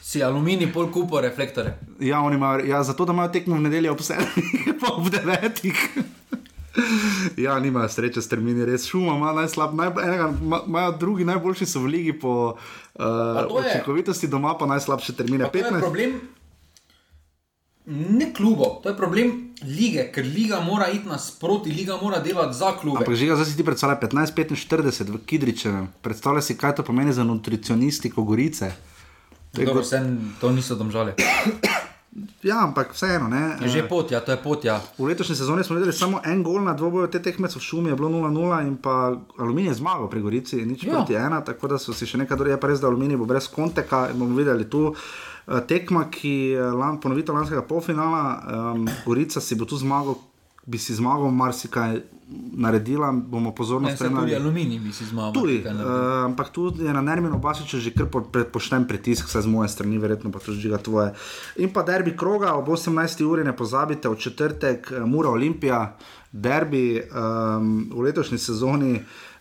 si 0.01 0.23
aluminij 0.23 0.71
pol 0.73 0.87
kupo 0.91 1.21
reflektore? 1.21 1.77
ja, 1.99 2.19
imajo, 2.33 2.65
ja, 2.65 2.83
zato 2.83 3.05
da 3.05 3.13
imajo 3.13 3.29
tekmo 3.29 3.55
v 3.55 3.61
nedeljo 3.61 3.91
ob 3.91 3.99
7, 3.99 4.23
pa 4.81 4.87
ob 4.95 5.07
9. 5.07 6.38
ja, 7.39 7.59
nimajo 7.59 7.89
sreče 7.89 8.21
s 8.21 8.27
termini, 8.27 8.65
res 8.65 8.85
šuma 8.85 9.15
ima 9.15 9.33
najslab, 9.33 9.73
naj, 9.73 9.93
enega, 10.03 10.27
ma- 10.41 10.63
imajo 10.65 10.91
drugi 10.97 11.25
najboljši 11.25 11.65
so 11.65 11.79
v 11.79 11.85
ligi 11.87 12.13
po 12.15 12.33
uh, 12.53 13.05
učinkovitosti, 13.51 14.27
doma 14.27 14.53
pa 14.53 14.65
najslabše 14.67 15.13
termine. 15.13 15.43
Pa 15.43 15.51
to 15.51 15.57
je 15.57 15.63
15. 15.65 15.79
problem 15.79 16.19
ne 17.85 18.33
klubov, 18.33 18.83
to 18.83 18.89
je 18.89 18.97
problem 18.97 19.31
lige, 19.63 20.11
ker 20.13 20.21
liga 20.23 20.59
mora 20.61 20.87
iti 20.87 21.07
nasproti, 21.07 21.71
liga 21.71 21.97
mora 21.97 22.19
delati 22.19 22.53
za 22.53 22.77
klube. 22.77 22.97
Ampak 22.97 23.15
že 23.15 23.33
zdaj 23.33 23.45
si 23.45 23.57
ti 23.57 23.65
predstavlja 23.65 23.97
15-45 23.97 25.09
v 25.09 25.17
Kidričevem. 25.25 25.89
Predstavlja 26.01 26.41
si, 26.41 26.53
kaj 26.53 26.75
to 26.75 26.83
pomeni 26.83 27.09
za 27.09 27.23
nutricionistiko 27.23 28.21
Gorice. 28.21 28.71
Dobro, 29.53 29.73
go- 29.73 29.81
vse 29.81 30.05
to 30.37 30.51
niso 30.51 30.77
domžale. 30.77 31.17
Ja, 32.43 32.63
ampak 32.63 32.93
vseeno. 32.93 33.27
Ne, 33.27 33.57
Je 33.61 33.69
že 33.69 33.87
pot, 33.87 34.11
ja, 34.11 34.19
to 34.19 34.31
je 34.33 34.37
pot, 34.41 34.65
ja. 34.65 34.81
V 34.97 35.05
letošnji 35.05 35.35
sezoni 35.35 35.63
smo 35.63 35.75
videli 35.77 35.93
samo 35.93 36.21
en 36.25 36.43
gol 36.43 36.63
na 36.65 36.73
dvoboju, 36.73 37.07
te 37.07 37.21
tekme 37.21 37.49
so 37.49 37.59
v 37.59 37.63
šumi, 37.63 37.89
je 37.89 37.95
bilo 37.95 38.09
0-0 38.09 38.67
in 38.67 38.77
pa 38.81 39.13
aluminij 39.37 39.69
je 39.69 39.77
zmagal 39.77 40.09
pri 40.09 40.21
Gorici, 40.21 40.65
nič 40.65 40.83
Ja. 40.83 40.89
ja. 40.89 40.95
proti 40.95 41.13
ena, 41.13 41.41
tako 41.45 41.67
da 41.67 41.77
so 41.77 41.93
si 41.93 42.09
še 42.09 42.17
nekaj 42.17 42.37
je 42.49 42.57
pa 42.57 42.67
res, 42.67 42.81
da 42.81 42.87
aluminij 42.87 43.17
bo 43.17 43.25
brez 43.29 43.47
konteka. 43.47 44.09
in 44.09 44.19
Bomo 44.19 44.35
videli 44.35 44.65
tu 44.69 44.93
eh, 44.93 45.61
tekma, 45.67 46.09
ki 46.09 46.57
je 46.57 46.71
lan, 46.71 46.99
ponovitev 46.99 47.35
lanskega 47.35 47.61
polfinala, 47.61 48.23
um, 48.73 48.89
Gorica 49.05 49.41
si 49.41 49.55
bo 49.55 49.65
tu 49.65 49.77
zmagal, 49.77 50.17
bi 50.65 50.77
si 50.77 50.95
zmagal 50.95 51.29
marsikaj 51.31 52.01
naredila, 52.53 53.11
bomo 53.11 53.51
pozorno 53.51 53.89
se 53.89 53.97
tudi 53.97 54.09
spremljali. 54.09 54.35
aluminij 54.35 54.79
bi 54.79 54.93
si 54.93 55.05
zmagal. 55.05 55.33
Tudi, 55.33 55.63
uh, 55.65 56.25
ampak 56.25 56.49
tu 56.49 56.73
je 56.79 56.93
na 56.93 57.01
Nerminu 57.01 57.39
Basiču 57.39 57.79
že 57.79 57.91
kar 57.93 58.05
po, 58.05 58.21
pošten 58.53 58.87
pritisk, 58.87 59.27
vsaj 59.27 59.41
z 59.41 59.47
moje 59.47 59.69
strani, 59.69 59.97
verjetno 59.97 60.31
pa 60.31 60.39
tudi 60.39 60.59
žiga 60.59 60.77
tvoje. 60.77 61.13
In 61.55 61.73
pa 61.73 61.83
derbi 61.83 62.17
kroga 62.17 62.53
ob 62.53 62.67
18. 62.67 63.23
uri, 63.23 63.43
ne 63.43 63.55
pozabite, 63.55 64.09
v 64.09 64.15
četrtek 64.15 64.91
eh, 64.91 65.05
Mura 65.05 65.29
Olimpija, 65.29 65.97
derbi 66.31 67.01
um, 67.01 67.89
v 67.93 68.01
letošnji 68.01 68.37
sezoni. 68.37 68.99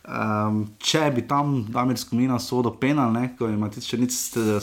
Um, 0.09 0.63
če 0.81 1.11
bi 1.13 1.27
tam 1.29 1.67
Damir 1.69 1.99
Skomina 2.01 2.39
sodo 2.41 2.71
penal, 2.81 3.13
ne, 3.13 3.35
ko 3.37 3.45
ima 3.49 3.69
ti 3.69 3.83
še 3.85 3.99
nič 4.01 4.15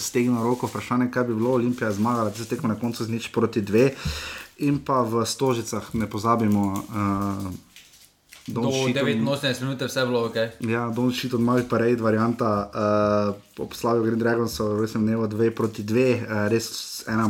stegnil 0.01 0.41
roko, 0.41 0.65
vprašanje, 0.65 1.11
kaj 1.13 1.27
bi 1.27 1.35
bilo, 1.37 1.53
Olimpija 1.59 1.91
zmagala, 1.93 2.33
ti 2.33 2.41
se 2.41 2.49
tekmo 2.49 2.71
na 2.71 2.79
koncu 2.79 3.05
z 3.05 3.13
nič 3.13 3.29
proti 3.29 3.61
dve. 3.61 3.91
In 4.65 4.79
pa 4.81 5.03
v 5.05 5.21
Stožicah 5.27 5.93
ne 5.93 6.09
pozabimo. 6.09 6.63
Uh, 6.89 7.74
Do 8.47 8.61
89 8.61 9.61
minut 9.61 9.81
je 9.81 9.87
vse 9.87 10.05
bilo 10.05 10.25
ok. 10.25 10.35
Ja, 10.59 10.89
Don 10.89 11.13
Shit 11.13 11.33
od 11.33 11.41
Mavi 11.41 11.63
Parade, 11.69 12.01
varianta 12.01 12.69
uh, 13.57 13.63
ob 13.63 13.73
Slavi 13.73 14.05
Green 14.05 14.19
Dragons, 14.19 14.59
res 14.81 14.93
sem 14.93 15.05
nevo 15.05 15.25
2 15.27 15.49
proti 15.49 15.83
2, 15.83 16.05
uh, 16.13 16.45
res 16.53 16.67
ena 17.09 17.25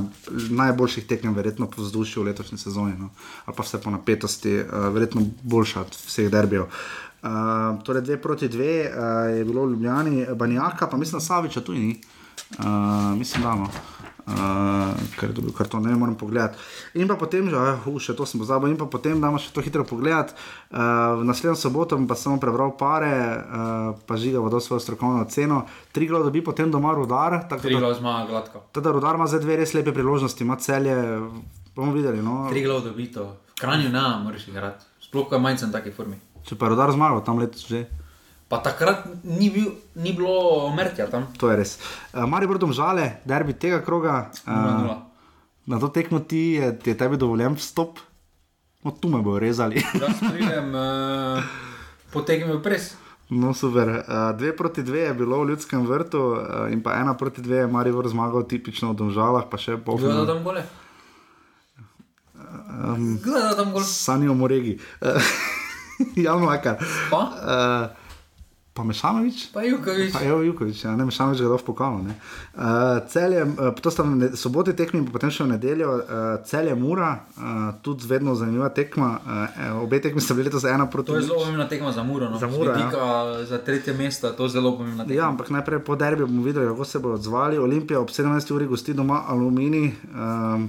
najboljših 0.50 1.08
tekem, 1.08 1.32
verjetno 1.36 1.70
po 1.72 1.82
vzdušju 1.82 2.24
v 2.24 2.26
letošnji 2.26 2.58
sezoni, 2.58 2.98
no. 3.00 3.10
ali 3.46 3.56
pa 3.56 3.64
vse 3.64 3.80
po 3.82 3.96
napetosti, 3.96 4.58
uh, 4.60 4.92
verjetno 4.92 5.24
boljša 5.44 5.88
od 5.88 5.96
vseh 6.04 6.28
derbijev. 6.32 6.68
Uh, 6.68 7.80
torej 7.88 8.04
2 8.12 8.20
proti 8.20 8.52
2 8.52 8.60
uh, 8.60 9.38
je 9.38 9.46
bilo 9.46 9.66
v 9.66 9.72
Ljubljani, 9.72 10.26
Banjaka, 10.36 10.88
pa 10.88 10.98
mislim, 10.98 11.20
da 11.20 11.26
Saviča 11.26 11.62
tu 11.62 11.74
ni. 11.74 11.96
Uh, 12.60 12.66
mislim, 13.18 13.44
da 13.44 13.48
imamo. 13.48 13.72
Uh, 14.26 14.90
ker 15.22 15.30
dobil 15.30 15.54
karton, 15.54 15.86
ne 15.86 15.94
morem 15.94 16.16
pogledati. 16.18 16.58
In 16.98 17.06
pa 17.06 17.14
potem, 17.14 17.46
že, 17.46 17.54
uh, 17.54 17.86
še 18.02 18.16
to 18.18 18.26
sem 18.26 18.42
pozabil, 18.42 18.74
in 18.74 18.78
pa 18.78 18.90
potem 18.90 19.22
damo 19.22 19.38
še 19.38 19.54
to 19.54 19.62
hitro 19.62 19.86
pogledati. 19.86 20.34
Uh, 20.74 21.22
v 21.22 21.30
naslednjo 21.30 21.54
soboto 21.54 21.94
pa 22.10 22.18
samo 22.18 22.42
prebral 22.42 22.74
pare, 22.74 23.14
uh, 23.14 23.94
pa 24.02 24.18
žiga 24.18 24.42
vodo 24.42 24.58
svojo 24.58 24.82
strokovno 24.82 25.22
oceno. 25.22 25.66
Tri 25.92 26.10
glav 26.10 26.26
dobi 26.26 26.42
potem 26.42 26.72
doma 26.72 26.94
rudar. 26.94 27.46
tako 27.46 27.62
Tri 27.62 27.78
da- 27.78 27.80
glav 27.80 27.94
zmaga 27.94 28.26
gladko. 28.26 28.64
Teda 28.74 28.90
rudar 28.92 29.14
ima 29.14 29.28
zdaj 29.28 29.40
dve 29.40 29.56
res 29.56 29.74
lepe 29.74 29.94
priložnosti, 29.94 30.42
ima 30.42 30.58
celje, 30.58 30.96
bomo 31.76 31.94
videli. 31.94 32.18
No. 32.20 32.50
Tri 32.50 32.66
glav 32.66 32.82
dobito. 32.82 33.38
V 33.54 33.62
Kranju 33.62 33.90
ne, 33.90 34.02
moraš 34.26 34.48
igrati. 34.48 34.86
Sploh, 35.00 35.30
ko 35.30 35.36
je 35.36 35.42
manjcem 35.42 35.70
taki 35.72 35.94
formi. 35.94 36.18
Če 36.42 36.58
pa 36.58 36.66
rudar 36.68 36.90
zmagal, 36.92 37.22
tam 37.22 37.38
letos 37.38 37.70
že. 37.70 37.86
Pa 38.46 38.62
takrat 38.62 39.10
ni, 39.26 39.50
bil, 39.50 39.74
ni 39.98 40.14
bilo 40.14 40.70
mrtja 40.70 41.10
tam. 41.10 41.26
To 41.42 41.50
je 41.50 41.58
res. 41.58 41.72
Uh, 42.14 42.30
Mari 42.30 42.46
Brdom 42.46 42.70
žale, 42.78 43.18
derbi 43.26 43.58
tega 43.58 43.82
kroga. 43.82 44.30
Uh, 44.46 44.54
0:0. 44.86 45.02
na 45.66 45.82
to 45.82 45.90
tekmo 45.90 46.22
ti 46.22 46.62
je, 46.62 46.70
je 46.86 46.94
tebi 46.94 47.18
dovoljen 47.18 47.58
vstop. 47.58 47.98
No, 48.86 48.94
tu 48.94 49.10
me 49.10 49.18
bojo 49.26 49.42
rezali. 49.42 49.82
Jaz 50.02 50.22
pridem, 50.22 50.70
uh, 50.78 51.42
potegnem 52.14 52.54
v 52.58 52.62
pres. 52.62 52.94
No, 53.34 53.58
super. 53.58 54.06
Uh, 54.06 54.30
dve 54.38 54.54
proti 54.54 54.86
dve 54.86 55.10
je 55.10 55.18
bilo 55.18 55.42
v 55.42 55.50
ljudskem 55.50 55.82
vrtu, 55.82 56.22
uh, 56.38 56.70
in 56.70 56.86
pa 56.86 57.02
ena 57.02 57.18
proti 57.18 57.42
dve 57.42 57.66
je 57.66 57.68
Marijo 57.68 58.06
zmagal, 58.06 58.46
tipično 58.46 58.94
v 58.94 59.02
Domžalah, 59.02 59.50
pa 59.50 59.58
še 59.58 59.82
pol. 59.82 59.98
Kdo 59.98 60.30
tam 60.30 60.46
gole? 60.46 60.62
Um, 62.38 63.18
Kdo 63.18 63.58
tam 63.58 63.74
gol? 63.74 63.82
Sanijo 63.82 64.38
Moregi. 64.38 64.78
Uh, 65.02 65.18
Jan 66.30 66.46
Lakar. 66.46 66.78
Pa? 67.10 67.22
Uh, 67.42 68.05
Pa 68.76 68.84
Mešanovič? 68.84 69.56
Pa 69.56 69.64
Jukovič. 69.64 70.12
Pa 70.12 70.20
Evo 70.20 70.44
Jukovič, 70.44 70.84
ja, 70.84 71.00
ne 71.00 71.08
Mešanovič 71.08 71.40
dal 71.40 71.56
v 71.56 71.64
pokalo. 71.64 72.04
Uh, 72.04 72.12
celje, 73.08 73.48
uh, 73.48 73.72
to 73.72 73.88
sta 73.88 74.04
v 74.04 74.20
ne- 74.20 74.36
soboti 74.36 74.76
tekmi, 74.76 75.00
pa 75.08 75.16
potem 75.16 75.32
še 75.32 75.48
v 75.48 75.56
nedeljo, 75.56 75.96
uh, 75.96 76.44
celje 76.44 76.76
Mura, 76.76 77.24
uh, 77.40 77.72
tudi 77.80 78.04
vedno 78.04 78.36
zanimiva 78.36 78.68
tekma. 78.68 79.24
Uh, 79.24 79.80
obe 79.80 80.04
tekmi 80.04 80.20
sta 80.20 80.36
bili 80.36 80.52
letos 80.52 80.68
ena 80.68 80.92
proti 80.92 81.08
To 81.08 81.16
je 81.16 81.24
zelo 81.24 81.40
pomembna 81.40 81.72
tekma 81.72 81.96
za 81.96 82.04
Muro. 82.04 82.28
No. 82.28 82.36
Za 82.36 82.52
Muro, 82.52 82.68
Z 82.68 82.76
vidika, 82.76 83.04
za 83.48 83.58
tretje 83.58 83.96
mesto, 83.96 84.36
to 84.36 84.44
je 84.44 84.60
zelo 84.60 84.76
pomembna 84.76 85.08
tekma. 85.08 85.16
Ja, 85.16 85.32
ampak 85.32 85.56
najprej 85.56 85.80
po 85.80 85.96
derbiju 85.96 86.28
bomo 86.28 86.44
videli, 86.44 86.68
kako 86.68 86.84
se 86.84 87.00
bodo 87.00 87.16
odzvali. 87.16 87.56
Olimpija 87.56 88.04
ob 88.04 88.12
17. 88.12 88.52
uri 88.52 88.68
gosti 88.68 88.92
doma 88.94 89.24
Alumini. 89.24 89.96
Um, 90.12 90.68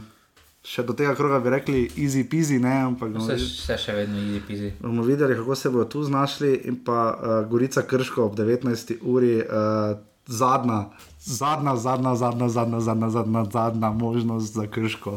še 0.66 0.82
do 0.86 0.96
tega 0.98 1.14
kroga 1.14 1.38
bi 1.42 1.52
rekli 1.54 1.84
easy 1.94 2.24
peasy, 2.28 2.58
ne, 2.62 2.74
ampak 2.88 3.14
no, 3.14 3.22
se, 3.22 3.38
se 3.38 3.76
še 3.78 3.94
vedno 3.94 4.18
easy 4.18 4.42
peasy. 4.48 4.72
Bomo 4.80 5.04
videli, 5.06 5.36
kako 5.38 5.54
se 5.54 5.70
bodo 5.70 5.86
tu 5.92 6.02
znašli 6.06 6.52
in 6.70 6.80
pa 6.84 7.00
uh, 7.14 7.38
Gorica 7.50 7.86
Krško 7.86 8.26
ob 8.26 8.36
19. 8.38 8.98
uri. 9.02 9.38
Uh, 9.46 9.96
Zadnja, 10.26 10.88
zadnja, 11.22 11.76
zadnja, 11.78 12.16
zadnja, 12.18 12.48
zadnja, 12.50 12.80
zadnja, 12.82 13.08
zadnja, 13.14 13.42
zadnja 13.46 13.90
možnost 13.94 14.56
za 14.58 14.64
krško, 14.66 15.12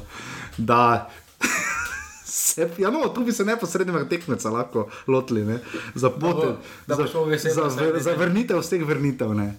da 0.58 1.10
se, 2.30 2.68
ja, 2.78 2.92
no, 2.94 3.08
tu 3.10 3.24
bi 3.26 3.34
se 3.34 3.42
neposrednega 3.46 4.04
tekmeca 4.10 4.52
lahko 4.54 4.84
lotili, 5.08 5.48
ne? 5.48 5.58
za 5.96 6.12
pote, 6.14 6.54
da 6.86 6.96
bo, 6.96 7.10
da 7.10 7.24
bo 7.26 7.38
za, 7.38 7.70
za, 7.74 7.90
za 7.98 8.14
vrnitev 8.22 8.62
vseh 8.62 8.86
vrnitev. 8.86 9.34
Ne? 9.34 9.50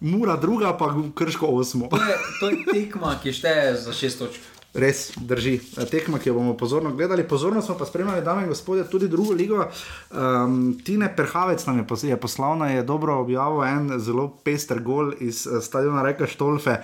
Mura 0.00 0.36
druga, 0.36 0.76
pa 0.76 0.94
krško 1.14 1.46
osmo. 1.46 1.88
To 1.88 1.96
je, 1.96 2.16
to 2.40 2.48
je 2.48 2.56
tekma, 2.72 3.16
ki 3.22 3.32
šteje 3.32 3.74
za 3.80 3.92
šest 3.92 4.18
točk. 4.18 4.40
Res 4.76 5.14
drži. 5.16 5.56
Tekma, 5.88 6.18
ki 6.20 6.28
jo 6.28 6.34
bomo 6.36 6.52
pozorno 6.56 6.92
gledali. 6.92 7.24
Pozorno 7.24 7.62
smo 7.62 7.78
pa 7.78 7.86
spremljali, 7.88 8.24
dame 8.24 8.42
in 8.44 8.48
gospodje, 8.52 8.84
tudi 8.90 9.08
drugo 9.08 9.32
ligo. 9.32 9.64
Um, 10.10 10.76
Tine 10.84 11.08
Perhavec 11.16 11.64
nam 11.66 11.78
je, 11.78 11.86
pos 11.86 12.04
je 12.04 12.20
poslal, 12.20 12.60
je 12.68 12.82
dobro 12.82 13.16
objavil 13.20 13.64
en 13.64 14.00
zelo 14.00 14.28
pester 14.44 14.82
gol 14.82 15.14
iz 15.20 15.46
uh, 15.46 15.62
stadiona 15.64 16.02
Reka 16.02 16.26
Štolfe. 16.26 16.76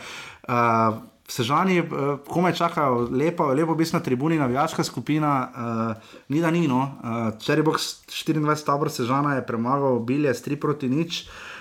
Uh, 0.49 1.03
Sežani 1.29 1.81
uh, 1.81 2.17
komaj 2.29 2.53
čakajo, 2.53 3.09
lepo, 3.13 3.53
lepo 3.53 3.75
biti 3.75 3.93
na 3.93 4.01
tribuni, 4.01 4.41
navijaška 4.41 4.85
skupina, 4.85 5.53
uh, 5.53 6.13
ni 6.29 6.41
da 6.41 6.51
ni. 6.51 6.65
No. 6.69 6.81
Uh, 6.81 7.37
Cherry 7.45 7.63
Box 7.63 8.01
24 8.09 8.65
tabor 8.65 8.91
Sežana 8.91 9.35
je 9.35 9.47
premagal 9.47 9.99
bilje 9.99 10.35
s 10.35 10.45
3 10.49 10.57
proti 10.57 10.89
nič. 10.89 11.27
Uh, 11.29 11.51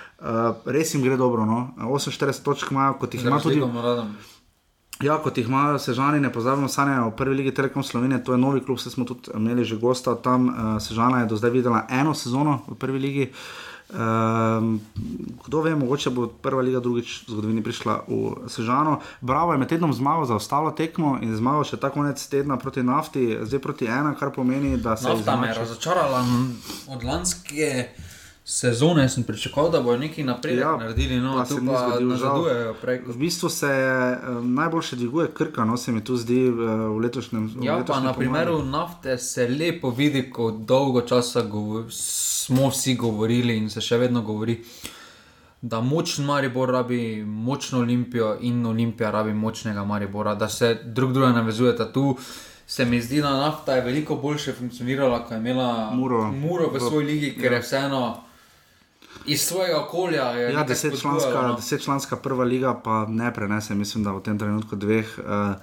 res 0.65 0.93
jim 0.93 1.03
gre 1.03 1.17
dobro, 1.17 1.45
no. 1.45 1.69
48 1.77 2.43
točk 2.43 2.71
imajo, 2.71 2.99
kot 2.99 3.13
jih 3.13 3.25
ima 3.25 3.39
tudi. 3.41 3.61
Ja, 5.01 5.17
kot 5.17 5.37
jih 5.37 5.47
imajo 5.49 5.79
Sežani, 5.81 6.19
ne 6.21 6.29
pozabimo, 6.33 6.67
sanjajo 6.69 7.07
v 7.09 7.15
prvi 7.17 7.35
ligi 7.35 7.53
Telekom 7.57 7.83
Slovenije, 7.83 8.23
to 8.23 8.35
je 8.35 8.37
novi 8.37 8.61
klub, 8.61 8.79
se 8.79 8.89
smo 8.89 9.05
tudi 9.05 9.33
imeli 9.33 9.65
že 9.65 9.77
gosta 9.81 10.15
tam. 10.15 10.47
Uh, 10.47 10.53
Sežana 10.81 11.23
je 11.23 11.25
do 11.25 11.35
zdaj 11.35 11.49
videla 11.49 11.87
eno 11.89 12.13
sezono 12.13 12.61
v 12.67 12.75
prvi 12.75 12.99
ligi. 12.99 13.31
Um, 13.91 14.79
kdo 15.45 15.61
ve, 15.61 15.75
mogoče 15.75 16.09
bo 16.09 16.27
prva 16.27 16.61
liga 16.61 16.79
drugič 16.79 17.25
v 17.27 17.31
zgodovini 17.31 17.63
prišla 17.63 18.07
v 18.07 18.47
Sežano. 18.47 19.01
Bravo 19.21 19.51
je 19.51 19.59
med 19.59 19.67
tednom 19.67 19.91
zmagal 19.93 20.25
za 20.25 20.35
ostalo 20.39 20.71
tekmo 20.71 21.17
in 21.19 21.35
zmagal 21.35 21.67
še 21.67 21.81
ta 21.81 21.89
konec 21.91 22.21
tedna 22.31 22.55
proti 22.55 22.85
nafti, 22.87 23.35
zdaj 23.41 23.59
proti 23.59 23.89
ena, 23.91 24.13
kar 24.15 24.31
pomeni, 24.31 24.77
da 24.77 24.95
se 24.95 25.09
Nafta 25.09 25.35
me 25.35 25.51
je 25.51 25.59
razočarala 25.59 26.23
od 26.87 27.03
lanske 27.03 27.91
sezone, 28.51 29.09
sem 29.09 29.23
pričakoval, 29.23 29.69
da 29.71 29.81
bodo 29.81 29.97
nekaj 29.99 30.23
napredek 30.25 30.59
ja, 30.59 30.73
naredili, 30.77 31.17
no 31.17 31.35
pa 31.35 31.45
se 31.45 31.55
pa 31.57 31.77
žal. 31.79 32.01
nazadujejo 32.03 32.73
prej. 32.73 32.97
V 33.05 33.17
bistvu 33.17 33.49
se 33.49 33.69
um, 34.29 34.53
najboljše 34.53 34.95
dviguje 34.95 35.27
krka, 35.29 35.65
no 35.65 35.77
se 35.77 35.91
mi 35.91 36.03
tu 36.03 36.17
zdi 36.17 36.41
uh, 36.45 36.57
v 36.89 36.99
letošnjem 36.99 37.45
v 37.47 37.63
Ja, 37.63 37.73
pa 37.73 37.77
letošnjem 37.77 38.03
na 38.03 38.13
pomladi. 38.13 38.19
primeru 38.19 38.63
nafte 38.65 39.17
se 39.19 39.47
lepo 39.49 39.89
vidi, 39.91 40.29
ko 40.29 40.51
dolgo 40.53 41.01
časa 41.03 41.43
smo 41.89 42.69
vsi 42.69 42.95
govorili 42.95 43.57
in 43.57 43.69
se 43.69 43.81
še 43.81 43.97
vedno 43.97 44.21
govori, 44.21 44.57
da 45.63 45.79
močen 45.81 46.25
Maribor 46.25 46.69
rabi 46.69 47.01
močno 47.23 47.79
Olimpijo 47.79 48.37
in 48.41 48.65
Olimpija 48.65 49.11
rabi 49.11 49.33
močnega 49.35 49.83
Maribora, 49.85 50.35
da 50.35 50.49
se 50.49 50.73
drug 50.85 51.13
druga 51.13 51.31
navezujeta 51.31 51.91
tu. 51.93 52.17
Se 52.67 52.85
mi 52.85 53.01
zdi, 53.01 53.21
da 53.21 53.31
nafta 53.31 53.73
je 53.73 53.81
veliko 53.81 54.15
boljše 54.15 54.53
funkcionirala, 54.53 55.19
ko 55.19 55.33
je 55.33 55.39
imela 55.39 55.91
Muro. 55.91 56.31
Muro 56.33 56.67
v 56.67 56.73
V- 56.73 56.79
svoji 56.81 57.05
ligi, 57.05 57.31
ker 57.33 57.51
ja. 57.51 57.55
je 57.55 57.61
vseeno 57.61 58.01
iz 59.25 59.41
svojega 59.41 59.83
okolja. 59.83 60.31
Ja, 60.39 60.63
desetčlanska, 60.63 61.19
spodbujalo, 61.19 61.47
no. 61.47 61.55
desetčlanska 61.55 62.15
prva 62.15 62.43
liga 62.43 62.73
pa 62.83 63.05
ne 63.09 63.33
prenese, 63.33 63.75
mislim, 63.75 64.03
da 64.03 64.11
v 64.11 64.23
tem 64.25 64.39
trenutku 64.39 64.75
dveh. 64.75 65.17
Uh, 65.19 65.55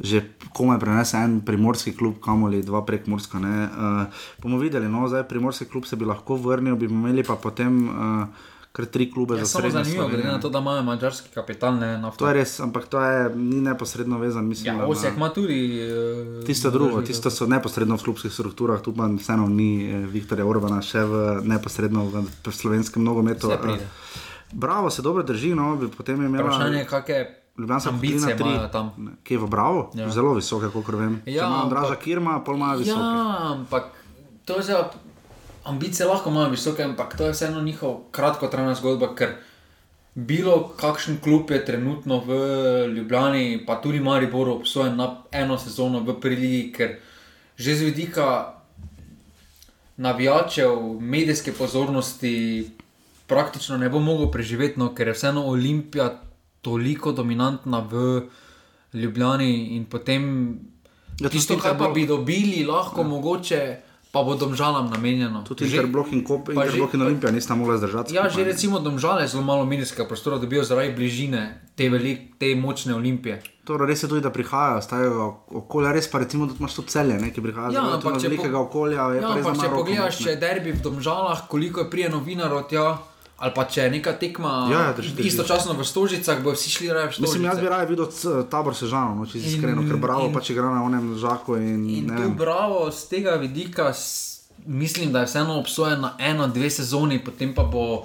Že 0.00 0.22
komaj 0.56 0.78
prenese 0.80 1.18
en 1.20 1.42
primorski 1.44 1.92
klub, 1.92 2.22
kamoli 2.24 2.62
dva 2.64 2.80
prekmorska. 2.88 3.36
Uh, 3.36 4.08
bomo 4.40 4.56
videli, 4.56 4.88
no, 4.88 5.04
zdaj 5.08 5.26
primorski 5.28 5.66
klub 5.68 5.84
se 5.84 5.96
bi 5.96 6.08
lahko 6.08 6.38
vrnil, 6.40 6.76
bi 6.76 6.88
imeli 6.88 7.20
pa 7.20 7.36
potem 7.36 7.84
uh, 7.84 8.24
kar 8.72 8.84
tri 8.86 9.06
klube 9.06 9.34
Ja, 9.34 9.40
za 9.40 9.46
srednjo 9.52 9.70
zanimivo, 9.72 10.04
glede 10.04 10.10
Slovenijo. 10.14 10.32
na 10.32 10.40
to, 10.40 10.48
da 10.48 10.58
imajo 10.58 10.82
mačarski 10.84 11.28
kapital, 11.30 11.74
ne. 11.74 12.02
To 12.12 12.28
je 12.28 12.34
res, 12.34 12.60
ampak 12.60 12.84
to 12.86 13.00
je, 13.00 13.16
ni 13.30 13.60
neposredno 13.60 14.18
vezano. 14.18 14.44
Mislim, 14.44 14.78
Ja, 14.78 14.86
Osijek 14.86 15.16
ima 15.16 15.28
tudi. 15.30 15.58
Uh, 16.38 16.44
Tisto 16.44 16.70
drugo, 16.70 17.02
tisto 17.02 17.30
so 17.30 17.46
neposredno 17.46 17.96
v 17.96 18.02
klubskih 18.02 18.30
strukturah, 18.30 18.80
tu 18.80 18.92
pa 18.92 19.08
vseeno 19.08 19.48
ni 19.48 19.84
eh, 19.84 19.98
Viktorja 20.06 20.44
Orbana, 20.44 20.78
še 20.80 21.02
v 21.02 21.14
neposredno 21.44 22.04
v, 22.06 22.14
v 22.40 22.52
slovenskem 22.52 23.02
nogometu. 23.02 23.50
Eh, 23.50 23.78
Bravo 24.52 24.90
se 24.90 25.02
dobro 25.02 25.22
drži, 25.22 25.54
no, 25.54 25.76
bi 25.76 25.88
potem 25.88 26.16
je 26.16 26.26
imela. 26.26 26.44
Vprašanje 26.44 26.78
je, 26.78 26.86
kakšne 26.86 27.36
Ljubljanska 27.58 27.90
ambicije 27.90 28.32
kotlina 28.32 28.58
tri. 28.60 28.72
tam. 28.72 28.86
Ki 29.22 29.34
je 29.34 29.38
v 29.38 29.46
Bravo, 29.48 29.90
Ja. 29.94 30.08
zelo 30.08 30.34
visoke, 30.34 30.70
kot 30.70 30.88
vem. 30.88 31.22
Ja, 31.26 31.44
ima 31.44 31.64
ampak- 31.64 31.98
Kirma, 31.98 32.40
pol 32.40 32.54
imajo 32.54 32.78
visoke. 32.78 33.00
Ja, 33.00 33.52
ampak 33.52 33.84
to 34.44 34.56
je 34.56 34.62
zdaj. 34.62 35.09
Ambicije 35.64 36.06
lahko 36.06 36.30
imajo 36.30 36.50
visoke, 36.50 36.82
ampak 36.82 37.16
to 37.16 37.26
je 37.26 37.32
vseeno 37.32 37.60
njihov 37.60 37.96
kratkotrajna 38.10 38.74
zgodba, 38.74 39.14
ker 39.14 39.34
bilo 40.14 40.72
kakšen 40.76 41.20
klub 41.20 41.50
je 41.50 41.64
trenutno 41.64 42.20
v 42.26 42.38
Ljubljani, 42.96 43.64
pa 43.66 43.80
tudi 43.80 44.00
Mariboru 44.00 44.52
obsojen 44.52 44.96
na 44.96 45.22
eno 45.32 45.58
sezono 45.58 46.00
v 46.00 46.20
priligi, 46.20 46.72
ker 46.72 46.96
že 47.56 47.76
z 47.76 47.84
vidika 47.84 48.54
navijačev, 49.96 51.00
medijske 51.00 51.52
pozornosti 51.52 52.70
praktično 53.26 53.76
ne 53.76 53.88
bo 53.88 54.00
mogel 54.00 54.30
preživeti, 54.32 54.80
no, 54.80 54.94
ker 54.94 55.08
je 55.08 55.14
vseeno 55.14 55.44
Olimpija 55.46 56.08
toliko 56.60 57.12
dominantna 57.12 57.84
v 57.90 58.22
Ljubljani 58.92 59.76
in 59.76 59.84
potem 59.84 60.24
Ja, 61.20 61.28
tisto, 61.28 61.58
kar 61.60 61.76
pa 61.78 61.90
bi 61.92 62.06
dobili, 62.06 62.64
lahko 62.64 63.00
ja. 63.00 63.06
mogoče 63.06 63.60
pa 64.10 64.20
bo 64.20 64.34
domžalam 64.34 64.88
namenjeno. 64.88 65.44
Tudi 65.44 65.64
Že- 65.64 65.76
Interblok 65.76 66.12
in, 66.12 66.24
Kop, 66.24 66.48
Interblok 66.48 66.90
že- 66.90 66.96
in 66.96 67.02
Olimpija 67.02 67.30
nista 67.30 67.54
mogla 67.54 67.76
zdržati. 67.76 68.10
Ja, 68.10 68.22
skupaj, 68.22 68.34
že 68.34 68.44
recimo 68.44 68.78
domžale 68.78 69.26
zelo 69.26 69.42
malo 69.42 69.64
medijskega 69.64 70.04
prostora 70.04 70.38
dobijo 70.38 70.62
zaradi 70.62 70.92
bližine 70.92 71.42
te, 71.74 71.88
velik, 71.88 72.34
te 72.36 72.54
močne 72.54 72.94
olimpije. 72.94 73.38
Torej, 73.64 73.86
res 73.86 74.02
je 74.02 74.08
tudi, 74.08 74.20
da 74.20 74.30
prihajajo, 74.30 74.82
stajajo 74.82 75.26
okolja, 75.52 75.92
res 75.92 76.06
pa 76.06 76.18
recimo, 76.18 76.46
da 76.46 76.54
imaš 76.54 76.74
tu 76.74 76.82
celje, 76.84 77.14
ne, 77.14 77.30
ki 77.30 77.40
prihajajo 77.40 77.70
Ja, 77.70 77.82
iz 77.88 77.94
če 77.94 78.02
po- 78.02 78.18
velikega 78.20 78.58
okolja. 78.58 79.02
Ja, 79.12 79.28
ampak 79.28 79.54
če 79.56 79.70
pogledaš, 79.70 80.18
če 80.18 80.36
derbi 80.36 80.72
v 80.72 80.80
domžalah, 80.80 81.46
koliko 81.46 81.80
je 81.80 81.90
prije 81.90 82.08
novinarov 82.08 82.66
tja. 82.66 82.98
Ali 83.40 83.52
pa 83.54 83.64
če 83.64 83.80
je 83.80 83.90
neka 83.90 84.12
tekma 84.14 84.68
Ja, 84.68 84.80
ja, 84.82 84.92
drži, 84.92 85.14
drži. 85.14 85.28
istočasno 85.28 85.72
v 85.72 85.80
Stožicah, 85.82 86.38
bo 86.38 86.52
vsi 86.52 86.70
šli 86.70 86.88
raje 86.88 87.08
v 87.08 87.12
Stožice. 87.12 87.22
Mislim, 87.24 87.44
jaz 87.46 87.58
bi 87.58 87.68
raje 87.68 87.86
videl 87.86 88.06
tabor 88.46 88.74
Sežano, 88.74 89.14
no, 89.14 89.24
če 89.24 89.32
si 89.34 89.46
iskreno, 89.50 89.80
ker 89.82 89.96
Bravo 89.98 90.26
in- 90.26 90.34
pač 90.34 90.50
igra 90.50 90.68
na 90.68 90.82
onem 90.82 91.16
žaku 91.16 91.56
in, 91.56 91.88
In 91.88 92.12
tu 92.12 92.28
bravo 92.30 92.90
z 92.90 93.08
tega 93.08 93.36
vidika, 93.36 93.88
mislim, 94.66 95.08
da 95.10 95.20
je 95.20 95.26
vseeno 95.26 95.56
obsojen 95.56 96.00
na 96.00 96.14
eno, 96.20 96.48
dve 96.48 96.68
sezoni, 96.70 97.18
potem 97.18 97.54
pa 97.54 97.64
bo 97.64 98.04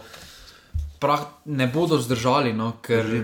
prah, 0.98 1.20
ne 1.46 1.68
bodo 1.68 2.00
zdržali, 2.00 2.54
no, 2.54 2.74
ker 2.82 3.04
Drži. 3.04 3.24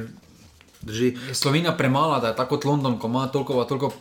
Je 0.88 1.18
Slovenija 1.34 1.72
premala, 1.78 2.20
da 2.20 2.28
je 2.28 2.36
tako 2.36 2.56
kot 2.56 2.66
London, 2.66 3.00
ko 3.00 3.08
ima 3.08 3.28
toliko, 3.28 3.64
toliko 3.64 3.92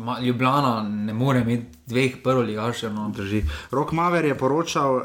ma- 0.00 0.20
Ljubljana 0.20 0.82
ne 0.82 1.12
more 1.12 1.40
imeti 1.40 1.66
dveh 1.86 2.16
prvih 2.24 2.46
ligašev. 2.46 2.92
No. 2.94 3.10
Drži. 3.16 3.42
Rok 3.70 3.92
Maver 3.92 4.24
je 4.24 4.38
poročal 4.38 4.96
uh, 4.96 5.02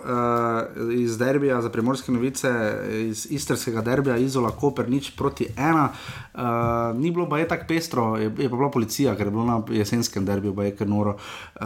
iz 0.93 1.17
derbija 1.17 1.61
za 1.61 1.69
primorske 1.69 2.11
novice, 2.11 2.49
iz 2.91 3.27
istrskega 3.29 3.81
derbija, 3.81 4.17
Izola 4.17 4.51
Koper, 4.51 4.89
nič 4.89 5.11
proti 5.17 5.47
ena. 5.57 5.89
Uh, 6.33 6.41
ni 6.99 7.11
bilo 7.11 7.29
pa 7.29 7.39
je 7.39 7.47
tako 7.47 7.65
pestro, 7.67 8.17
je, 8.17 8.31
je 8.37 8.49
pa 8.49 8.55
bila 8.55 8.69
policija, 8.71 9.15
ker 9.15 9.27
je 9.27 9.31
bilo 9.31 9.45
na 9.45 9.61
jesenskem 9.69 10.25
derbiju, 10.25 10.55
pa 10.55 10.63
je 10.63 10.75
kar 10.75 10.87
noro. 10.87 11.15
Uh, 11.55 11.65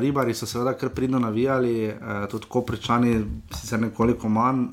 ribari 0.00 0.34
so 0.34 0.46
seveda 0.46 0.72
kar 0.78 0.88
pridno 0.88 1.18
navijali, 1.18 1.88
uh, 1.88 2.28
tudi 2.30 2.46
Kopričani, 2.48 3.24
sicer 3.50 3.80
nekoliko 3.80 4.28
manj 4.28 4.60
uh, 4.64 4.70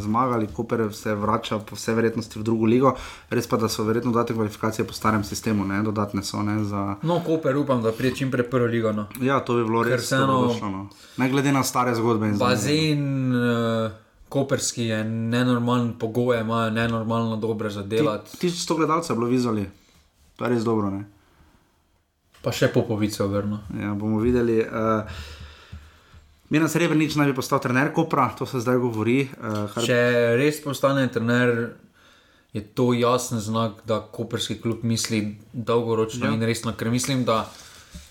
zmagali, 0.00 0.46
Koper 0.46 0.88
se 0.92 1.14
vrača 1.14 1.58
po 1.58 1.76
vsej 1.76 1.94
verjetnosti 1.94 2.38
v 2.38 2.42
drugo 2.42 2.66
ligo, 2.66 2.94
res 3.30 3.41
pa 3.46 3.56
da 3.56 3.68
so 3.68 3.84
verjetno 3.84 4.12
date 4.12 4.34
kvalifikacije 4.34 4.86
po 4.86 4.92
starem 4.92 5.24
sistemu, 5.24 5.64
ne, 5.64 5.82
dodatne 5.82 6.22
so 6.22 6.42
ne 6.42 6.64
za. 6.64 6.96
no, 7.02 7.20
Koper 7.26 7.56
upam, 7.56 7.82
da 7.82 7.92
pride 7.92 8.16
čim 8.16 8.30
prej 8.30 8.50
prvo 8.50 8.66
ligo. 8.66 8.92
No. 8.92 9.06
Ja, 9.20 9.40
to 9.40 9.56
bi 9.56 9.64
bilo 9.64 9.82
Ker 9.82 9.92
res 9.92 10.10
dobrodošlo. 10.10 10.70
No. 10.70 10.88
Ne 11.16 11.30
glede 11.30 11.52
na 11.52 11.62
stare 11.62 11.94
zgodbe. 11.94 12.32
Bazen 12.38 13.34
uh, 13.34 13.92
koperski 14.28 14.84
je 14.84 15.04
nenormalen, 15.04 15.92
pogoje 15.98 16.40
imajo 16.40 16.70
nenormalno 16.70 17.36
dobre 17.36 17.70
za 17.70 17.82
delati. 17.82 18.38
Ti 18.38 18.50
100 18.50 18.76
gledalcev 18.76 19.14
je 19.14 19.18
bilo 19.18 19.30
vizali, 19.30 19.68
to 20.36 20.44
je 20.44 20.50
res 20.50 20.64
dobro. 20.64 20.90
Ne? 20.90 21.04
Pa 22.42 22.52
še 22.52 22.72
popovico 22.72 23.26
vrno. 23.28 23.60
Ja, 23.80 23.94
bomo 23.94 24.18
videli. 24.20 24.60
Uh, 24.60 25.04
Miren 26.52 26.68
Srebrenic 26.68 27.14
naj 27.16 27.30
bi 27.30 27.36
postal 27.36 27.62
trener 27.64 27.92
Kopra, 27.96 28.26
to 28.36 28.46
se 28.46 28.60
zdaj 28.60 28.76
govori. 28.82 29.22
Uh, 29.24 29.62
kar... 29.72 29.86
Če 29.86 30.00
res 30.36 30.58
postane 30.64 31.06
trener, 31.08 31.52
je 32.52 32.60
to 32.62 32.92
jasen 32.92 33.40
znak, 33.40 33.72
da 33.84 34.00
koperski 34.02 34.56
klub 34.56 34.78
misli 34.82 35.22
dolgoročno 35.52 36.26
Ja. 36.26 36.32
in 36.32 36.42
resno. 36.42 36.72
Ker 36.72 36.90
mislim, 36.90 37.24
da 37.24 37.50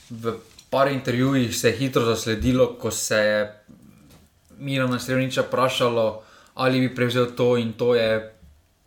v 0.09 0.33
par 0.69 0.87
intervjujih 0.87 1.51
se 1.53 1.67
je 1.67 1.77
hitro 1.77 2.01
zasledilo, 2.03 2.73
ko 2.73 2.91
se 2.91 3.15
je 3.17 3.63
Mirana 4.59 4.99
Srebreniča 4.99 5.41
vprašalo, 5.43 6.23
ali 6.55 6.79
bi 6.79 6.95
prevzel 6.95 7.27
to 7.27 7.57
in 7.57 7.73
to 7.73 7.95
je 7.95 8.33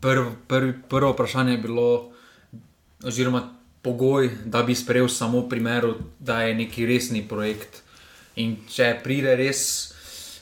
prv, 0.01 0.25
prv, 0.49 0.73
prvo 0.89 1.13
vprašanje 1.13 1.57
bilo, 1.59 2.11
oziroma 3.03 3.43
pogoj, 3.83 4.31
da 4.45 4.63
bi 4.63 4.75
sprejel 4.75 5.09
samo 5.09 5.41
v 5.41 5.49
primeru, 5.49 5.95
da 6.19 6.43
je 6.43 6.55
neki 6.57 6.87
resni 6.87 7.23
projekt. 7.23 7.83
In 8.37 8.57
če 8.67 9.01
pride 9.05 9.37
res, 9.37 9.93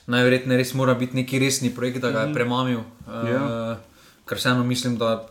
najverjetneje 0.07 0.59
res 0.59 0.75
mora 0.75 0.95
biti 0.95 1.17
neki 1.17 1.39
resni 1.39 1.71
projekt, 1.71 1.99
da 1.99 2.11
ga 2.11 2.21
je 2.21 2.27
Mhm. 2.27 2.35
premamil. 2.35 2.81
Ja. 3.07 3.73
Uh, 3.73 3.92
ker 4.33 4.41
vseeno 4.41 4.65
mislim, 4.65 4.97
da 4.97 5.27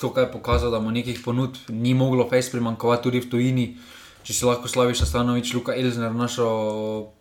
to, 0.00 0.08
kar 0.14 0.24
je 0.24 0.32
pokazal, 0.32 0.70
da 0.70 0.80
mu 0.80 0.90
nekih 0.90 1.20
ponudb 1.24 1.56
ni 1.68 1.92
moglo 1.94 2.24
fejs 2.30 2.48
primankovati 2.50 3.02
tudi 3.02 3.20
v 3.20 3.28
tujini. 3.30 3.66
Če 4.24 4.32
si 4.32 4.46
lahko 4.48 4.68
slaviš, 4.68 5.02
Stanovič, 5.04 5.52
Luka 5.52 5.74
Elzner, 5.76 6.14
našo 6.16 6.46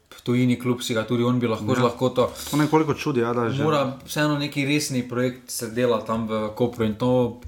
v 0.07 0.21
tujini 0.23 0.55
klub, 0.55 0.79
si 0.81 0.95
ga 0.95 1.03
tudi 1.03 1.27
on 1.27 1.39
bi 1.39 1.49
lahko 1.51 1.67
Ja. 1.67 1.75
ja. 1.75 1.81
z 1.81 1.83
lahkoto. 1.83 2.29
To 2.51 2.57
nekoliko 2.57 2.93
čudi, 2.93 3.19
ja, 3.25 3.33
da 3.35 3.49
že. 3.51 3.63
Mora 3.63 3.97
vseeno 4.05 4.39
neki 4.39 4.63
resni 4.65 5.03
projekt 5.03 5.51
se 5.51 5.67
dela 5.67 5.99
tam 5.99 6.27
v 6.31 6.47
Kopru 6.55 6.87
in 6.87 6.95
to, 6.95 7.41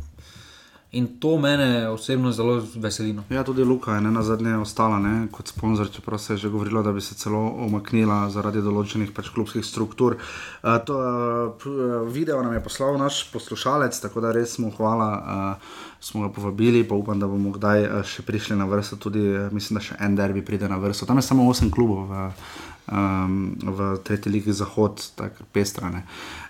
in 0.91 1.19
to 1.19 1.37
mene 1.37 1.89
osebno 1.89 2.31
zelo 2.31 2.63
veseli. 2.75 3.13
no. 3.13 3.23
Ja, 3.29 3.43
tudi 3.43 3.63
Luka 3.63 3.95
je 3.95 4.01
ne, 4.01 4.11
na 4.11 4.23
zadnje 4.23 4.57
ostala 4.57 4.99
ne, 4.99 5.27
kot 5.31 5.47
sponzor, 5.47 5.89
čeprav 5.93 6.19
se 6.19 6.33
je 6.33 6.37
že 6.37 6.49
govorilo, 6.49 6.83
da 6.83 6.91
bi 6.91 7.01
se 7.01 7.15
celo 7.15 7.39
omaknila 7.65 8.29
zaradi 8.29 8.61
določenih 8.61 9.11
pač 9.13 9.29
klubskih 9.29 9.65
struktur. 9.65 10.17
Uh, 10.63 10.77
to, 10.85 10.97
uh, 10.97 11.67
uh, 11.69 12.07
video 12.09 12.41
nam 12.43 12.53
je 12.53 12.63
poslal 12.63 12.97
naš 12.97 13.21
poslušalec, 13.33 13.99
tako 14.01 14.21
da 14.25 14.33
res 14.33 14.57
mu 14.57 14.71
hvala, 14.77 15.09
uh, 15.19 15.85
smo 16.01 16.25
ga 16.25 16.33
povabili, 16.33 16.83
pa 16.83 16.97
upam, 16.97 17.19
da 17.19 17.29
bomo 17.29 17.53
kdaj 17.53 17.85
uh, 17.85 18.01
še 18.01 18.25
prišli 18.25 18.57
na 18.57 18.65
vrsto. 18.65 18.97
Tudi 18.97 19.21
uh, 19.29 19.53
mislim, 19.53 19.77
da 19.77 19.85
še 19.85 19.99
en 20.01 20.17
derbi 20.17 20.41
pride 20.41 20.69
na 20.69 20.81
vrsto. 20.81 21.05
Tam 21.05 21.21
je 21.21 21.27
samo 21.29 21.45
8 21.53 21.69
klubov 21.69 22.09
um, 22.09 23.53
v 23.61 23.93
tretji 24.03 24.31
ligi 24.31 24.57
Zahod, 24.57 25.05
tako 25.15 25.45
pestrane. 25.53 26.05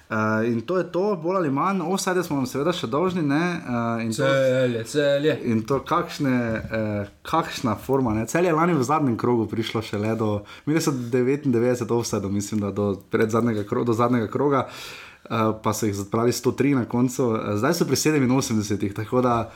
Uh, 0.09 0.15
in 0.43 0.61
to 0.61 0.77
je 0.77 0.91
to, 0.91 1.15
bolj 1.15 1.35
ali 1.35 1.49
manj, 1.51 1.81
offside 1.83 2.23
smo 2.23 2.35
vam 2.35 2.45
seveda 2.45 2.71
še 2.73 2.87
dolžni. 2.87 3.21
Ne, 3.21 3.61
uh, 3.61 4.01
in 4.01 4.09
to- 4.09 4.25
Celje, 4.25 4.83
celje. 4.83 5.35
In 5.43 5.61
to, 5.61 5.79
kakšne, 5.79 6.33
eh, 6.71 7.05
kakšna 7.21 7.75
forma. 7.77 8.13
Ne? 8.13 8.25
Cel 8.25 8.45
je 8.45 8.53
lani 8.53 8.73
v 8.73 8.83
zadnjem 8.83 9.17
krogu 9.17 9.45
prišlo 9.45 9.81
še 9.81 9.97
le 9.97 10.15
do, 10.15 10.29
mi 10.65 10.81
so 10.81 10.91
99 10.91 11.91
offsetov, 11.91 12.31
mislim, 12.31 12.59
da 12.59 12.71
do, 12.71 12.97
zadnjega, 13.27 13.63
kro, 13.63 13.83
do 13.83 13.93
zadnjega 13.93 14.27
kroga, 14.27 14.65
eh, 14.65 15.29
pa 15.63 15.73
so 15.73 15.85
jih 15.85 15.93
zapravili 15.95 16.33
103 16.33 16.75
na 16.75 16.85
koncu, 16.85 17.35
Eh, 17.35 17.57
zdaj 17.57 17.73
so 17.73 17.85
pri 17.85 17.95
87, 17.95 18.93
tako 18.93 19.21
da, 19.21 19.51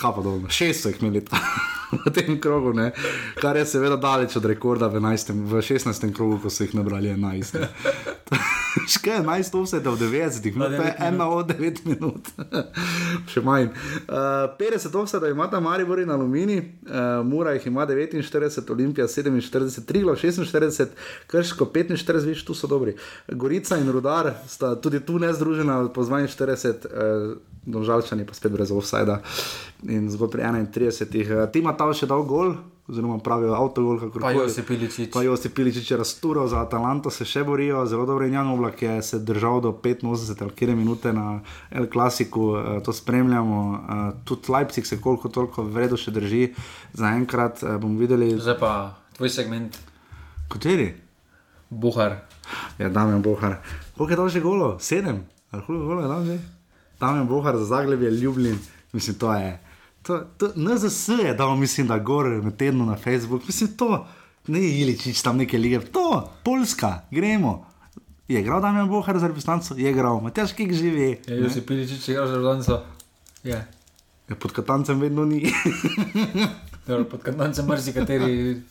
kaj 0.00 0.14
pa 0.16 0.22
dolno, 0.22 0.48
šest 0.48 0.82
so 0.82 0.92
jih 0.92 1.02
imeli 1.02 1.24
ta, 1.24 1.38
v 2.04 2.12
tem 2.14 2.40
krogu, 2.40 2.72
ne? 2.72 2.90
kar 3.40 3.56
je 3.56 3.66
seveda 3.66 3.96
daleč 4.00 4.36
od 4.36 4.44
rekorda 4.44 4.88
v, 4.88 5.00
11, 5.00 5.32
v 5.46 5.62
16. 5.62 6.10
krogu, 6.14 6.38
ko 6.42 6.50
so 6.50 6.66
jih 6.66 6.74
nabrali 6.74 7.12
11. 7.14 7.60
ne. 7.60 7.70
Še 8.90 9.00
kaj 9.04 9.14
je 9.14 9.22
11 9.22 9.56
offsetov 9.60 9.94
v 9.94 10.08
90, 10.10 10.56
no, 10.58 10.66
to 10.72 10.82
je 10.82 10.92
ena 11.06 11.28
od 11.30 11.52
9 11.54 11.84
minut, 11.86 12.30
še 13.32 13.42
manj. 13.44 13.70
Uh, 14.08 14.50
50 14.58 14.98
offsetov 14.98 15.30
imata 15.30 15.60
Maribor 15.62 16.02
in 16.02 16.10
Alumini, 16.10 16.58
uh, 16.58 17.22
Mura 17.26 17.54
jih 17.54 17.68
ima 17.70 17.86
49, 17.86 18.72
Olimpija 18.74 19.06
47, 19.06 19.86
Triglo 19.86 20.16
46, 20.18 20.98
Krško 21.30 21.70
45, 21.70 22.26
viš, 22.26 22.44
tu 22.44 22.56
so 22.58 22.70
dobri. 22.70 22.96
Gorica 23.30 23.78
in 23.78 23.92
Rudar 23.94 24.32
sta 24.50 24.74
tudi 24.74 25.04
tu 25.06 25.22
nezdružena, 25.22 25.84
po 25.94 26.02
42, 26.02 26.90
uh, 26.90 27.36
Domžalčani 27.64 28.26
pa 28.28 28.34
spet 28.36 28.52
brez 28.52 28.68
offsajda 28.68 29.22
in 29.88 30.10
zgolj 30.10 30.30
pri 30.30 30.42
31. 30.42 31.44
Uh, 31.44 31.50
Tima 31.52 31.76
ta 31.76 31.90
še 31.92 32.06
dal 32.06 32.24
gol. 32.28 32.56
Oziroma, 32.84 33.18
pravijo 33.18 33.54
avtogol, 33.54 33.96
kako 34.00 34.20
Pa 34.20 34.30
Josip 34.30 34.70
Iličić. 34.70 35.10
Pa 35.12 35.22
Josip 35.22 35.54
Piličič 35.56 35.90
je 35.90 35.96
raztural 35.96 36.48
za 36.48 36.60
Atalanto, 36.60 37.10
se 37.10 37.24
še 37.24 37.40
borijo, 37.44 37.86
zelo 37.88 38.04
dobro. 38.06 38.26
In 38.26 38.34
Jan 38.36 38.50
Oblak 38.52 38.82
je 38.82 39.02
se 39.02 39.18
držal 39.18 39.62
do 39.64 39.72
85 39.72 40.42
ali 40.42 40.52
kjer 40.52 40.74
minute 40.76 41.12
na 41.12 41.40
El 41.70 41.88
Clasiku, 41.92 42.56
eh, 42.56 42.82
to 42.84 42.92
spremljamo. 42.92 43.60
Eh, 43.74 44.12
Tudi 44.24 44.52
Leipzig 44.52 44.86
se 44.86 45.00
koliko 45.00 45.28
toliko 45.28 45.62
vredo 45.62 45.96
še 45.96 46.12
drži, 46.12 46.52
zaenkrat 46.92 47.62
eh, 47.62 47.78
bomo 47.80 47.98
videli. 47.98 48.34
Zdaj 48.36 48.58
pa 48.60 48.94
tvoj 49.16 49.32
segment. 49.32 49.80
Kateri? 50.52 50.92
Buhar. 51.70 52.20
Ja, 52.78 52.88
Damien 52.88 53.22
Bohar. 53.22 53.62
Koliko 53.96 54.12
je 54.12 54.16
dal 54.16 54.28
že 54.28 54.40
golo? 54.40 54.76
Sedem? 54.78 55.24
Ali 55.50 55.62
koliko 55.64 55.86
golo 55.86 56.02
je 56.02 56.08
dal 56.08 56.24
že? 56.24 56.38
Damien 57.00 57.26
Bohar 57.26 57.56
za 57.56 57.64
Zagreb 57.64 58.02
je 58.02 58.10
ljubljen, 58.10 58.58
mislim, 58.92 59.16
to 59.16 59.32
je. 59.32 59.60
To, 60.04 60.20
to, 60.38 60.52
NZS 60.56 61.08
je 61.08 61.34
dal, 61.34 61.56
mislim, 61.56 61.86
da 61.86 61.98
gor 61.98 62.26
na 62.44 62.50
tednu 62.50 62.86
na 62.86 62.96
Facebook, 62.96 63.46
mislim, 63.46 63.76
to, 63.76 64.06
ne 64.46 64.60
Iličič 64.60 65.22
tam 65.22 65.36
neke 65.36 65.58
lige, 65.58 65.80
to, 65.80 66.30
Poljska, 66.44 67.00
gremo. 67.10 67.66
Je 68.28 68.40
igral 68.40 68.60
Damien 68.60 68.88
Bohar 68.88 69.18
za 69.18 69.26
reprezentanco? 69.26 69.74
Je 69.76 69.90
igral, 69.90 70.20
Matjaš 70.20 70.52
Kik 70.52 70.72
živi. 70.72 71.20
Je 71.26 71.40
Josip 71.40 71.70
Iličić 71.70 72.08
igral 72.08 72.28
za 72.28 72.36
Rodanco? 72.36 72.82
Je. 73.44 73.66
Ja, 74.28 74.36
pod 74.36 74.52
Katancem 74.52 75.00
vedno 75.00 75.24
ni. 75.24 75.52
Dobro, 76.86 77.04
pod 77.04 77.22
Katancem 77.22 77.66
marsikateri 77.66 78.62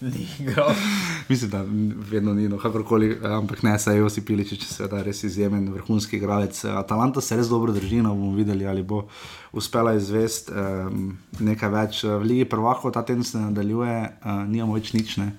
ni 0.00 0.28
igral. 0.40 0.70
Mislim, 1.28 1.50
da 1.50 1.64
vedno 2.10 2.34
ni, 2.34 2.48
no, 2.48 2.58
kakorkoli, 2.58 3.10
eh, 3.10 3.26
ampak 3.26 3.62
ne, 3.62 3.78
saj 3.78 3.98
Josip 3.98 4.26
Piličič 4.26 4.62
je 4.62 4.68
seveda 4.68 5.02
res 5.02 5.24
izjemen, 5.24 5.72
vrhunski 5.72 6.16
igralec. 6.16 6.64
Eh, 6.64 6.70
Atalanta 6.70 7.20
se 7.20 7.36
res 7.36 7.48
dobro 7.48 7.72
drži, 7.72 8.02
no 8.02 8.14
bomo 8.14 8.36
videli, 8.36 8.66
ali 8.66 8.82
bo 8.82 9.06
uspela 9.52 9.94
izvesti 9.94 10.52
um, 10.52 11.16
nekaj 11.40 11.70
več. 11.70 12.04
Eh, 12.04 12.14
V 12.16 12.22
Ligi 12.22 12.44
prvakov 12.44 12.92
ta 12.92 13.02
teden 13.02 13.24
se 13.24 13.38
nadaljuje, 13.38 13.96
uh, 14.24 14.44
nimamo 14.46 14.78
več 14.78 14.92
nič. 14.92 15.16
Ne. 15.16 15.32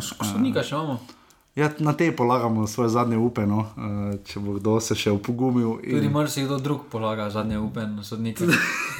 Sodnika 0.00 0.62
še 0.62 0.74
imamo. 0.74 0.98
Ja, 1.54 1.70
na 1.78 1.92
te 1.92 2.16
polagamo 2.16 2.66
svoje 2.66 2.88
zadnje 2.88 3.16
upe, 3.16 3.46
no, 3.46 3.60
uh, 3.62 4.14
če 4.26 4.40
bo 4.42 4.56
kdo 4.56 4.80
se 4.82 4.96
še 4.98 5.12
upogumil. 5.14 5.76
Tudi 5.86 6.08
marsikdo 6.10 6.58
drug 6.58 6.88
polaga 6.90 7.28
zadnje 7.30 7.60
upe 7.62 7.84
na 7.86 8.02
sodnike. 8.02 8.48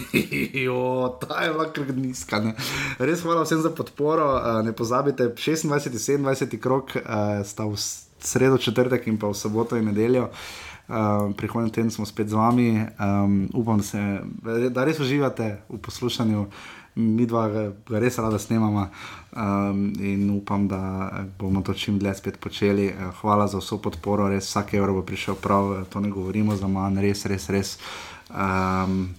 jo, 0.67 0.79
ta 1.19 1.43
je 1.43 1.67
kar 1.75 1.91
nizka. 1.97 2.39
Ne. 2.45 2.55
Res 3.03 3.25
hvala 3.27 3.43
vsem 3.43 3.59
za 3.65 3.75
podporo. 3.75 4.29
Uh, 4.39 4.61
ne 4.63 4.71
pozabite, 4.71 5.33
26. 5.35 5.67
in 6.15 6.23
27. 6.23 6.61
krok 6.63 6.95
uh, 7.01 7.43
sta 7.43 7.67
v 7.67 7.75
sredo, 8.23 8.63
četrtek 8.63 9.11
in 9.11 9.19
pa 9.19 9.35
v 9.35 9.41
soboto 9.41 9.75
in 9.75 9.91
nedeljo. 9.91 10.31
Uh, 10.87 11.35
Prihodnji 11.35 11.75
teden 11.75 11.91
smo 11.91 12.07
spet 12.07 12.31
z 12.31 12.39
vami. 12.39 12.87
Um, 13.03 13.49
upam, 13.51 13.83
da, 13.83 13.91
se, 13.91 14.71
da 14.71 14.87
res 14.87 15.03
uživate 15.03 15.57
v 15.67 15.83
poslušanju. 15.83 16.47
Mi 16.95 17.27
dva 17.27 17.73
res 17.91 18.19
rada 18.19 18.39
snemamo 18.39 18.87
um, 19.35 19.93
in 19.99 20.31
upam, 20.31 20.69
da 20.69 21.11
bomo 21.39 21.63
to 21.63 21.75
čim 21.75 21.99
dlje 21.99 22.15
spet 22.15 22.39
počeli. 22.41 22.87
Eh, 22.87 23.11
Hvala 23.21 23.49
za 23.51 23.59
vso 23.59 23.81
podporo, 23.83 24.29
res 24.31 24.47
vsak 24.47 24.75
evro 24.79 24.95
bo 24.95 25.03
prišel 25.03 25.35
prav, 25.35 25.73
eh, 25.75 25.85
to 25.91 26.01
ne 26.01 26.11
govorimo 26.11 26.57
za 26.57 26.71
manj, 26.71 27.01
res, 27.03 27.27
res, 27.27 27.49
res. 27.51 27.79
Um, 28.31 29.11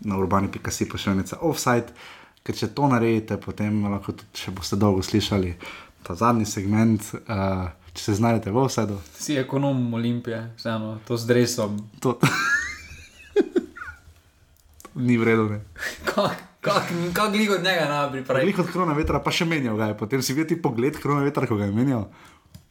na 0.00 0.18
urbani.si 0.18 0.88
pošiljnica 0.88 1.36
offside, 1.40 1.96
ker 2.42 2.56
če 2.56 2.68
to 2.76 2.88
naredite, 2.92 3.40
potem 3.40 3.80
lahko 3.86 4.12
tudi 4.12 4.44
še 4.44 4.52
boste 4.52 4.76
dolgo 4.76 5.02
slišali 5.02 5.54
ta 6.02 6.18
zadnji 6.18 6.46
segment, 6.46 7.14
uh, 7.14 7.70
če 7.94 8.10
se 8.10 8.18
znajdete 8.20 8.52
v 8.52 8.60
offsideu. 8.60 9.00
Si 9.16 9.40
ekonom 9.40 9.94
Olimpije, 9.94 10.50
vseeno, 10.60 10.98
to 11.08 11.16
z 11.16 11.32
dresom. 11.32 11.80
To... 12.04 12.18
Ni 15.08 15.16
vredno. 15.16 15.62
Kak 16.62 17.34
lik 17.34 17.50
od 17.50 17.64
njega 17.64 17.88
najprej 17.88 18.24
pravi? 18.24 18.40
Veliko 18.40 18.62
od 18.62 18.68
krona 18.70 18.94
vetra, 18.94 19.18
pa 19.18 19.32
še 19.34 19.48
menjal 19.50 19.74
ga 19.76 19.90
je, 19.90 19.96
potem 19.98 20.22
si 20.22 20.34
videl 20.36 20.60
pogled 20.62 20.94
krona 21.02 21.24
vetra, 21.26 21.48
ko 21.50 21.58
ga 21.58 21.66
je 21.66 21.74
menjal. 21.74 22.06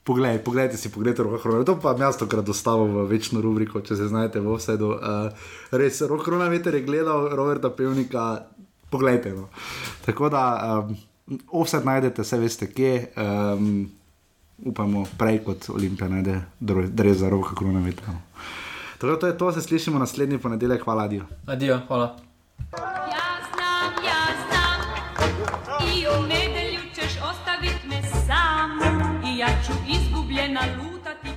Poglej, 0.07 0.39
poglejte 0.41 0.79
si, 0.79 0.89
poglejte 0.89 1.25
roka 1.27 1.41
krona, 1.43 1.65
to 1.67 1.75
pa 1.75 1.91
jaz 1.99 2.15
tokrat 2.17 2.47
dostavo 2.47 2.87
v 2.87 3.03
večno 3.11 3.43
rubriko, 3.43 3.83
če 3.83 3.99
se 3.99 4.07
znajdete 4.07 4.41
v 4.41 4.53
offsideu. 4.55 4.95
Uh, 4.95 5.51
res, 5.75 5.99
rok 6.07 6.23
krona 6.23 6.47
veter 6.49 6.79
je 6.79 6.85
gledal 6.87 7.27
Roberta 7.35 7.69
Pevnika, 7.69 8.47
poglejte. 8.89 9.35
No. 9.35 9.49
Tako 10.07 10.31
da 10.31 10.43
um, 10.79 10.95
offside 11.59 11.83
najdete, 11.85 12.23
vse 12.23 12.39
veste 12.41 12.71
kje. 12.71 12.95
Um, 13.19 13.91
upamo 14.71 15.03
prej 15.19 15.41
kot 15.43 15.67
Olimpija 15.73 16.07
najde 16.09 16.39
dres 16.61 17.19
za 17.19 17.29
roka 17.29 17.57
krona 17.59 17.83
vetra. 17.83 18.15
No. 18.15 18.23
Tako 18.97 19.13
da 19.13 19.19
to 19.19 19.27
je 19.27 19.37
to, 19.37 19.51
se 19.51 19.67
slišimo 19.67 19.99
naslednji 19.99 20.39
ponedeljek, 20.39 20.87
hvala, 20.87 21.09
adijo. 21.11 21.27
Adijo, 21.45 21.81
hvala. 21.91 22.15
I 22.71 23.30